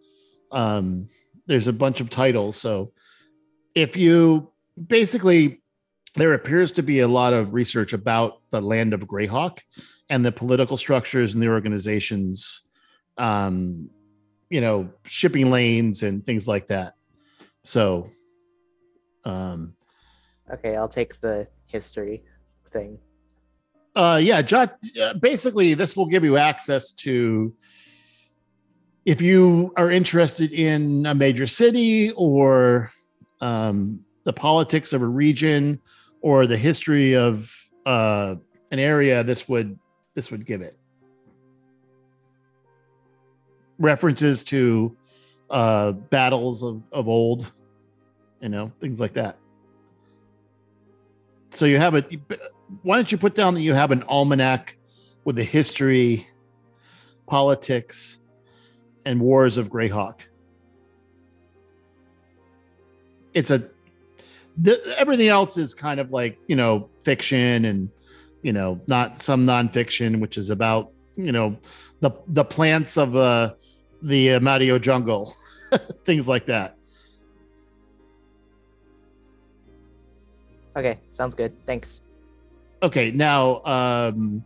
Um, 0.53 1.09
there's 1.47 1.67
a 1.67 1.73
bunch 1.73 2.01
of 2.01 2.09
titles. 2.09 2.57
So 2.57 2.93
if 3.75 3.97
you 3.97 4.51
basically 4.89 5.61
there 6.17 6.35
appears 6.35 6.73
to 6.73 6.83
be 6.83 7.01
a 7.01 7.09
lot 7.09 7.33
of 7.33 7.55
research 7.55 7.93
about 7.93 8.41
the 8.51 8.61
land 8.61 8.93
of 8.93 9.01
Greyhawk 9.03 9.59
and 10.09 10.27
the 10.27 10.33
political 10.33 10.77
structures 10.77 11.35
and 11.35 11.43
the 11.43 11.49
organizations, 11.49 12.63
um, 13.17 13.91
you 14.49 14.61
know, 14.61 14.91
shipping 15.05 15.51
lanes 15.51 16.03
and 16.03 16.27
things 16.27 16.49
like 16.49 16.67
that. 16.67 16.95
So, 17.65 18.11
um, 19.25 19.77
Okay, 20.53 20.75
I'll 20.75 20.89
take 20.89 21.21
the 21.21 21.47
history 21.67 22.25
thing. 22.73 22.99
uh, 23.95 24.19
yeah, 24.21 24.43
jot, 24.43 24.79
uh, 25.01 25.15
basically, 25.15 25.75
this 25.75 25.97
will 25.97 26.07
give 26.07 26.25
you 26.25 26.37
access 26.37 26.91
to 26.91 27.55
if 29.05 29.23
you 29.23 29.73
are 29.77 29.91
interested 29.91 30.53
in 30.53 31.07
a 31.07 31.15
major 31.15 31.47
city 31.47 32.11
or 32.17 32.91
um, 33.41 34.05
the 34.25 34.33
politics 34.33 34.93
of 34.93 35.03
a 35.03 35.07
region 35.07 35.81
or 36.21 36.47
the 36.47 36.57
history 36.57 37.17
of 37.17 37.55
uh, 37.87 38.35
an 38.71 38.79
area. 38.79 39.25
This 39.25 39.49
would 39.49 39.79
this 40.15 40.31
would 40.31 40.45
give 40.45 40.61
it 40.61 40.77
references 43.81 44.45
to 44.45 44.95
uh, 45.49 45.93
battles 45.93 46.63
of, 46.63 46.83
of 46.93 47.09
old, 47.09 47.51
you 48.41 48.49
know, 48.49 48.71
things 48.79 49.01
like 49.01 49.15
that. 49.15 49.37
So 51.51 51.65
you 51.65 51.79
have 51.79 51.97
a. 51.97 52.05
Why 52.83 52.95
don't 52.95 53.11
you 53.11 53.19
put 53.19 53.35
down 53.35 53.55
that 53.55 53.63
you 53.63 53.75
have 53.75 53.91
an 53.91 54.05
almanac 54.05 54.77
with 55.25 55.35
the 55.35 55.43
history, 55.43 56.29
politics, 57.27 58.19
and 59.05 59.21
wars 59.21 59.57
of 59.57 59.69
Greyhawk? 59.69 60.21
It's 63.35 63.51
a. 63.51 63.69
The, 64.61 64.79
everything 64.99 65.29
else 65.29 65.57
is 65.57 65.75
kind 65.75 66.01
of 66.01 66.11
like 66.11 66.39
you 66.49 66.57
know 66.57 66.91
fiction 67.05 67.65
and 67.65 67.91
you 68.43 68.53
know 68.53 68.81
not 68.87 69.23
some 69.23 69.47
nonfiction, 69.47 70.21
which 70.21 70.37
is 70.39 70.51
about 70.51 70.93
you 71.17 71.33
know 71.33 71.57
the 72.01 72.11
the 72.29 72.45
plants 72.45 72.97
of 72.97 73.15
uh 73.17 73.53
the 74.03 74.35
uh, 74.35 74.41
Mario 74.41 74.79
jungle, 74.79 75.35
things 76.05 76.27
like 76.29 76.47
that. 76.47 76.77
Okay, 80.77 80.99
sounds 81.11 81.35
good. 81.35 81.53
Thanks. 81.67 82.01
Okay, 82.83 83.11
now 83.11 83.63
um 83.65 84.45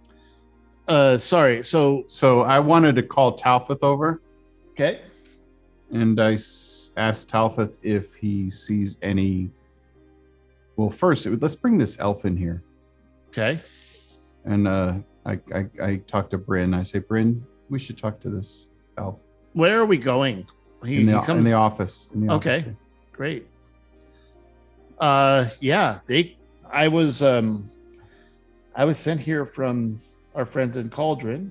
uh 0.88 1.16
sorry, 1.18 1.62
so 1.62 2.04
so 2.08 2.40
I 2.40 2.58
wanted 2.58 2.96
to 2.96 3.02
call 3.02 3.36
Talfeth 3.38 3.82
over, 3.82 4.20
okay. 4.72 5.02
and 5.90 6.20
I 6.20 6.34
s- 6.34 6.83
asked 6.96 7.28
Talfeth 7.28 7.78
if 7.82 8.14
he 8.14 8.50
sees 8.50 8.96
any. 9.02 9.50
Well, 10.76 10.90
first, 10.90 11.26
let's 11.26 11.54
bring 11.56 11.78
this 11.78 11.96
elf 12.00 12.24
in 12.24 12.36
here. 12.36 12.62
Okay. 13.28 13.60
And 14.44 14.66
uh, 14.68 14.94
I, 15.24 15.40
I, 15.54 15.66
I 15.82 15.96
talk 16.06 16.30
to 16.30 16.38
Bryn. 16.38 16.74
I 16.74 16.82
say, 16.82 16.98
Bryn, 16.98 17.44
we 17.70 17.78
should 17.78 17.96
talk 17.98 18.20
to 18.20 18.28
this 18.30 18.68
elf 18.98 19.18
Where 19.54 19.80
are 19.80 19.86
we 19.86 19.96
going? 19.96 20.46
He, 20.84 20.96
in, 21.00 21.06
the, 21.06 21.20
he 21.20 21.26
comes 21.26 21.38
in 21.38 21.44
the 21.44 21.52
office. 21.54 22.08
In 22.14 22.26
the 22.26 22.32
Okay. 22.34 22.58
office 22.60 22.74
great. 23.12 23.46
Uh 24.98 25.48
yeah, 25.60 25.98
they 26.06 26.36
I 26.70 26.88
was 26.88 27.22
um 27.22 27.70
I 28.76 28.84
was 28.84 28.98
sent 28.98 29.20
here 29.20 29.46
from 29.46 30.00
our 30.34 30.44
friends 30.44 30.76
in 30.76 30.90
Cauldron. 30.90 31.50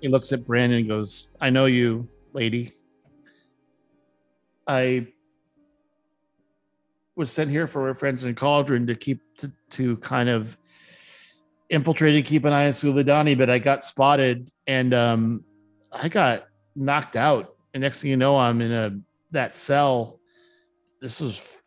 He 0.00 0.08
looks 0.08 0.32
at 0.32 0.46
Brandon 0.46 0.78
and 0.78 0.88
goes, 0.88 1.28
I 1.40 1.50
know 1.50 1.66
you, 1.66 2.06
lady. 2.32 2.72
I 4.68 5.06
was 7.16 7.32
sent 7.32 7.50
here 7.50 7.66
for 7.66 7.92
friends 7.94 8.22
in 8.22 8.34
Cauldron 8.34 8.86
to 8.86 8.94
keep 8.94 9.22
to, 9.38 9.50
to 9.70 9.96
kind 9.96 10.28
of 10.28 10.56
infiltrate 11.70 12.14
and 12.14 12.24
keep 12.24 12.44
an 12.44 12.52
eye 12.52 12.66
on 12.66 12.72
Suladani, 12.72 13.36
but 13.36 13.50
I 13.50 13.58
got 13.58 13.82
spotted 13.82 14.50
and 14.66 14.92
um 14.94 15.44
I 15.90 16.08
got 16.08 16.46
knocked 16.76 17.16
out. 17.16 17.56
And 17.72 17.80
next 17.80 18.02
thing 18.02 18.10
you 18.10 18.16
know, 18.16 18.36
I'm 18.36 18.60
in 18.60 18.72
a 18.72 18.96
that 19.32 19.54
cell. 19.54 20.20
This 21.00 21.20
was 21.20 21.62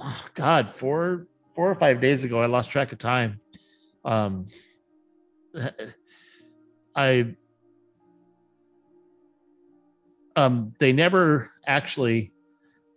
oh 0.00 0.26
God, 0.34 0.68
four 0.68 1.28
four 1.54 1.70
or 1.70 1.74
five 1.76 2.00
days 2.00 2.24
ago. 2.24 2.42
I 2.42 2.46
lost 2.46 2.70
track 2.70 2.92
of 2.92 2.98
time. 2.98 3.40
Um 4.04 4.46
I 6.96 7.36
um 10.34 10.74
they 10.78 10.92
never 10.92 11.50
actually 11.66 12.32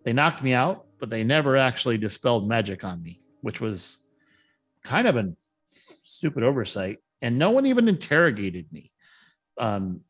they 0.03 0.13
knocked 0.13 0.43
me 0.43 0.53
out, 0.53 0.85
but 0.99 1.09
they 1.09 1.23
never 1.23 1.57
actually 1.57 1.97
dispelled 1.97 2.47
magic 2.47 2.83
on 2.83 3.03
me, 3.03 3.21
which 3.41 3.61
was 3.61 3.99
kind 4.83 5.07
of 5.07 5.15
a 5.15 5.33
stupid 6.03 6.43
oversight. 6.43 6.99
And 7.21 7.39
no 7.39 7.51
one 7.51 7.65
even 7.65 7.87
interrogated 7.87 8.71
me. 8.71 8.91
Um 9.57 10.01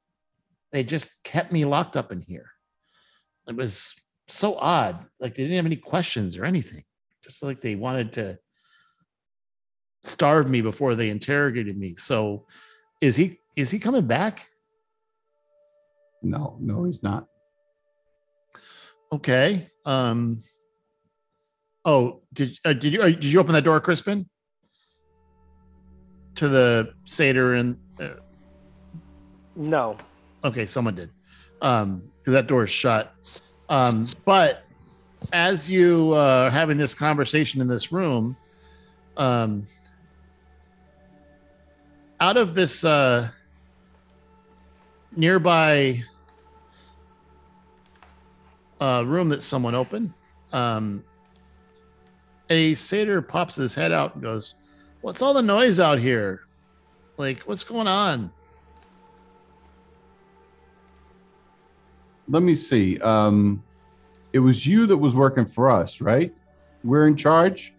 they 0.72 0.84
just 0.84 1.12
kept 1.24 1.52
me 1.52 1.66
locked 1.66 1.96
up 1.96 2.12
in 2.12 2.22
here. 2.22 2.50
It 3.48 3.56
was 3.56 3.94
so 4.28 4.56
odd. 4.56 5.06
Like 5.20 5.36
they 5.36 5.44
didn't 5.44 5.58
have 5.58 5.66
any 5.68 5.76
questions 5.76 6.38
or 6.38 6.46
anything. 6.46 6.84
Just 7.24 7.44
like 7.44 7.62
they 7.62 7.76
wanted 7.76 8.14
to 8.14 8.40
starve 10.04 10.50
me 10.50 10.62
before 10.62 10.96
they 10.96 11.10
interrogated 11.10 11.78
me. 11.78 11.96
So 11.96 12.46
is 13.02 13.16
he 13.16 13.40
is 13.56 13.70
he 13.70 13.80
coming 13.80 14.08
back? 14.08 14.48
No, 16.22 16.58
no, 16.60 16.86
he's 16.86 17.04
not. 17.04 17.28
Okay. 19.12 19.70
Um 19.86 20.44
Oh, 21.86 22.22
did 22.34 22.58
uh, 22.64 22.74
did 22.74 22.94
you 22.94 23.02
uh, 23.02 23.08
did 23.08 23.26
you 23.26 23.40
open 23.40 23.54
that 23.54 23.64
door, 23.64 23.80
Crispin? 23.80 24.30
To 26.36 26.48
the 26.48 26.94
satyr 27.06 27.54
and 27.54 27.78
uh, 28.00 28.16
No. 29.56 29.98
Okay, 30.44 30.66
someone 30.66 30.96
did. 30.96 31.10
Um, 31.62 32.12
because 32.20 32.34
that 32.34 32.48
door 32.48 32.64
is 32.64 32.70
shut. 32.70 33.14
Um, 33.70 34.08
but 34.26 34.64
as 35.32 35.70
you 35.70 36.12
uh, 36.14 36.46
are 36.46 36.50
having 36.50 36.78
this 36.78 36.94
conversation 36.94 37.62
in 37.62 37.68
this 37.68 37.92
room, 37.92 38.36
um, 39.18 39.68
out 42.20 42.38
of 42.38 42.56
this 42.56 42.84
uh, 42.84 43.30
nearby 45.16 46.04
uh, 48.84 49.02
room 49.04 49.30
that 49.30 49.42
someone 49.42 49.74
opened, 49.74 50.14
um, 50.52 51.06
a 52.50 52.74
satyr 52.74 53.22
pops 53.22 53.56
his 53.56 53.74
head 53.74 53.94
out 53.94 54.14
and 54.14 54.22
goes, 54.22 54.56
"What's 55.00 55.22
all 55.22 55.34
the 55.34 55.42
noise 55.42 55.80
out 55.80 56.00
here? 56.00 56.42
Like, 57.16 57.40
what's 57.44 57.64
going 57.64 57.88
on?" 57.88 58.34
Let 62.28 62.44
me 62.44 62.56
see. 62.56 63.00
Um, 63.00 63.64
it 64.34 64.40
was 64.40 64.68
you 64.68 64.86
that 64.88 64.98
was 64.98 65.16
working 65.16 65.46
for 65.46 65.72
us, 65.72 66.02
right? 66.02 66.34
We're 66.84 67.08
in 67.08 67.16
charge. 67.16 67.74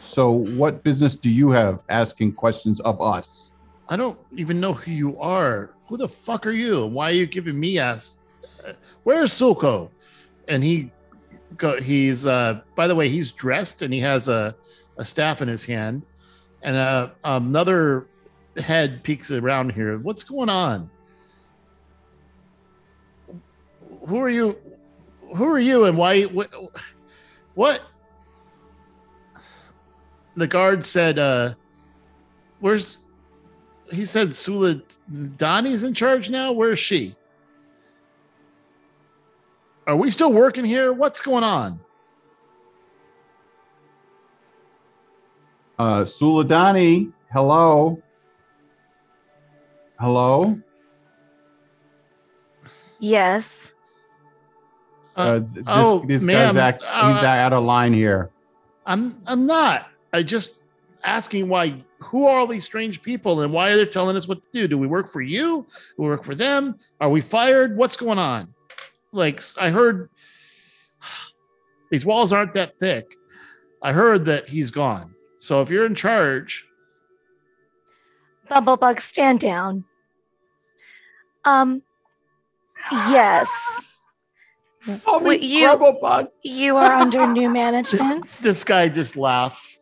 So, 0.00 0.30
what 0.30 0.82
business 0.82 1.16
do 1.16 1.30
you 1.30 1.50
have 1.50 1.80
asking 1.88 2.34
questions 2.34 2.80
of 2.80 3.00
us? 3.00 3.50
I 3.88 3.96
don't 3.96 4.18
even 4.32 4.60
know 4.60 4.74
who 4.74 4.90
you 4.90 5.18
are. 5.18 5.70
Who 5.88 5.96
the 5.96 6.08
fuck 6.08 6.46
are 6.46 6.50
you? 6.50 6.84
Why 6.86 7.08
are 7.08 7.14
you 7.14 7.26
giving 7.26 7.58
me 7.58 7.78
ass? 7.78 8.18
Uh, 8.66 8.72
Where's 9.04 9.32
Suko? 9.32 9.88
And 10.48 10.62
he 10.62 10.90
go 11.56 11.80
he's 11.80 12.26
uh 12.26 12.60
by 12.74 12.86
the 12.86 12.94
way, 12.94 13.08
he's 13.08 13.32
dressed 13.32 13.82
and 13.82 13.92
he 13.92 14.00
has 14.00 14.28
a, 14.28 14.54
a 14.98 15.04
staff 15.04 15.42
in 15.42 15.48
his 15.48 15.64
hand. 15.64 16.02
And 16.62 16.76
uh 16.76 17.10
another 17.24 18.06
head 18.56 19.02
peeks 19.02 19.30
around 19.30 19.72
here. 19.72 19.98
What's 19.98 20.22
going 20.22 20.48
on? 20.48 20.90
Who 24.06 24.20
are 24.20 24.30
you? 24.30 24.56
Who 25.34 25.44
are 25.46 25.58
you 25.58 25.84
and 25.84 25.96
why 25.96 26.22
what 26.22 26.52
what? 27.54 27.82
The 30.36 30.46
guard 30.46 30.84
said 30.84 31.18
uh 31.18 31.54
where's 32.60 32.98
he 33.90 34.04
said 34.04 34.34
Sula 34.34 34.80
Donnie's 35.36 35.84
in 35.84 35.94
charge 35.94 36.30
now. 36.30 36.52
Where's 36.52 36.78
she? 36.78 37.14
Are 39.86 39.96
we 39.96 40.10
still 40.10 40.32
working 40.32 40.64
here? 40.64 40.92
What's 40.92 41.20
going 41.20 41.44
on? 41.44 41.78
Uh, 45.78 46.02
Suladani, 46.02 47.12
hello. 47.32 48.00
Hello. 49.98 50.58
Yes. 52.98 53.70
Uh, 55.16 55.40
th- 55.40 55.50
this, 55.52 55.64
oh, 55.66 56.04
this 56.06 56.22
ma'am, 56.22 56.54
guy's 56.54 56.56
act, 56.56 56.82
he's 56.82 57.22
uh, 57.22 57.26
out 57.26 57.52
of 57.52 57.62
line 57.62 57.92
here. 57.92 58.30
I'm 58.86 59.18
I'm 59.26 59.46
not. 59.46 59.88
I 60.12 60.22
just 60.22 60.60
asking 61.02 61.48
why 61.48 61.82
who 61.98 62.26
are 62.26 62.40
all 62.40 62.46
these 62.46 62.64
strange 62.64 63.02
people 63.02 63.42
and 63.42 63.52
why 63.52 63.70
are 63.70 63.76
they 63.76 63.86
telling 63.86 64.16
us 64.16 64.26
what 64.26 64.42
to 64.42 64.48
do? 64.52 64.68
Do 64.68 64.78
we 64.78 64.86
work 64.86 65.10
for 65.10 65.20
you? 65.20 65.66
Do 65.96 66.02
we 66.02 66.08
work 66.08 66.24
for 66.24 66.34
them? 66.34 66.76
Are 67.00 67.08
we 67.08 67.20
fired? 67.20 67.76
What's 67.76 67.96
going 67.96 68.18
on? 68.18 68.53
Like 69.14 69.42
I 69.58 69.70
heard 69.70 70.10
these 71.90 72.04
walls 72.04 72.32
aren't 72.32 72.54
that 72.54 72.78
thick. 72.78 73.06
I 73.82 73.92
heard 73.92 74.24
that 74.26 74.48
he's 74.48 74.70
gone. 74.70 75.14
So 75.38 75.62
if 75.62 75.70
you're 75.70 75.86
in 75.86 75.94
charge, 75.94 76.66
Bumblebug, 78.50 79.00
stand 79.00 79.40
down. 79.40 79.84
Um, 81.44 81.82
yes. 82.90 83.50
Oh, 85.06 85.20
me 85.20 85.36
you- 85.36 85.66
Grubblebug. 85.68 86.28
You 86.42 86.76
are 86.76 86.92
under 86.92 87.26
new 87.26 87.48
management. 87.48 88.26
this 88.42 88.64
guy 88.64 88.88
just 88.88 89.16
laughs. 89.16 89.78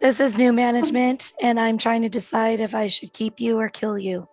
This 0.00 0.20
is 0.20 0.36
new 0.36 0.52
management, 0.52 1.32
and 1.40 1.58
I'm 1.58 1.78
trying 1.78 2.02
to 2.02 2.10
decide 2.10 2.60
if 2.60 2.74
I 2.74 2.88
should 2.88 3.12
keep 3.14 3.40
you 3.40 3.58
or 3.58 3.70
kill 3.70 3.98
you. 3.98 4.28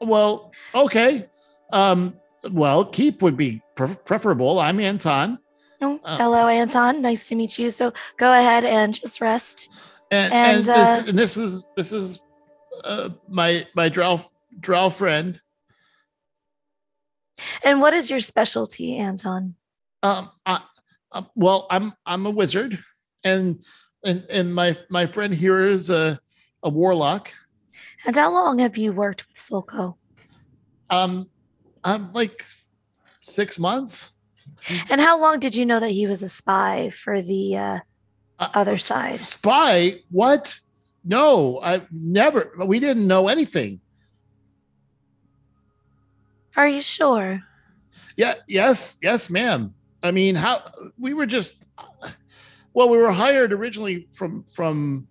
Well, 0.00 0.52
okay. 0.74 1.26
Um, 1.72 2.16
well, 2.50 2.84
keep 2.84 3.22
would 3.22 3.36
be 3.36 3.62
pre- 3.74 3.94
preferable. 4.04 4.58
I'm 4.60 4.80
Anton. 4.80 5.38
Oh, 5.80 6.00
Uh, 6.04 6.18
hello, 6.18 6.48
Anton. 6.48 7.02
Nice 7.02 7.28
to 7.28 7.34
meet 7.34 7.58
you. 7.58 7.70
So 7.70 7.92
go 8.16 8.32
ahead 8.32 8.64
and 8.64 8.94
just 8.94 9.20
rest. 9.20 9.68
and, 10.10 10.32
And, 10.32 10.58
and, 10.58 10.68
uh, 10.68 10.96
this, 10.96 11.08
and 11.08 11.18
this 11.18 11.36
is 11.36 11.64
this 11.76 11.92
is 11.92 12.20
uh, 12.84 13.10
my 13.28 13.66
my 13.74 13.88
drow 13.88 14.20
drow 14.60 14.88
friend. 14.88 15.40
And 17.62 17.80
what 17.80 17.94
is 17.94 18.10
your 18.10 18.20
specialty, 18.20 18.96
Anton? 18.96 19.54
Um, 20.02 20.30
I, 20.46 20.60
um, 21.12 21.28
well, 21.36 21.66
I'm 21.70 21.92
I'm 22.06 22.26
a 22.26 22.30
wizard, 22.30 22.82
and 23.22 23.62
and 24.04 24.24
and 24.30 24.52
my 24.54 24.76
my 24.90 25.06
friend 25.06 25.32
here 25.34 25.66
is 25.66 25.90
a 25.90 26.18
a 26.64 26.68
warlock. 26.70 27.32
And 28.06 28.16
how 28.16 28.32
long 28.32 28.58
have 28.60 28.76
you 28.76 28.92
worked 28.92 29.26
with 29.28 29.36
Sulco? 29.36 29.96
Um, 30.90 31.28
I'm 31.84 32.12
like 32.12 32.44
six 33.20 33.58
months. 33.58 34.14
And 34.90 35.00
how 35.00 35.20
long 35.20 35.40
did 35.40 35.54
you 35.54 35.66
know 35.66 35.80
that 35.80 35.90
he 35.90 36.06
was 36.06 36.22
a 36.22 36.28
spy 36.28 36.90
for 36.90 37.20
the 37.20 37.56
uh, 37.56 37.78
Uh, 38.38 38.48
other 38.54 38.78
side? 38.78 39.20
Spy? 39.20 40.00
What? 40.10 40.58
No, 41.04 41.60
I 41.62 41.82
never. 41.90 42.52
We 42.64 42.78
didn't 42.80 43.06
know 43.06 43.28
anything. 43.28 43.80
Are 46.56 46.68
you 46.68 46.82
sure? 46.82 47.40
Yeah. 48.16 48.34
Yes. 48.48 48.98
Yes, 49.02 49.30
ma'am. 49.30 49.74
I 50.02 50.10
mean, 50.10 50.34
how 50.34 50.62
we 50.98 51.14
were 51.14 51.26
just. 51.26 51.66
Well, 52.74 52.88
we 52.88 52.98
were 52.98 53.12
hired 53.12 53.52
originally 53.52 54.08
from 54.12 54.44
from 54.52 55.06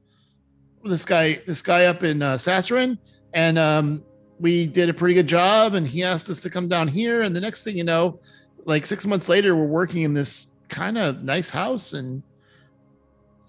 this 0.83 1.05
guy 1.05 1.41
this 1.45 1.61
guy 1.61 1.85
up 1.85 2.03
in 2.03 2.21
uh, 2.21 2.35
Sasserine, 2.35 2.97
and 3.33 3.57
um, 3.57 4.03
we 4.39 4.67
did 4.67 4.89
a 4.89 4.93
pretty 4.93 5.13
good 5.13 5.27
job. 5.27 5.73
And 5.73 5.87
he 5.87 6.03
asked 6.03 6.29
us 6.29 6.41
to 6.41 6.49
come 6.49 6.67
down 6.67 6.87
here. 6.87 7.23
And 7.23 7.35
the 7.35 7.41
next 7.41 7.63
thing 7.63 7.77
you 7.77 7.83
know, 7.83 8.19
like 8.65 8.85
six 8.85 9.05
months 9.05 9.29
later, 9.29 9.55
we're 9.55 9.65
working 9.65 10.03
in 10.03 10.13
this 10.13 10.47
kind 10.69 10.97
of 10.97 11.23
nice 11.23 11.49
house, 11.49 11.93
and 11.93 12.23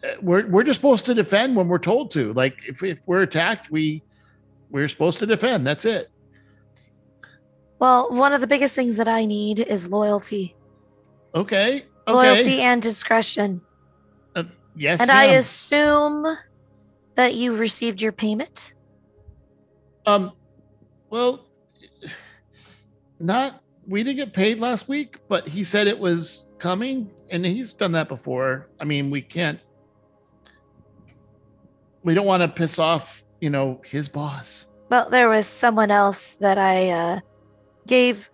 uh, 0.04 0.08
we're 0.22 0.46
we're 0.48 0.64
just 0.64 0.78
supposed 0.78 1.06
to 1.06 1.14
defend 1.14 1.56
when 1.56 1.68
we're 1.68 1.78
told 1.78 2.10
to. 2.12 2.32
Like 2.32 2.56
if 2.66 2.82
if 2.82 3.00
we're 3.06 3.22
attacked, 3.22 3.70
we 3.70 4.02
we're 4.70 4.88
supposed 4.88 5.18
to 5.20 5.26
defend. 5.26 5.66
That's 5.66 5.84
it. 5.84 6.08
Well, 7.78 8.10
one 8.10 8.32
of 8.32 8.40
the 8.40 8.46
biggest 8.46 8.74
things 8.74 8.96
that 8.96 9.08
I 9.08 9.24
need 9.24 9.60
is 9.60 9.88
loyalty. 9.88 10.56
Okay. 11.34 11.84
Okay. 12.08 12.12
Loyalty 12.12 12.60
and 12.60 12.82
discretion. 12.82 13.60
yes. 14.74 15.00
and 15.00 15.10
I 15.10 15.24
assume 15.24 16.26
that 17.18 17.34
you 17.34 17.56
received 17.56 18.00
your 18.00 18.12
payment. 18.12 18.74
Um, 20.06 20.32
well, 21.10 21.48
not 23.18 23.60
we 23.88 24.04
didn't 24.04 24.18
get 24.18 24.32
paid 24.32 24.60
last 24.60 24.88
week, 24.88 25.18
but 25.28 25.48
he 25.48 25.64
said 25.64 25.88
it 25.88 25.98
was 25.98 26.48
coming, 26.60 27.10
and 27.30 27.44
he's 27.44 27.72
done 27.72 27.90
that 27.92 28.08
before. 28.08 28.68
I 28.78 28.84
mean, 28.84 29.10
we 29.10 29.20
can't. 29.20 29.58
We 32.04 32.14
don't 32.14 32.24
want 32.24 32.42
to 32.42 32.48
piss 32.48 32.78
off, 32.78 33.24
you 33.40 33.50
know, 33.50 33.80
his 33.84 34.08
boss. 34.08 34.66
Well, 34.88 35.10
there 35.10 35.28
was 35.28 35.48
someone 35.48 35.90
else 35.90 36.36
that 36.36 36.56
I 36.56 36.90
uh, 36.90 37.20
gave 37.88 38.30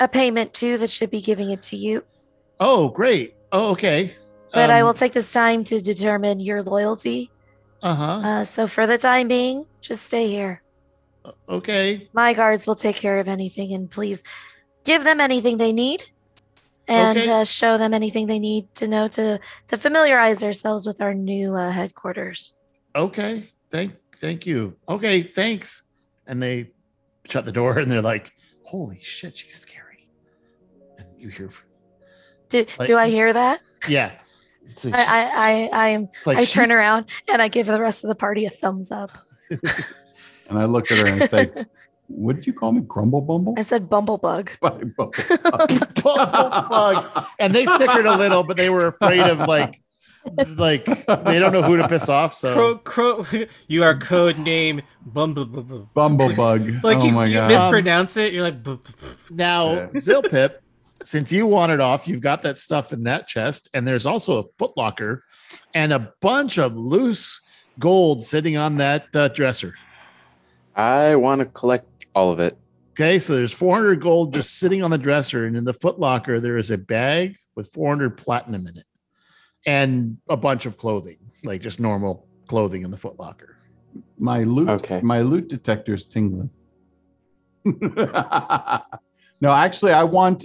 a 0.00 0.08
payment 0.08 0.52
to 0.54 0.78
that 0.78 0.90
should 0.90 1.12
be 1.12 1.20
giving 1.20 1.50
it 1.50 1.62
to 1.64 1.76
you. 1.76 2.02
Oh, 2.58 2.88
great. 2.88 3.36
Oh, 3.52 3.70
okay. 3.70 4.16
But 4.52 4.70
I 4.70 4.80
Um, 4.80 4.86
will 4.86 4.94
take 4.94 5.12
this 5.12 5.32
time 5.32 5.64
to 5.64 5.80
determine 5.80 6.40
your 6.40 6.62
loyalty. 6.62 7.30
Uh-huh. 7.82 8.04
Uh, 8.24 8.44
so 8.44 8.66
for 8.66 8.86
the 8.86 8.98
time 8.98 9.28
being, 9.28 9.66
just 9.80 10.02
stay 10.04 10.28
here. 10.28 10.62
Okay. 11.48 12.08
My 12.12 12.32
guards 12.34 12.66
will 12.66 12.74
take 12.74 12.96
care 12.96 13.18
of 13.20 13.28
anything, 13.28 13.72
and 13.72 13.90
please 13.90 14.22
give 14.84 15.04
them 15.04 15.20
anything 15.20 15.58
they 15.58 15.72
need, 15.72 16.04
and 16.88 17.18
Okay. 17.18 17.30
uh, 17.30 17.44
show 17.44 17.78
them 17.78 17.94
anything 17.94 18.26
they 18.26 18.38
need 18.38 18.74
to 18.76 18.88
know 18.88 19.06
to 19.08 19.38
to 19.68 19.76
familiarize 19.78 20.42
ourselves 20.42 20.86
with 20.86 21.00
our 21.00 21.14
new 21.14 21.54
uh, 21.54 21.70
headquarters. 21.70 22.54
Okay. 22.94 23.50
Thank 23.70 23.94
thank 24.16 24.46
you. 24.46 24.76
Okay, 24.88 25.22
thanks. 25.22 25.84
And 26.26 26.42
they 26.42 26.70
shut 27.28 27.44
the 27.44 27.52
door 27.52 27.78
and 27.80 27.90
they're 27.90 28.02
like, 28.02 28.32
holy 28.64 28.98
shit, 29.02 29.36
she's 29.36 29.58
scary. 29.58 30.08
And 30.98 31.06
you 31.20 31.28
hear 31.28 31.50
Do 32.48 32.66
Like- 32.78 32.88
do 32.88 32.96
I 32.98 33.08
hear 33.08 33.32
that? 33.32 33.60
yeah. 33.88 34.12
It's 34.70 34.84
like 34.84 34.94
I, 34.94 35.02
I 35.04 35.22
I 35.30 35.68
I 35.72 35.88
am. 35.90 36.08
like 36.26 36.38
I 36.38 36.44
she- 36.44 36.54
turn 36.54 36.70
around 36.72 37.06
and 37.28 37.42
I 37.42 37.48
give 37.48 37.66
the 37.66 37.80
rest 37.80 38.04
of 38.04 38.08
the 38.08 38.14
party 38.14 38.44
a 38.46 38.50
thumbs 38.50 38.90
up. 38.90 39.10
And 40.48 40.58
I 40.58 40.64
look 40.64 40.90
at 40.90 40.98
her 40.98 41.06
and 41.06 41.22
I 41.22 41.26
say, 41.26 41.48
What 42.08 42.34
did 42.34 42.44
you 42.44 42.52
call 42.52 42.72
me? 42.72 42.80
Grumble 42.80 43.20
Bumble? 43.20 43.54
I 43.56 43.62
said 43.62 43.88
Bumblebug. 43.88 44.48
Bumblebug. 46.04 47.26
and 47.38 47.54
they 47.54 47.66
snickered 47.66 48.06
a 48.06 48.16
little, 48.16 48.42
but 48.42 48.56
they 48.56 48.68
were 48.70 48.88
afraid 48.88 49.20
of 49.20 49.38
like, 49.48 49.80
like 50.56 50.84
they 51.24 51.38
don't 51.38 51.52
know 51.52 51.62
who 51.62 51.76
to 51.76 51.86
piss 51.88 52.08
off. 52.08 52.34
So 52.34 52.76
Crow, 52.78 53.22
crow, 53.24 53.46
you 53.68 53.84
are 53.84 53.96
code 53.96 54.38
name 54.38 54.82
Bumblebee. 55.06 55.84
Bumblebug. 55.94 56.82
Like 56.82 56.98
oh 56.98 57.04
you, 57.04 57.12
my 57.12 57.26
you 57.26 57.34
god. 57.34 57.48
mispronounce 57.48 58.16
it, 58.16 58.32
you're 58.32 58.42
like. 58.42 58.56
Now, 59.30 59.70
Yeah. 59.72 59.86
Zilpip, 59.94 60.54
since 61.02 61.32
you 61.32 61.46
want 61.46 61.72
it 61.72 61.80
off, 61.80 62.06
you've 62.06 62.20
got 62.20 62.42
that 62.42 62.58
stuff 62.58 62.92
in 62.92 63.02
that 63.04 63.26
chest, 63.26 63.68
and 63.74 63.86
there's 63.86 64.06
also 64.06 64.38
a 64.38 64.44
footlocker 64.62 65.20
and 65.74 65.92
a 65.92 66.12
bunch 66.20 66.58
of 66.58 66.76
loose 66.76 67.40
gold 67.78 68.22
sitting 68.24 68.56
on 68.56 68.76
that 68.78 69.06
uh, 69.14 69.28
dresser. 69.28 69.74
I 70.76 71.16
want 71.16 71.40
to 71.40 71.46
collect 71.46 72.06
all 72.14 72.30
of 72.30 72.38
it. 72.40 72.56
Okay, 72.92 73.18
so 73.18 73.34
there's 73.34 73.52
400 73.52 74.00
gold 74.00 74.34
just 74.34 74.58
sitting 74.58 74.82
on 74.82 74.90
the 74.90 74.98
dresser, 74.98 75.46
and 75.46 75.56
in 75.56 75.64
the 75.64 75.72
footlocker 75.74 76.40
there 76.40 76.58
is 76.58 76.70
a 76.70 76.78
bag 76.78 77.36
with 77.56 77.72
400 77.72 78.16
platinum 78.16 78.66
in 78.66 78.76
it, 78.76 78.84
and 79.66 80.18
a 80.28 80.36
bunch 80.36 80.66
of 80.66 80.76
clothing, 80.76 81.16
like 81.44 81.62
just 81.62 81.80
normal 81.80 82.26
clothing 82.46 82.82
in 82.82 82.90
the 82.90 82.96
footlocker. 82.96 83.54
my 84.18 84.42
loot 84.42 84.68
Okay. 84.68 85.00
my 85.02 85.20
loot 85.22 85.48
detector's 85.48 86.04
tingling. 86.04 86.50
no, 87.64 89.50
actually 89.50 89.92
I 89.92 90.02
want 90.04 90.44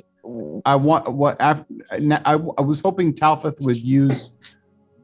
I 0.66 0.76
want 0.76 1.12
what 1.12 1.38
af- 1.40 1.66
I, 1.92 2.34
I 2.34 2.62
was 2.62 2.80
hoping 2.82 3.14
Talfeth 3.14 3.62
would 3.62 3.78
use 3.78 4.32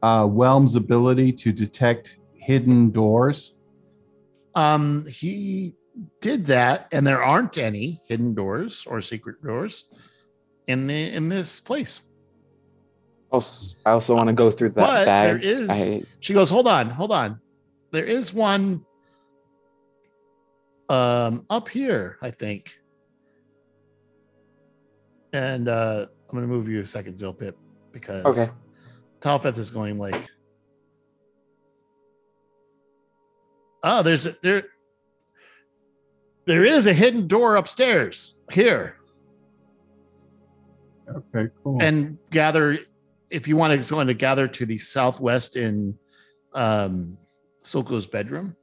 uh, 0.02 0.26
Whelm's 0.26 0.74
ability 0.74 1.32
to 1.32 1.52
detect 1.52 2.16
hidden 2.36 2.90
doors? 2.90 3.54
Um, 4.54 5.06
he 5.06 5.74
did 6.20 6.44
that, 6.46 6.88
and 6.92 7.06
there 7.06 7.22
aren't 7.22 7.56
any 7.56 8.00
hidden 8.08 8.34
doors 8.34 8.84
or 8.86 9.00
secret 9.00 9.42
doors 9.42 9.84
in 10.66 10.86
the 10.86 11.12
in 11.14 11.28
this 11.28 11.60
place. 11.60 12.02
Also, 13.30 13.78
I 13.86 13.92
also 13.92 14.14
want 14.16 14.26
to 14.26 14.34
go 14.34 14.50
through 14.50 14.70
that 14.70 14.86
But 14.86 15.04
bag. 15.06 15.40
there 15.40 15.50
is- 15.52 15.70
I, 15.70 16.02
She 16.20 16.34
goes, 16.34 16.50
"Hold 16.50 16.66
on, 16.68 16.90
hold 16.90 17.12
on. 17.12 17.40
There 17.92 18.04
is 18.04 18.34
one 18.34 18.84
um 20.88 21.46
up 21.48 21.68
here, 21.68 22.18
I 22.20 22.30
think." 22.30 22.78
And 25.32 25.68
uh 25.68 26.06
I'm 26.30 26.34
gonna 26.38 26.46
move 26.46 26.68
you 26.68 26.80
a 26.80 26.86
second, 26.86 27.14
Zilpip, 27.14 27.54
because 27.92 28.24
Okay. 28.24 28.48
Talfeth 29.20 29.56
is 29.58 29.70
going 29.70 29.98
like, 29.98 30.28
"Oh, 33.84 34.02
there's 34.02 34.26
a, 34.26 34.36
there, 34.42 34.64
there 36.46 36.64
is 36.64 36.86
a 36.86 36.92
hidden 36.92 37.28
door 37.28 37.56
upstairs 37.56 38.34
here." 38.52 38.96
Okay, 41.08 41.50
cool. 41.62 41.80
and 41.82 42.18
gather 42.30 42.78
if 43.30 43.46
you 43.46 43.56
want 43.56 43.80
to 43.80 43.90
go 43.90 44.02
to 44.04 44.14
gather 44.14 44.48
to 44.48 44.66
the 44.66 44.78
southwest 44.78 45.56
in 45.56 45.98
um 46.54 47.16
Soko's 47.60 48.06
bedroom. 48.06 48.56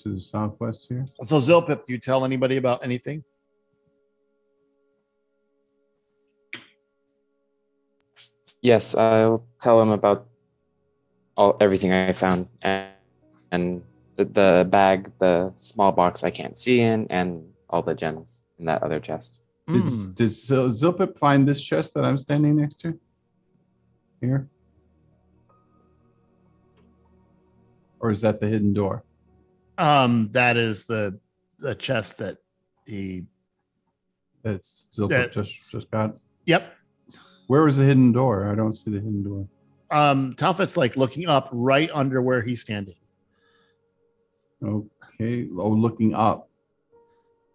to 0.00 0.14
the 0.14 0.20
southwest 0.20 0.86
here. 0.88 1.06
So 1.22 1.38
Zilpip, 1.38 1.86
do 1.86 1.92
you 1.94 1.98
tell 1.98 2.24
anybody 2.26 2.58
about 2.58 2.84
anything? 2.84 3.24
Yes, 8.64 8.94
I'll 8.96 9.44
tell 9.60 9.80
him 9.80 9.90
about 9.90 10.26
all 11.36 11.56
everything 11.60 11.92
I 11.92 12.12
found 12.14 12.48
and, 12.62 12.88
and 13.52 13.82
the, 14.16 14.24
the 14.24 14.66
bag, 14.68 15.12
the 15.20 15.52
small 15.54 15.92
box 15.92 16.24
I 16.24 16.30
can't 16.30 16.56
see 16.56 16.80
in, 16.80 17.06
and 17.10 17.44
all 17.68 17.82
the 17.82 17.94
gems 17.94 18.44
in 18.58 18.64
that 18.64 18.82
other 18.82 18.98
chest. 18.98 19.40
Did, 19.66 19.82
Hmm. 19.82 20.12
did 20.12 20.34
Zil- 20.34 20.68
Zilpip 20.68 21.18
find 21.18 21.46
this 21.48 21.62
chest 21.62 21.94
that 21.94 22.04
I'm 22.04 22.18
standing 22.18 22.56
next 22.56 22.80
to? 22.80 22.98
Here? 24.20 24.48
Or 28.00 28.10
is 28.10 28.20
that 28.20 28.40
the 28.40 28.46
hidden 28.46 28.72
door? 28.74 29.04
Um, 29.78 30.30
that 30.32 30.56
is 30.56 30.84
the 30.84 31.18
the 31.58 31.74
chest 31.74 32.18
that 32.18 32.36
he 32.86 33.24
That's 34.42 34.86
Zilpip 34.94 35.08
That- 35.08 35.32
just 35.32 35.70
just 35.70 35.90
got. 35.90 36.18
Yep. 36.46 36.72
Where 37.46 37.66
is 37.66 37.76
the 37.76 37.84
hidden 37.84 38.12
door? 38.12 38.50
I 38.50 38.54
don't 38.54 38.72
see 38.72 38.90
the 38.90 38.98
hidden 38.98 39.22
door. 39.22 39.48
Um 39.90 40.34
like 40.76 40.96
looking 40.96 41.26
up 41.26 41.48
right 41.52 41.90
under 41.92 42.22
where 42.22 42.42
he's 42.42 42.60
standing. 42.60 42.96
Okay. 44.62 45.48
Oh, 45.56 45.68
looking 45.68 46.14
up. 46.14 46.48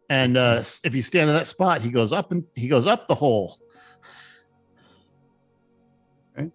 And 0.10 0.38
uh 0.38 0.64
if 0.84 0.96
you 0.96 1.02
stand 1.02 1.30
in 1.30 1.36
that 1.36 1.48
spot, 1.48 1.82
he 1.82 1.90
goes 1.90 2.14
up 2.14 2.32
and 2.32 2.46
he 2.56 2.68
goes 2.68 2.88
up 2.88 3.08
the 3.08 3.16
hole. 3.16 3.58
Okay. 6.38 6.52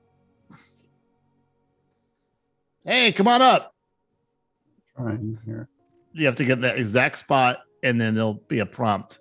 Hey, 2.85 3.13
come 3.13 3.29
on 3.29 3.43
up. 3.43 3.75
Trying 4.97 5.39
here. 5.45 5.69
You 6.13 6.27
have 6.27 6.37
to 6.37 6.45
get 6.45 6.61
that 6.61 6.79
exact 6.79 7.19
spot, 7.19 7.63
and 7.83 8.01
then 8.01 8.15
there'll 8.15 8.35
be 8.47 8.61
a 8.61 8.67
prompt. 8.67 9.19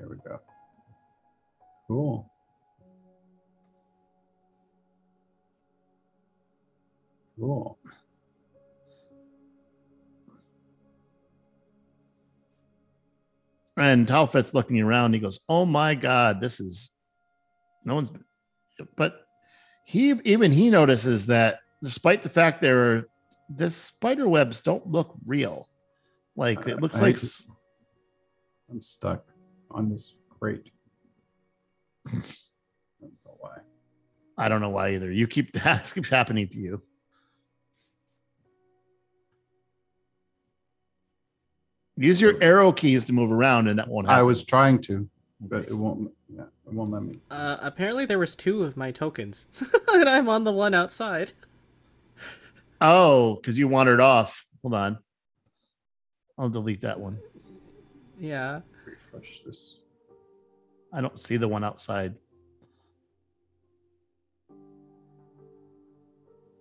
Here 0.00 0.08
we 0.08 0.16
go. 0.26 0.40
Cool. 1.86 2.32
Cool. 7.38 7.78
And 13.76 14.08
Talfeth's 14.08 14.54
looking 14.54 14.80
around. 14.80 15.12
He 15.12 15.20
goes, 15.20 15.40
"Oh 15.50 15.66
my 15.66 15.94
God, 15.94 16.40
this 16.40 16.60
is 16.60 16.92
no 17.84 17.96
one's." 17.96 18.10
But 18.96 19.26
he 19.84 20.12
even 20.24 20.50
he 20.50 20.70
notices 20.70 21.26
that 21.26 21.58
despite 21.82 22.22
the 22.22 22.30
fact 22.30 22.62
there 22.62 22.90
are 22.90 23.08
this 23.50 23.76
spider 23.76 24.28
webs 24.28 24.62
don't 24.62 24.86
look 24.86 25.14
real. 25.26 25.68
Like 26.36 26.66
it 26.66 26.80
looks 26.80 27.02
I- 27.02 27.02
like 27.02 27.18
I'm 28.70 28.80
stuck 28.80 29.29
on 29.70 29.88
this 29.88 30.14
crate. 30.38 30.70
I 32.08 32.10
don't 33.00 33.12
know 33.24 33.36
why. 33.38 33.58
I 34.38 34.48
don't 34.48 34.60
know 34.60 34.70
why 34.70 34.94
either. 34.94 35.10
You 35.10 35.26
keep 35.26 35.52
that 35.62 35.90
keeps 35.94 36.08
happening 36.08 36.48
to 36.48 36.58
you. 36.58 36.82
Use 41.96 42.18
your 42.18 42.42
arrow 42.42 42.72
keys 42.72 43.04
to 43.04 43.12
move 43.12 43.30
around, 43.30 43.68
and 43.68 43.78
that 43.78 43.86
won't 43.86 44.06
happen. 44.06 44.20
I 44.20 44.22
was 44.22 44.42
trying 44.42 44.80
to, 44.82 45.06
but 45.40 45.68
it 45.68 45.74
won't. 45.74 46.10
Yeah, 46.34 46.44
it 46.66 46.72
won't 46.72 46.90
let 46.90 47.02
me. 47.02 47.16
Uh, 47.30 47.58
apparently 47.60 48.06
there 48.06 48.18
was 48.18 48.34
two 48.34 48.62
of 48.62 48.74
my 48.74 48.90
tokens, 48.90 49.48
and 49.92 50.08
I'm 50.08 50.28
on 50.28 50.44
the 50.44 50.52
one 50.52 50.72
outside. 50.72 51.32
Oh, 52.80 53.34
because 53.34 53.58
you 53.58 53.68
wandered 53.68 54.00
off. 54.00 54.46
Hold 54.62 54.72
on. 54.72 54.98
I'll 56.38 56.48
delete 56.48 56.80
that 56.80 56.98
one. 56.98 57.18
Yeah. 58.18 58.60
Refresh 59.12 59.42
this. 59.44 59.76
I 60.92 61.00
don't 61.00 61.18
see 61.18 61.36
the 61.36 61.48
one 61.48 61.64
outside. 61.64 62.14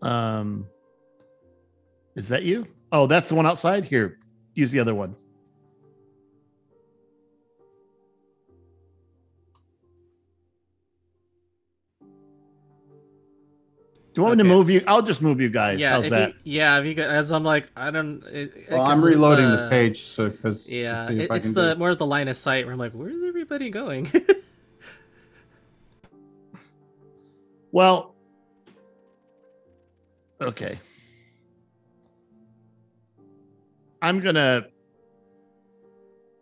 Um, 0.02 0.68
is 2.16 2.28
that 2.30 2.44
you? 2.44 2.68
Oh, 2.92 3.08
that's 3.08 3.30
the 3.30 3.36
one 3.36 3.46
outside. 3.46 3.86
Here, 3.86 4.20
use 4.54 4.72
the 4.72 4.80
other 4.80 4.96
one. 4.96 5.16
You 14.20 14.24
want 14.26 14.38
me 14.38 14.44
to 14.44 14.50
move 14.50 14.70
you? 14.70 14.84
I'll 14.88 15.02
just 15.02 15.22
move 15.22 15.40
you 15.42 15.50
guys. 15.50 15.80
yeah. 15.80 15.90
How's 15.92 16.06
if 16.06 16.10
that? 16.12 16.30
You, 16.30 16.36
yeah. 16.44 16.80
If 16.80 16.86
you 16.86 16.96
could, 16.96 17.06
as 17.10 17.32
I'm 17.32 17.44
like, 17.44 17.70
I 17.76 17.92
don't. 17.92 18.24
It, 18.26 18.54
it- 18.56 18.68
Well, 18.72 18.86
'cause 18.86 18.94
I'm 18.98 19.04
reloading 19.04 19.50
the, 19.50 19.58
the 19.58 19.70
page, 19.70 20.02
so 20.02 20.30
because 20.30 20.70
Yeah, 20.72 21.02
to 21.02 21.08
see 21.08 21.18
if 21.18 21.22
it- 21.26 21.32
I 21.32 21.36
it's 21.38 21.48
can 21.48 21.56
the 21.56 21.74
do. 21.74 21.80
more 21.80 21.90
of 21.92 21.98
the 21.98 22.06
line 22.06 22.28
of 22.28 22.38
sight 22.38 22.66
where 22.66 22.74
I'm 22.74 22.80
like, 22.80 22.92
where's 22.94 23.24
everybody 23.24 23.70
going? 23.70 24.12
Well, 27.72 28.16
okay. 30.42 30.80
I'm 34.02 34.22
gonna 34.22 34.66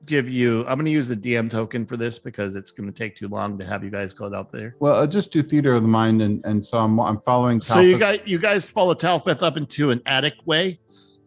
give 0.07 0.27
you. 0.27 0.65
I'm 0.67 0.79
gonna 0.79 0.89
use 0.89 1.07
the 1.07 1.15
DM 1.15 1.51
token 1.51 1.85
for 1.85 1.97
this 1.97 2.17
because 2.17 2.55
it's 2.55 2.71
gonna 2.71 2.91
take 2.91 3.15
too 3.15 3.27
long 3.27 3.57
to 3.59 3.65
have 3.65 3.84
you 3.84 3.91
guys 3.91 4.13
go 4.13 4.34
out 4.34 4.51
there. 4.51 4.75
Well, 4.79 4.95
I'll 4.95 5.07
just 5.07 5.31
do 5.31 5.43
theater 5.43 5.73
of 5.73 5.84
the 5.84 5.88
mind, 5.88 6.21
and 6.21 6.43
and 6.45 6.65
so 6.65 6.79
I'm 6.79 6.99
I'm 6.99 7.21
following. 7.21 7.61
So 7.61 7.81
you 7.81 7.97
Talfeth. 7.97 7.99
guys, 7.99 8.19
you 8.25 8.39
guys 8.39 8.65
follow 8.65 8.95
Talfeth 8.95 9.43
up 9.43 9.57
into 9.57 9.91
an 9.91 10.01
attic 10.05 10.35
way, 10.45 10.79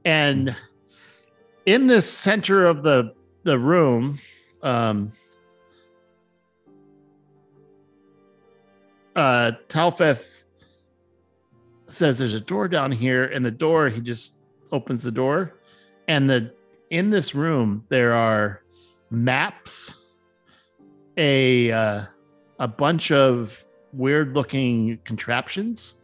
and 0.04 0.56
in 1.66 1.86
the 1.86 2.02
center 2.02 2.66
of 2.66 2.82
the 2.82 3.14
the 3.44 3.58
room, 3.58 4.18
um, 4.62 5.12
uh, 9.14 9.52
Talfeth 9.68 10.42
says 11.86 12.18
there's 12.18 12.34
a 12.34 12.40
door 12.40 12.66
down 12.66 12.90
here, 12.90 13.24
and 13.26 13.44
the 13.44 13.50
door 13.50 13.88
he 13.88 14.00
just 14.00 14.34
opens 14.72 15.02
the 15.02 15.10
door, 15.12 15.54
and 16.08 16.28
the 16.28 16.52
in 16.90 17.10
this 17.10 17.34
room 17.34 17.84
there 17.88 18.14
are 18.14 18.62
maps, 19.10 19.94
a 21.16 21.70
uh, 21.72 22.02
a 22.58 22.68
bunch 22.68 23.10
of 23.10 23.64
weird 23.92 24.36
looking 24.36 24.98
contraptions 25.04 25.96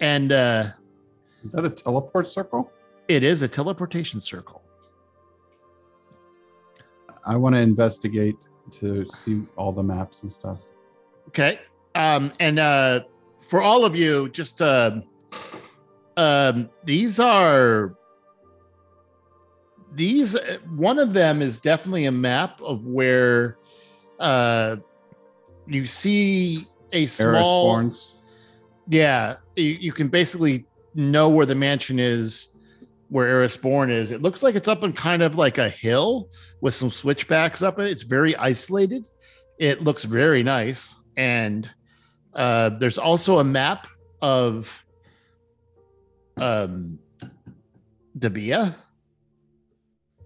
and 0.00 0.32
uh 0.32 0.64
Is 1.44 1.52
that 1.52 1.64
a 1.64 1.70
teleport 1.70 2.26
circle? 2.26 2.72
it 3.06 3.22
is 3.22 3.42
a 3.42 3.48
teleportation 3.48 4.20
circle 4.20 4.62
I 7.24 7.36
want 7.36 7.54
to 7.54 7.60
investigate 7.60 8.34
to 8.80 9.06
see 9.08 9.42
all 9.56 9.72
the 9.72 9.82
maps 9.82 10.22
and 10.22 10.32
stuff. 10.32 10.58
okay 11.28 11.60
um 11.94 12.32
and 12.40 12.58
uh 12.58 13.00
for 13.42 13.62
all 13.62 13.84
of 13.84 13.94
you 13.94 14.28
just 14.30 14.60
um 14.60 15.04
um 16.16 16.68
these 16.84 17.20
are 17.20 17.94
these 19.94 20.36
uh, 20.36 20.58
one 20.76 20.98
of 20.98 21.12
them 21.12 21.42
is 21.42 21.58
definitely 21.58 22.06
a 22.06 22.12
map 22.12 22.60
of 22.60 22.86
where 22.86 23.58
uh 24.20 24.76
you 25.66 25.86
see 25.86 26.66
a 26.92 27.06
small. 27.06 27.90
Yeah, 28.88 29.36
you, 29.56 29.64
you 29.64 29.92
can 29.92 30.08
basically 30.08 30.66
know 30.94 31.28
where 31.28 31.46
the 31.46 31.54
mansion 31.54 31.98
is 31.98 32.48
where 33.08 33.28
Erisborn 33.28 33.90
is. 33.90 34.10
It 34.10 34.22
looks 34.22 34.42
like 34.42 34.54
it's 34.54 34.68
up 34.68 34.82
on 34.82 34.92
kind 34.92 35.22
of 35.22 35.36
like 35.36 35.58
a 35.58 35.68
hill 35.68 36.28
with 36.60 36.74
some 36.74 36.90
switchbacks 36.90 37.62
up 37.62 37.78
it. 37.78 37.90
It's 37.90 38.02
very 38.02 38.34
isolated. 38.36 39.04
It 39.58 39.84
looks 39.84 40.02
very 40.04 40.42
nice. 40.42 40.96
And 41.16 41.70
uh, 42.34 42.70
there's 42.70 42.98
also 42.98 43.38
a 43.38 43.44
map 43.44 43.86
of 44.22 44.82
um, 46.38 46.98
Dabia, 48.18 48.74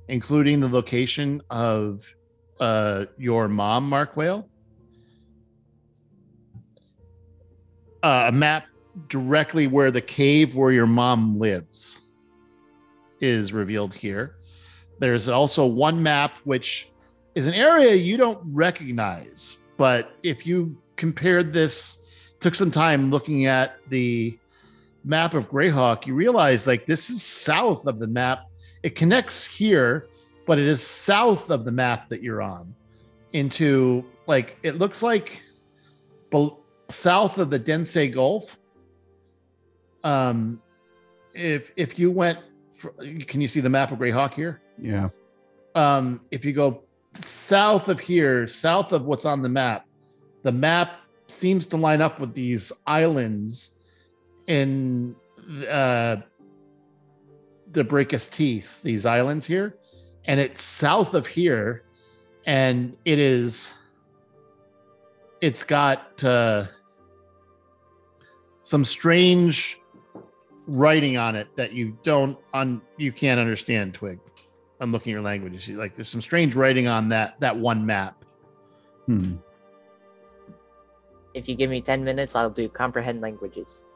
including 0.08 0.60
the 0.60 0.68
location 0.68 1.42
of 1.50 2.04
uh, 2.60 3.06
your 3.18 3.48
mom, 3.48 3.88
Mark 3.88 4.16
Whale. 4.16 4.48
Uh, 8.02 8.26
a 8.28 8.32
map 8.32 8.66
directly 9.08 9.66
where 9.66 9.90
the 9.90 10.00
cave 10.00 10.54
where 10.54 10.72
your 10.72 10.86
mom 10.86 11.38
lives 11.38 12.00
is 13.20 13.52
revealed 13.52 13.92
here. 13.92 14.36
There's 14.98 15.28
also 15.28 15.66
one 15.66 16.02
map 16.02 16.38
which 16.44 16.90
is 17.34 17.46
an 17.46 17.54
area 17.54 17.94
you 17.94 18.16
don't 18.16 18.40
recognize, 18.44 19.56
but 19.76 20.16
if 20.22 20.46
you 20.46 20.80
compared 20.96 21.52
this, 21.52 21.98
took 22.40 22.54
some 22.54 22.70
time 22.70 23.10
looking 23.10 23.46
at 23.46 23.78
the 23.88 24.38
map 25.04 25.34
of 25.34 25.50
Greyhawk, 25.50 26.06
you 26.06 26.14
realize 26.14 26.66
like 26.66 26.86
this 26.86 27.10
is 27.10 27.22
south 27.22 27.86
of 27.86 27.98
the 27.98 28.06
map. 28.06 28.40
It 28.86 28.94
connects 28.94 29.44
here, 29.44 30.06
but 30.46 30.60
it 30.60 30.64
is 30.64 30.80
south 30.80 31.50
of 31.50 31.64
the 31.64 31.72
map 31.72 32.08
that 32.08 32.22
you're 32.22 32.40
on 32.40 32.72
into 33.32 34.04
like 34.28 34.58
it 34.62 34.78
looks 34.78 35.02
like 35.02 35.42
bel- 36.30 36.60
south 36.88 37.38
of 37.38 37.50
the 37.50 37.58
Densac 37.58 38.14
Gulf. 38.14 38.56
Um, 40.04 40.62
if 41.34 41.72
if 41.74 41.98
you 41.98 42.12
went, 42.12 42.38
fr- 42.70 42.90
can 43.26 43.40
you 43.40 43.48
see 43.48 43.58
the 43.58 43.68
map 43.68 43.90
of 43.90 43.98
Greyhawk 43.98 44.34
here? 44.34 44.62
Yeah. 44.78 45.08
um, 45.74 46.20
if 46.30 46.44
you 46.44 46.52
go 46.52 46.84
south 47.16 47.88
of 47.88 47.98
here, 47.98 48.46
south 48.46 48.92
of 48.92 49.04
what's 49.04 49.24
on 49.24 49.42
the 49.42 49.48
map, 49.48 49.84
the 50.44 50.52
map 50.52 51.00
seems 51.26 51.66
to 51.66 51.76
line 51.76 52.00
up 52.00 52.20
with 52.20 52.34
these 52.34 52.70
islands 52.86 53.72
in 54.46 55.16
uh, 55.68 56.18
the 57.76 57.84
Breakus 57.84 58.28
Teeth, 58.28 58.82
these 58.82 59.06
islands 59.06 59.46
here. 59.46 59.76
And 60.24 60.40
it's 60.40 60.62
south 60.62 61.14
of 61.14 61.26
here. 61.26 61.84
And 62.46 62.96
it 63.04 63.18
is, 63.18 63.72
it's 65.40 65.62
got 65.62 66.24
uh, 66.24 66.66
some 68.62 68.84
strange 68.84 69.78
writing 70.66 71.16
on 71.16 71.36
it 71.36 71.48
that 71.56 71.72
you 71.72 71.96
don't, 72.02 72.38
on 72.54 72.80
you 72.96 73.12
can't 73.12 73.38
understand, 73.38 73.94
Twig. 73.94 74.18
I'm 74.80 74.90
looking 74.90 75.12
at 75.12 75.14
your 75.14 75.22
language. 75.22 75.52
You 75.52 75.58
see, 75.58 75.74
like 75.74 75.96
there's 75.96 76.08
some 76.08 76.20
strange 76.20 76.54
writing 76.54 76.86
on 76.88 77.08
that 77.10 77.40
that 77.40 77.56
one 77.56 77.84
map. 77.86 78.24
Hmm. 79.06 79.36
If 81.34 81.48
you 81.48 81.54
give 81.54 81.70
me 81.70 81.80
10 81.80 82.04
minutes, 82.04 82.34
I'll 82.34 82.50
do 82.50 82.68
comprehend 82.68 83.20
languages. 83.20 83.86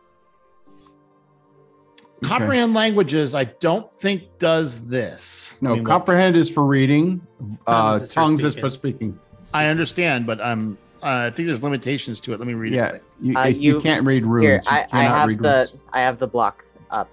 Okay. 2.23 2.29
Comprehend 2.29 2.75
languages, 2.75 3.35
I 3.35 3.45
don't 3.45 3.93
think 3.95 4.25
does 4.39 4.87
this. 4.89 5.57
No, 5.63 5.71
Let 5.71 5.75
me 5.77 5.81
look. 5.81 5.89
comprehend 5.89 6.37
is 6.37 6.51
for 6.51 6.65
reading. 6.67 7.27
Uh, 7.67 7.99
Tongues 7.99 8.03
is 8.03 8.09
for 8.13 8.15
tongues 8.21 8.43
is 8.45 8.53
speaking. 8.53 8.61
for 8.63 8.71
speaking. 8.71 9.19
I 9.55 9.67
understand, 9.67 10.27
but 10.27 10.41
I'm. 10.41 10.77
Uh, 11.03 11.29
I 11.29 11.31
think 11.31 11.47
there's 11.47 11.63
limitations 11.63 12.21
to 12.21 12.35
it. 12.35 12.39
Let 12.39 12.47
me 12.47 12.53
read 12.53 12.75
Yeah, 12.75 12.91
it. 12.91 13.03
you, 13.23 13.35
Uh, 13.39 13.47
you, 13.47 13.75
you- 13.77 13.81
can't 13.81 14.05
read 14.05 14.27
runes. 14.27 14.69
Here, 14.69 14.79
you 14.81 14.87
I, 14.93 15.01
I 15.01 15.03
have 15.05 15.29
read 15.29 15.39
the 15.41 15.67
runes. 15.71 15.83
I 15.95 16.01
have 16.01 16.19
the 16.19 16.27
block 16.29 16.63
up. 16.91 17.09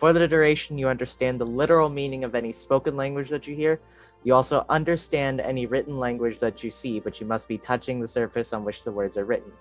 For 0.00 0.12
the 0.12 0.26
duration, 0.26 0.76
you 0.76 0.88
understand 0.88 1.40
the 1.40 1.44
literal 1.46 1.88
meaning 1.88 2.24
of 2.24 2.34
any 2.34 2.52
spoken 2.52 2.96
language 2.96 3.28
that 3.28 3.46
you 3.46 3.54
hear. 3.54 3.78
You 4.24 4.34
also 4.34 4.66
understand 4.68 5.40
any 5.40 5.66
written 5.66 5.98
language 6.00 6.40
that 6.40 6.64
you 6.64 6.72
see, 6.72 6.98
but 6.98 7.20
you 7.20 7.26
must 7.26 7.46
be 7.46 7.58
touching 7.58 8.00
the 8.00 8.08
surface 8.08 8.52
on 8.52 8.64
which 8.64 8.82
the 8.82 8.90
words 8.90 9.16
are 9.16 9.24
written. 9.24 9.52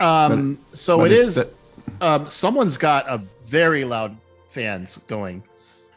Um, 0.00 0.56
so 0.74 0.98
but 0.98 1.10
it's 1.12 1.38
is. 1.38 1.65
Um, 2.00 2.28
someone's 2.28 2.76
got 2.76 3.06
a 3.08 3.18
very 3.46 3.84
loud 3.84 4.16
fans 4.48 4.98
going. 5.06 5.42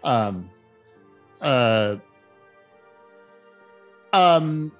Um, 0.03 0.49
uh, 1.41 1.97
um, 4.13 4.71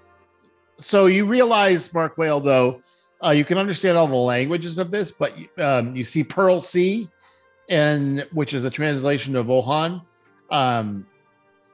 so 0.78 1.08
you 1.08 1.26
realize, 1.26 1.94
Mark 1.94 2.18
Whale, 2.18 2.40
though, 2.40 2.82
uh, 3.24 3.32
you 3.32 3.44
can 3.44 3.58
understand 3.58 3.98
all 3.98 4.08
the 4.08 4.16
languages 4.16 4.78
of 4.78 4.92
this, 4.92 5.12
but 5.12 5.34
um, 5.58 5.96
you 5.96 6.06
see 6.06 6.24
Pearl 6.24 6.62
Sea, 6.62 7.10
and 7.68 8.26
which 8.32 8.54
is 8.54 8.64
a 8.64 8.70
translation 8.70 9.36
of 9.36 9.50
Ohan, 9.50 10.02
um, 10.52 11.06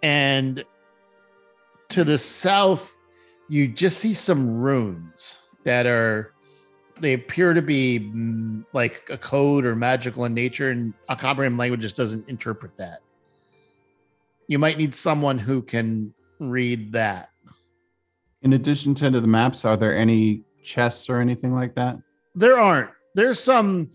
and 0.01 0.65
to 1.89 2.03
the 2.03 2.17
south, 2.17 2.95
you 3.47 3.67
just 3.67 3.99
see 3.99 4.13
some 4.13 4.59
runes 4.59 5.39
that 5.63 5.85
are 5.85 6.34
they 6.99 7.13
appear 7.13 7.53
to 7.53 7.61
be 7.61 7.99
mm, 7.99 8.65
like 8.73 9.03
a 9.09 9.17
code 9.17 9.65
or 9.65 9.75
magical 9.75 10.25
in 10.25 10.33
nature, 10.33 10.69
and 10.69 10.93
a 11.09 11.15
comprehend 11.15 11.57
language 11.57 11.81
just 11.81 11.97
doesn't 11.97 12.27
interpret 12.29 12.77
that. 12.77 12.99
You 14.47 14.59
might 14.59 14.77
need 14.77 14.95
someone 14.95 15.37
who 15.37 15.61
can 15.61 16.13
read 16.39 16.91
that. 16.91 17.29
In 18.41 18.53
addition 18.53 18.93
to 18.95 19.09
the 19.09 19.21
maps, 19.21 19.65
are 19.65 19.75
there 19.75 19.97
any 19.97 20.43
chests 20.63 21.09
or 21.09 21.19
anything 21.19 21.53
like 21.53 21.75
that? 21.75 21.97
There 22.35 22.59
aren't. 22.59 22.91
There's 23.13 23.39
some 23.39 23.91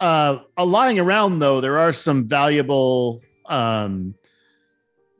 uh 0.00 0.38
uh, 0.58 0.64
lying 0.64 0.98
around 0.98 1.38
though. 1.38 1.60
There 1.60 1.78
are 1.78 1.92
some 1.92 2.28
valuable. 2.28 3.20
um 3.46 4.14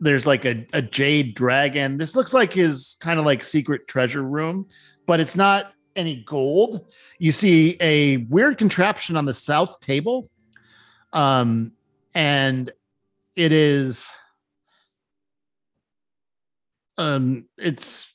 There's 0.01 0.27
like 0.27 0.45
a, 0.45 0.67
a 0.73 0.83
jade 0.83 1.35
dragon. 1.35 1.97
This 1.97 2.17
looks 2.17 2.35
like 2.35 2.53
his 2.53 2.97
kind 2.99 3.21
of 3.21 3.25
like 3.25 3.45
secret 3.45 3.87
treasure 3.87 4.23
room, 4.23 4.67
but 5.07 5.21
it's 5.21 5.37
not 5.37 5.72
any 5.97 6.23
gold. 6.25 6.87
You 7.19 7.33
see 7.33 7.77
a 7.81 8.19
weird 8.29 8.59
contraption 8.59 9.17
on 9.17 9.25
the 9.25 9.35
south 9.35 9.81
table, 9.81 10.29
um, 11.13 11.73
and 12.15 12.71
it 13.37 13.53
is. 13.53 14.11
Um, 16.99 17.47
it's 17.57 18.13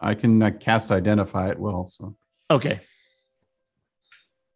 I 0.00 0.14
can 0.14 0.42
uh, 0.42 0.50
cast 0.58 0.90
identify 0.90 1.48
it 1.50 1.58
well, 1.58 1.86
so 1.88 2.16
okay. 2.50 2.80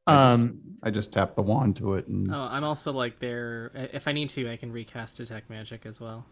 I 0.08 0.12
just- 0.32 0.40
Um, 0.42 0.60
I 0.82 0.90
just 0.90 1.12
tap 1.12 1.34
the 1.34 1.42
wand 1.42 1.76
to 1.76 1.94
it 1.94 2.06
and 2.06 2.30
Oh, 2.32 2.48
I'm 2.50 2.62
also 2.62 2.92
like 2.92 3.18
there. 3.18 3.70
If 3.92 4.06
I 4.06 4.12
need 4.12 4.28
to, 4.30 4.48
I 4.50 4.56
can 4.56 4.70
recast 4.70 5.16
detect 5.16 5.50
magic 5.50 5.86
as 5.86 6.00
well. 6.00 6.24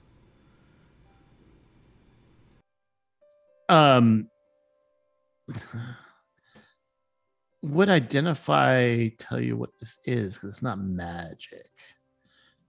Um 3.69 4.29
would 7.63 7.89
identify 7.89 9.09
tell 9.19 9.41
you 9.41 9.57
what 9.57 9.71
this 9.81 9.99
is? 10.05 10.35
Because 10.35 10.51
it's 10.51 10.63
not 10.63 10.79
magic. 10.79 11.69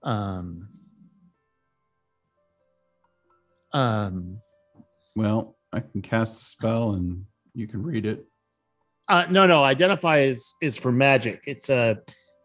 Um 0.02 0.68
um 3.72 4.40
well, 5.14 5.56
I 5.72 5.80
can 5.80 6.02
cast 6.02 6.40
a 6.40 6.44
spell 6.44 6.92
and 6.92 7.24
you 7.54 7.66
can 7.66 7.82
read 7.82 8.06
it. 8.06 8.26
uh 9.08 9.26
no 9.30 9.46
no 9.46 9.62
identify 9.62 10.18
is 10.20 10.54
is 10.62 10.76
for 10.76 10.92
magic. 10.92 11.42
It's 11.46 11.68
a 11.68 11.98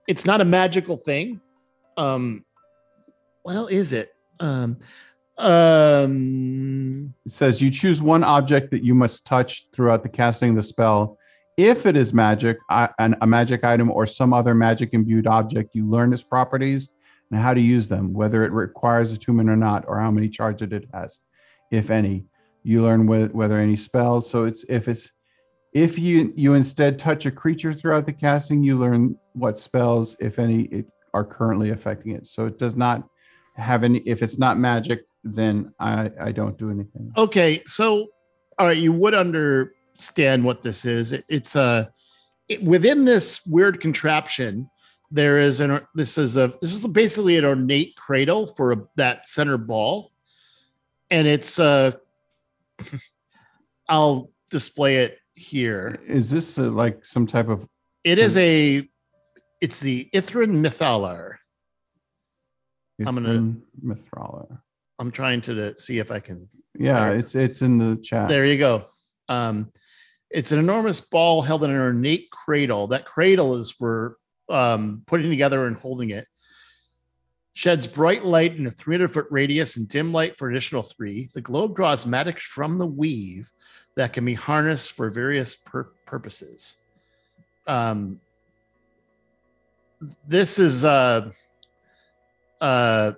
it's 0.07 0.25
not 0.25 0.41
a 0.41 0.45
magical 0.45 0.97
thing. 0.97 1.39
Um 1.97 2.43
well 3.45 3.67
is 3.67 3.93
it? 3.93 4.13
Um 4.39 4.77
um 5.41 7.13
It 7.25 7.31
says 7.31 7.61
you 7.61 7.69
choose 7.69 8.01
one 8.01 8.23
object 8.23 8.71
that 8.71 8.83
you 8.83 8.95
must 8.95 9.25
touch 9.25 9.67
throughout 9.73 10.03
the 10.03 10.09
casting 10.09 10.51
of 10.51 10.55
the 10.55 10.63
spell. 10.63 11.17
If 11.57 11.85
it 11.85 11.95
is 11.95 12.13
magic, 12.13 12.57
an, 12.69 13.15
a 13.21 13.27
magic 13.27 13.63
item 13.63 13.91
or 13.91 14.05
some 14.05 14.33
other 14.33 14.55
magic 14.55 14.93
imbued 14.93 15.27
object, 15.27 15.75
you 15.75 15.85
learn 15.85 16.13
its 16.13 16.23
properties 16.23 16.89
and 17.29 17.39
how 17.39 17.53
to 17.53 17.61
use 17.61 17.87
them, 17.87 18.13
whether 18.13 18.43
it 18.43 18.51
requires 18.51 19.11
attunement 19.11 19.49
or 19.49 19.55
not, 19.55 19.85
or 19.87 19.99
how 19.99 20.11
many 20.11 20.29
charges 20.29 20.71
it 20.71 20.87
has, 20.93 21.19
if 21.71 21.89
any. 21.89 22.25
You 22.63 22.83
learn 22.83 23.07
whe- 23.07 23.33
whether 23.33 23.57
any 23.57 23.75
spells. 23.75 24.29
So 24.29 24.45
it's 24.45 24.63
if 24.69 24.87
it's 24.87 25.11
if 25.73 25.97
you 25.97 26.31
you 26.35 26.53
instead 26.53 26.99
touch 26.99 27.25
a 27.25 27.31
creature 27.31 27.73
throughout 27.73 28.05
the 28.05 28.13
casting, 28.13 28.63
you 28.63 28.77
learn 28.77 29.15
what 29.33 29.57
spells, 29.57 30.15
if 30.19 30.39
any, 30.39 30.63
it, 30.63 30.85
are 31.13 31.25
currently 31.25 31.71
affecting 31.71 32.13
it. 32.13 32.27
So 32.27 32.45
it 32.45 32.57
does 32.57 32.75
not 32.75 33.07
have 33.55 33.83
any. 33.83 33.99
If 33.99 34.21
it's 34.21 34.37
not 34.37 34.57
magic, 34.57 35.01
then 35.23 35.73
I 35.79 36.11
I 36.19 36.31
don't 36.31 36.57
do 36.57 36.69
anything. 36.69 37.11
Okay, 37.17 37.61
so 37.65 38.07
all 38.57 38.67
right, 38.67 38.77
you 38.77 38.93
would 38.93 39.13
understand 39.13 40.43
what 40.43 40.61
this 40.61 40.85
is. 40.85 41.11
It, 41.11 41.25
it's 41.29 41.55
a 41.55 41.91
it, 42.47 42.63
within 42.63 43.05
this 43.05 43.45
weird 43.45 43.81
contraption. 43.81 44.69
There 45.13 45.39
is 45.39 45.59
an 45.59 45.81
this 45.93 46.17
is 46.17 46.37
a 46.37 46.53
this 46.61 46.73
is 46.73 46.87
basically 46.87 47.37
an 47.37 47.45
ornate 47.45 47.95
cradle 47.97 48.47
for 48.47 48.71
a, 48.71 48.77
that 48.95 49.27
center 49.27 49.57
ball, 49.57 50.11
and 51.09 51.27
it's 51.27 51.59
uh 51.59 51.91
I'll 53.89 54.31
display 54.49 54.97
it 54.97 55.17
here. 55.35 55.99
Is 56.07 56.29
this 56.29 56.57
uh 56.57 56.63
like 56.63 57.03
some 57.03 57.27
type 57.27 57.49
of 57.49 57.67
It 58.05 58.19
is 58.19 58.37
a 58.37 58.87
it's 59.59 59.79
the 59.79 60.09
Ithran 60.13 60.65
Mythalar. 60.65 61.35
I'm 63.05 63.15
gonna- 63.15 63.29
Ithran 63.29 63.61
Mithralar. 63.83 64.61
I'm 65.01 65.09
trying 65.11 65.41
to, 65.41 65.55
to 65.55 65.77
see 65.79 65.97
if 65.97 66.11
I 66.11 66.19
can 66.19 66.47
Yeah, 66.77 67.09
There. 67.09 67.17
it's 67.17 67.33
it's 67.33 67.63
in 67.63 67.79
the 67.79 67.99
chat. 68.03 68.29
There 68.29 68.45
you 68.45 68.59
go. 68.59 68.85
Um, 69.27 69.71
it's 70.29 70.51
an 70.51 70.59
enormous 70.59 71.01
ball 71.01 71.41
held 71.41 71.63
in 71.63 71.71
an 71.71 71.81
ornate 71.81 72.29
cradle. 72.29 72.85
That 72.87 73.05
cradle 73.05 73.55
is 73.55 73.71
for 73.71 74.17
um, 74.47 75.01
putting 75.07 75.31
together 75.31 75.65
and 75.65 75.75
holding 75.75 76.11
it. 76.11 76.27
Sheds 77.53 77.87
bright 77.87 78.23
light 78.23 78.55
in 78.55 78.67
a 78.67 78.71
300 78.71 79.07
foot 79.11 79.25
radius 79.31 79.75
and 79.75 79.89
dim 79.89 80.13
light 80.13 80.37
for 80.37 80.51
additional 80.51 80.83
three. 80.83 81.29
The 81.33 81.41
globe 81.41 81.75
draws 81.75 82.05
magic 82.05 82.39
from 82.39 82.77
the 82.77 82.85
weave 82.85 83.51
that 83.95 84.13
can 84.13 84.23
be 84.23 84.35
harnessed 84.35 84.91
for 84.91 85.09
various 85.09 85.55
pur- 85.55 85.91
purposes. 86.05 86.75
Um, 87.65 88.21
this 90.27 90.59
is 90.59 90.85
uh, 90.85 91.31
uh, 92.61 93.13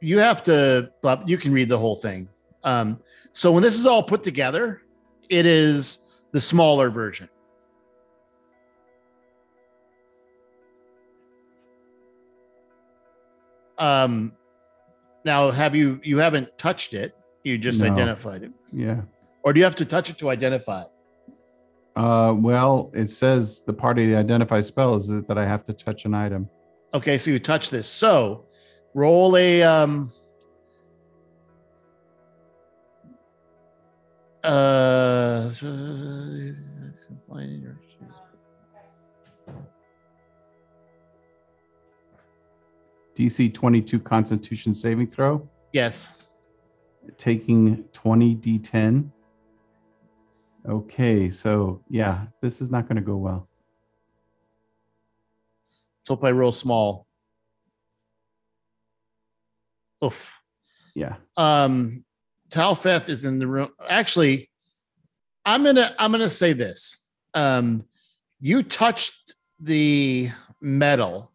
you 0.00 0.18
have 0.18 0.42
to 0.42 0.90
but 1.02 1.28
you 1.28 1.36
can 1.36 1.52
read 1.52 1.68
the 1.68 1.78
whole 1.78 1.96
thing 1.96 2.28
um 2.64 2.98
so 3.32 3.52
when 3.52 3.62
this 3.62 3.78
is 3.78 3.86
all 3.86 4.02
put 4.02 4.22
together 4.22 4.82
it 5.28 5.46
is 5.46 6.00
the 6.32 6.40
smaller 6.40 6.90
version 6.90 7.28
um 13.78 14.32
now 15.24 15.50
have 15.50 15.74
you 15.74 16.00
you 16.02 16.18
haven't 16.18 16.48
touched 16.58 16.94
it 16.94 17.14
you 17.44 17.56
just 17.58 17.80
No. 17.80 17.86
identified 17.92 18.42
it 18.42 18.52
Yeah. 18.72 19.02
or 19.42 19.52
do 19.52 19.58
you 19.58 19.64
have 19.64 19.76
to 19.76 19.84
touch 19.84 20.10
it 20.10 20.18
to 20.18 20.30
identify 20.30 20.84
Uh, 21.96 22.32
well, 22.38 22.90
it 22.94 23.10
says 23.10 23.62
the 23.66 23.72
party 23.72 24.06
to 24.06 24.14
identify 24.16 24.60
spell 24.60 24.94
is 24.94 25.08
that 25.08 25.36
I 25.36 25.44
have 25.44 25.66
to 25.66 25.72
touch 25.72 26.04
an 26.04 26.14
item. 26.14 26.48
okay 26.94 27.16
so 27.18 27.30
you 27.30 27.38
touch 27.38 27.70
this 27.70 27.86
so 27.88 28.44
roll 28.94 29.36
a 29.36 29.62
um 29.62 30.10
uh 34.42 35.50
DC 43.16 43.52
22 43.52 44.00
Constitution 44.00 44.74
saving 44.74 45.06
throw, 45.06 45.46
yes 45.72 46.28
taking 47.16 47.84
20 47.92 48.36
D10. 48.36 49.10
Okay, 50.68 51.30
so 51.30 51.82
yeah, 51.88 52.26
this 52.40 52.60
is 52.60 52.70
not 52.70 52.86
going 52.86 52.96
to 52.96 53.02
go 53.02 53.16
well. 53.16 53.48
so 56.02 56.14
if 56.14 56.24
i 56.24 56.30
roll 56.30 56.50
small 56.50 57.06
oof 60.02 60.34
Yeah. 60.94 61.16
um 61.36 62.04
Talfeth 62.50 63.08
is 63.08 63.24
in 63.24 63.38
the 63.38 63.46
room. 63.46 63.68
Actually, 63.88 64.50
I'm 65.44 65.62
gonna 65.62 65.94
I'm 65.98 66.10
gonna 66.10 66.28
say 66.28 66.52
this. 66.52 67.00
Um, 67.34 67.84
you 68.40 68.62
touched 68.64 69.34
the 69.60 70.30
metal 70.60 71.30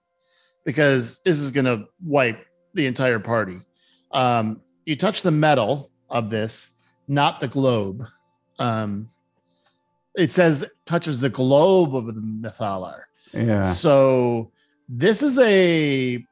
because 0.66 1.20
this 1.24 1.40
is 1.40 1.52
gonna 1.52 1.86
wipe 2.04 2.46
the 2.74 2.86
entire 2.86 3.20
party. 3.20 3.60
Um, 4.12 4.62
you 4.86 4.96
touched 4.98 5.24
the 5.24 5.32
metal 5.32 5.90
of 6.10 6.30
this, 6.30 6.72
not 7.08 7.40
the 7.40 7.48
globe. 7.48 8.04
Um, 8.60 9.10
it 10.16 10.32
says 10.32 10.66
touches 10.86 11.20
the 11.20 11.30
globe 11.30 11.96
of 11.96 12.08
the 12.08 12.22
Mythalar. 12.22 13.04
Yeah. 13.34 13.62
So 13.62 14.52
this 14.90 15.24
is 15.24 15.40
a 15.40 16.26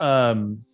um 0.00 0.64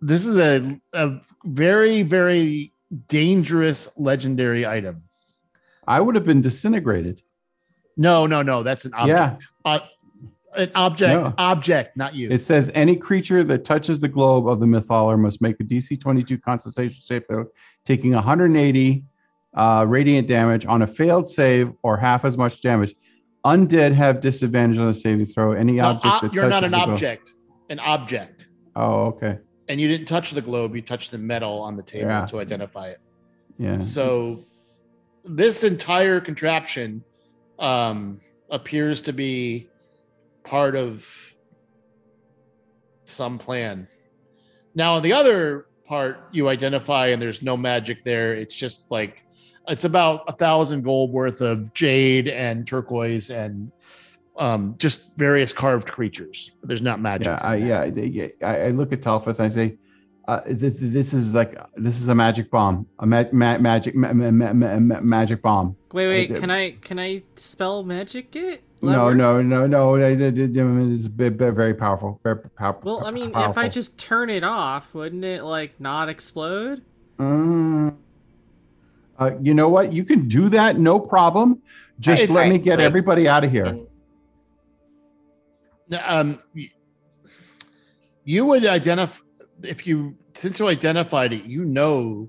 this 0.00 0.26
is 0.26 0.36
a, 0.38 0.78
a 0.92 1.20
very 1.44 2.02
very 2.02 2.72
dangerous 3.08 3.88
legendary 3.96 4.66
item. 4.66 5.00
I 5.86 6.00
would 6.00 6.14
have 6.14 6.24
been 6.24 6.40
disintegrated. 6.40 7.22
No, 7.96 8.26
no, 8.26 8.42
no, 8.42 8.62
that's 8.62 8.84
an 8.84 8.92
object. 8.94 9.46
Uh, 9.64 9.80
an 10.56 10.70
object, 10.74 11.24
No. 11.24 11.34
object, 11.38 11.96
not 11.96 12.14
you. 12.14 12.30
It 12.30 12.40
says 12.40 12.70
any 12.74 12.96
creature 12.96 13.44
that 13.44 13.64
touches 13.64 14.00
the 14.00 14.08
globe 14.08 14.48
of 14.48 14.58
the 14.58 14.66
Mythalar 14.66 15.18
must 15.18 15.40
make 15.40 15.60
a 15.60 15.64
DC 15.64 16.00
22 16.00 16.38
Constitution 16.38 17.02
save 17.02 17.26
throw, 17.26 17.46
taking 17.84 18.12
180 18.12 19.04
uh, 19.54 19.84
radiant 19.88 20.28
damage 20.28 20.66
on 20.66 20.82
a 20.82 20.86
failed 20.86 21.28
save 21.28 21.72
or 21.82 21.96
half 21.96 22.24
as 22.24 22.36
much 22.36 22.60
damage. 22.62 22.94
Undead 23.46 23.92
have 23.94 24.20
disadvantage 24.20 24.78
on 24.78 24.86
the 24.86 24.94
saving 24.94 25.26
throw. 25.26 25.52
Any 25.52 25.74
No, 25.74 25.86
object 25.86 26.24
ob- 26.24 26.34
you're 26.34 26.48
not 26.48 26.64
an 26.64 26.74
object, 26.74 27.32
an 27.70 27.78
object. 27.78 28.48
Oh, 28.74 29.06
okay. 29.06 29.38
And 29.68 29.80
you 29.80 29.86
didn't 29.88 30.06
touch 30.08 30.32
the 30.32 30.40
globe, 30.42 30.74
you 30.74 30.82
touched 30.82 31.10
the 31.12 31.18
metal 31.18 31.60
on 31.60 31.76
the 31.76 31.82
table 31.82 32.08
Yeah. 32.08 32.26
to 32.26 32.40
identify 32.40 32.88
it. 32.88 32.98
Yeah. 33.58 33.78
So 33.78 34.44
this 35.24 35.62
entire 35.64 36.20
contraption 36.20 37.04
um, 37.58 38.20
appears 38.50 39.00
to 39.02 39.12
be 39.12 39.68
part 40.44 40.74
of 40.76 41.06
some 43.04 43.38
plan. 43.38 43.86
Now, 44.74 44.94
on 44.94 45.02
the 45.02 45.12
other 45.12 45.66
part 45.86 46.18
you 46.32 46.48
identify, 46.48 47.08
and 47.08 47.22
there's 47.22 47.42
no 47.42 47.56
magic 47.56 48.04
there. 48.04 48.34
It's 48.34 48.56
just 48.56 48.82
like 48.90 49.22
it's 49.68 49.84
about 49.84 50.24
a 50.28 50.32
thousand 50.32 50.82
gold 50.82 51.10
worth 51.12 51.40
of 51.40 51.72
jade 51.74 52.28
and 52.28 52.66
turquoise 52.66 53.30
and 53.30 53.70
um, 54.36 54.74
just 54.78 55.16
various 55.16 55.52
carved 55.52 55.88
creatures. 55.90 56.50
There's 56.62 56.82
not 56.82 57.00
magic. 57.00 57.26
Yeah, 57.26 57.38
I, 57.42 57.56
yeah, 57.56 57.90
they- 57.90 58.06
yeah. 58.06 58.28
I, 58.42 58.60
I 58.62 58.68
look 58.70 58.92
at 58.92 59.00
Talfeth 59.00 59.38
and 59.38 59.46
I 59.46 59.48
say, 59.48 59.78
uh, 60.28 60.40
this, 60.46 60.74
this 60.78 61.14
is 61.14 61.34
like 61.34 61.56
this 61.76 62.00
is 62.00 62.08
a 62.08 62.14
magic 62.14 62.50
bomb, 62.50 62.86
a 62.98 63.06
ma- 63.06 63.24
ma- 63.32 63.58
magic 63.58 63.94
ma- 63.94 64.12
ma- 64.12 64.30
ma- 64.32 64.52
ma- 64.52 64.78
ma- 64.80 65.00
magic 65.00 65.40
bomb. 65.40 65.76
Wait, 65.92 66.08
wait. 66.08 66.28
did- 66.28 66.40
Can 66.40 66.50
I 66.50 66.72
can 66.82 66.98
I 66.98 67.22
spell 67.36 67.84
magic 67.84 68.34
it? 68.34 68.62
No, 68.82 69.04
Lever? 69.06 69.14
no, 69.14 69.40
no, 69.42 69.66
no. 69.66 69.96
they- 69.98 70.14
they- 70.16 70.30
they- 70.30 70.92
It's 70.92 71.06
ve- 71.06 71.28
ve- 71.30 71.50
very 71.50 71.74
powerful. 71.74 72.20
Very 72.24 72.36
powerful. 72.56 72.82
Well, 72.98 73.06
I 73.06 73.10
mean, 73.12 73.30
if. 73.34 73.56
I 73.56 73.68
just 73.68 73.96
turn 73.98 74.28
it 74.28 74.42
off, 74.44 74.92
wouldn't 74.92 75.24
it 75.24 75.44
like 75.44 75.80
not 75.80 76.08
explode? 76.08 76.82
Mm. 77.18 77.94
Uh, 79.18 79.32
you 79.40 79.54
know 79.54 79.68
what? 79.68 79.92
You 79.92 80.04
can 80.04 80.28
do 80.28 80.48
that, 80.50 80.78
no 80.78 81.00
problem. 81.00 81.62
Just 81.98 82.24
It's- 82.24 82.36
let 82.36 82.48
me 82.48 82.58
get 82.58 82.78
wait. 82.78 82.84
everybody 82.84 83.26
out 83.28 83.44
of 83.44 83.50
here. 83.50 83.78
Um 86.04 86.40
you 88.24 88.44
would 88.44 88.66
identify 88.66 89.22
if 89.62 89.86
you 89.86 90.16
since 90.34 90.58
you 90.58 90.66
identified 90.66 91.32
it 91.32 91.44
you 91.44 91.64
know 91.64 92.28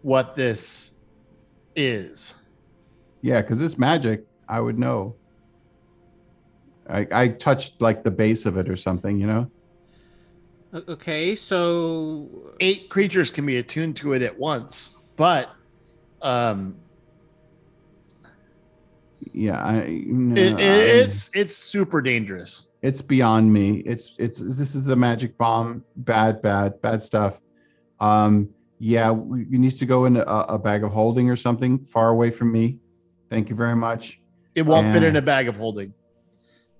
what 0.00 0.34
this 0.34 0.94
is 1.76 2.34
Yeah, 3.20 3.42
because 3.42 3.60
it's 3.62 3.76
magic. 3.78 4.24
I 4.48 4.60
would 4.60 4.78
know. 4.78 5.16
I, 6.88 7.06
I 7.12 7.28
touched 7.28 7.80
like 7.80 8.02
the 8.04 8.10
base 8.10 8.44
of 8.46 8.56
it 8.58 8.68
or 8.68 8.76
something, 8.76 9.18
you 9.18 9.26
know. 9.26 9.50
Okay, 10.88 11.34
so 11.34 12.52
eight 12.60 12.88
creatures 12.90 13.30
can 13.30 13.46
be 13.46 13.56
attuned 13.58 13.96
to 13.96 14.12
it 14.14 14.22
at 14.22 14.36
once 14.38 14.98
but 15.16 15.53
um 16.24 16.76
Yeah, 19.32 19.62
I, 19.64 20.02
no, 20.06 20.34
it, 20.40 20.52
it- 20.52 20.60
I- 20.60 21.00
it's 21.02 21.30
it's 21.34 21.56
super 21.56 22.02
dangerous 22.02 22.68
it's 22.82 23.00
beyond 23.00 23.50
me. 23.50 23.82
It's 23.86 24.14
it's 24.18 24.38
this 24.40 24.74
is 24.74 24.88
a 24.88 24.96
magic 24.96 25.38
bomb. 25.38 25.82
Bad, 25.96 26.42
bad, 26.42 26.82
bad 26.82 27.00
stuff. 27.00 27.40
Um, 27.98 28.50
yeah, 28.78 29.10
we, 29.10 29.46
you 29.48 29.58
need 29.58 29.70
to 29.78 29.86
go 29.86 30.04
in 30.04 30.18
a, 30.18 30.20
a 30.22 30.58
bag 30.58 30.84
of 30.84 30.92
holding 30.92 31.30
or 31.30 31.36
something 31.36 31.78
far 31.86 32.10
away 32.10 32.30
from 32.30 32.52
me. 32.52 32.78
Thank 33.30 33.48
you 33.48 33.56
very 33.56 33.74
much. 33.74 34.20
it 34.54 34.62
won't 34.66 34.92
fit 34.92 35.02
in 35.02 35.16
a 35.16 35.22
bag 35.22 35.48
of 35.48 35.56
holding 35.56 35.94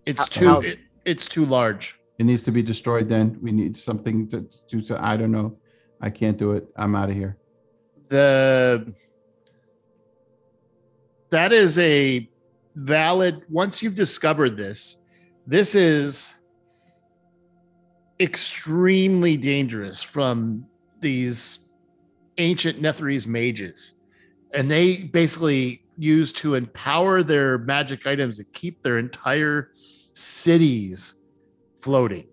it's 0.05 0.21
How- 0.21 0.27
too 0.27 0.49
how- 0.49 0.61
it, 0.61 0.79
it's 1.07 1.27
too 1.27 1.47
large 1.47 1.99
It 2.19 2.25
needs 2.25 2.43
to 2.45 2.51
be 2.53 2.63
destroyed. 2.63 3.09
Then 3.09 3.39
we 3.41 3.51
need 3.51 3.75
something 3.79 4.29
to 4.29 4.47
do. 4.69 4.81
So 4.85 4.99
I 5.01 5.17
don't 5.17 5.33
know. 5.33 5.57
I 6.03 6.11
can't 6.11 6.37
do 6.37 6.53
it. 6.53 6.69
I'm 6.77 6.95
out 6.95 7.09
of 7.09 7.17
here. 7.17 7.39
the 8.09 8.93
that 11.35 11.53
is 11.53 11.79
a 11.79 12.29
valid 12.77 13.43
once 13.49 13.83
you've 13.83 13.95
discovered 13.95 14.57
this 14.57 14.99
this 15.47 15.75
is 15.75 16.35
extremely 18.21 19.37
dangerous 19.37 20.03
from 20.03 20.67
these 21.01 21.69
ancient 22.39 22.81
Netherese 22.81 23.27
mages. 23.27 23.95
And 24.53 24.71
they 24.71 25.05
basically 25.05 25.83
use 25.97 26.33
to 26.35 26.55
empower 26.55 27.23
their 27.23 27.59
magic 27.59 28.07
items 28.07 28.39
to 28.39 28.45
keep 28.45 28.83
their 28.83 28.99
entire 28.99 29.71
cities 30.13 31.15
floating. 31.79 32.27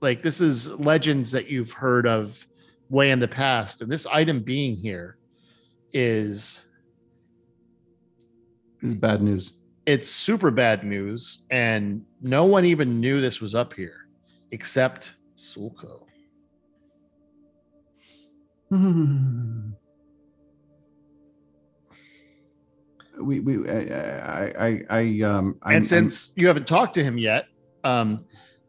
Like 0.00 0.22
this 0.22 0.40
is 0.40 0.68
legends 0.70 1.30
that 1.32 1.48
you've 1.48 1.72
heard 1.72 2.06
of 2.06 2.46
way 2.88 3.10
in 3.10 3.20
the 3.20 3.28
past. 3.28 3.82
And 3.82 3.90
this 3.90 4.06
item 4.06 4.42
being 4.42 4.74
here 4.74 5.16
is 5.92 6.66
This 8.80 8.92
is 8.92 8.94
bad 8.94 9.22
news. 9.22 9.52
it's 9.86 10.08
super 10.08 10.50
bad 10.50 10.84
news, 10.84 11.42
and 11.50 12.04
no 12.22 12.44
one 12.44 12.64
even 12.64 13.00
knew 13.00 13.20
this 13.20 13.40
was 13.40 13.54
up 13.54 13.74
here 13.74 14.06
except 14.52 15.14
Sulco. 15.36 16.06
we 23.20 23.40
we 23.40 23.68
I 23.68 24.52
I 24.58 24.82
I, 24.88 25.20
um 25.22 25.58
I'm, 25.62 25.76
and 25.76 25.86
since 25.86 26.32
you 26.36 26.46
haven't 26.46 26.66
talked 26.66 26.94
to 26.94 27.02
him 27.02 27.18
yet, 27.18 27.46
um, 27.84 28.24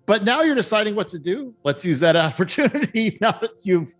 but 0.05 0.23
now 0.23 0.41
you're 0.41 0.55
deciding 0.55 0.95
what 0.95 1.07
to 1.09 1.19
do. 1.19 1.53
Let's 1.63 1.85
use 1.85 1.99
that 1.99 2.15
opportunity 2.27 3.17
now 3.21 3.31
that 3.33 3.51
you've 3.63 3.93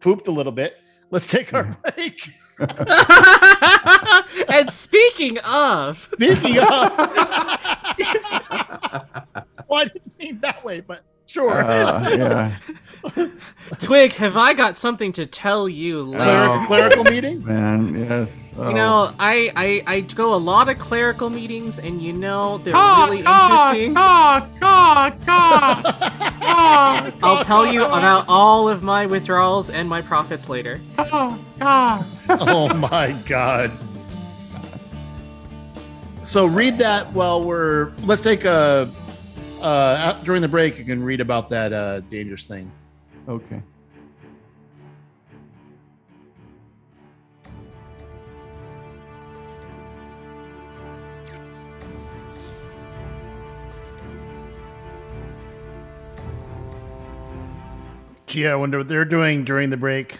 pooped 0.00 0.28
a 0.28 0.32
little 0.32 0.52
bit. 0.52 0.76
Let's 1.14 1.28
take 1.28 1.54
our 1.54 1.62
break. 1.62 2.28
and 4.48 4.68
speaking 4.68 5.38
of, 5.38 6.10
Speaking 6.12 6.58
of, 6.58 6.66
well, 9.68 9.78
I 9.78 9.84
didn't 9.84 10.18
mean 10.18 10.40
that 10.40 10.64
way, 10.64 10.80
but 10.80 11.04
sure. 11.34 11.62
uh, 11.62 12.08
yeah 12.16 12.52
Twig, 13.80 14.12
have 14.14 14.36
I 14.36 14.54
got 14.54 14.78
something 14.78 15.12
to 15.12 15.26
tell 15.26 15.68
you 15.68 16.02
later? 16.02 16.24
Oh. 16.24 16.64
clerical 16.66 17.04
meeting. 17.04 17.44
man 17.46 17.94
yes 17.94 18.54
oh. 18.56 18.68
You 18.68 18.74
know, 18.74 19.14
I, 19.18 19.52
I 19.56 19.82
I 19.96 20.00
go 20.00 20.34
a 20.34 20.36
lot 20.36 20.68
of 20.68 20.78
clerical 20.78 21.28
meetings, 21.30 21.78
and 21.78 22.00
you 22.02 22.12
know 22.12 22.58
they're 22.58 22.74
really 22.74 23.18
interesting. 23.18 23.94
I'll 27.22 27.44
tell 27.44 27.66
you 27.66 27.84
about 27.84 28.26
all 28.28 28.68
of 28.68 28.82
my 28.82 29.06
withdrawals 29.06 29.70
and 29.70 29.88
my 29.88 30.02
profits 30.02 30.48
later. 30.48 30.80
oh 30.98 32.74
my 32.76 33.12
god. 33.26 33.72
So 36.22 36.46
read 36.46 36.78
that 36.78 37.12
while 37.12 37.42
we're. 37.42 37.92
Let's 38.04 38.22
take 38.22 38.44
a. 38.44 38.90
Uh, 39.64 40.12
during 40.24 40.42
the 40.42 40.48
break, 40.48 40.78
you 40.78 40.84
can 40.84 41.02
read 41.02 41.22
about 41.22 41.48
that 41.48 41.72
uh, 41.72 42.00
dangerous 42.00 42.46
thing. 42.46 42.70
okay 43.26 43.62
Gee, 58.26 58.48
I 58.48 58.56
wonder 58.56 58.76
what 58.78 58.88
they're 58.88 59.06
doing 59.06 59.44
during 59.44 59.70
the 59.70 59.76
break. 59.78 60.18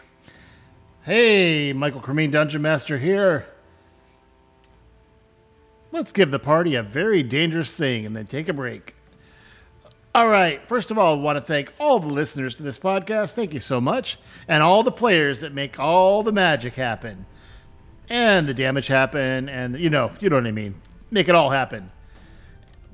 Hey, 1.03 1.75
Michael 1.75 2.01
Cremine, 2.01 2.31
Dungeon 2.31 2.63
Master 2.63 2.97
here. 2.97 3.45
Let's 5.93 6.13
give 6.13 6.31
the 6.31 6.39
party 6.39 6.77
a 6.77 6.83
very 6.83 7.23
dangerous 7.23 7.77
thing 7.77 8.07
and 8.07 8.17
then 8.17 8.27
take 8.27 8.49
a 8.49 8.55
break. 8.55 8.95
All 10.17 10.29
right, 10.29 10.65
first 10.69 10.93
of 10.93 10.99
all, 10.99 11.17
I 11.17 11.19
want 11.21 11.39
to 11.39 11.43
thank 11.43 11.75
all 11.81 11.99
the 11.99 12.07
listeners 12.07 12.55
to 12.57 12.63
this 12.63 12.79
podcast. 12.79 13.33
Thank 13.33 13.53
you 13.53 13.59
so 13.59 13.81
much. 13.81 14.17
And 14.47 14.63
all 14.63 14.85
the 14.85 14.93
players 14.93 15.41
that 15.41 15.53
make 15.53 15.81
all 15.81 16.23
the 16.23 16.31
magic 16.31 16.75
happen 16.75 17.27
and 18.09 18.49
the 18.49 18.55
damage 18.55 18.87
happen. 18.87 19.49
And, 19.49 19.77
you 19.77 19.91
know, 19.91 20.13
you 20.21 20.31
know 20.31 20.37
what 20.37 20.47
I 20.47 20.53
mean. 20.53 20.77
Make 21.11 21.29
it 21.29 21.35
all 21.35 21.51
happen. 21.51 21.91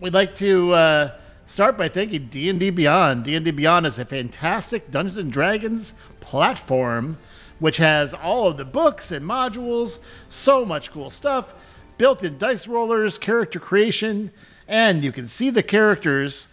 We'd 0.01 0.15
like 0.15 0.35
to 0.37 0.73
uh, 0.73 1.11
start 1.45 1.77
by 1.77 1.91
thanking 1.91 2.29
D&D 2.29 2.71
Beyond. 2.71 3.25
D&D 3.25 3.51
Beyond 3.51 3.85
is 3.85 3.99
a 3.99 4.07
fantastic 4.07 4.91
Dungeons 4.91 5.19
and 5.19 5.31
Dragons 5.31 5.93
platform 6.21 7.19
which 7.59 7.77
has 7.77 8.15
all 8.15 8.49
of 8.49 8.57
the 8.57 8.65
books 8.65 9.13
and 9.13 9.25
modules, 9.25 10.01
so 10.31 10.65
much 10.65 10.91
cool 10.91 11.11
stuff, 11.11 11.53
built-in 11.99 12.39
dice 12.39 12.67
rollers, 12.67 13.19
character 13.19 13.61
creation, 13.61 14.31
and 14.67 15.05
you 15.05 15.13
can 15.13 15.27
see 15.27 15.51
the 15.51 15.63
characters 15.63 16.49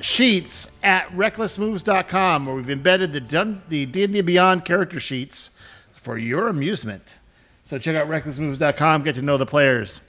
sheets 0.00 0.70
at 0.82 1.08
recklessmoves.com 1.10 2.46
where 2.46 2.54
we've 2.54 2.70
embedded 2.70 3.12
the 3.12 3.20
Dun- 3.20 3.62
the 3.68 3.86
D&D 3.86 4.20
Beyond 4.20 4.64
character 4.64 5.00
sheets 5.00 5.50
for 5.94 6.16
your 6.18 6.48
amusement. 6.48 7.18
So 7.64 7.78
check 7.78 7.96
out 7.96 8.08
recklessmoves.com, 8.08 9.02
get 9.02 9.14
to 9.16 9.22
know 9.22 9.36
the 9.36 9.46
players. 9.46 10.00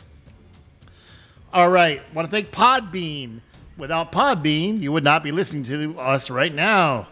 All 1.51 1.69
right. 1.69 2.01
Want 2.13 2.29
to 2.29 2.31
thank 2.31 2.51
Podbean. 2.51 3.41
Without 3.75 4.11
Podbean, 4.11 4.81
you 4.81 4.91
would 4.91 5.03
not 5.03 5.23
be 5.23 5.31
listening 5.31 5.63
to 5.63 5.97
us 5.99 6.29
right 6.29 6.53
now. 6.53 7.07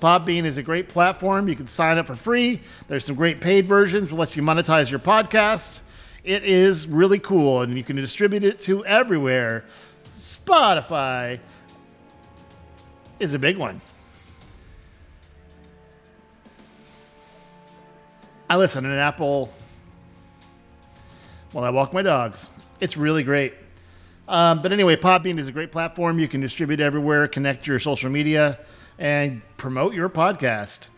Podbean 0.00 0.44
is 0.44 0.56
a 0.56 0.62
great 0.62 0.88
platform. 0.88 1.48
You 1.48 1.56
can 1.56 1.66
sign 1.66 1.98
up 1.98 2.06
for 2.06 2.14
free. 2.14 2.60
There's 2.88 3.04
some 3.04 3.16
great 3.16 3.40
paid 3.40 3.66
versions 3.66 4.10
that 4.10 4.14
lets 4.14 4.36
you 4.36 4.42
monetize 4.42 4.90
your 4.90 5.00
podcast. 5.00 5.80
It 6.22 6.44
is 6.44 6.86
really 6.86 7.18
cool, 7.18 7.62
and 7.62 7.76
you 7.76 7.82
can 7.82 7.96
distribute 7.96 8.44
it 8.44 8.60
to 8.62 8.84
everywhere. 8.84 9.64
Spotify 10.10 11.40
is 13.22 13.34
a 13.34 13.38
big 13.38 13.56
one. 13.56 13.80
I 18.50 18.56
listen 18.56 18.84
an 18.84 18.98
Apple 18.98 19.54
while 21.52 21.64
I 21.64 21.70
walk 21.70 21.92
my 21.92 22.02
dogs. 22.02 22.50
It's 22.80 22.96
really 22.96 23.22
great. 23.22 23.54
Um, 24.26 24.60
but 24.60 24.72
anyway, 24.72 24.96
Podbean 24.96 25.38
is 25.38 25.46
a 25.46 25.52
great 25.52 25.70
platform. 25.70 26.18
You 26.18 26.26
can 26.26 26.40
distribute 26.40 26.80
everywhere, 26.80 27.28
connect 27.28 27.66
your 27.66 27.78
social 27.78 28.10
media, 28.10 28.58
and 28.98 29.40
promote 29.56 29.94
your 29.94 30.08
podcast. 30.08 30.88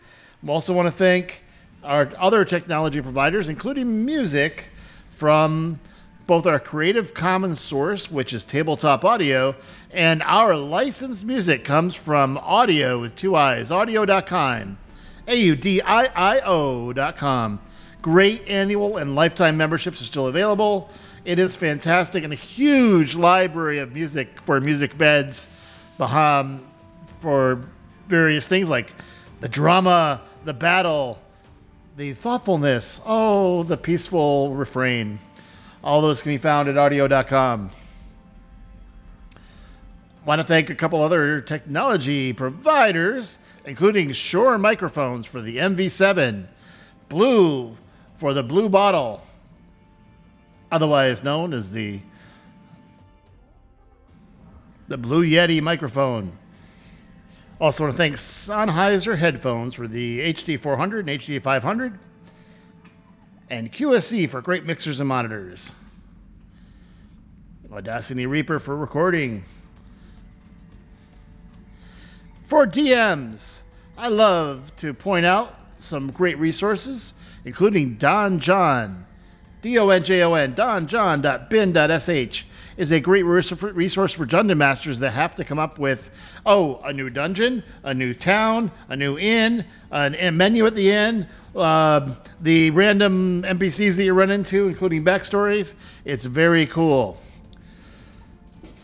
I 0.43 0.49
also 0.49 0.73
want 0.73 0.87
to 0.87 0.91
thank 0.91 1.43
our 1.83 2.11
other 2.17 2.43
technology 2.43 3.01
providers, 3.01 3.49
including 3.49 4.03
music 4.03 4.65
from 5.11 5.79
both 6.27 6.45
our 6.45 6.59
Creative 6.59 7.13
Commons 7.13 7.59
source, 7.59 8.09
which 8.09 8.33
is 8.33 8.43
tabletop 8.45 9.05
audio, 9.05 9.55
and 9.91 10.23
our 10.23 10.55
licensed 10.55 11.23
music 11.25 11.63
comes 11.63 11.93
from 11.95 12.37
audio 12.39 12.99
with 12.99 13.15
two 13.15 13.35
eyes, 13.35 13.69
audiio.com. 13.69 14.77
A-U-D-I-I-O.com. 15.27 16.01
Great 18.01 18.47
annual 18.47 18.97
and 18.97 19.15
lifetime 19.15 19.57
memberships 19.57 20.01
are 20.01 20.05
still 20.05 20.27
available. 20.27 20.89
It 21.25 21.39
is 21.39 21.55
fantastic 21.55 22.23
and 22.23 22.31
a 22.31 22.35
huge 22.35 23.15
library 23.15 23.79
of 23.79 23.93
music 23.93 24.39
for 24.41 24.61
music 24.61 24.95
beds 24.97 25.47
um, 25.99 26.63
for 27.19 27.61
various 28.07 28.47
things 28.47 28.69
like 28.69 28.93
the 29.39 29.49
drama, 29.49 30.21
the 30.43 30.53
battle, 30.53 31.19
the 31.97 32.13
thoughtfulness, 32.13 33.01
oh, 33.05 33.63
the 33.63 33.77
peaceful 33.77 34.53
refrain. 34.53 35.19
All 35.85 36.01
those 36.01 36.23
can 36.23 36.31
be 36.31 36.39
found 36.39 36.67
at 36.67 36.75
audiio.com. 36.75 37.69
Want 40.25 40.41
to 40.41 40.47
thank 40.47 40.71
a 40.71 40.75
couple 40.75 41.03
other 41.03 41.39
technology 41.39 42.33
providers, 42.33 43.37
including 43.63 44.11
Shure 44.11 44.57
microphones 44.57 45.27
for 45.27 45.39
the 45.41 45.57
MV7, 45.57 46.47
Blue 47.07 47.77
for 48.17 48.33
the 48.33 48.41
Blue 48.41 48.67
Bottle, 48.67 49.21
otherwise 50.71 51.23
known 51.23 51.53
as 51.53 51.69
the 51.69 51.99
the 54.87 54.97
Blue 54.97 55.23
Yeti 55.23 55.61
microphone. 55.61 56.37
Also, 57.61 57.83
want 57.83 57.93
to 57.93 57.97
thank 57.97 58.15
Sennheiser 58.15 59.17
headphones 59.17 59.75
for 59.75 59.87
the 59.87 60.33
HD400 60.33 60.99
and 60.99 61.09
HD500, 61.09 61.97
and 63.49 63.71
QSC 63.71 64.29
for 64.29 64.41
great 64.41 64.65
mixers 64.65 64.99
and 64.99 65.09
monitors. 65.09 65.73
Audacity 67.71 68.25
Reaper 68.25 68.59
for 68.59 68.75
recording. 68.75 69.43
For 72.43 72.65
DMs, 72.65 73.59
I 73.97 74.07
love 74.07 74.71
to 74.77 74.93
point 74.93 75.25
out 75.25 75.55
some 75.77 76.11
great 76.11 76.37
resources, 76.37 77.13
including 77.43 77.97
Donjon. 77.97 79.03
D-O-N-J-O-N, 79.61 80.53
donjon.bin.sh 80.53 82.43
is 82.77 82.91
a 82.91 82.99
great 82.99 83.23
resource 83.23 84.13
for 84.13 84.25
dungeon 84.25 84.57
masters 84.57 84.99
that 84.99 85.11
have 85.11 85.33
to 85.35 85.43
come 85.43 85.57
up 85.57 85.79
with, 85.79 86.11
oh, 86.45 86.79
a 86.83 86.93
new 86.93 87.09
dungeon, 87.09 87.63
a 87.83 87.93
new 87.93 88.13
town, 88.13 88.69
a 88.89 88.95
new 88.95 89.17
inn, 89.17 89.65
an, 89.91 90.13
a 90.15 90.29
menu 90.31 90.65
at 90.65 90.75
the 90.75 90.91
inn, 90.91 91.27
uh, 91.55 92.13
the 92.41 92.71
random 92.71 93.43
NPCs 93.43 93.97
that 93.97 94.03
you 94.03 94.13
run 94.13 94.31
into, 94.31 94.67
including 94.67 95.03
backstories. 95.03 95.73
It's 96.03 96.25
very 96.25 96.65
cool. 96.65 97.19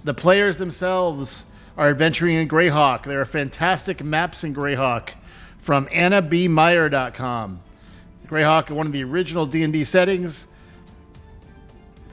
The 0.03 0.13
players 0.13 0.57
themselves 0.57 1.45
are 1.77 1.89
adventuring 1.89 2.35
in 2.35 2.47
Greyhawk. 2.47 3.03
There 3.03 3.21
are 3.21 3.25
fantastic 3.25 4.03
maps 4.03 4.43
in 4.43 4.55
Greyhawk 4.55 5.11
from 5.57 5.85
AnnaBMeyer.com. 5.87 7.61
Greyhawk, 8.27 8.71
one 8.71 8.87
of 8.87 8.93
the 8.93 9.03
original 9.03 9.45
D&D 9.45 9.83
settings. 9.83 10.47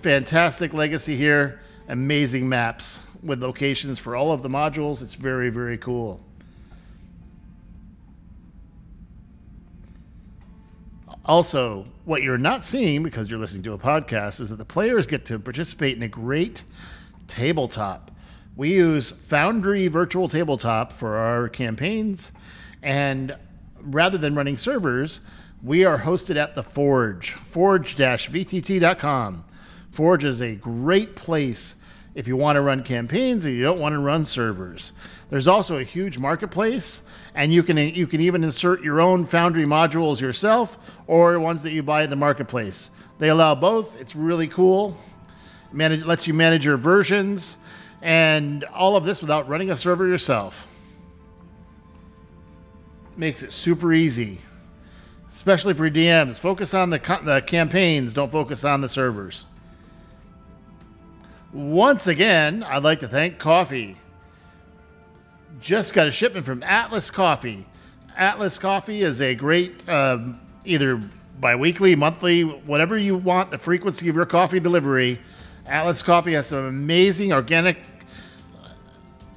Fantastic 0.01 0.74
legacy 0.74 1.16
here. 1.16 1.60
Amazing 1.89 2.48
maps 2.48 3.02
with 3.22 3.43
locations 3.43 3.98
for 3.98 4.14
all 4.14 4.32
of 4.32 4.43
the 4.43 4.48
modules. 4.48 5.02
It's 5.02 5.14
very, 5.14 5.48
very 5.48 5.78
cool. 5.78 6.20
Also, 11.28 11.84
what 12.06 12.22
you're 12.22 12.38
not 12.38 12.64
seeing 12.64 13.02
because 13.02 13.30
you're 13.30 13.38
listening 13.38 13.62
to 13.62 13.74
a 13.74 13.78
podcast 13.78 14.40
is 14.40 14.48
that 14.48 14.56
the 14.56 14.64
players 14.64 15.06
get 15.06 15.26
to 15.26 15.38
participate 15.38 15.94
in 15.94 16.02
a 16.02 16.09
great 16.09 16.62
tabletop. 17.26 18.10
We 18.56 18.72
use 18.72 19.10
Foundry 19.10 19.88
Virtual 19.88 20.28
Tabletop 20.28 20.90
for 20.90 21.16
our 21.16 21.50
campaigns, 21.50 22.32
and 22.82 23.36
rather 23.82 24.16
than 24.16 24.34
running 24.34 24.56
servers, 24.56 25.20
we 25.62 25.84
are 25.84 25.98
hosted 25.98 26.36
at 26.36 26.55
the 26.55 26.62
Forge, 26.62 27.32
forge-vtt.com. 27.32 29.44
Forge 29.90 30.24
is 30.24 30.40
a 30.40 30.55
great 30.55 31.14
place 31.14 31.74
if 32.18 32.26
you 32.26 32.36
want 32.36 32.56
to 32.56 32.60
run 32.60 32.82
campaigns 32.82 33.46
and 33.46 33.54
you 33.54 33.62
don't 33.62 33.78
want 33.78 33.92
to 33.92 33.98
run 34.00 34.24
servers. 34.24 34.92
There's 35.30 35.46
also 35.46 35.76
a 35.76 35.84
huge 35.84 36.18
marketplace, 36.18 37.02
and 37.32 37.52
you 37.52 37.62
can 37.62 37.78
you 37.78 38.08
can 38.08 38.20
even 38.20 38.42
insert 38.42 38.82
your 38.82 39.00
own 39.00 39.24
Foundry 39.26 39.64
modules 39.64 40.20
yourself 40.20 40.78
or 41.06 41.38
ones 41.38 41.62
that 41.62 41.70
you 41.70 41.84
buy 41.84 42.02
at 42.02 42.10
the 42.10 42.16
marketplace. 42.16 42.90
They 43.20 43.28
allow 43.28 43.54
both. 43.54 43.96
It's 44.00 44.16
really 44.16 44.48
cool. 44.48 44.98
Manage 45.72 46.04
lets 46.04 46.26
you 46.26 46.34
manage 46.34 46.64
your 46.64 46.76
versions 46.76 47.56
and 48.02 48.64
all 48.64 48.96
of 48.96 49.04
this 49.04 49.20
without 49.20 49.48
running 49.48 49.70
a 49.70 49.76
server 49.76 50.08
yourself. 50.08 50.66
Makes 53.16 53.44
it 53.44 53.52
super 53.52 53.92
easy, 53.92 54.40
especially 55.30 55.72
for 55.72 55.88
DMs. 55.88 56.36
Focus 56.36 56.74
on 56.74 56.90
the, 56.90 56.98
the 57.22 57.42
campaigns, 57.46 58.12
don't 58.12 58.32
focus 58.32 58.64
on 58.64 58.80
the 58.80 58.88
servers. 58.88 59.46
Once 61.52 62.06
again, 62.06 62.62
I'd 62.62 62.82
like 62.82 62.98
to 63.00 63.08
thank 63.08 63.38
Coffee. 63.38 63.96
Just 65.60 65.94
got 65.94 66.06
a 66.06 66.10
shipment 66.10 66.44
from 66.44 66.62
Atlas 66.62 67.10
Coffee. 67.10 67.64
Atlas 68.16 68.58
Coffee 68.58 69.00
is 69.00 69.22
a 69.22 69.34
great, 69.34 69.88
um, 69.88 70.38
either 70.66 71.00
bi-weekly, 71.40 71.96
monthly, 71.96 72.42
whatever 72.42 72.98
you 72.98 73.16
want, 73.16 73.50
the 73.50 73.56
frequency 73.56 74.10
of 74.10 74.14
your 74.14 74.26
coffee 74.26 74.60
delivery. 74.60 75.20
Atlas 75.66 76.02
Coffee 76.02 76.34
has 76.34 76.48
some 76.48 76.66
amazing 76.66 77.32
organic, 77.32 77.78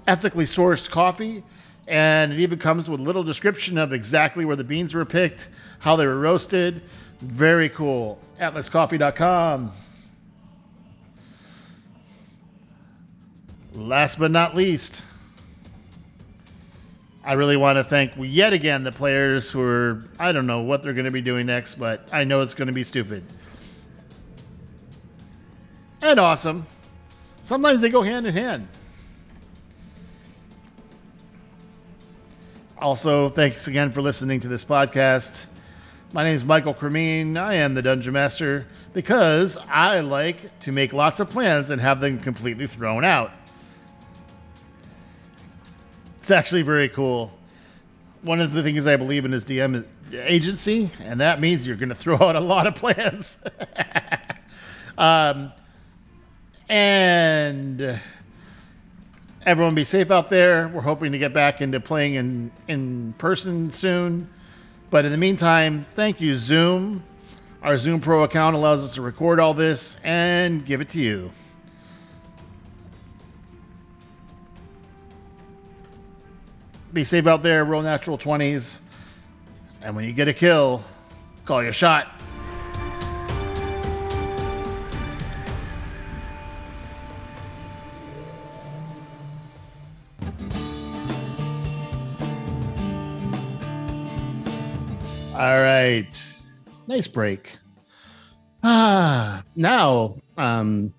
ethically 0.06 0.46
sourced 0.46 0.90
coffee, 0.90 1.44
and 1.88 2.34
it 2.34 2.40
even 2.40 2.60
comes 2.60 2.90
with 2.90 3.00
little 3.00 3.24
description 3.24 3.78
of 3.78 3.94
exactly 3.94 4.44
where 4.44 4.58
the 4.58 4.64
beans 4.66 4.94
were 4.94 5.06
picked, 5.06 5.48
how 5.80 5.96
they 5.96 6.06
were 6.06 6.20
roasted. 6.20 6.82
Very 7.22 7.70
cool. 7.70 8.20
AtlasCoffee.com. 8.40 9.72
Last 13.74 14.20
but 14.20 14.32
not 14.32 14.54
least, 14.54 15.04
I 17.24 17.34
really 17.34 17.56
want 17.56 17.78
to 17.78 17.84
thank 17.84 18.12
yet 18.18 18.52
again 18.52 18.84
the 18.84 18.92
players 18.92 19.50
who 19.50 19.62
are, 19.62 20.04
I 20.20 20.32
don't 20.34 20.46
know 20.46 20.62
what 20.62 20.82
they're 20.82 20.94
going 20.94 21.06
to 21.06 21.12
be 21.12 21.22
doing 21.22 21.46
next, 21.46 21.76
but 21.76 22.06
I 22.12 22.26
know 22.26 22.42
it's 22.42 22.54
going 22.54 22.68
to 22.68 22.74
be 22.74 22.84
stupid. 22.84 23.24
And 26.02 26.20
awesome. 26.20 26.66
Sometimes 27.44 27.80
they 27.80 27.90
go 27.90 28.02
hand 28.02 28.26
in 28.26 28.34
hand. 28.34 28.68
Also, 32.78 33.30
thanks 33.30 33.68
again 33.68 33.92
for 33.92 34.02
listening 34.02 34.40
to 34.40 34.48
this 34.48 34.66
podcast. 34.66 35.46
My 36.12 36.24
name 36.24 36.36
is 36.36 36.44
Michael 36.44 36.74
Cremine. 36.74 37.38
I 37.38 37.54
am 37.54 37.76
the 37.76 37.82
Dungeon 37.82 38.14
Master 38.14 38.66
because 38.94 39.58
I 39.70 40.02
like 40.02 40.60
to 40.62 40.72
make 40.72 40.92
lots 40.92 41.20
of 41.20 41.30
plans 41.30 41.70
and 41.70 41.80
have 41.80 42.02
them 42.02 42.20
completely 42.20 42.68
thrown 42.68 43.06
out. 43.06 43.32
It's 46.22 46.30
actually 46.30 46.62
very 46.62 46.88
cool. 46.88 47.32
One 48.22 48.42
of 48.42 48.54
the 48.54 48.62
things 48.62 48.86
I 48.86 48.96
believe 48.96 49.26
in 49.26 49.34
is 49.34 49.44
DM 49.44 49.84
agency, 50.14 50.92
and 51.00 51.20
that 51.20 51.42
means 51.42 51.66
you're 51.66 51.76
going 51.76 51.90
to 51.90 51.96
throw 51.96 52.16
out 52.22 52.36
a 52.36 52.40
lot 52.40 52.68
of 52.68 52.76
plans. 52.76 53.40
um, 55.00 55.52
and 56.70 58.00
everyone 59.48 59.74
be 59.74 59.84
safe 59.84 60.12
out 60.12 60.30
there. 60.30 60.68
We're 60.68 60.82
hoping 60.82 61.12
to 61.14 61.18
get 61.18 61.34
back 61.34 61.60
into 61.60 61.80
playing 61.80 62.14
in, 62.14 62.52
in 62.68 63.14
person 63.14 63.72
soon. 63.72 64.30
But 64.92 65.06
in 65.06 65.12
the 65.12 65.18
meantime, 65.18 65.88
thank 65.96 66.22
you, 66.22 66.36
Zoom. 66.36 67.04
Our 67.64 67.78
Zoom 67.78 68.00
Pro 68.00 68.22
account 68.22 68.56
allows 68.56 68.84
us 68.84 68.94
to 68.94 69.02
record 69.02 69.40
all 69.40 69.56
this 69.56 69.98
and 70.04 70.64
give 70.64 70.82
it 70.82 70.90
to 70.90 71.00
you. 71.00 71.32
Be 76.94 77.06
safe 77.06 77.26
out 77.26 77.42
there, 77.42 77.64
roll 77.64 77.82
natural 77.82 78.18
20s. 78.18 78.80
And 79.82 79.96
when 79.96 80.06
you 80.06 80.12
get 80.12 80.28
a 80.28 80.34
kill, 80.34 80.84
call 81.46 81.64
your 81.64 81.72
shot. 81.72 82.08
All 95.34 95.62
right. 95.62 96.06
Nice 96.88 97.08
break. 97.08 97.58
Ah, 98.64 99.44
now, 99.56 100.16
um, 100.38 100.94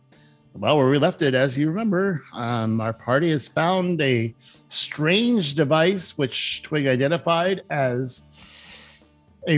well, 0.54 0.76
where 0.76 0.88
we 0.88 0.98
left 0.98 1.22
it, 1.22 1.34
as 1.34 1.56
you 1.56 1.68
remember, 1.68 2.22
um, 2.34 2.80
our 2.80 2.92
party 2.92 3.30
has 3.30 3.48
found 3.48 4.00
a 4.00 4.34
strange 4.66 5.54
device 5.54 6.18
which 6.18 6.62
Twig 6.62 6.86
identified 6.86 7.62
as 7.70 8.24
a 9.48 9.56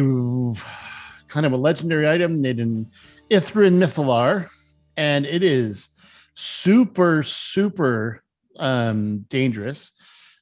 kind 1.28 1.46
of 1.46 1.52
a 1.52 1.56
legendary 1.56 2.08
item 2.08 2.40
made 2.40 2.60
in 2.60 2.86
Ithrin 3.30 3.76
Mythalar, 3.76 4.48
and 4.96 5.26
it 5.26 5.42
is 5.42 5.90
super, 6.34 7.22
super 7.22 8.22
um, 8.58 9.20
dangerous. 9.28 9.92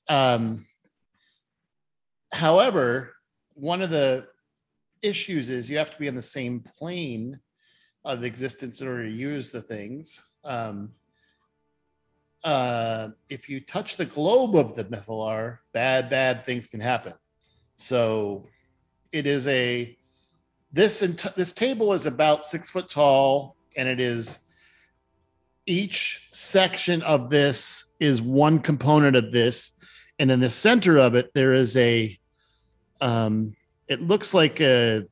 Um, 0.08 0.66
however, 2.32 3.14
one 3.54 3.80
of 3.80 3.90
the 3.90 4.26
issues 5.00 5.50
is 5.50 5.70
you 5.70 5.78
have 5.78 5.90
to 5.90 5.98
be 5.98 6.08
on 6.08 6.14
the 6.14 6.22
same 6.22 6.60
plane 6.60 7.40
of 8.04 8.22
existence 8.22 8.80
in 8.80 8.88
order 8.88 9.04
to 9.04 9.14
use 9.14 9.50
the 9.50 9.62
things. 9.62 10.22
Um, 10.44 10.92
uh, 12.44 13.08
if 13.28 13.48
you 13.48 13.60
touch 13.60 13.96
the 13.96 14.04
globe 14.04 14.56
of 14.56 14.74
the 14.74 14.84
Mythalar, 14.84 15.58
bad, 15.72 16.10
bad 16.10 16.44
things 16.44 16.66
can 16.66 16.80
happen. 16.80 17.14
So 17.76 18.46
it 19.12 19.26
is 19.26 19.46
a 19.46 19.96
this 20.72 21.02
ent- 21.02 21.34
this 21.36 21.52
table 21.52 21.92
is 21.92 22.06
about 22.06 22.46
six 22.46 22.70
foot 22.70 22.88
tall, 22.88 23.56
and 23.76 23.88
it 23.88 24.00
is 24.00 24.40
each 25.66 26.28
section 26.32 27.02
of 27.02 27.30
this 27.30 27.86
is 28.00 28.22
one 28.22 28.58
component 28.58 29.14
of 29.14 29.30
this, 29.32 29.72
and 30.18 30.30
in 30.30 30.40
the 30.40 30.50
center 30.50 30.98
of 30.98 31.14
it 31.14 31.32
there 31.34 31.52
is 31.52 31.76
a 31.76 32.18
um, 33.00 33.54
it 33.88 34.00
looks 34.00 34.32
like 34.32 34.60
a 34.60 35.04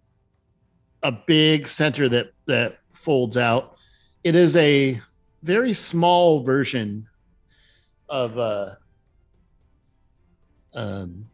a 1.03 1.13
big 1.13 1.69
center 1.69 2.09
that 2.09 2.33
that 2.47 2.79
folds 2.93 3.37
out. 3.37 3.77
It 4.25 4.35
is 4.35 4.57
a 4.57 5.01
very 5.43 5.73
small 5.73 6.43
version 6.43 7.07
of 8.09 8.37
uh 8.39 8.67
um 10.75 11.27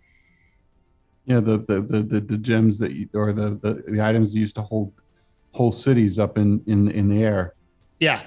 Yeah, 1.25 1.41
the 1.41 1.59
the 1.59 1.81
the 1.83 2.03
the, 2.03 2.21
the 2.21 2.37
gems 2.39 2.79
that 2.79 2.93
you, 2.93 3.09
or 3.15 3.33
the, 3.33 3.59
the 3.63 3.83
the 3.91 4.01
items 4.01 4.35
used 4.35 4.55
to 4.57 4.63
hold 4.63 4.93
whole 5.53 5.73
cities 5.73 6.19
up 6.19 6.39
in 6.39 6.63
in 6.67 6.91
in 6.91 7.09
the 7.09 7.23
air. 7.25 7.55
yeah. 8.01 8.23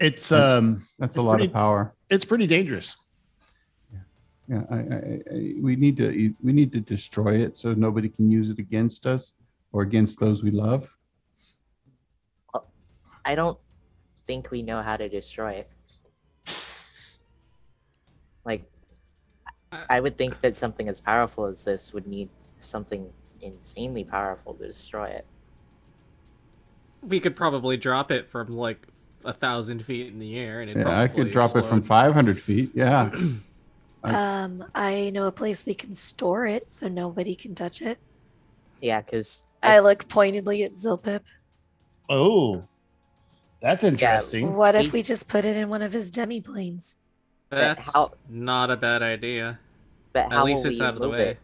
It's 0.00 0.32
um 0.32 0.86
That's 0.98 1.16
a 1.16 1.22
lot 1.22 1.34
Pretty- 1.34 1.46
of 1.46 1.52
power. 1.52 1.94
it's 2.10 2.24
pretty 2.24 2.46
dangerous. 2.48 2.96
Yeah, 4.48 4.64
I, 4.70 4.74
I, 4.76 5.20
I, 5.32 5.54
we 5.60 5.76
need 5.76 5.96
to 5.98 6.34
we 6.42 6.52
need 6.52 6.72
to 6.72 6.80
destroy 6.80 7.36
it 7.36 7.56
so 7.56 7.72
nobody 7.74 8.08
can 8.08 8.28
use 8.30 8.50
it 8.50 8.58
against 8.58 9.06
us 9.06 9.32
or 9.72 9.82
against 9.82 10.18
those 10.18 10.42
we 10.42 10.50
love. 10.50 10.92
I 13.24 13.34
don't 13.34 13.58
think 14.26 14.50
we 14.50 14.62
know 14.62 14.82
how 14.82 14.96
to 14.96 15.08
destroy 15.08 15.52
it. 15.52 15.70
Like, 18.44 18.64
I- 19.72 19.84
I 19.96 20.00
would 20.00 20.18
think 20.18 20.40
that 20.40 20.56
something 20.56 20.88
as 20.88 21.00
powerful 21.00 21.46
as 21.46 21.64
this 21.64 21.92
would 21.92 22.06
need 22.06 22.28
something 22.58 23.12
insanely 23.40 24.04
powerful 24.04 24.54
to 24.54 24.66
destroy 24.66 25.06
it. 25.06 25.26
We 27.02 27.20
could 27.20 27.36
probably 27.36 27.76
drop 27.76 28.10
it 28.10 28.28
from 28.28 28.48
like 28.56 28.86
a 29.24 29.32
thousand 29.32 29.84
feet 29.84 30.08
in 30.08 30.18
the 30.18 30.36
air, 30.36 30.60
and 30.60 30.70
it 30.70 30.78
Yeah, 30.78 31.00
I 31.00 31.08
could 31.08 31.30
drop 31.30 31.54
it 31.56 31.66
from 31.66 31.82
500 31.82 32.40
feet. 32.40 32.72
Yeah, 32.74 33.10
Um, 34.04 34.64
I 34.74 35.10
know 35.10 35.28
a 35.28 35.32
place 35.32 35.64
we 35.64 35.74
can 35.74 35.94
store 35.94 36.44
it 36.44 36.72
so 36.72 36.88
nobody 36.88 37.36
can 37.36 37.54
touch 37.54 37.80
it. 37.80 37.98
Yeah, 38.80 39.00
because 39.00 39.44
I 39.62 39.78
look 39.78 40.08
pointedly 40.08 40.64
at 40.64 40.74
Zilpip. 40.74 41.22
Oh. 42.08 42.66
That's 43.62 43.84
interesting. 43.84 44.54
What 44.54 44.74
if 44.74 44.92
we 44.92 45.02
just 45.02 45.28
put 45.28 45.44
it 45.44 45.56
in 45.56 45.68
one 45.68 45.82
of 45.82 45.92
his 45.92 46.10
demi 46.10 46.40
planes? 46.40 46.96
That's 47.48 47.92
how- 47.94 48.10
not 48.28 48.70
a 48.70 48.76
bad 48.76 49.02
idea. 49.02 49.58
but 50.12 50.30
At 50.30 50.44
least 50.44 50.66
it's 50.66 50.80
out 50.80 50.92
of 50.94 51.00
the 51.00 51.08
way. 51.08 51.28
it? 51.30 51.38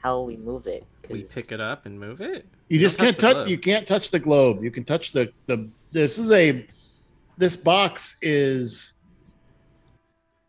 how 0.00 0.22
we 0.22 0.36
move 0.38 0.66
it. 0.66 0.86
We 1.10 1.24
pick 1.24 1.50
it 1.52 1.60
up 1.60 1.84
and 1.84 1.98
move 2.00 2.20
it. 2.22 2.46
You 2.68 2.76
We 2.76 2.78
just 2.78 2.96
can't 2.98 3.14
the 3.16 3.20
touch. 3.20 3.34
globe. 3.34 3.48
You 3.48 3.58
can't 3.58 3.86
touch 3.86 4.10
the 4.10 4.18
globe. 4.18 4.62
You 4.64 4.70
can 4.70 4.84
touch 4.84 5.12
the 5.12 5.32
the. 5.46 5.68
This 5.92 6.18
is 6.18 6.30
a. 6.32 6.64
This 7.36 7.56
box 7.56 8.16
is 8.22 8.94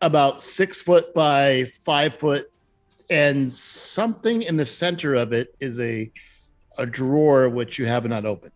about 0.00 0.40
six 0.42 0.80
foot 0.80 1.12
by 1.12 1.64
five 1.82 2.14
foot, 2.14 2.50
and 3.10 3.52
something 3.52 4.42
in 4.42 4.56
the 4.56 4.64
center 4.66 5.14
of 5.14 5.32
it 5.32 5.54
is 5.60 5.80
a 5.80 6.10
a 6.78 6.86
drawer 6.86 7.48
which 7.48 7.78
you 7.78 7.84
have 7.86 8.06
not 8.06 8.24
opened. 8.24 8.52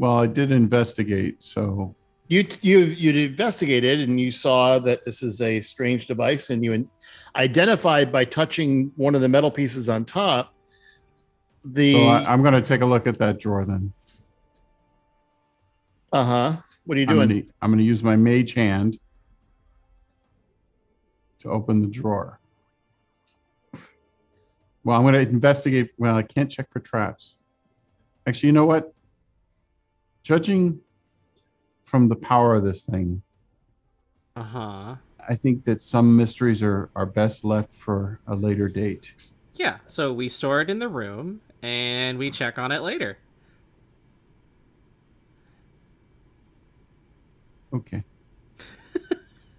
Well, 0.00 0.16
I 0.18 0.26
did 0.26 0.50
investigate, 0.50 1.42
so 1.42 1.94
You 2.28 2.46
you 2.62 2.78
you 2.78 3.26
investigated 3.26 4.00
and 4.00 4.18
you 4.18 4.30
saw 4.30 4.78
that 4.78 5.04
this 5.04 5.22
is 5.22 5.42
a 5.42 5.60
strange 5.60 6.06
device, 6.06 6.48
and 6.48 6.64
you 6.64 6.88
identified 7.36 8.10
by 8.10 8.24
touching 8.24 8.92
one 8.96 9.14
of 9.14 9.20
the 9.20 9.28
metal 9.28 9.50
pieces 9.50 9.90
on 9.90 10.06
top. 10.06 10.54
The 11.66 11.92
so 11.92 12.04
I, 12.06 12.32
I'm 12.32 12.40
going 12.40 12.54
to 12.54 12.62
take 12.62 12.80
a 12.80 12.86
look 12.86 13.06
at 13.06 13.18
that 13.18 13.38
drawer 13.38 13.66
then. 13.66 13.92
uh 16.12 16.24
huh. 16.24 16.56
What 16.86 16.96
are 16.96 17.00
you 17.02 17.06
I'm 17.06 17.16
doing? 17.16 17.28
gonna, 17.28 17.42
I'm 17.60 17.70
gonna 17.70 17.82
use 17.82 18.02
my 18.02 18.16
mage 18.16 18.54
hand 18.54 18.98
to 21.40 21.50
open 21.50 21.82
the 21.82 21.88
drawer. 21.88 22.40
Well, 24.82 24.96
I'm 24.98 25.04
gonna 25.04 25.18
investigate. 25.18 25.90
Well, 25.98 26.16
I 26.16 26.22
can't 26.22 26.50
check 26.50 26.72
for 26.72 26.80
traps. 26.80 27.36
Actually, 28.26 28.46
you 28.46 28.52
know 28.54 28.64
what? 28.64 28.94
Judging 30.22 30.80
from 31.84 32.08
the 32.08 32.16
power 32.16 32.54
of 32.54 32.64
this 32.64 32.82
thing, 32.82 33.22
Uh 34.36 34.42
huh. 34.42 34.94
I 35.28 35.34
think 35.36 35.64
that 35.64 35.82
some 35.82 36.16
mysteries 36.16 36.62
are, 36.62 36.90
are 36.96 37.06
best 37.06 37.44
left 37.44 37.72
for 37.74 38.20
a 38.26 38.34
later 38.34 38.68
date. 38.68 39.12
Yeah. 39.54 39.78
So 39.86 40.12
we 40.12 40.28
store 40.28 40.60
it 40.62 40.70
in 40.70 40.78
the 40.78 40.88
room 40.88 41.40
and 41.62 42.18
we 42.18 42.30
check 42.30 42.58
on 42.58 42.72
it 42.72 42.80
later. 42.82 43.18
Okay. 47.72 48.02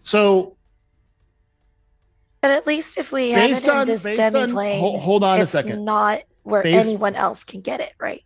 So 0.04 0.58
But 2.42 2.52
at 2.52 2.66
least 2.68 2.98
if 2.98 3.12
we 3.12 3.30
have 3.32 3.50
based 3.50 3.64
it 3.64 3.70
in 3.70 3.78
on 3.78 3.88
this 3.88 4.04
based 4.04 4.18
demi 4.18 4.40
on 4.42 4.52
plane, 4.52 4.80
hold, 4.80 5.00
hold 5.00 5.24
on 5.24 5.40
a 5.40 5.44
it's 5.44 5.52
second. 5.52 5.86
not 5.86 6.22
where 6.44 6.64
Based- 6.64 6.88
anyone 6.90 7.16
else 7.16 7.44
can 7.44 7.62
get 7.62 7.80
it, 7.82 7.94
right? 8.00 8.24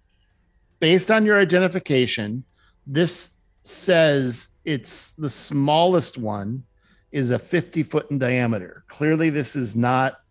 Based 0.85 1.09
on 1.09 1.25
your 1.25 1.39
identification, 1.39 2.43
this 2.85 3.31
says 3.63 4.49
it's 4.65 5.13
the 5.13 5.27
smallest 5.27 6.15
one 6.15 6.63
is 7.11 7.31
a 7.31 7.39
50 7.39 7.81
foot 7.81 8.11
in 8.11 8.19
diameter. 8.19 8.83
Clearly, 8.87 9.31
this 9.31 9.55
is 9.55 9.75
not 9.75 10.21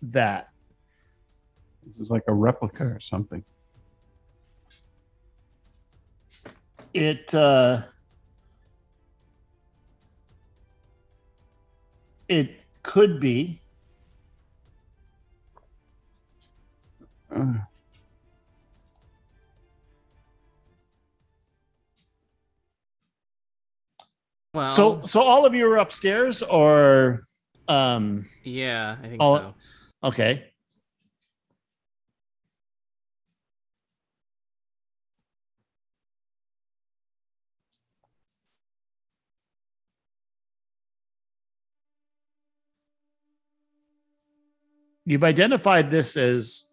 that. 0.00 0.48
This 1.86 1.98
is 1.98 2.10
like 2.10 2.22
a 2.28 2.32
replica 2.32 2.84
or 2.84 2.98
something. 2.98 3.44
It 6.94 7.34
uh 7.34 7.82
it 12.26 12.62
could 12.82 13.20
be. 13.20 13.60
Uh, 17.30 17.56
Well. 24.54 24.68
So 24.68 25.02
so 25.04 25.20
all 25.20 25.44
of 25.44 25.54
you 25.54 25.66
are 25.70 25.78
upstairs 25.78 26.40
or 26.42 27.20
um 27.66 28.24
Yeah, 28.44 28.96
I 29.02 29.08
think 29.08 29.20
Oh, 29.20 29.36
so. 29.36 29.54
okay. 30.04 30.50
You've 45.04 45.24
identified 45.24 45.90
this 45.90 46.16
as 46.16 46.64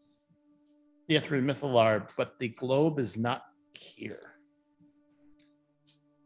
the 1.08 1.16
Ithrin 1.16 1.44
Mythalar, 1.44 2.08
but 2.16 2.40
the 2.40 2.48
globe 2.50 3.00
is 3.00 3.18
not 3.18 3.44
here. 3.74 4.22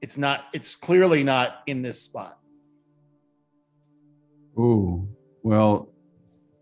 It's 0.02 0.18
not, 0.18 0.46
it's 0.54 0.76
clearly 0.76 1.24
not 1.24 1.62
in 1.68 1.82
this 1.82 2.02
spot. 2.02 2.38
ooh. 4.58 5.08
Well, 5.44 5.90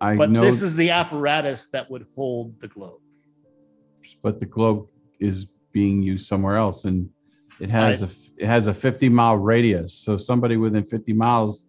I 0.02 0.16
But 0.16 0.30
know, 0.30 0.42
this 0.42 0.62
is 0.62 0.76
the 0.76 0.90
apparatus 0.90 1.68
that 1.68 1.90
would 1.90 2.06
hold 2.16 2.60
the 2.60 2.68
globe. 2.68 3.00
but 4.22 4.40
the 4.40 4.46
globe 4.46 4.88
is 5.20 5.46
being 5.72 6.04
used 6.04 6.28
somewhere 6.28 6.58
else, 6.58 6.86
and 6.86 7.10
it 7.62 7.70
has 7.70 8.02
a 8.02 8.10
it 8.38 8.48
has 8.48 8.68
a 8.68 8.74
50 8.74 9.10
mile 9.10 9.38
radius. 9.38 9.94
So 9.94 10.18
somebody 10.18 10.58
within 10.58 10.84
50 10.84 11.14
miles 11.14 11.66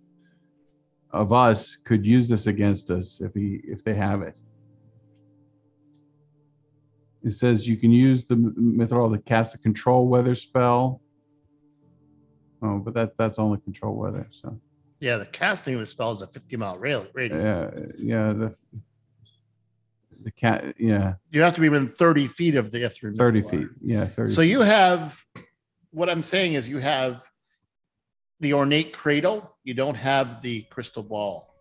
of 1.11 1.33
us 1.33 1.77
could 1.77 2.05
use 2.05 2.29
this 2.29 2.47
against 2.49 2.91
us 2.91 3.21
if 3.21 3.33
he 3.35 3.61
if 3.65 3.85
they 3.85 3.95
have 3.95 4.23
it. 4.23 4.37
It 7.23 7.31
says 7.33 7.69
you 7.69 7.77
can 7.77 7.93
use 7.93 8.25
the 8.27 8.35
mithril 8.37 9.13
to 9.15 9.19
cast 9.23 9.55
a 9.55 9.59
control 9.59 10.09
weather 10.09 10.35
spell. 10.35 11.01
Oh, 12.65 12.79
but 12.79 12.95
that 12.95 13.17
that's 13.19 13.39
only 13.39 13.59
control 13.61 13.95
weather. 13.95 14.27
So 14.31 14.59
Yeah, 15.01 15.19
the 15.19 15.27
casting 15.27 15.75
of 15.75 15.81
the 15.81 15.87
spell 15.87 16.11
is 16.13 16.23
a 16.23 16.27
50 16.27 16.57
mile 16.57 16.79
rail- 16.79 17.07
radius. 17.13 17.45
yeah, 17.45 17.71
yeah. 17.99 18.33
The 18.33 18.55
the 20.23 20.31
cat, 20.31 20.75
yeah, 20.79 21.15
You 21.31 21.43
have 21.43 21.55
to 21.57 21.61
be 21.61 21.69
within 21.69 21.87
30 21.89 22.27
feet 22.29 22.55
of 22.55 22.71
the 22.71 22.79
Ithrin. 22.79 23.15
30 23.15 23.43
Mythalar. 23.43 23.51
feet. 23.51 23.69
Yeah, 23.83 24.07
30. 24.07 24.33
So 24.33 24.41
you 24.41 24.63
have 24.63 25.23
what 25.91 26.09
I'm 26.09 26.23
saying 26.23 26.55
is 26.55 26.69
you 26.69 26.79
have 26.79 27.23
the 28.41 28.55
ornate 28.55 28.93
cradle, 28.95 29.55
you 29.65 29.75
don't 29.75 29.95
have 29.97 30.41
the 30.41 30.63
crystal 30.71 31.03
ball. 31.03 31.55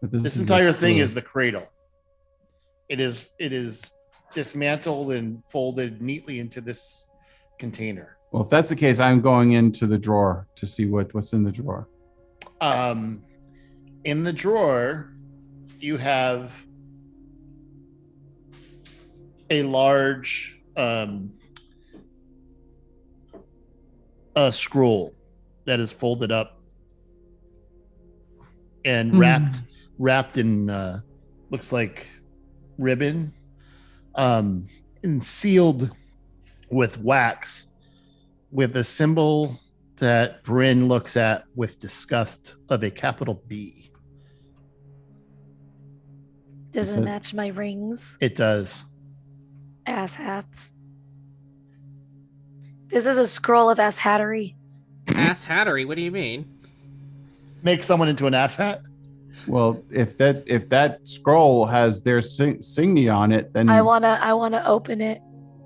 But 0.00 0.12
This 0.22 0.34
is 0.36 0.42
entire 0.42 0.72
thing 0.72 0.98
is 0.98 1.12
the 1.12 1.22
cradle. 1.22 1.66
It 2.88 3.00
is 3.00 3.24
it 3.40 3.52
is 3.52 3.90
dismantled 4.32 5.10
and 5.12 5.42
folded 5.46 6.00
neatly 6.00 6.38
into 6.38 6.60
this 6.60 7.04
container. 7.58 8.16
Well, 8.30 8.44
if 8.44 8.48
that's 8.48 8.68
the 8.68 8.76
case, 8.76 9.00
I'm 9.00 9.20
going 9.20 9.52
into 9.52 9.86
the 9.86 9.98
drawer 9.98 10.46
to 10.56 10.66
see 10.66 10.86
what 10.86 11.12
what's 11.14 11.32
in 11.32 11.42
the 11.42 11.50
drawer. 11.50 11.88
Um, 12.60 13.22
in 14.04 14.22
the 14.22 14.32
drawer, 14.32 15.12
you 15.80 15.96
have 15.96 16.52
a 19.50 19.62
large 19.64 20.60
um, 20.76 21.32
a 24.36 24.52
scroll 24.52 25.12
that 25.64 25.80
is 25.80 25.92
folded 25.92 26.30
up 26.30 26.60
and 28.84 29.18
wrapped 29.18 29.62
wrapped 29.98 30.36
in 30.38 30.70
uh, 30.70 31.00
looks 31.50 31.72
like 31.72 32.06
ribbon 32.78 33.34
um, 34.14 34.68
and 35.02 35.22
sealed 35.22 35.90
with 36.70 36.98
wax 36.98 37.66
with 38.50 38.76
a 38.76 38.84
symbol 38.84 39.58
that 39.96 40.42
Bryn 40.44 40.88
looks 40.88 41.16
at 41.16 41.44
with 41.54 41.78
disgust 41.78 42.54
of 42.68 42.82
a 42.82 42.90
capital 42.90 43.42
B. 43.46 43.90
Does 46.70 46.88
Is 46.88 46.94
it 46.94 46.98
it- 47.00 47.04
match 47.04 47.34
my 47.34 47.48
rings? 47.48 48.16
It 48.20 48.36
does. 48.36 48.84
Ass 49.86 50.14
hats. 50.14 50.70
This 52.88 53.06
is 53.06 53.18
a 53.18 53.26
scroll 53.26 53.70
of 53.70 53.78
ass 53.78 53.98
hattery. 53.98 54.56
Ass 55.14 55.44
Hattery, 55.44 55.86
what 55.86 55.96
do 55.96 56.02
you 56.02 56.10
mean? 56.12 56.44
Make 57.62 57.82
someone 57.82 58.08
into 58.08 58.26
an 58.26 58.34
ass 58.34 58.56
hat? 58.56 58.82
Well, 59.48 59.82
if 59.90 60.16
that 60.18 60.44
if 60.46 60.68
that 60.68 61.06
scroll 61.06 61.66
has 61.66 62.02
their 62.02 62.20
sig- 62.20 62.60
signia 62.60 63.14
on 63.16 63.32
it, 63.32 63.52
then 63.52 63.68
I 63.68 63.82
wanna 63.82 64.18
I 64.20 64.34
wanna 64.34 64.62
open 64.66 65.00
it 65.00 65.20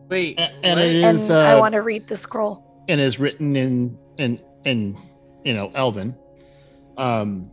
Wait, 0.09 0.39
A- 0.39 0.43
and 0.65 0.79
what? 0.79 0.87
it 0.87 1.03
and 1.03 1.17
is 1.19 1.31
I 1.31 1.53
uh, 1.53 1.61
wanna 1.61 1.83
read 1.83 2.07
the 2.07 2.17
scroll. 2.17 2.64
And 2.89 3.01
is 3.01 3.19
written 3.19 3.57
in 3.57 3.99
in 4.19 4.41
in 4.65 4.97
you 5.45 5.55
know 5.55 5.71
Elven. 5.75 6.17
Um, 6.97 7.51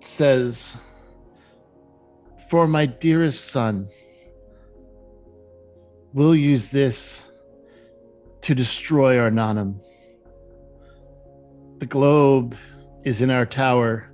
says, 0.00 0.76
"For 2.48 2.66
my 2.66 2.86
dearest 2.86 3.48
son, 3.50 3.88
we'll 6.12 6.34
use 6.34 6.70
this 6.70 7.30
to 8.42 8.54
destroy 8.54 9.16
Arnanum. 9.16 9.80
The 11.78 11.86
globe 11.86 12.56
is 13.04 13.20
in 13.20 13.30
our 13.30 13.46
tower. 13.46 14.10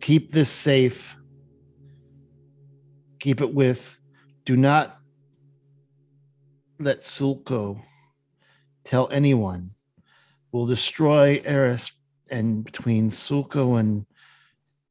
Keep 0.00 0.32
this 0.32 0.50
safe. 0.50 1.16
Keep 3.20 3.40
it 3.40 3.54
with. 3.54 3.98
Do 4.44 4.56
not 4.56 4.98
let 6.78 7.00
Sulko 7.00 7.80
tell 8.84 9.08
anyone. 9.10 9.70
We'll 10.52 10.66
destroy 10.66 11.40
Eris, 11.44 11.90
and 12.30 12.64
between 12.64 13.10
Sulko 13.10 13.78
and 13.78 14.06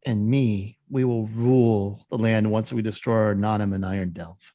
and 0.06 0.28
me, 0.28 0.80
we 0.90 1.06
will 1.06 1.28
rule 1.28 2.06
the 2.10 2.18
land 2.18 2.52
once 2.52 2.74
we 2.74 2.82
destroy 2.82 3.34
Arnonum 3.34 3.74
and 3.74 3.86
Iron 3.86 4.12
Delve. 4.12 4.54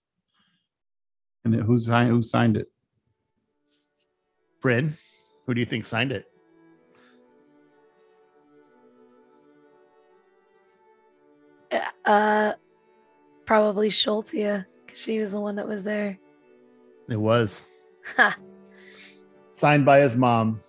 And 1.44 1.54
it- 1.54 1.62
who 1.62 1.78
signed, 1.78 2.10
who 2.10 2.22
signed 2.22 2.58
it? 2.58 2.70
Bryn, 4.60 4.94
who 5.46 5.54
do 5.54 5.60
you 5.60 5.66
think 5.66 5.86
signed 5.86 6.12
it? 6.12 6.30
Uh, 12.04 12.54
probably 13.46 13.88
Schultia, 13.88 14.66
because 14.84 15.00
she 15.00 15.18
was 15.18 15.32
the 15.32 15.40
one 15.40 15.56
that 15.56 15.68
was 15.68 15.84
there. 15.84 16.18
It 17.08 17.16
was 17.16 17.62
signed 19.50 19.84
by 19.84 20.00
his 20.00 20.16
mom. 20.16 20.60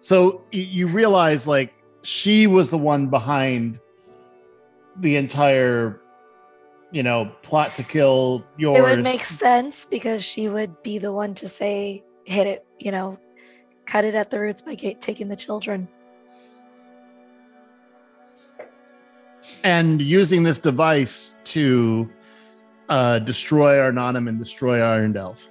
So 0.00 0.42
you 0.50 0.86
realize, 0.86 1.46
like, 1.46 1.72
she 2.02 2.46
was 2.46 2.70
the 2.70 2.78
one 2.78 3.08
behind 3.08 3.78
the 4.96 5.16
entire, 5.16 6.00
you 6.90 7.02
know, 7.02 7.30
plot 7.42 7.74
to 7.76 7.82
kill 7.82 8.44
yours. 8.56 8.78
It 8.78 8.82
would 8.82 9.02
make 9.02 9.24
sense 9.24 9.86
because 9.86 10.22
she 10.24 10.48
would 10.48 10.82
be 10.82 10.98
the 10.98 11.12
one 11.12 11.34
to 11.36 11.48
say, 11.48 12.04
hit 12.24 12.46
it, 12.46 12.66
you 12.78 12.92
know, 12.92 13.18
cut 13.86 14.04
it 14.04 14.14
at 14.14 14.30
the 14.30 14.40
roots 14.40 14.62
by 14.62 14.74
ga- 14.74 14.94
taking 15.00 15.28
the 15.28 15.36
children. 15.36 15.88
and 19.64 20.00
using 20.00 20.42
this 20.42 20.58
device 20.58 21.36
to 21.44 22.08
uh, 22.88 23.18
destroy 23.20 23.76
Arnonum 23.76 24.28
and 24.28 24.38
destroy 24.38 24.80
Iron 24.80 25.12
Delve. 25.12 25.46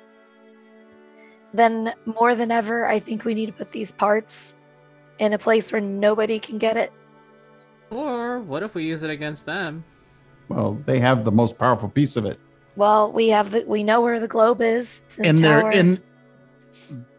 Then, 1.54 1.94
more 2.06 2.34
than 2.36 2.52
ever, 2.52 2.86
I 2.88 3.00
think 3.00 3.26
we 3.26 3.34
need 3.36 3.46
to 3.48 3.52
put 3.54 3.72
these 3.72 3.92
parts 3.92 4.56
in 5.20 5.34
a 5.34 5.38
place 5.38 5.72
where 5.72 5.82
nobody 5.82 6.40
can 6.40 6.58
get 6.58 6.78
it. 6.78 6.92
Or 7.92 8.40
what 8.40 8.64
if 8.64 8.74
we 8.74 8.84
use 8.86 9.04
it 9.04 9.12
against 9.12 9.46
them? 9.46 9.84
Well, 10.50 10.74
they 10.86 11.00
have 11.00 11.24
the 11.24 11.32
most 11.32 11.58
powerful 11.60 11.90
piece 11.90 12.16
of 12.16 12.26
it. 12.26 12.40
Well, 12.76 13.12
we 13.12 13.28
have 13.30 13.52
the 13.52 13.64
we 13.68 13.84
know 13.84 14.02
where 14.02 14.20
the 14.20 14.28
globe 14.28 14.62
is. 14.62 15.02
It's 15.06 15.18
in, 15.20 15.26
in 15.26 15.36
the 15.36 15.42
their 15.44 15.62
tower. 15.62 15.72
in 15.72 16.00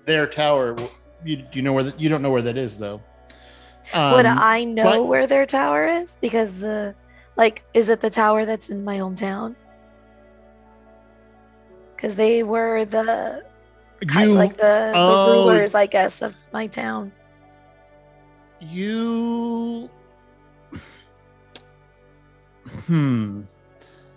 their 0.04 0.26
tower. 0.26 0.76
You, 1.24 1.36
do 1.36 1.46
you 1.52 1.62
know 1.62 1.72
where? 1.72 1.84
The, 1.84 1.94
you 1.96 2.08
don't 2.08 2.20
know 2.22 2.30
where 2.32 2.42
that 2.42 2.56
is, 2.56 2.76
though. 2.76 3.00
Would 3.94 4.26
Um, 4.26 4.38
I 4.40 4.64
know 4.64 4.82
but- 4.84 5.06
where 5.06 5.26
their 5.28 5.46
tower 5.46 5.86
is? 5.86 6.18
Because 6.20 6.58
the 6.58 6.96
like, 7.36 7.64
is 7.72 7.88
it 7.88 8.00
the 8.00 8.10
tower 8.10 8.44
that's 8.44 8.68
in 8.68 8.82
my 8.84 8.98
hometown? 8.98 9.54
Because 11.94 12.16
they 12.16 12.42
were 12.42 12.84
the 12.84 13.44
kind 14.08 14.34
like 14.34 14.56
the, 14.56 14.92
oh. 14.94 15.24
the 15.26 15.32
rulers, 15.32 15.74
I 15.74 15.86
guess, 15.86 16.22
of 16.22 16.34
my 16.52 16.66
town. 16.66 17.12
you 18.60 19.90
hmm 22.86 23.42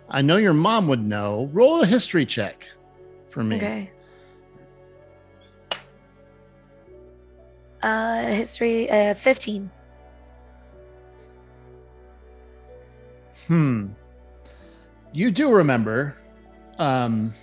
i 0.10 0.22
know 0.22 0.38
your 0.38 0.54
mom 0.54 0.88
would 0.88 1.06
know 1.06 1.50
roll 1.52 1.82
a 1.82 1.86
history 1.86 2.26
check 2.26 2.66
for 3.30 3.44
me 3.44 3.58
Okay. 3.58 3.92
Uh, 7.84 8.22
history, 8.26 8.90
uh, 8.90 9.14
fifteen. 9.14 9.70
hmm 13.48 13.88
you 15.14 15.30
do 15.32 15.50
remember 15.52 16.16
um 16.80 17.34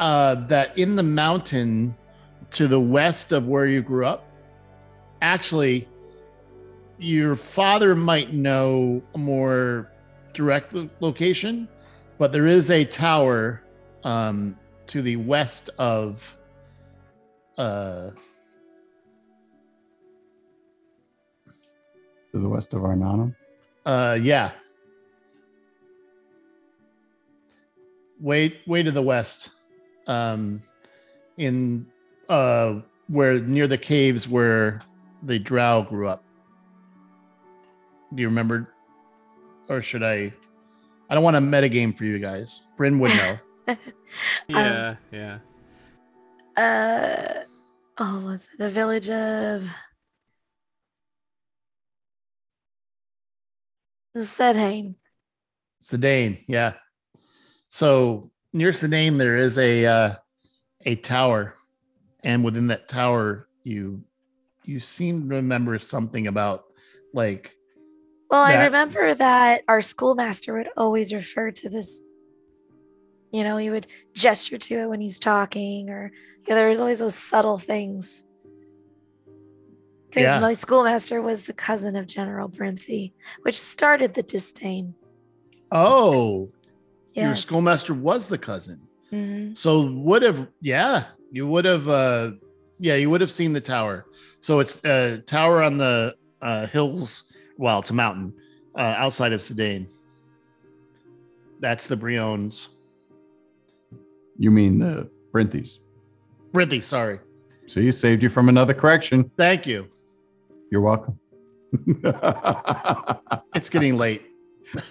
uh 0.00 0.34
that 0.46 0.76
in 0.76 0.94
the 0.96 1.02
mountain 1.02 1.96
to 2.50 2.68
the 2.68 2.80
west 2.80 3.32
of 3.32 3.46
where 3.46 3.66
you 3.66 3.82
grew 3.82 4.04
up 4.06 4.24
actually 5.22 5.88
your 6.98 7.36
father 7.36 7.94
might 7.94 8.32
know 8.32 9.02
a 9.14 9.18
more 9.18 9.90
direct 10.34 10.72
lo- 10.72 10.88
location 11.00 11.68
but 12.18 12.32
there 12.32 12.46
is 12.46 12.70
a 12.70 12.84
tower 12.84 13.62
um 14.04 14.56
to 14.86 15.02
the 15.02 15.16
west 15.16 15.70
of 15.78 16.36
uh 17.58 18.10
To 22.36 22.42
the 22.42 22.48
west 22.50 22.74
of 22.74 22.82
Arnanum. 22.82 23.34
Uh, 23.86 24.18
yeah. 24.20 24.50
Way, 28.20 28.60
way 28.66 28.82
to 28.82 28.90
the 28.90 29.00
west, 29.00 29.48
um, 30.06 30.62
in 31.36 31.86
uh, 32.28 32.80
where 33.08 33.34
near 33.40 33.66
the 33.66 33.78
caves 33.78 34.28
where 34.28 34.82
the 35.22 35.38
Drow 35.38 35.82
grew 35.82 36.08
up. 36.08 36.24
Do 38.14 38.22
you 38.22 38.28
remember, 38.28 38.72
or 39.68 39.82
should 39.82 40.02
I? 40.02 40.32
I 41.08 41.14
don't 41.14 41.22
want 41.22 41.36
a 41.36 41.40
metagame 41.40 41.96
for 41.96 42.04
you 42.04 42.18
guys. 42.18 42.62
Bryn 42.76 42.98
would 42.98 43.12
know. 43.14 43.38
Yeah, 44.48 44.94
yeah. 45.10 45.38
Uh, 46.56 47.42
oh, 47.98 48.20
what's 48.20 48.44
it? 48.44 48.58
The 48.58 48.70
village 48.70 49.10
of 49.10 49.68
Sedheim. 54.16 54.94
Sedane, 55.82 56.44
yeah. 56.48 56.74
So 57.68 58.30
near 58.56 58.70
Sedane, 58.70 59.18
there 59.18 59.36
is 59.36 59.58
a 59.58 59.84
uh, 59.86 60.14
a 60.84 60.96
tower, 60.96 61.54
and 62.24 62.42
within 62.42 62.66
that 62.68 62.88
tower, 62.88 63.48
you 63.62 64.02
you 64.64 64.80
seem 64.80 65.28
to 65.28 65.36
remember 65.36 65.78
something 65.78 66.26
about 66.26 66.64
like 67.12 67.54
Well, 68.30 68.42
I 68.42 68.64
remember 68.64 69.14
that 69.14 69.62
our 69.68 69.80
schoolmaster 69.80 70.54
would 70.54 70.70
always 70.76 71.12
refer 71.12 71.50
to 71.52 71.68
this. 71.68 72.02
You 73.32 73.44
know, 73.44 73.58
he 73.58 73.70
would 73.70 73.86
gesture 74.14 74.58
to 74.58 74.74
it 74.74 74.88
when 74.88 75.00
he's 75.00 75.18
talking, 75.18 75.90
or 75.90 76.10
yeah, 76.48 76.54
there 76.54 76.68
was 76.68 76.80
always 76.80 76.98
those 77.00 77.14
subtle 77.14 77.58
things. 77.58 78.24
Because 80.08 80.22
Yeah. 80.22 80.40
my 80.40 80.54
schoolmaster 80.54 81.20
was 81.20 81.42
the 81.42 81.52
cousin 81.52 81.94
of 81.96 82.06
General 82.06 82.48
Brinthey, 82.48 83.12
which 83.42 83.60
started 83.60 84.14
the 84.14 84.22
disdain. 84.22 84.94
oh, 85.72 86.48
your 87.16 87.34
schoolmaster 87.34 87.94
was 87.94 88.28
the 88.28 88.38
cousin. 88.38 88.80
Mhm. 89.12 89.56
So 89.56 89.86
would 89.90 90.22
have 90.22 90.48
yeah, 90.60 91.04
you 91.32 91.46
would 91.46 91.64
have 91.64 91.88
uh 91.88 92.32
yeah, 92.78 92.96
you 92.96 93.08
would 93.10 93.20
have 93.20 93.30
seen 93.30 93.52
the 93.52 93.60
tower. 93.60 94.06
So 94.40 94.60
it's 94.60 94.84
a 94.84 95.18
tower 95.26 95.62
on 95.62 95.78
the 95.78 96.14
uh 96.42 96.66
hills, 96.66 97.24
well, 97.56 97.78
it's 97.80 97.90
a 97.90 97.94
mountain 97.94 98.34
uh 98.76 98.94
outside 98.98 99.32
of 99.32 99.40
Sedane. 99.40 99.86
That's 101.60 101.86
the 101.86 101.96
Briones. 101.96 102.68
You 104.38 104.50
mean 104.50 104.78
the 104.78 105.08
Brinthys. 105.32 105.78
Brinthey, 106.52 106.82
sorry. 106.82 107.20
See, 107.66 107.90
saved 107.90 108.22
you 108.22 108.28
from 108.28 108.48
another 108.48 108.74
correction. 108.74 109.30
Thank 109.38 109.66
you. 109.66 109.88
You're 110.70 110.82
welcome. 110.82 111.18
It's 113.54 113.70
getting 113.70 113.96
late. 113.96 114.22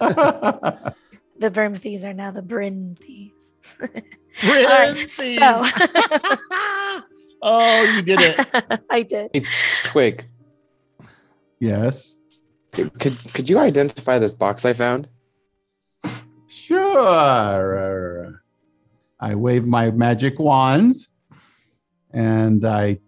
The 1.38 1.50
Brimthies 1.50 2.04
are 2.04 2.14
now 2.14 2.30
the 2.30 2.42
Brinthys. 2.42 3.54
Brinthys. 4.40 5.10
so- 5.10 5.64
oh, 7.42 7.82
you 7.94 8.02
did 8.02 8.20
it. 8.20 8.82
I 8.90 9.02
did. 9.02 9.46
Twig, 9.84 10.26
yes. 11.60 12.14
could, 12.72 12.98
could 12.98 13.16
could 13.34 13.48
you 13.48 13.58
identify 13.58 14.18
this 14.18 14.34
box 14.34 14.64
I 14.64 14.72
found? 14.72 15.08
Sure. 16.48 18.42
I 19.20 19.34
wave 19.34 19.66
my 19.66 19.90
magic 19.90 20.38
wands 20.38 21.10
and 22.12 22.64
I 22.64 22.98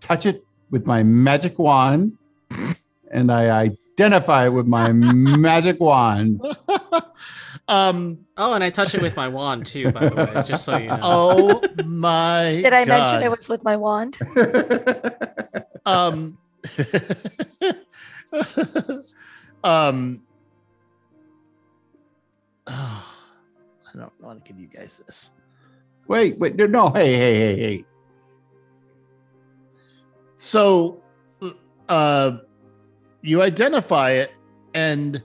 touch 0.00 0.24
it 0.26 0.44
with 0.70 0.86
my 0.86 1.02
magic 1.02 1.58
wand 1.58 2.16
and 3.10 3.30
I 3.30 3.50
identify 3.50 4.46
it 4.46 4.50
with 4.50 4.66
my 4.66 4.92
magic 4.92 5.80
wand. 5.80 6.40
Um 7.68 8.18
Oh, 8.36 8.52
and 8.52 8.62
I 8.62 8.70
touch 8.70 8.94
it 8.94 9.02
with 9.02 9.16
my 9.16 9.28
wand 9.28 9.66
too, 9.66 9.90
by 9.90 10.08
the 10.08 10.14
way, 10.14 10.42
just 10.46 10.64
so 10.64 10.76
you 10.76 10.88
know. 10.88 10.98
oh 11.02 11.60
my 11.84 12.60
Did 12.62 12.72
I 12.72 12.84
mention 12.84 13.22
it 13.22 13.30
was 13.30 13.48
with 13.48 13.64
my 13.64 13.76
wand? 13.76 14.18
um 15.86 16.38
um 19.64 20.22
oh, 22.66 23.06
I 23.94 23.98
don't 23.98 24.12
want 24.20 24.44
to 24.44 24.52
give 24.52 24.60
you 24.60 24.66
guys 24.68 25.00
this. 25.06 25.30
wait, 26.08 26.38
wait, 26.38 26.56
no, 26.56 26.66
no, 26.66 26.90
hey, 26.90 27.16
hey, 27.16 27.34
hey, 27.34 27.56
hey. 27.60 27.84
So 30.36 31.02
uh 31.88 32.38
you 33.22 33.42
identify 33.42 34.10
it 34.12 34.32
and 34.74 35.22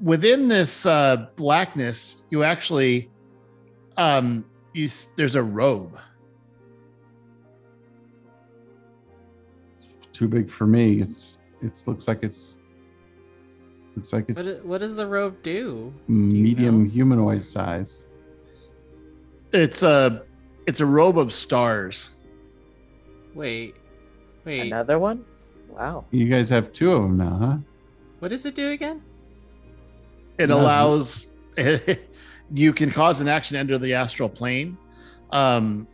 within 0.00 0.48
this 0.48 0.86
uh 0.86 1.26
blackness 1.36 2.24
you 2.30 2.44
actually 2.44 3.10
um 3.96 4.44
you 4.74 4.88
there's 5.16 5.34
a 5.34 5.42
robe 5.42 5.98
It's 9.76 9.88
too 10.12 10.28
big 10.28 10.50
for 10.50 10.66
me. 10.66 11.00
It's 11.00 11.38
it 11.62 11.82
looks 11.86 12.06
like 12.08 12.22
it's 12.22 12.56
looks 13.96 14.12
like 14.12 14.28
What, 14.28 14.38
it's 14.46 14.58
i- 14.60 14.66
what 14.66 14.78
does 14.78 14.94
the 14.94 15.06
robe 15.06 15.36
do? 15.42 15.92
medium 16.08 16.84
know? 16.84 16.90
humanoid 16.90 17.44
size. 17.44 18.04
It's 19.52 19.82
a 19.82 20.24
it's 20.66 20.80
a 20.80 20.86
robe 20.86 21.18
of 21.18 21.32
stars. 21.32 22.10
Wait, 23.34 23.74
wait. 24.44 24.60
Another 24.72 24.98
one? 24.98 25.24
Wow. 25.68 26.04
You 26.10 26.26
guys 26.28 26.48
have 26.50 26.72
two 26.72 26.92
of 26.92 27.02
them 27.02 27.16
now, 27.16 27.36
huh? 27.36 27.56
What 28.18 28.28
does 28.28 28.44
it 28.46 28.54
do 28.54 28.70
again? 28.70 29.02
It 30.38 30.50
allows 30.50 31.26
you 32.54 32.72
can 32.72 32.90
cause 32.90 33.20
an 33.20 33.28
action 33.28 33.54
to 33.54 33.58
enter 33.58 33.78
the 33.78 33.94
astral 33.94 34.28
plane. 34.28 34.76
Um 35.30 35.86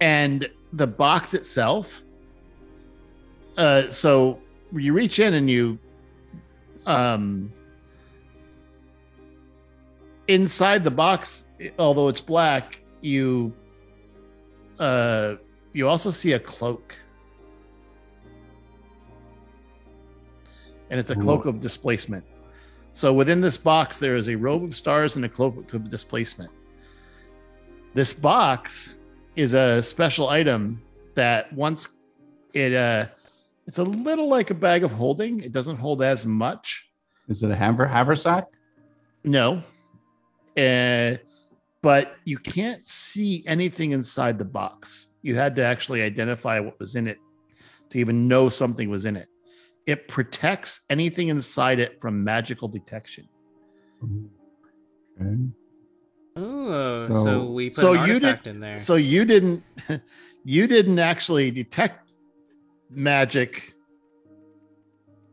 and 0.00 0.48
the 0.72 0.86
box 0.86 1.34
itself 1.34 2.00
uh 3.58 3.90
so 3.90 4.38
you 4.72 4.92
reach 4.92 5.18
in 5.18 5.34
and 5.34 5.50
you 5.50 5.78
um 6.86 7.52
inside 10.28 10.84
the 10.84 10.90
box 10.90 11.44
although 11.78 12.08
it's 12.08 12.20
black 12.20 12.80
you 13.02 13.52
uh 14.78 15.34
you 15.72 15.86
also 15.88 16.10
see 16.10 16.32
a 16.32 16.38
cloak. 16.38 16.96
And 20.90 20.98
it's 20.98 21.10
a 21.10 21.14
cloak 21.14 21.44
of 21.44 21.60
displacement 21.60 22.24
so 22.92 23.12
within 23.12 23.40
this 23.40 23.56
box 23.56 23.98
there 23.98 24.16
is 24.16 24.28
a 24.28 24.34
robe 24.34 24.64
of 24.64 24.74
stars 24.76 25.16
and 25.16 25.24
a 25.24 25.28
cloak 25.28 25.72
of 25.74 25.88
displacement 25.90 26.50
this 27.94 28.12
box 28.12 28.94
is 29.36 29.54
a 29.54 29.82
special 29.82 30.28
item 30.28 30.82
that 31.14 31.52
once 31.52 31.88
it 32.54 32.72
uh 32.74 33.02
it's 33.66 33.78
a 33.78 33.84
little 33.84 34.28
like 34.28 34.50
a 34.50 34.54
bag 34.54 34.82
of 34.84 34.92
holding 34.92 35.40
it 35.40 35.52
doesn't 35.52 35.76
hold 35.76 36.02
as 36.02 36.26
much 36.26 36.90
Is 37.28 37.42
it 37.42 37.50
a 37.50 37.56
haver 37.56 37.86
haversack? 37.86 38.46
no. 39.24 39.62
Uh, 40.56 41.16
but 41.80 42.16
you 42.24 42.36
can't 42.36 42.84
see 42.84 43.44
anything 43.46 43.92
inside 43.92 44.36
the 44.36 44.44
box. 44.44 45.06
You 45.22 45.36
had 45.36 45.54
to 45.56 45.64
actually 45.64 46.02
identify 46.02 46.58
what 46.60 46.78
was 46.80 46.96
in 46.96 47.06
it 47.06 47.18
to 47.90 47.98
even 47.98 48.26
know 48.28 48.48
something 48.48 48.90
was 48.90 49.04
in 49.06 49.16
it. 49.16 49.28
It 49.86 50.08
protects 50.08 50.82
anything 50.90 51.28
inside 51.28 51.80
it 51.80 52.00
from 52.00 52.22
magical 52.22 52.68
detection. 52.68 53.28
Okay. 55.20 55.36
Oh, 56.36 57.08
so, 57.10 57.24
So- 57.24 57.50
we 57.50 57.70
put 57.70 57.80
So 57.82 57.92
an 57.94 58.00
you 58.08 58.14
did- 58.20 58.24
artifact 58.24 58.46
in 58.46 58.60
there. 58.60 58.78
So 58.78 58.94
you 58.96 59.24
didn't 59.24 59.62
you 60.44 60.66
didn't 60.66 60.98
actually 60.98 61.50
detect 61.50 62.10
magic. 62.90 63.72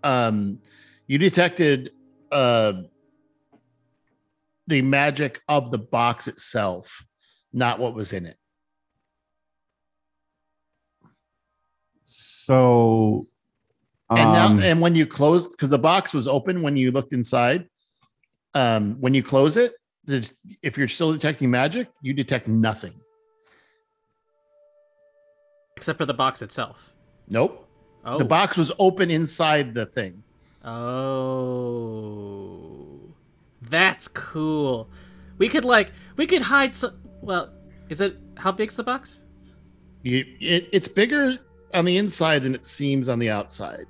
Um 0.03 0.59
you 1.07 1.17
detected 1.17 1.91
uh 2.31 2.73
the 4.67 4.81
magic 4.81 5.41
of 5.47 5.71
the 5.71 5.77
box 5.77 6.27
itself, 6.27 7.05
not 7.53 7.79
what 7.79 7.93
was 7.93 8.11
in 8.11 8.25
it. 8.25 8.37
So 12.03 13.27
and 14.09 14.31
now 14.31 14.45
um, 14.47 14.59
and 14.61 14.79
when 14.81 14.95
you 14.95 15.05
closed 15.05 15.51
because 15.51 15.69
the 15.69 15.77
box 15.77 16.13
was 16.13 16.27
open 16.27 16.61
when 16.63 16.77
you 16.77 16.91
looked 16.91 17.11
inside 17.13 17.67
um 18.53 18.95
when 19.01 19.13
you 19.13 19.21
close 19.21 19.57
it 19.57 19.73
if 20.61 20.77
you're 20.77 20.87
still 20.87 21.11
detecting 21.11 21.51
magic 21.51 21.89
you 22.01 22.13
detect 22.13 22.47
nothing 22.47 22.93
Except 25.75 25.97
for 25.99 26.05
the 26.05 26.13
box 26.13 26.41
itself. 26.41 26.93
nope 27.27 27.63
Oh. 28.05 28.17
the 28.17 28.25
box 28.25 28.55
was 28.57 28.71
open 28.79 29.11
inside 29.11 29.73
the 29.73 29.85
thing 29.85 30.23
Oh. 31.77 32.99
That's 33.69 34.07
cool. 34.07 34.89
We 35.37 35.49
could 35.49 35.65
like 35.65 35.91
we 36.15 36.25
could 36.25 36.41
hide 36.41 36.73
some 36.75 36.93
well, 37.21 37.53
is 37.89 37.99
it 38.01 38.17
how 38.37 38.51
big's 38.51 38.75
the 38.77 38.83
box? 38.83 39.21
you 40.03 40.23
it, 40.39 40.69
it's 40.71 40.87
bigger 40.87 41.37
on 41.73 41.83
the 41.85 41.97
inside 41.97 42.43
than 42.43 42.55
it 42.55 42.65
seems 42.65 43.09
on 43.09 43.19
the 43.19 43.29
outside 43.29 43.85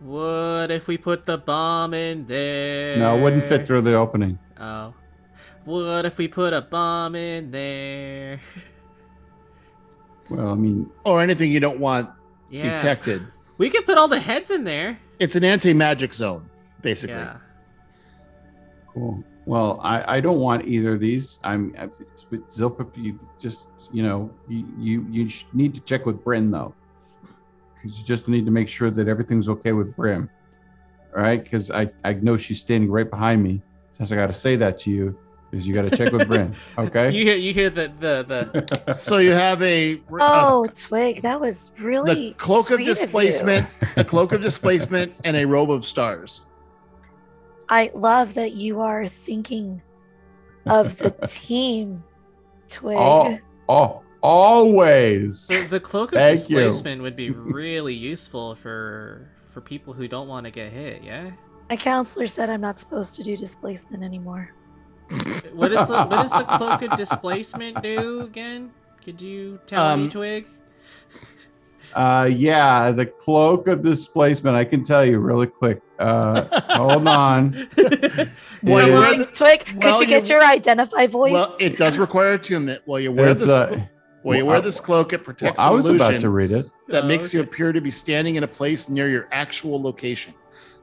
What 0.00 0.70
if 0.70 0.86
we 0.86 0.96
put 0.96 1.24
the 1.24 1.38
bomb 1.38 1.92
in 1.94 2.26
there? 2.26 2.96
no, 2.98 3.16
it 3.18 3.20
wouldn't 3.20 3.44
fit 3.44 3.66
through 3.66 3.82
the 3.82 3.94
opening. 3.94 4.38
Oh. 4.60 4.94
What 5.64 6.06
if 6.06 6.18
we 6.18 6.28
put 6.28 6.52
a 6.52 6.60
bomb 6.62 7.14
in 7.14 7.50
there? 7.50 8.40
Well, 10.30 10.48
I 10.48 10.54
mean, 10.56 10.90
or 11.04 11.22
anything 11.22 11.50
you 11.50 11.58
don't 11.58 11.80
want 11.80 12.10
Yeah. 12.50 12.76
detected 12.76 13.26
We 13.56 13.70
could 13.70 13.86
put 13.86 13.96
all 13.96 14.08
the 14.08 14.20
heads 14.20 14.50
in 14.50 14.62
there. 14.64 14.98
it's 15.18 15.36
an 15.36 15.42
anti-magic 15.44 16.12
zone 16.12 16.50
basically 16.82 17.16
Yeah. 17.16 17.38
cool. 18.92 19.24
Well, 19.46 19.80
I, 19.82 20.16
I 20.16 20.20
don't 20.20 20.38
want 20.40 20.66
either 20.68 20.92
of 20.94 21.00
these. 21.00 21.38
I'm 21.44 21.74
I- 21.78 21.88
with 22.28 22.46
Zilpa. 22.50 22.86
You 22.94 23.18
just 23.38 23.68
you 23.90 24.02
know 24.02 24.30
you 24.48 24.66
you, 24.78 25.06
you 25.10 25.30
need 25.54 25.74
to 25.76 25.80
check 25.80 26.04
with 26.04 26.22
Bryn 26.22 26.50
though, 26.50 26.74
because 27.88 28.00
you 28.00 28.06
just 28.06 28.28
need 28.28 28.44
to 28.44 28.50
make 28.50 28.68
sure 28.68 28.90
that 28.90 29.08
everything's 29.08 29.48
okay 29.48 29.72
with 29.72 29.96
Bryn. 29.96 30.28
All 31.16 31.22
right, 31.22 31.42
because 31.42 31.70
I 31.70 31.90
I 32.04 32.12
know 32.14 32.36
she's 32.36 32.60
standing 32.60 32.90
right 32.90 33.08
behind 33.08 33.42
me. 33.42 33.62
Just 33.98 34.12
I 34.12 34.16
got 34.16 34.26
to 34.26 34.32
say 34.34 34.56
that 34.56 34.78
to 34.80 34.90
you 34.90 35.18
because 35.50 35.66
you 35.66 35.74
got 35.74 35.88
to 35.88 35.96
check 35.96 36.12
with 36.12 36.28
Bryn. 36.28 36.54
Okay. 36.78 37.10
You 37.10 37.24
hear 37.24 37.36
you 37.36 37.54
hear 37.54 37.70
the 37.70 37.90
the 37.98 38.52
the 38.84 38.92
so 38.92 39.16
you 39.16 39.32
have 39.32 39.62
a, 39.62 39.94
a 39.94 40.00
Oh, 40.20 40.66
Twig, 40.74 41.22
that 41.22 41.40
was 41.40 41.72
really 41.80 42.28
the 42.28 42.34
cloak 42.34 42.70
of 42.70 42.76
sweet 42.76 42.80
you. 42.80 42.94
displacement 42.94 43.66
a 43.96 44.04
cloak 44.04 44.32
of 44.32 44.42
displacement 44.42 45.14
and 45.24 45.34
a 45.36 45.46
robe 45.46 45.70
of 45.70 45.84
stars 45.86 46.42
I 47.70 47.90
love 47.94 48.34
that 48.34 48.52
you 48.52 48.80
are 48.80 49.06
thinking 49.08 49.82
of 50.66 50.96
the 50.98 51.10
team, 51.26 52.02
Twig. 52.68 52.96
oh, 52.98 53.38
oh, 53.68 54.02
always. 54.22 55.46
the, 55.46 55.62
the 55.66 55.80
cloak 55.80 56.12
of 56.12 56.18
Thank 56.18 56.30
you. 56.48 56.56
displacement 56.56 57.02
would 57.02 57.16
be 57.16 57.30
really 57.30 57.94
useful 57.94 58.54
for 58.54 59.28
for 59.50 59.60
people 59.60 59.92
who 59.92 60.06
don't 60.08 60.28
want 60.28 60.44
to 60.44 60.50
get 60.50 60.70
hit, 60.72 61.02
yeah? 61.02 61.30
My 61.70 61.76
counselor 61.76 62.26
said 62.26 62.48
I'm 62.50 62.60
not 62.60 62.78
supposed 62.78 63.14
to 63.16 63.22
do 63.22 63.36
displacement 63.36 64.02
anymore. 64.02 64.54
What 65.52 65.72
is 65.72 65.88
the 65.88 65.94
what 66.04 66.10
does 66.10 66.30
the 66.32 66.44
cloak 66.58 66.82
of 66.82 66.96
displacement 66.96 67.82
do 67.82 68.22
again? 68.22 68.70
Could 69.04 69.20
you 69.22 69.58
tell 69.66 69.96
me, 69.96 70.04
Um, 70.04 70.10
Twig? 70.10 70.46
Uh, 71.94 72.28
yeah, 72.30 72.90
the 72.92 73.06
cloak 73.06 73.66
of 73.66 73.82
displacement. 73.82 74.54
I 74.54 74.64
can 74.64 74.84
tell 74.84 75.04
you 75.06 75.18
really 75.18 75.46
quick. 75.46 75.80
Uh, 75.98 76.42
hold 76.76 77.08
on. 77.08 77.68
Well, 78.62 78.78
Is- 78.80 78.86
you 78.86 78.92
wear 78.92 79.24
Twig, 79.24 79.64
could 79.64 79.82
well, 79.84 80.00
you 80.02 80.06
get 80.06 80.28
you- 80.28 80.34
your 80.36 80.44
identify 80.44 81.06
voice? 81.06 81.32
well 81.32 81.56
it 81.58 81.78
does 81.78 81.96
require 81.96 82.34
attunement 82.34 82.82
while 82.84 83.00
you 83.00 83.10
wear 83.10 83.30
It's, 83.30 83.40
this 83.40 83.48
uh, 83.50 83.80
while 84.22 84.36
you 84.36 84.44
well, 84.44 84.54
wear 84.54 84.58
I- 84.58 84.60
this 84.66 84.80
cloak 84.80 85.12
it 85.12 85.18
well, 85.20 85.24
protects 85.24 85.60
I 85.60 85.70
was 85.70 85.86
an 85.86 85.96
about 85.96 86.10
illusion 86.12 86.22
to 86.22 86.30
read 86.30 86.50
it. 86.52 86.70
that 86.88 87.04
Oh, 87.04 87.06
makes 87.06 87.32
you 87.32 87.40
appear 87.40 87.72
to 87.72 87.80
be 87.80 87.90
standing 87.90 88.34
in 88.36 88.44
a 88.44 88.48
place 88.48 88.88
near 88.88 89.08
your 89.08 89.28
actual 89.32 89.80
location 89.80 90.34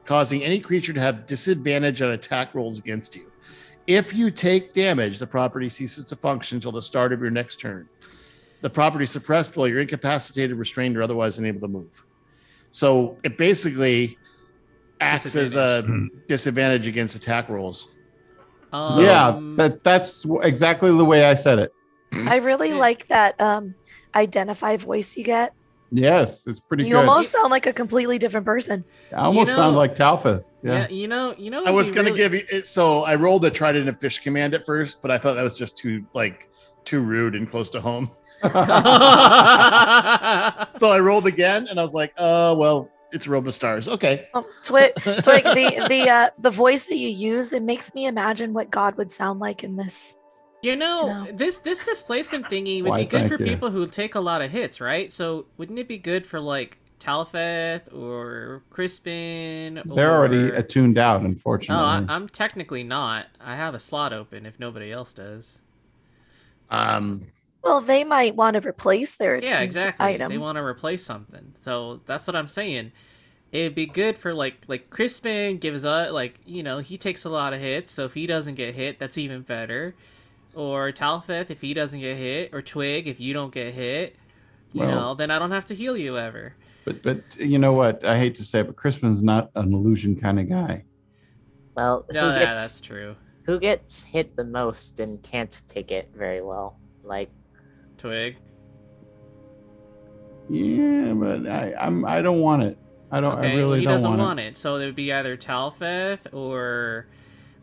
causing 0.04 0.42
any 0.44 0.60
creature 0.60 0.92
to 0.92 1.00
have 1.00 1.26
disadvantage 1.26 2.00
on 2.00 2.12
attack 2.12 2.54
rolls 2.54 2.78
against 2.78 3.16
you. 3.16 3.30
If 3.88 4.14
you 4.14 4.30
take 4.30 4.72
damage 4.72 5.18
the 5.18 5.26
property 5.26 5.68
ceases 5.68 6.04
to 6.06 6.16
function 6.16 6.56
until 6.56 6.72
the 6.72 6.82
start 6.82 7.12
of 7.12 7.20
your 7.20 7.30
next 7.30 7.56
turn. 7.60 7.88
The 8.62 8.70
property 8.70 9.04
is 9.04 9.10
suppressed 9.10 9.56
while 9.56 9.68
you're 9.68 9.80
incapacitated 9.80 10.56
restrained 10.56 10.96
or 10.96 11.02
otherwise 11.02 11.38
unable 11.38 11.60
to 11.60 11.68
move. 11.68 12.04
So 12.70 13.18
it 13.22 13.36
basically 13.36 14.16
acts 15.00 15.36
as 15.36 15.54
a 15.56 15.82
disadvantage. 16.26 16.86
against 16.86 17.14
attack 17.16 17.48
rolls. 17.48 17.94
Um, 18.72 19.00
yeah, 19.00 19.38
that 19.56 19.84
that's 19.84 20.24
exactly 20.42 20.90
the 20.96 21.04
way 21.04 21.24
I 21.24 21.34
said 21.34 21.58
it. 21.58 21.72
I 22.12 22.36
really 22.36 22.72
like 22.86 23.06
that 23.08 23.40
um, 23.40 23.74
identify 24.14 24.76
voice 24.76 25.16
you 25.16 25.24
get. 25.24 25.52
Yes, 25.92 26.46
it's 26.48 26.58
pretty 26.58 26.84
you 26.84 26.94
good. 26.94 27.08
almost 27.08 27.30
sound 27.30 27.50
like 27.50 27.66
a 27.66 27.72
completely 27.72 28.18
different 28.18 28.44
person. 28.44 28.84
I 29.12 29.26
almost 29.26 29.50
You 29.50 29.54
sound 29.56 29.76
like 29.76 29.94
Talfeth. 29.94 30.58
yeah. 30.64 30.72
Yeah. 30.80 30.88
you 30.88 31.06
know, 31.06 31.34
you 31.38 31.50
know. 31.50 31.64
I 31.64 31.70
was 31.70 31.90
gonna 31.90 32.10
give 32.10 32.34
you 32.34 32.42
it, 32.50 32.66
so 32.66 33.04
I 33.04 33.14
rolled 33.14 33.44
a 33.44 33.50
trident 33.50 33.88
and 33.88 34.00
fish 34.00 34.18
command 34.18 34.52
at 34.54 34.66
first, 34.66 35.00
but 35.00 35.12
I 35.12 35.18
thought 35.18 35.34
that 35.34 35.44
was 35.44 35.56
just 35.56 35.78
too 35.78 36.04
like 36.12 36.50
too 36.84 37.00
rude 37.02 37.34
and 37.36 37.48
close 37.48 37.70
to 37.70 37.80
home. 37.80 38.10
So 40.78 40.90
I 40.90 40.98
rolled 41.00 41.26
again, 41.26 41.68
and 41.68 41.78
I 41.80 41.82
was 41.82 41.94
like, 41.94 42.12
"Uh, 42.18 42.54
well, 42.58 42.90
it's 43.12 43.26
Robo 43.26 43.50
Stars. 43.50 43.88
Okay." 43.88 44.28
Oh, 44.34 44.44
Twig, 44.64 44.94
Twig, 44.96 45.44
the 45.44 45.86
the 45.88 46.10
uh, 46.10 46.30
the 46.38 46.50
voice 46.50 46.86
that 46.86 46.96
you 46.96 47.08
use, 47.08 47.52
it 47.52 47.62
makes 47.62 47.94
me 47.94 48.06
imagine 48.06 48.52
what 48.52 48.70
God 48.70 48.96
would 48.96 49.10
sound 49.10 49.40
like 49.40 49.64
in 49.64 49.76
this. 49.76 50.18
You 50.66 50.74
know, 50.74 51.24
No. 51.24 51.32
this 51.32 51.58
this 51.60 51.84
displacement 51.84 52.46
thingy 52.46 52.82
would 52.82 52.88
Why, 52.90 53.02
be 53.02 53.06
good 53.06 53.28
for 53.28 53.38
you. 53.38 53.44
people 53.44 53.70
who 53.70 53.86
take 53.86 54.16
a 54.16 54.20
lot 54.20 54.42
of 54.42 54.50
hits, 54.50 54.80
right? 54.80 55.12
So 55.12 55.46
wouldn't 55.56 55.78
it 55.78 55.86
be 55.86 55.96
good 55.96 56.26
for 56.26 56.40
like 56.40 56.78
Talfeth 56.98 57.94
or 57.94 58.62
Crispin? 58.70 59.80
They're 59.84 60.12
already 60.12 60.48
attuned 60.50 60.98
out, 60.98 61.22
No, 61.22 61.28
unfortunately. 61.28 61.84
I, 61.84 62.04
I'm 62.08 62.28
technically 62.28 62.82
not. 62.82 63.26
I 63.40 63.54
have 63.54 63.74
a 63.74 63.78
slot 63.78 64.12
open 64.12 64.44
if 64.44 64.58
nobody 64.58 64.90
else 64.90 65.14
does. 65.14 65.62
Um, 66.68 67.22
Well, 67.62 67.80
they 67.80 68.02
might 68.02 68.34
want 68.34 68.60
to 68.60 68.68
replace 68.68 69.16
their 69.16 69.36
Yeah, 69.36 69.60
exactly. 69.60 70.04
item. 70.04 70.32
They 70.32 70.38
want 70.38 70.56
to 70.56 70.62
replace 70.64 71.04
something. 71.04 71.54
So 71.60 72.00
that's 72.06 72.26
what 72.26 72.34
I'm 72.34 72.48
saying. 72.48 72.90
It'd 73.52 73.76
be 73.76 73.86
good 73.86 74.18
for 74.18 74.34
like 74.34 74.56
like 74.66 74.90
Crispin 74.90 75.58
gives 75.58 75.84
up 75.84 76.10
like 76.12 76.40
you 76.44 76.64
know 76.64 76.78
he 76.80 76.98
takes 76.98 77.24
a 77.24 77.30
lot 77.30 77.52
of 77.52 77.60
hits, 77.60 77.92
so 77.92 78.04
if 78.04 78.14
he 78.14 78.26
doesn't 78.26 78.56
get 78.56 78.74
hit, 78.74 78.98
that's 78.98 79.16
even 79.16 79.42
better. 79.42 79.94
Or 80.56 80.90
Talfeth 80.90 81.50
if 81.50 81.60
he 81.60 81.74
doesn't 81.74 82.00
get 82.00 82.16
hit, 82.16 82.50
or 82.54 82.62
Twig 82.62 83.06
if 83.06 83.20
you 83.20 83.34
don't 83.34 83.52
get 83.52 83.74
hit, 83.74 84.16
you 84.72 84.80
Well- 84.80 84.90
know, 84.90 85.14
then 85.14 85.30
I 85.30 85.38
don't 85.38 85.50
have 85.50 85.66
to 85.66 85.74
heal 85.74 85.96
you 85.96 86.16
ever. 86.18 86.54
But 86.86 87.02
but 87.02 87.20
you 87.38 87.58
know 87.58 87.72
what? 87.74 88.04
I 88.04 88.16
hate 88.16 88.34
to 88.36 88.44
say 88.44 88.60
it, 88.60 88.66
but 88.66 88.76
Crispin's 88.76 89.22
not 89.22 89.50
an 89.54 89.72
illusion 89.74 90.16
kind 90.16 90.40
of 90.40 90.48
guy. 90.48 90.84
Well, 91.76 92.06
No, 92.10 92.20
who 92.20 92.26
yeah, 92.34 92.38
gets 92.38 92.60
that's 92.60 92.80
true. 92.80 93.16
who 93.44 93.60
gets 93.60 94.02
hit 94.04 94.34
the 94.34 94.44
most 94.44 94.98
and 95.00 95.22
can't 95.22 95.62
take 95.68 95.90
it 95.90 96.08
very 96.16 96.40
well? 96.40 96.78
Like 97.04 97.28
Twig. 97.98 98.36
Yeah, 100.48 101.12
but 101.14 101.46
I 101.46 101.74
I'm 101.78 102.04
I 102.06 102.22
don't 102.22 102.40
want 102.40 102.62
it. 102.62 102.78
I 103.10 103.20
don't. 103.20 103.36
Okay, 103.38 103.52
I 103.52 103.56
really 103.56 103.80
he 103.80 103.84
don't 103.84 103.94
doesn't 103.94 104.08
want, 104.10 104.20
want 104.22 104.40
it. 104.40 104.56
So 104.56 104.76
it 104.76 104.86
would 104.86 104.96
be 104.96 105.12
either 105.12 105.36
Talfeth 105.36 106.32
or 106.32 107.08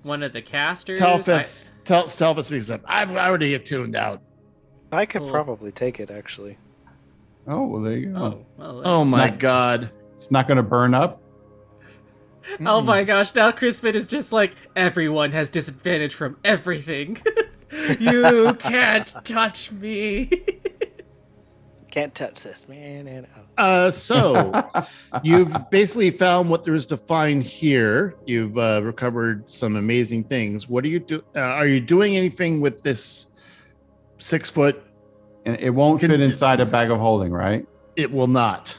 one 0.04 0.22
of 0.24 0.34
the 0.34 0.42
casters. 0.42 1.00
Telfeth, 1.00 1.72
Tel, 1.84 2.06
Telfeth 2.06 2.46
speaks 2.46 2.70
up. 2.70 2.82
I've 2.86 3.12
already 3.16 3.50
get 3.50 3.66
tuned 3.66 3.96
out. 3.96 4.22
I 4.92 5.06
could 5.06 5.22
Cool. 5.22 5.32
probably 5.32 5.72
take 5.72 6.00
it 6.00 6.12
actually. 6.12 6.58
Oh 7.48 7.66
well, 7.66 7.82
there 7.82 7.98
you 7.98 8.14
go. 8.14 8.18
oh, 8.20 8.46
well, 8.58 8.82
Oh 8.86 9.04
my 9.06 9.30
not- 9.30 9.40
god. 9.40 9.92
It's 10.16 10.30
not 10.32 10.48
going 10.48 10.58
to 10.58 10.64
burn 10.64 10.94
up. 10.94 11.20
Oh 12.66 12.82
my 12.82 13.04
hmm. 13.04 13.08
gosh, 13.08 13.34
now 13.36 13.52
Crispin 13.54 13.96
is 13.96 14.06
just 14.06 14.34
like 14.34 14.54
everyone 14.76 15.32
has 15.32 15.50
disadvantage 15.50 16.14
from 16.14 16.36
everything. 16.44 17.18
you 18.00 18.54
can't 18.60 19.14
touch 19.24 19.72
me. 19.72 20.30
Can't 21.94 22.16
touch 22.16 22.42
this, 22.42 22.68
man. 22.68 23.06
And 23.06 23.28
oh. 23.60 23.64
Uh, 23.64 23.92
so 23.92 24.64
you've 25.24 25.56
basically 25.70 26.10
found 26.10 26.50
what 26.50 26.64
there 26.64 26.74
is 26.74 26.88
to 26.88 26.98
find 26.98 27.44
here. 27.44 28.16
You've 28.26 28.58
uh, 28.58 28.82
recovered 28.84 29.48
some 29.48 29.76
amazing 29.76 30.24
things. 30.24 30.68
What 30.68 30.84
are 30.86 30.88
you 30.88 31.00
do? 31.00 31.24
Uh, 31.36 31.42
are 31.42 31.68
you 31.68 31.80
doing 31.80 32.18
anything 32.18 32.62
with 32.62 32.82
this 32.82 33.28
six 34.18 34.50
foot? 34.50 34.84
and 35.46 35.56
it 35.60 35.70
won't 35.70 36.00
Can- 36.00 36.10
fit 36.10 36.20
inside 36.20 36.62
a 36.62 36.66
bag 36.66 36.90
of 36.90 36.98
holding, 36.98 37.32
right? 37.32 37.68
It 37.96 38.12
will 38.12 38.26
not. 38.26 38.76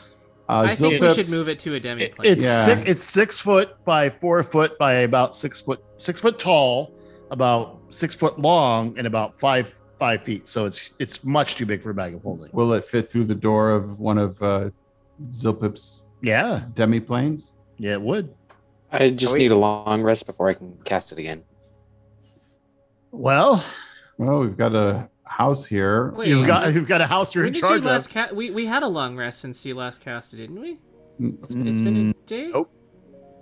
Uh, 0.48 0.66
I 0.68 0.74
think 0.74 1.00
we 1.00 1.14
should 1.14 1.28
move 1.28 1.48
it 1.48 1.60
to 1.60 1.74
a 1.74 1.78
demi 1.80 2.04
It- 2.04 2.16
plane. 2.16 2.32
it's 2.32 2.42
Yeah. 2.42 2.64
six, 2.64 2.82
it's 2.90 3.04
six 3.04 3.38
foot 3.38 3.76
by 3.84 4.10
four 4.10 4.42
foot 4.42 4.76
by 4.76 4.92
about 4.94 5.36
six 5.36 5.60
foot 5.60 5.84
six 5.98 6.20
foot 6.20 6.40
tall, 6.40 6.92
about 7.30 7.78
six 7.90 8.12
foot 8.12 8.40
long, 8.40 8.98
and 8.98 9.06
about 9.06 9.38
five 9.38 9.72
five 9.98 10.22
feet. 10.22 10.46
So 10.48 10.66
it's 10.66 10.90
it's 10.98 11.22
much 11.24 11.56
too 11.56 11.66
big 11.66 11.82
for 11.82 11.90
a 11.90 11.94
bag 11.94 12.14
of 12.14 12.22
holding. 12.22 12.50
Will 12.52 12.72
it 12.74 12.88
fit 12.88 13.08
through 13.08 13.24
the 13.24 13.34
door 13.34 13.70
of 13.70 13.98
one 14.00 14.18
of 14.18 14.40
uh, 14.42 14.70
Zilpip's 15.28 16.02
Yeah, 16.22 16.62
demi 16.74 17.00
planes? 17.00 17.52
yeah, 17.78 17.92
it 17.92 18.00
would. 18.02 18.34
I 18.92 19.10
just 19.10 19.34
we- 19.34 19.40
need 19.40 19.50
a 19.52 19.56
long 19.56 20.02
rest 20.02 20.26
before 20.26 20.48
I 20.48 20.54
can 20.54 20.76
cast 20.84 21.12
it 21.12 21.18
again. 21.18 21.42
Well, 23.10 23.64
Well, 24.18 24.40
we've 24.40 24.56
got 24.56 24.74
a 24.74 25.08
house 25.24 25.66
here. 25.66 26.10
Wait, 26.12 26.28
you've 26.28 26.46
got 26.46 26.72
you've 26.74 26.86
got 26.88 27.00
a 27.00 27.06
house 27.06 27.34
you're 27.34 27.44
when 27.44 27.48
in 27.48 27.52
did 27.54 27.62
you 27.62 27.68
charge 27.68 27.84
last 27.84 28.06
of. 28.06 28.12
ca- 28.12 28.28
we 28.34 28.50
we 28.50 28.66
had 28.66 28.82
a 28.82 28.88
long 28.88 29.16
rest 29.16 29.40
since 29.40 29.64
you 29.64 29.74
last 29.74 30.00
casted, 30.04 30.38
didn't 30.38 30.60
we? 30.60 30.78
Mm, 31.20 31.42
It's, 31.44 31.54
it's 31.54 31.80
been 31.80 32.10
a 32.10 32.26
day. 32.26 32.48
nope. 32.52 32.70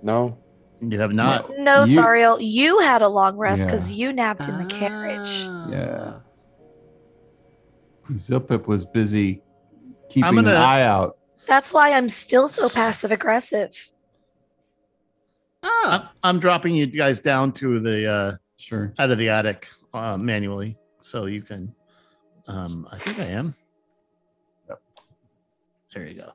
No, 0.02 0.36
You 0.80 0.98
have 0.98 1.12
not. 1.12 1.50
No, 1.58 1.84
You- 1.84 1.96
Sariel, 1.98 2.38
you 2.40 2.80
had 2.80 3.02
a 3.02 3.08
long 3.08 3.36
rest 3.36 3.62
because 3.62 3.90
Yeah. 3.90 4.08
you 4.08 4.12
napped 4.12 4.48
in 4.48 4.58
the 4.58 4.64
carriage. 4.64 5.46
Ah. 5.48 5.68
Yeah. 5.70 6.12
Zilpip 8.10 8.66
was 8.66 8.84
busy 8.86 9.42
keeping 10.08 10.34
gonna- 10.34 10.50
an 10.50 10.56
eye 10.56 10.82
out. 10.82 11.18
That's 11.46 11.72
why 11.72 11.92
I'm 11.92 12.08
still 12.08 12.48
so 12.48 12.68
passive 12.68 13.10
aggressive. 13.10 13.70
I'm, 15.62 15.70
Ah, 15.84 16.12
I'm 16.22 16.38
dropping 16.40 16.74
you 16.74 16.86
guys 16.86 17.20
down 17.20 17.52
to 17.54 17.78
the 17.80 18.06
uh 18.10 18.36
Sure. 18.56 18.92
out 18.98 19.10
of 19.10 19.18
the 19.18 19.28
attic 19.28 19.68
uh, 19.94 20.16
manually, 20.16 20.76
so 21.00 21.26
you 21.26 21.42
can. 21.42 21.74
Um, 22.46 22.88
I 22.90 22.98
think 22.98 23.18
I 23.18 23.24
am. 23.26 23.54
Yep. 24.68 24.82
There 25.94 26.06
you 26.08 26.14
go. 26.14 26.32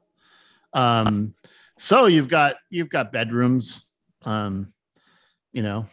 Um, 0.73 1.33
so 1.77 2.05
you've 2.07 2.27
got 2.29 2.55
you've 2.69 2.89
got 2.89 3.11
bedrooms. 3.13 3.85
Um, 4.23 4.73
you 5.53 5.63
know, 5.63 5.87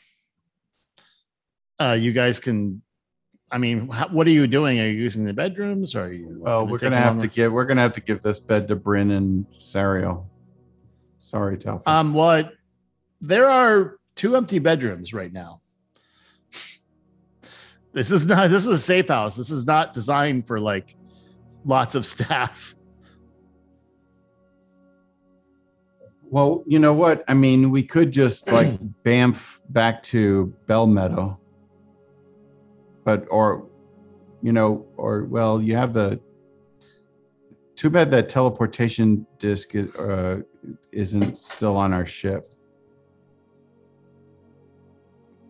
uh, 1.80 1.96
you 1.98 2.12
guys 2.12 2.38
can. 2.40 2.82
I 3.50 3.58
mean, 3.58 3.88
how, 3.88 4.08
what 4.08 4.26
are 4.26 4.30
you 4.30 4.46
doing? 4.46 4.80
Are 4.80 4.86
you 4.86 4.94
using 4.94 5.24
the 5.24 5.32
bedrooms? 5.32 5.94
Or 5.94 6.04
are 6.04 6.12
you? 6.12 6.42
Oh, 6.46 6.64
we're 6.64 6.78
gonna 6.78 6.98
have 6.98 7.20
to 7.20 7.28
give 7.28 7.52
we're 7.52 7.64
gonna 7.64 7.82
have 7.82 7.94
to 7.94 8.00
give 8.00 8.22
this 8.22 8.38
bed 8.40 8.68
to 8.68 8.76
Bryn 8.76 9.12
and 9.12 9.46
Sariel. 9.60 10.26
Sorry, 11.18 11.56
Telford. 11.56 11.86
Um, 11.86 12.14
what? 12.14 12.52
There 13.20 13.48
are 13.48 13.96
two 14.16 14.36
empty 14.36 14.58
bedrooms 14.58 15.12
right 15.14 15.32
now. 15.32 15.60
This 17.92 18.10
is 18.10 18.26
not. 18.26 18.50
This 18.50 18.64
is 18.64 18.70
a 18.70 18.78
safe 18.78 19.06
house. 19.06 19.36
This 19.36 19.50
is 19.50 19.68
not 19.68 19.94
designed 19.94 20.48
for 20.48 20.58
like 20.58 20.96
lots 21.64 21.94
of 21.94 22.04
staff. 22.14 22.74
well, 26.34 26.64
you 26.66 26.80
know 26.80 26.92
what? 26.92 27.22
I 27.28 27.34
mean, 27.34 27.70
we 27.70 27.84
could 27.84 28.10
just 28.10 28.50
like 28.50 28.76
bamf 29.04 29.60
back 29.68 30.02
to 30.04 30.52
Bell 30.66 30.84
Meadow. 30.84 31.38
But 33.04 33.26
or 33.30 33.66
you 34.42 34.52
know, 34.52 34.86
or 34.96 35.24
well, 35.24 35.62
you 35.62 35.76
have 35.76 35.94
the 35.94 36.20
too 37.76 37.90
bad 37.90 38.10
that 38.10 38.28
teleportation 38.28 39.26
disc 39.38 39.74
is, 39.74 39.94
uh, 39.96 40.40
isn't 40.92 41.36
still 41.36 41.76
on 41.76 41.92
our 41.92 42.06
ship. 42.06 42.54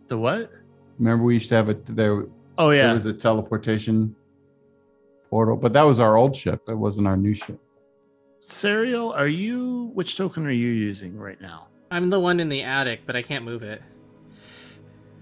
The 0.07 0.17
what? 0.17 0.51
Remember, 0.99 1.23
we 1.23 1.33
used 1.33 1.49
to 1.49 1.55
have 1.55 1.69
it 1.69 1.85
there. 1.95 2.25
Oh 2.57 2.69
There 2.69 2.77
yeah. 2.77 2.93
was 2.93 3.05
a 3.05 3.13
teleportation 3.13 4.15
portal, 5.29 5.55
but 5.55 5.73
that 5.73 5.83
was 5.83 5.99
our 5.99 6.15
old 6.15 6.35
ship. 6.35 6.65
That 6.65 6.77
wasn't 6.77 7.07
our 7.07 7.17
new 7.17 7.33
ship. 7.33 7.59
Sariel, 8.41 9.15
are 9.15 9.27
you? 9.27 9.91
Which 9.93 10.15
token 10.15 10.45
are 10.45 10.51
you 10.51 10.69
using 10.69 11.17
right 11.17 11.39
now? 11.41 11.67
I'm 11.91 12.09
the 12.09 12.19
one 12.19 12.39
in 12.39 12.49
the 12.49 12.61
attic, 12.61 13.01
but 13.05 13.15
I 13.15 13.21
can't 13.21 13.43
move 13.43 13.63
it. 13.63 13.81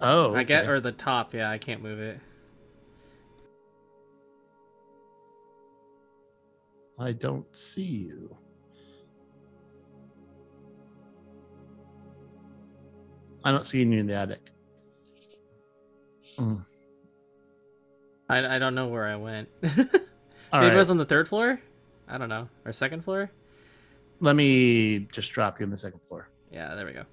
Oh, 0.03 0.35
I 0.35 0.43
get 0.43 0.63
okay. 0.63 0.71
or 0.71 0.80
the 0.81 0.91
top. 0.91 1.34
Yeah, 1.34 1.49
I 1.49 1.57
can't 1.57 1.81
move 1.81 1.99
it. 1.99 2.19
I 6.99 7.13
don't 7.13 7.45
see 7.55 7.81
you. 7.81 8.35
I 13.45 13.51
don't 13.51 13.65
see 13.65 13.81
you 13.81 13.91
in 13.91 14.07
the 14.07 14.13
attic. 14.13 14.51
Mm. 16.38 16.65
I, 18.30 18.55
I 18.55 18.59
don't 18.59 18.75
know 18.75 18.88
where 18.88 19.05
I 19.05 19.15
went. 19.15 19.49
All 19.63 19.71
Maybe 19.73 19.91
right. 20.51 20.73
it 20.73 20.77
was 20.77 20.91
on 20.91 20.97
the 20.97 21.05
third 21.05 21.27
floor. 21.27 21.59
I 22.07 22.17
don't 22.17 22.30
know, 22.30 22.47
or 22.65 22.73
second 22.73 23.03
floor. 23.03 23.31
Let 24.19 24.35
me 24.35 25.07
just 25.11 25.31
drop 25.31 25.59
you 25.59 25.65
on 25.65 25.69
the 25.69 25.77
second 25.77 26.01
floor. 26.07 26.30
Yeah, 26.51 26.75
there 26.75 26.85
we 26.85 26.93
go. 26.93 27.03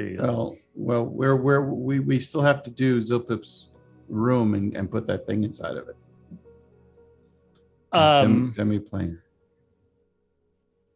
There 0.00 0.08
you 0.08 0.16
go. 0.16 0.22
Well, 0.24 0.56
well, 0.74 1.04
we're 1.04 1.36
we're 1.36 1.60
we 1.60 2.00
we 2.00 2.18
still 2.18 2.40
have 2.40 2.62
to 2.62 2.70
do 2.70 3.00
Zilpip's 3.00 3.68
room 4.08 4.54
and, 4.54 4.74
and 4.74 4.90
put 4.90 5.06
that 5.06 5.26
thing 5.26 5.44
inside 5.44 5.76
of 5.76 5.88
it. 5.88 5.96
Um, 7.92 8.54
Demi 8.56 8.78
plane. 8.78 9.18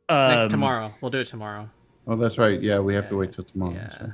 Like, 0.09 0.39
um, 0.39 0.49
tomorrow, 0.49 0.91
we'll 1.03 1.11
do 1.11 1.19
it 1.19 1.27
tomorrow. 1.27 1.69
Oh, 2.07 2.17
that's 2.17 2.39
right. 2.39 2.61
Yeah, 2.63 2.79
we 2.79 2.95
have 2.95 3.11
to 3.11 3.17
wait 3.17 3.33
till 3.33 3.45
tomorrow. 3.45 3.75
yeah. 3.75 3.99
so. 3.99 4.13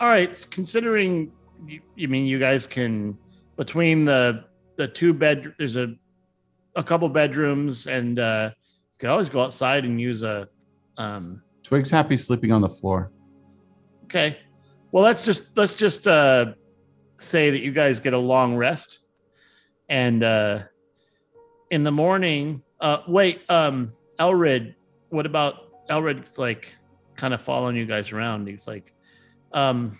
All 0.00 0.08
right. 0.08 0.46
Considering 0.50 1.32
you, 1.66 1.80
you 1.94 2.08
mean 2.08 2.24
you 2.24 2.38
guys 2.38 2.66
can 2.66 3.18
between 3.56 4.06
the 4.06 4.44
the 4.76 4.88
two 4.88 5.12
bed 5.12 5.54
there's 5.58 5.76
a 5.76 5.94
a 6.76 6.82
couple 6.82 7.06
bedrooms 7.10 7.86
and 7.86 8.18
uh 8.18 8.50
you 8.54 8.98
could 8.98 9.10
always 9.10 9.28
go 9.28 9.42
outside 9.42 9.84
and 9.84 10.00
use 10.00 10.22
a 10.22 10.48
um 10.96 11.42
Twig's 11.62 11.90
happy 11.90 12.16
sleeping 12.16 12.52
on 12.52 12.62
the 12.62 12.68
floor. 12.70 13.10
Okay. 14.10 14.38
Well, 14.90 15.04
let's 15.04 15.24
just 15.24 15.56
let's 15.56 15.74
just 15.74 16.08
uh 16.08 16.54
say 17.18 17.50
that 17.50 17.60
you 17.60 17.70
guys 17.70 18.00
get 18.00 18.12
a 18.12 18.18
long 18.18 18.56
rest 18.56 19.00
and 19.88 20.24
uh 20.24 20.60
in 21.70 21.84
the 21.84 21.92
morning 21.92 22.62
uh 22.80 23.02
wait 23.06 23.42
um 23.50 23.92
Elrid 24.18 24.74
what 25.10 25.26
about 25.26 25.86
Elrid's 25.88 26.38
like 26.38 26.74
kind 27.16 27.34
of 27.34 27.42
following 27.42 27.76
you 27.76 27.84
guys 27.84 28.10
around 28.10 28.48
he's 28.48 28.66
like 28.66 28.94
um 29.52 29.98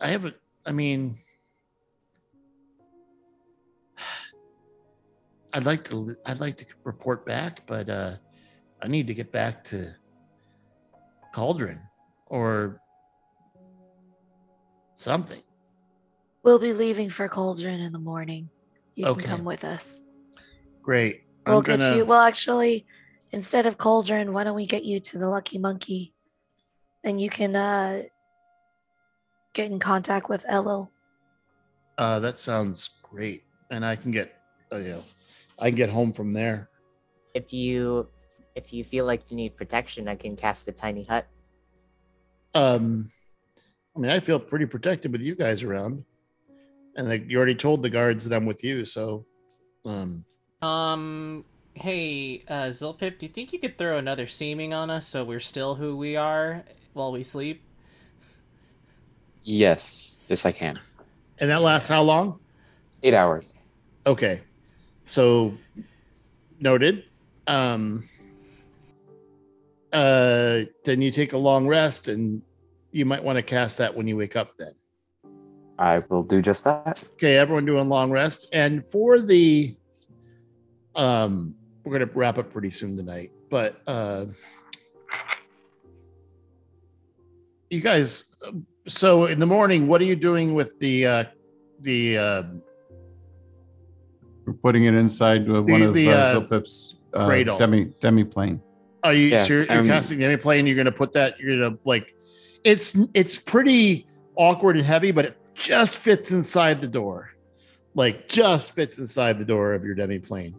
I 0.00 0.08
haven't 0.08 0.36
I 0.64 0.72
mean 0.72 1.18
I'd 5.52 5.66
like 5.66 5.84
to 5.84 6.16
I'd 6.24 6.40
like 6.40 6.56
to 6.56 6.66
report 6.84 7.26
back 7.26 7.66
but 7.66 7.90
uh 7.90 8.14
I 8.80 8.88
need 8.88 9.06
to 9.08 9.14
get 9.14 9.30
back 9.30 9.64
to 9.64 9.94
Cauldron 11.34 11.87
or 12.28 12.80
something. 14.94 15.42
We'll 16.42 16.58
be 16.58 16.72
leaving 16.72 17.10
for 17.10 17.28
Cauldron 17.28 17.80
in 17.80 17.92
the 17.92 17.98
morning. 17.98 18.48
You 18.94 19.06
Okay. 19.06 19.22
can 19.22 19.30
come 19.36 19.44
with 19.44 19.64
us. 19.64 20.04
Great. 20.82 21.24
We'll 21.46 21.58
I'm 21.58 21.62
get 21.62 21.78
gonna- 21.80 21.96
you. 21.96 22.04
Well, 22.04 22.20
actually, 22.20 22.86
instead 23.30 23.66
of 23.66 23.78
Cauldron, 23.78 24.32
why 24.32 24.44
don't 24.44 24.56
we 24.56 24.66
get 24.66 24.84
you 24.84 25.00
to 25.00 25.18
the 25.18 25.28
Lucky 25.28 25.58
Monkey? 25.58 26.14
Then 27.04 27.18
you 27.18 27.30
can 27.30 27.54
uh, 27.54 28.02
get 29.52 29.70
in 29.70 29.78
contact 29.78 30.28
with 30.28 30.44
Ello. 30.48 30.90
Uh, 31.96 32.20
that 32.20 32.36
sounds 32.36 32.90
great, 33.02 33.44
and 33.70 33.84
I 33.84 33.96
can 33.96 34.10
get, 34.10 34.40
uh, 34.72 34.76
you 34.76 34.88
know, 34.90 35.04
I 35.58 35.70
can 35.70 35.76
get 35.76 35.90
home 35.90 36.12
from 36.12 36.32
there. 36.32 36.68
If 37.34 37.52
you 37.52 38.08
if 38.54 38.72
you 38.72 38.82
feel 38.82 39.04
like 39.04 39.30
you 39.30 39.36
need 39.36 39.56
protection, 39.56 40.08
I 40.08 40.16
can 40.16 40.34
cast 40.34 40.66
a 40.68 40.72
tiny 40.72 41.04
hut. 41.04 41.26
Um, 42.54 43.10
I 43.96 44.00
mean, 44.00 44.10
I 44.10 44.20
feel 44.20 44.38
pretty 44.40 44.66
protected 44.66 45.12
with 45.12 45.20
you 45.20 45.34
guys 45.34 45.62
around, 45.62 46.04
and 46.96 47.08
like 47.08 47.24
you 47.28 47.36
already 47.36 47.54
told 47.54 47.82
the 47.82 47.90
guards 47.90 48.24
that 48.24 48.34
I'm 48.34 48.46
with 48.46 48.62
you, 48.64 48.84
so, 48.84 49.24
um, 49.84 50.24
Um, 50.62 51.44
hey, 51.74 52.42
uh, 52.48 52.68
Zilpip, 52.70 53.18
do 53.18 53.26
you 53.26 53.32
think 53.32 53.52
you 53.52 53.58
could 53.58 53.76
throw 53.78 53.98
another 53.98 54.26
seeming 54.26 54.72
on 54.74 54.90
us 54.90 55.06
so 55.06 55.24
we're 55.24 55.40
still 55.40 55.74
who 55.76 55.96
we 55.96 56.16
are 56.16 56.64
while 56.94 57.12
we 57.12 57.22
sleep? 57.22 57.62
Yes, 59.44 60.20
yes, 60.28 60.44
I 60.44 60.52
can. 60.52 60.78
and 61.38 61.48
that 61.50 61.62
lasts 61.62 61.88
how 61.88 62.02
long? 62.02 62.40
Eight 63.02 63.14
hours. 63.14 63.54
Okay, 64.06 64.40
so 65.04 65.54
noted. 66.60 67.04
Um, 67.46 68.04
uh, 69.92 70.60
then 70.84 71.00
you 71.00 71.10
take 71.10 71.32
a 71.32 71.38
long 71.38 71.66
rest, 71.66 72.08
and 72.08 72.42
you 72.92 73.04
might 73.04 73.22
want 73.22 73.36
to 73.36 73.42
cast 73.42 73.78
that 73.78 73.94
when 73.94 74.06
you 74.06 74.16
wake 74.16 74.36
up. 74.36 74.52
Then. 74.58 74.72
I 75.78 76.00
will 76.10 76.24
do 76.24 76.40
just 76.40 76.64
that. 76.64 77.02
Okay, 77.14 77.36
everyone 77.36 77.64
doing 77.64 77.88
long 77.88 78.10
rest. 78.10 78.48
And 78.52 78.84
for 78.84 79.20
the 79.20 79.76
um 80.96 81.54
we're 81.84 81.92
gonna 81.92 82.10
wrap 82.12 82.38
up 82.38 82.52
pretty 82.52 82.70
soon 82.70 82.96
tonight, 82.96 83.30
but 83.48 83.80
uh 83.86 84.26
you 87.70 87.80
guys 87.80 88.34
so 88.88 89.26
in 89.26 89.38
the 89.38 89.46
morning, 89.46 89.86
what 89.86 90.00
are 90.00 90.04
you 90.04 90.16
doing 90.16 90.54
with 90.54 90.78
the 90.80 91.06
uh 91.06 91.24
the 91.80 92.18
uh 92.18 92.42
We're 94.46 94.54
putting 94.54 94.84
it 94.86 94.94
inside 94.94 95.48
of 95.48 95.68
one 95.68 95.82
of 95.82 95.94
the, 95.94 96.10
uh, 96.10 96.16
uh, 96.16 96.34
Zilpip's 96.34 96.96
uh, 97.14 97.26
cradle. 97.26 97.56
demi 97.56 97.84
demi 98.00 98.24
plane. 98.24 98.60
Are 99.04 99.14
you 99.14 99.28
Yeah, 99.28 99.44
so 99.44 99.52
you're, 99.52 99.64
you're 99.64 99.78
um, 99.78 99.86
casting 99.88 100.18
the 100.18 100.24
demi 100.24 100.36
plane, 100.36 100.66
you're 100.66 100.76
gonna 100.76 100.92
put 100.92 101.12
that, 101.12 101.38
you're 101.38 101.56
gonna 101.58 101.76
like 101.84 102.14
it's 102.64 102.96
it's 103.14 103.38
pretty 103.38 104.06
awkward 104.36 104.76
and 104.76 104.84
heavy, 104.84 105.12
but 105.12 105.24
it 105.24 105.36
just 105.54 105.96
fits 105.98 106.30
inside 106.32 106.80
the 106.80 106.88
door. 106.88 107.30
Like 107.94 108.28
just 108.28 108.72
fits 108.72 108.98
inside 108.98 109.38
the 109.38 109.44
door 109.44 109.74
of 109.74 109.84
your 109.84 109.94
demi 109.94 110.18
plane. 110.18 110.56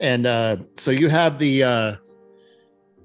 And 0.00 0.26
uh 0.26 0.56
so 0.76 0.90
you 0.90 1.08
have 1.08 1.38
the 1.38 1.62
uh 1.62 1.96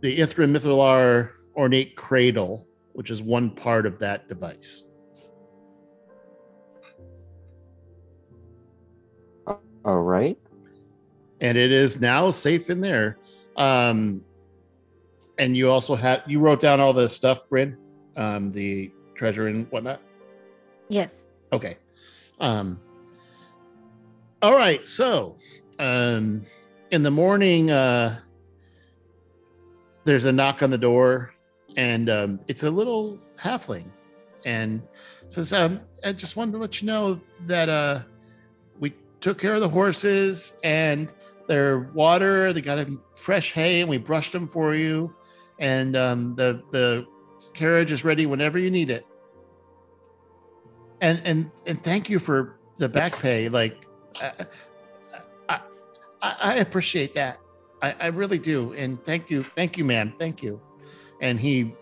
the 0.01 0.19
Ithra 0.19 0.45
Mithilar 0.47 1.31
ornate 1.55 1.95
cradle, 1.95 2.67
which 2.93 3.09
is 3.09 3.21
one 3.21 3.51
part 3.51 3.85
of 3.85 3.99
that 3.99 4.27
device. 4.27 4.83
All 9.85 10.01
right. 10.01 10.37
and 11.41 11.57
it 11.57 11.71
is 11.71 11.99
now 11.99 12.31
safe 12.31 12.69
in 12.69 12.79
there. 12.79 13.17
Um, 13.57 14.23
and 15.43 15.57
you 15.57 15.69
also 15.69 15.93
have 15.93 16.23
you 16.25 16.39
wrote 16.39 16.61
down 16.61 16.79
all 16.79 16.93
the 16.93 17.09
stuff, 17.09 17.49
Bryn, 17.49 17.77
um, 18.15 18.53
the 18.53 18.89
treasure 19.13 19.47
and 19.47 19.69
whatnot. 19.71 19.99
Yes. 20.87 21.31
Okay. 21.51 21.77
Um, 22.39 22.79
all 24.41 24.55
right. 24.55 24.85
So, 24.85 25.35
um, 25.79 26.45
in 26.91 27.03
the 27.03 27.11
morning, 27.11 27.71
uh, 27.71 28.21
there's 30.05 30.23
a 30.23 30.31
knock 30.31 30.63
on 30.63 30.69
the 30.69 30.77
door, 30.77 31.33
and 31.75 32.09
um, 32.09 32.39
it's 32.47 32.63
a 32.63 32.71
little 32.71 33.19
halfling, 33.37 33.89
and 34.45 34.81
says, 35.27 35.51
um, 35.51 35.81
"I 36.05 36.13
just 36.13 36.37
wanted 36.37 36.53
to 36.53 36.57
let 36.59 36.81
you 36.81 36.87
know 36.87 37.19
that 37.47 37.67
uh, 37.67 38.03
we 38.79 38.93
took 39.19 39.39
care 39.39 39.55
of 39.55 39.59
the 39.59 39.67
horses 39.67 40.53
and 40.63 41.09
their 41.49 41.79
water. 41.93 42.53
They 42.53 42.61
got 42.61 42.75
them 42.75 43.03
fresh 43.13 43.51
hay, 43.51 43.81
and 43.81 43.89
we 43.89 43.97
brushed 43.97 44.31
them 44.31 44.47
for 44.47 44.73
you, 44.73 45.13
and 45.63 45.95
um, 45.95 46.35
the 46.35 46.61
the 46.71 47.07
carriage 47.55 47.91
is 47.91 48.03
ready 48.03 48.27
whenever 48.27 48.59
you 48.59 48.69
need 48.69 48.91
it." 48.91 49.07
and 51.03 51.21
and 51.25 51.51
and 51.67 51.81
thank 51.81 52.09
you 52.09 52.17
for 52.17 52.57
the 52.77 52.87
back 52.87 53.15
pay 53.19 53.49
like 53.49 53.85
i 54.21 54.45
i, 55.49 55.61
I 56.21 56.53
appreciate 56.55 57.13
that. 57.15 57.39
I, 57.81 57.93
I 57.99 58.07
really 58.07 58.39
do. 58.39 58.73
And 58.73 59.03
thank 59.03 59.29
you 59.29 59.43
thank 59.43 59.77
you 59.77 59.83
man 59.83 60.13
thank 60.17 60.41
you. 60.41 60.61
And 61.21 61.39
he 61.39 61.75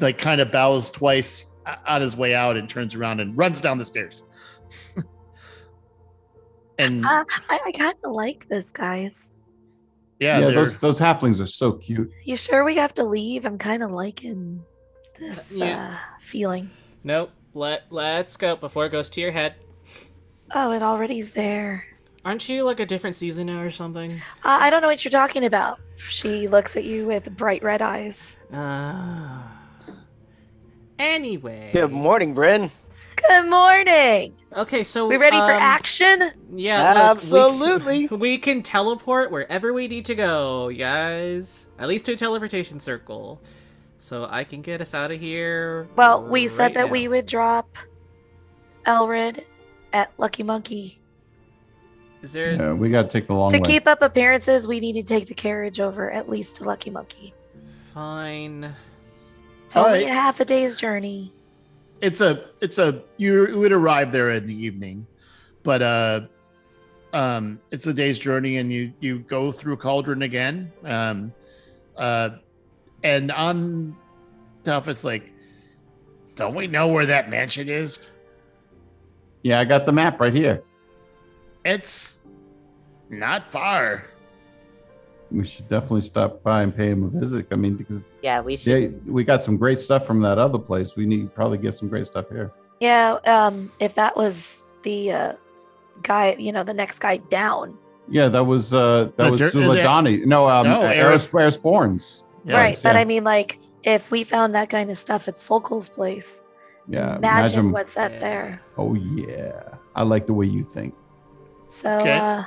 like 0.00 0.16
kind 0.18 0.40
of 0.40 0.50
bows 0.50 0.90
twice 0.90 1.44
on 1.86 2.00
his 2.00 2.16
way 2.16 2.34
out 2.34 2.56
and 2.56 2.68
turns 2.68 2.94
around 2.94 3.20
and 3.20 3.36
runs 3.36 3.60
down 3.60 3.78
the 3.78 3.84
stairs. 3.84 4.24
And 6.76 7.04
Uh, 7.06 7.24
I, 7.48 7.60
I 7.66 7.70
kind 7.70 7.94
of 8.02 8.12
like 8.12 8.48
this, 8.48 8.72
guys. 8.72 9.33
Yeah, 10.20 10.38
Yeah, 10.38 10.50
those 10.50 10.76
those 10.78 10.98
halflings 11.00 11.40
are 11.40 11.46
so 11.46 11.72
cute. 11.72 12.10
You 12.24 12.36
sure 12.36 12.64
we 12.64 12.76
have 12.76 12.94
to 12.94 13.04
leave? 13.04 13.44
I'm 13.44 13.58
kind 13.58 13.82
of 13.82 13.90
liking 13.90 14.64
this 15.18 15.52
Yeah. 15.54 15.96
uh, 15.98 16.18
feeling. 16.20 16.70
Nope. 17.02 17.30
Let 17.52 17.84
let's 17.90 18.36
go 18.36 18.56
before 18.56 18.86
it 18.86 18.90
goes 18.90 19.08
to 19.10 19.20
your 19.20 19.30
head. 19.32 19.54
Oh, 20.54 20.72
it 20.72 20.82
already's 20.82 21.32
there. 21.32 21.86
Aren't 22.24 22.48
you 22.48 22.64
like 22.64 22.80
a 22.80 22.86
different 22.86 23.16
season 23.16 23.46
now 23.48 23.60
or 23.60 23.70
something? 23.70 24.12
Uh, 24.42 24.58
I 24.60 24.70
don't 24.70 24.80
know 24.80 24.88
what 24.88 25.04
you're 25.04 25.10
talking 25.12 25.44
about. 25.44 25.78
She 25.96 26.48
looks 26.48 26.74
at 26.76 26.84
you 26.84 27.06
with 27.06 27.36
bright 27.36 27.62
red 27.62 27.82
eyes. 27.82 28.34
Uh, 28.52 29.42
anyway. 30.98 31.70
Good 31.72 31.92
morning, 31.92 32.34
Bryn. 32.34 32.70
Good 33.28 33.48
morning. 33.48 34.34
Okay, 34.56 34.84
so 34.84 35.08
We 35.08 35.16
ready 35.16 35.36
for 35.36 35.52
um, 35.52 35.60
action? 35.62 36.30
Yeah, 36.54 36.88
look, 36.92 36.94
we- 36.94 37.00
Absolutely. 37.20 38.06
We, 38.10 38.38
can 38.38 38.62
teleport 38.62 39.30
wherever 39.30 39.72
we 39.72 39.88
need 39.88 40.04
to 40.06 40.14
go, 40.14 40.70
guys. 40.70 41.68
At 41.78 41.88
least 41.88 42.06
to 42.06 42.12
a 42.12 42.16
teleportation 42.16 42.78
circle. 42.80 43.40
So 43.98 44.28
I 44.30 44.44
can 44.44 44.60
get 44.62 44.80
us 44.80 44.94
out 44.94 45.10
of 45.10 45.18
here. 45.20 45.88
Well, 45.96 46.24
we 46.24 46.46
said 46.46 46.74
that 46.74 46.86
now. 46.86 46.92
we 46.92 47.08
would 47.08 47.26
drop 47.26 47.76
Elrid 48.84 49.44
at 49.92 50.12
Lucky 50.18 50.42
Monkey. 50.42 51.00
Is 52.22 52.32
there? 52.32 52.52
Yeah, 52.52 52.72
we 52.74 52.90
got 52.90 53.02
to 53.02 53.08
take 53.08 53.26
the 53.26 53.34
long 53.34 53.50
to 53.50 53.56
way. 53.58 53.62
keep 53.62 53.86
up 53.88 54.02
appearances, 54.02 54.68
we 54.68 54.78
need 54.80 54.92
to 54.94 55.02
take 55.02 55.26
the 55.26 55.34
carriage 55.34 55.80
over 55.80 56.10
at 56.10 56.28
least 56.28 56.56
to 56.56 56.64
Lucky 56.64 56.90
Monkey. 56.90 57.34
Fine. 57.94 58.74
It's 59.66 59.76
All 59.76 59.86
only 59.86 60.04
right. 60.04 60.08
a 60.08 60.12
half 60.12 60.40
a 60.40 60.44
day's 60.44 60.76
journey. 60.76 61.32
It's 62.00 62.20
a 62.20 62.44
it's 62.60 62.78
a 62.78 63.02
you 63.16 63.56
would 63.56 63.72
arrive 63.72 64.12
there 64.12 64.30
in 64.32 64.46
the 64.46 64.54
evening 64.54 65.06
but 65.62 65.80
uh 65.82 66.20
um 67.12 67.60
it's 67.70 67.86
a 67.86 67.94
day's 67.94 68.18
journey 68.18 68.56
and 68.58 68.72
you 68.72 68.92
you 69.00 69.20
go 69.20 69.52
through 69.52 69.76
cauldron 69.76 70.22
again. 70.22 70.72
Um 70.84 71.32
uh 71.96 72.30
and 73.02 73.30
on 73.30 73.96
stuff 74.62 74.88
it's 74.88 75.04
like 75.04 75.32
don't 76.34 76.54
we 76.54 76.66
know 76.66 76.88
where 76.88 77.06
that 77.06 77.30
mansion 77.30 77.68
is? 77.68 78.10
Yeah, 79.42 79.60
I 79.60 79.64
got 79.64 79.86
the 79.86 79.92
map 79.92 80.20
right 80.20 80.34
here. 80.34 80.62
it's 81.64 82.18
not 83.10 83.52
far 83.52 84.04
We 85.30 85.44
should 85.44 85.68
definitely 85.68 86.02
stop 86.02 86.42
by 86.42 86.62
and 86.62 86.74
pay 86.74 86.90
him 86.90 87.04
a 87.04 87.08
visit. 87.08 87.46
I 87.50 87.56
mean, 87.56 87.74
because 87.76 88.06
Yeah, 88.22 88.40
we 88.40 88.56
should. 88.56 88.82
yeah, 88.82 88.88
we 89.12 89.24
got 89.24 89.42
some 89.42 89.56
great 89.56 89.80
stuff 89.80 90.06
from 90.06 90.20
that 90.20 90.38
other 90.38 90.58
place. 90.58 90.96
We 90.96 91.06
need 91.06 91.34
probably 91.34 91.58
get 91.58 91.74
some 91.74 91.88
great 91.88 92.06
stuff 92.06 92.28
here. 92.28 92.52
Yeah, 92.80 93.18
um, 93.26 93.72
if 93.80 93.94
that 93.94 94.16
was 94.16 94.62
the 94.82 95.12
uh, 95.12 95.32
guy, 96.02 96.36
you 96.38 96.52
know, 96.52 96.62
the 96.64 96.74
next 96.74 96.98
guy 97.00 97.16
down. 97.16 97.76
Yeah, 98.08 98.28
that 98.28 98.44
was 98.44 98.74
uh 98.74 99.04
that 99.04 99.16
That's 99.16 99.30
was 99.30 99.40
your- 99.40 99.50
Suladani. 99.50 100.26
No, 100.26 100.46
um, 100.48 100.68
No, 100.68 100.82
Eris 100.82 101.26
Erisborns. 101.28 102.22
Yeah, 102.44 102.56
right, 102.58 102.78
but. 102.82 102.96
I 102.96 103.04
mean, 103.06 103.24
like, 103.24 103.58
if 103.82 104.10
we 104.10 104.24
found 104.24 104.54
that 104.54 104.68
kind 104.68 104.90
of 104.90 104.98
stuff 104.98 105.26
at 105.28 105.36
Solkol's 105.36 105.88
place, 105.88 106.42
Yeah, 106.86 107.16
imagine, 107.16 107.20
imagine. 107.20 107.72
what's 107.72 107.96
at 107.96 108.12
Yeah. 108.12 108.18
there. 108.18 108.60
Oh 108.76 108.94
yeah, 108.94 109.62
I 109.96 110.02
like 110.02 110.26
the 110.26 110.34
way 110.34 110.44
you 110.46 110.64
think. 110.64 110.94
So, 111.66 112.00
Okay. 112.00 112.18
uh, 112.18 112.42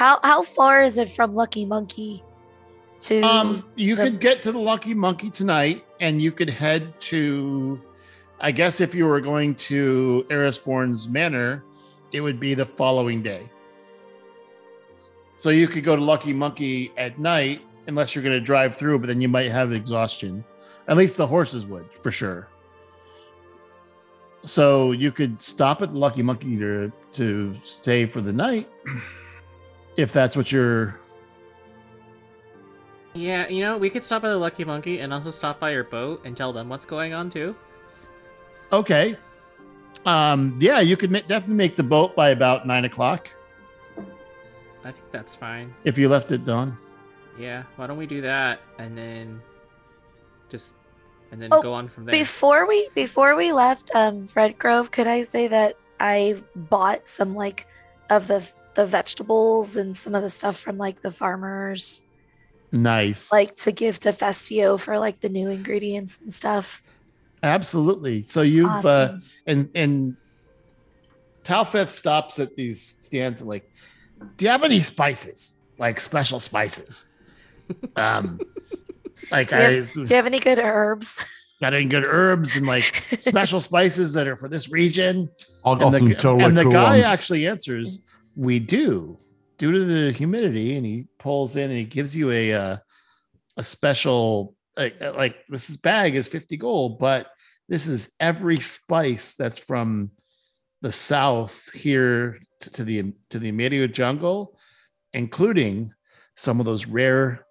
how 0.00 0.18
how 0.22 0.42
far 0.42 0.82
is 0.82 0.96
it 0.96 1.10
from 1.10 1.34
Lucky 1.34 1.66
Monkey 1.66 2.24
to? 3.00 3.20
um 3.20 3.62
you 3.76 3.94
the- 3.94 4.04
could 4.04 4.18
get 4.18 4.40
to 4.42 4.50
the 4.50 4.58
lucky 4.58 4.94
monkey 4.94 5.28
tonight 5.28 5.84
and 6.00 6.22
you 6.22 6.32
could 6.32 6.48
head 6.48 6.98
to 7.00 7.78
i 8.40 8.50
guess 8.50 8.80
if 8.80 8.94
you 8.94 9.06
were 9.06 9.20
going 9.20 9.54
to 9.54 10.24
erisborn's 10.30 11.06
manor 11.06 11.62
it 12.12 12.22
would 12.22 12.40
be 12.40 12.54
the 12.54 12.64
following 12.64 13.22
day. 13.22 13.48
So 15.36 15.50
you 15.50 15.68
could 15.68 15.84
go 15.84 15.94
to 15.94 16.02
lucky 16.02 16.32
monkey 16.32 16.92
at 16.96 17.18
night 17.18 17.60
unless 17.86 18.14
you're 18.14 18.24
going 18.24 18.38
to 18.38 18.46
drive 18.52 18.76
through 18.76 18.98
but 19.00 19.06
then 19.06 19.20
you 19.20 19.28
might 19.28 19.50
have 19.50 19.70
exhaustion. 19.72 20.44
At 20.88 20.96
least 20.96 21.18
the 21.18 21.26
horses 21.26 21.66
would 21.66 21.88
for 22.02 22.10
sure. 22.10 22.48
So 24.42 24.92
you 24.92 25.12
could 25.12 25.40
stop 25.40 25.82
at 25.82 25.94
Lucky 25.94 26.22
Monkey 26.22 26.56
to 26.56 26.90
to 27.12 27.54
stay 27.62 28.06
for 28.06 28.22
the 28.22 28.32
night, 28.32 28.66
if 29.96 30.12
that's 30.12 30.36
what 30.36 30.50
you're. 30.52 30.98
Yeah, 33.12 33.48
you 33.48 33.60
know, 33.60 33.76
we 33.76 33.90
could 33.90 34.02
stop 34.04 34.22
by 34.22 34.28
the 34.28 34.36
Lucky 34.36 34.64
Monkey 34.64 35.00
and 35.00 35.12
also 35.12 35.30
stop 35.32 35.58
by 35.58 35.70
your 35.72 35.82
boat 35.84 36.22
and 36.24 36.36
tell 36.36 36.52
them 36.52 36.68
what's 36.68 36.84
going 36.84 37.12
on 37.12 37.28
too. 37.30 37.56
Okay. 38.72 39.16
Um. 40.06 40.56
Yeah, 40.60 40.80
you 40.80 40.96
could 40.96 41.10
ma- 41.10 41.18
definitely 41.26 41.56
make 41.56 41.76
the 41.76 41.82
boat 41.82 42.14
by 42.14 42.30
about 42.30 42.66
nine 42.66 42.84
o'clock 42.84 43.30
I 44.82 44.92
think 44.92 45.10
that's 45.10 45.34
fine. 45.34 45.74
if 45.84 45.98
you 45.98 46.08
left 46.08 46.32
at 46.32 46.44
dawn. 46.44 46.78
Yeah, 47.38 47.64
why 47.76 47.86
don't 47.86 47.98
we 47.98 48.06
do 48.06 48.20
that 48.22 48.60
and 48.78 48.96
then 48.96 49.42
just 50.48 50.74
and 51.32 51.40
then 51.42 51.50
Oh, 51.52 51.60
go 51.62 51.72
on 51.74 51.88
from 51.88 52.04
there. 52.06 52.12
Before 52.12 52.66
we 52.66 52.88
before 52.94 53.34
we 53.36 53.52
left 53.52 53.90
um 53.94 54.28
Red 54.34 54.58
Grove, 54.58 54.90
could 54.90 55.06
I 55.06 55.24
say 55.24 55.48
that 55.48 55.76
I 55.98 56.42
bought 56.54 57.08
some 57.08 57.34
like 57.34 57.66
of 58.08 58.26
the 58.26 58.46
the 58.74 58.86
vegetables 58.86 59.76
and 59.76 59.96
some 59.96 60.14
of 60.14 60.22
the 60.22 60.30
stuff 60.30 60.58
from 60.58 60.78
like 60.78 61.02
the 61.02 61.10
farmers 61.12 62.02
Nice. 62.72 63.32
like 63.32 63.56
to 63.56 63.72
give 63.72 63.98
to 64.00 64.12
Festio 64.12 64.78
for 64.78 64.98
like 64.98 65.20
the 65.20 65.28
new 65.28 65.48
ingredients 65.48 66.18
and 66.22 66.32
stuff. 66.32 66.82
Absolutely. 67.42 68.22
So 68.22 68.42
you've 68.42 68.86
uh, 68.86 69.14
and 69.46 69.68
and 69.74 70.16
Talfeth 71.44 71.88
stops 71.88 72.38
at 72.38 72.54
these 72.54 72.96
stands 73.00 73.40
and 73.40 73.48
like, 73.50 73.68
do 74.36 74.44
you 74.44 74.50
have 74.50 74.62
any 74.62 74.80
spices? 74.80 75.56
Like 75.78 76.00
special 76.00 76.38
spices? 76.40 77.06
Um 77.96 78.40
like 79.30 79.48
Do 79.48 79.56
you 79.56 79.62
I 79.62 79.80
Do 79.94 80.00
you 80.08 80.16
have 80.16 80.26
any 80.26 80.40
good 80.40 80.58
herbs? 80.58 81.16
got 81.60 81.72
any 81.72 81.84
good 81.84 82.02
herbs 82.04 82.56
and 82.56 82.66
like 82.66 83.04
special 83.20 83.60
spices 83.60 84.12
that 84.14 84.26
are 84.26 84.36
for 84.36 84.48
this 84.48 84.70
region. 84.70 85.30
I'll 85.64 85.72
And 85.74 85.80
got 85.80 85.92
the, 85.92 85.98
some 85.98 86.10
totally 86.14 86.44
and 86.44 86.56
the 86.58 86.62
cool 86.64 86.72
guy 86.72 86.92
ones. 86.94 87.04
actually 87.04 87.46
answers, 87.46 88.00
"We 88.40 88.58
do, 88.58 89.18
due 89.58 89.72
to 89.72 89.84
the 89.84 90.12
humidity." 90.12 90.76
And 90.76 90.86
he 90.86 91.06
pulls 91.18 91.56
in 91.56 91.70
and 91.70 91.78
he 91.78 91.84
gives 91.84 92.16
you 92.16 92.30
a 92.30 92.54
uh, 92.54 92.76
a 93.56 93.62
special 93.62 94.54
like, 94.76 95.00
like 95.00 95.36
this 95.48 95.68
is 95.68 95.76
bag 95.76 96.14
is 96.14 96.28
fifty 96.28 96.56
gold, 96.56 96.98
but 96.98 97.26
this 97.68 97.86
is 97.86 98.10
every 98.18 98.60
spice 98.60 99.34
that's 99.34 99.58
from 99.58 100.10
the 100.80 100.92
south 100.92 101.70
here 101.74 102.38
to, 102.60 102.70
to 102.70 102.84
the 102.84 103.12
to 103.28 103.38
the 103.38 103.48
immediate 103.48 103.92
jungle, 103.92 104.58
including 105.12 105.92
some 106.34 106.60
of 106.60 106.66
those 106.66 106.86
rare 106.86 107.44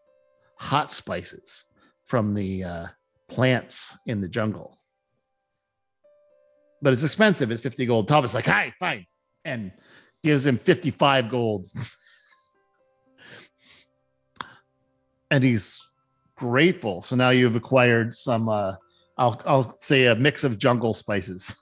hot 0.57 0.89
spices 0.89 1.65
from 2.05 2.33
the 2.33 2.63
uh, 2.63 2.87
plants 3.29 3.95
in 4.07 4.19
the 4.19 4.27
jungle 4.27 4.79
but 6.81 6.93
it's 6.93 7.03
expensive. 7.03 7.51
It's 7.51 7.61
50 7.61 7.85
gold. 7.85 8.07
Thomas 8.07 8.33
like, 8.33 8.45
hi, 8.45 8.73
fine. 8.79 9.05
And 9.45 9.71
gives 10.23 10.45
him 10.45 10.57
55 10.57 11.29
gold. 11.29 11.67
and 15.31 15.43
he's 15.43 15.79
grateful. 16.35 17.01
So 17.01 17.15
now 17.15 17.29
you've 17.29 17.55
acquired 17.55 18.15
some 18.15 18.49
uh 18.49 18.73
I'll 19.17 19.39
I'll 19.45 19.69
say 19.79 20.05
a 20.07 20.15
mix 20.15 20.43
of 20.43 20.57
jungle 20.57 20.93
spices. 20.93 21.53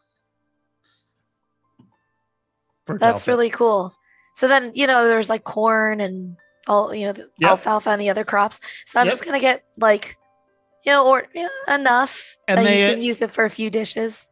That's 3.00 3.28
really 3.28 3.50
cool. 3.50 3.94
So 4.36 4.48
then, 4.48 4.72
you 4.76 4.88
know, 4.88 5.08
there's 5.08 5.30
like 5.30 5.44
corn 5.44 6.00
and 6.00 6.38
all, 6.68 6.94
you 6.94 7.08
know, 7.08 7.14
the 7.14 7.30
Yep. 7.40 7.50
alfalfa 7.50 7.90
and 7.90 8.02
the 8.02 8.10
other 8.10 8.24
crops. 8.24 8.60
So 8.86 9.00
I'm 9.00 9.08
Yep. 9.08 9.14
just 9.14 9.26
gonna 9.26 9.40
get 9.40 9.64
like, 9.78 10.16
you 10.86 10.92
know, 10.94 11.06
or 11.08 11.26
yeah, 11.34 11.50
enough 11.68 12.36
And 12.48 12.60
that 12.60 12.64
they- 12.64 12.88
you 12.88 12.94
can 12.96 13.04
use 13.04 13.22
it 13.22 13.32
for 13.32 13.44
a 13.46 13.50
few 13.50 13.70
dishes. 13.70 14.28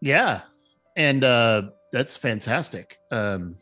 Yeah. 0.00 0.42
And 0.94 1.24
uh 1.24 1.62
that's 1.92 2.16
fantastic. 2.16 2.98
Um 3.10 3.58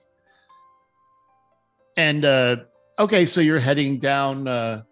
and 1.96 2.24
uh 2.24 2.56
okay, 2.98 3.26
so 3.26 3.40
you're 3.40 3.58
heading 3.58 3.98
down 3.98 4.48
uh 4.48 4.82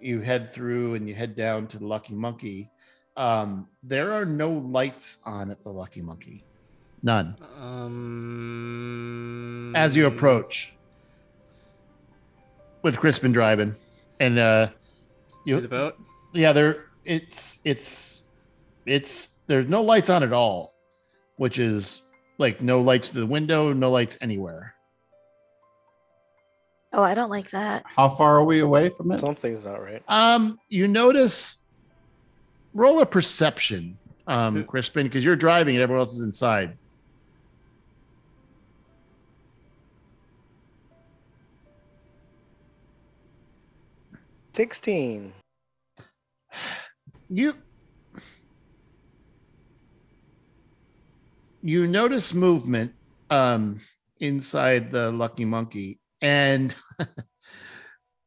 you 0.00 0.20
head 0.20 0.52
through 0.52 0.94
and 0.94 1.08
you 1.08 1.14
head 1.14 1.34
down 1.34 1.66
to 1.68 1.78
the 1.78 1.86
Lucky 1.86 2.14
Monkey. 2.14 2.70
Um 3.16 3.68
there 3.82 4.12
are 4.12 4.24
no 4.26 4.50
lights 4.50 5.18
on 5.24 5.50
at 5.50 5.62
the 5.62 5.70
Lucky 5.70 6.02
Monkey. 6.02 6.44
None. 7.02 7.36
Um 7.60 8.56
As 9.74 9.96
you 9.96 10.06
approach 10.06 10.74
with 12.82 12.96
Crispin 12.98 13.32
driving. 13.32 13.74
And 14.20 14.38
uh 14.38 14.68
to 15.46 15.60
the 15.60 15.68
boat. 15.68 15.96
yeah, 16.32 16.52
there 16.52 16.86
it's 17.04 17.58
it's 17.64 18.22
it's 18.84 19.30
there's 19.46 19.68
no 19.68 19.82
lights 19.82 20.10
on 20.10 20.22
at 20.22 20.32
all, 20.32 20.74
which 21.36 21.58
is 21.58 22.02
like 22.38 22.60
no 22.60 22.80
lights 22.80 23.10
to 23.10 23.20
the 23.20 23.26
window, 23.26 23.72
no 23.72 23.90
lights 23.90 24.18
anywhere. 24.20 24.75
Oh, 26.96 27.02
I 27.02 27.14
don't 27.14 27.28
like 27.28 27.50
that. 27.50 27.84
How 27.94 28.08
far 28.08 28.36
are 28.36 28.44
we 28.44 28.60
away 28.60 28.88
from 28.88 29.12
it? 29.12 29.20
Something's 29.20 29.66
not 29.66 29.82
right. 29.82 30.02
Um, 30.08 30.58
you 30.70 30.88
notice 30.88 31.58
roll 32.72 33.00
a 33.00 33.06
perception, 33.06 33.98
um. 34.26 34.64
Crispin, 34.64 35.06
because 35.06 35.22
you're 35.22 35.36
driving 35.36 35.76
and 35.76 35.82
everyone 35.82 36.00
else 36.00 36.14
is 36.14 36.22
inside. 36.22 36.78
Sixteen. 44.54 45.34
You 47.28 47.56
you 51.60 51.86
notice 51.86 52.32
movement 52.32 52.94
um 53.28 53.80
inside 54.20 54.90
the 54.90 55.12
lucky 55.12 55.44
monkey 55.44 55.98
and 56.22 56.74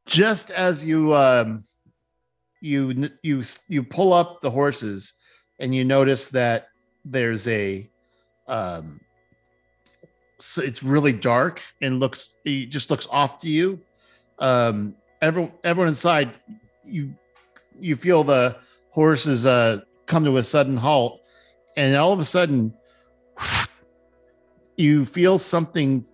just 0.05 0.51
as 0.51 0.83
you 0.83 1.13
um 1.13 1.63
you 2.61 3.09
you 3.23 3.43
you 3.67 3.83
pull 3.83 4.13
up 4.13 4.41
the 4.41 4.51
horses 4.51 5.13
and 5.59 5.73
you 5.73 5.85
notice 5.85 6.29
that 6.29 6.67
there's 7.05 7.47
a 7.47 7.89
um 8.47 8.99
so 10.39 10.61
it's 10.61 10.83
really 10.83 11.13
dark 11.13 11.61
and 11.81 11.99
looks 11.99 12.35
it 12.45 12.67
just 12.67 12.89
looks 12.89 13.07
off 13.11 13.39
to 13.39 13.47
you. 13.47 13.79
Um 14.39 14.95
everyone 15.21 15.51
everyone 15.63 15.89
inside 15.89 16.33
you 16.85 17.13
you 17.79 17.95
feel 17.95 18.23
the 18.23 18.57
horses 18.89 19.45
uh 19.45 19.81
come 20.05 20.23
to 20.25 20.37
a 20.37 20.43
sudden 20.43 20.75
halt 20.75 21.21
and 21.77 21.95
all 21.95 22.11
of 22.11 22.19
a 22.19 22.25
sudden 22.25 22.73
you 24.77 25.05
feel 25.05 25.37
something 25.37 26.05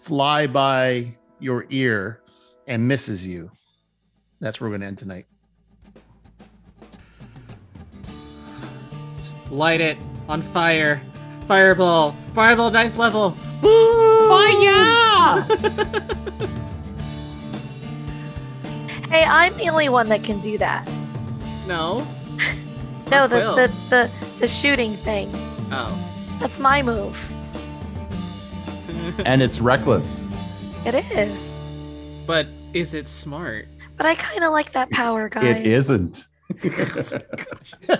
fly 0.00 0.46
by 0.46 1.16
your 1.42 1.66
ear 1.70 2.20
and 2.66 2.86
misses 2.86 3.26
you 3.26 3.50
that's 4.40 4.60
where 4.60 4.68
we're 4.70 4.72
going 4.78 4.80
to 4.82 4.86
end 4.86 4.98
tonight 4.98 5.26
Light 9.50 9.82
it 9.82 9.98
on 10.30 10.40
fire. 10.40 10.98
Fireball. 11.46 12.12
Fireball 12.34 12.70
ninth 12.70 12.96
level. 12.96 13.36
Woo! 13.62 14.28
Fire! 14.30 15.46
Hey, 19.10 19.24
I'm 19.24 19.54
the 19.58 19.68
only 19.68 19.90
one 19.90 20.08
that 20.08 20.24
can 20.24 20.40
do 20.40 20.56
that. 20.56 20.90
no. 21.68 22.06
No, 23.10 23.26
the, 23.26 23.40
Quill. 23.40 23.56
the 23.56 23.68
the 23.90 24.10
the 24.40 24.48
shooting 24.48 24.94
thing. 24.94 25.28
Oh. 25.70 26.36
That's 26.40 26.58
my 26.58 26.80
move. 26.82 27.14
And 29.26 29.42
it's 29.42 29.60
reckless. 29.60 30.21
It 30.84 30.94
is. 31.16 31.60
but 32.26 32.46
is 32.74 32.92
it 32.94 33.08
smart? 33.08 33.66
But 33.96 34.06
I 34.06 34.14
kind 34.16 34.42
of 34.42 34.52
like 34.52 34.72
that 34.72 34.90
power, 34.90 35.28
guys. 35.28 35.44
It 35.58 35.66
isn't. 35.66 36.26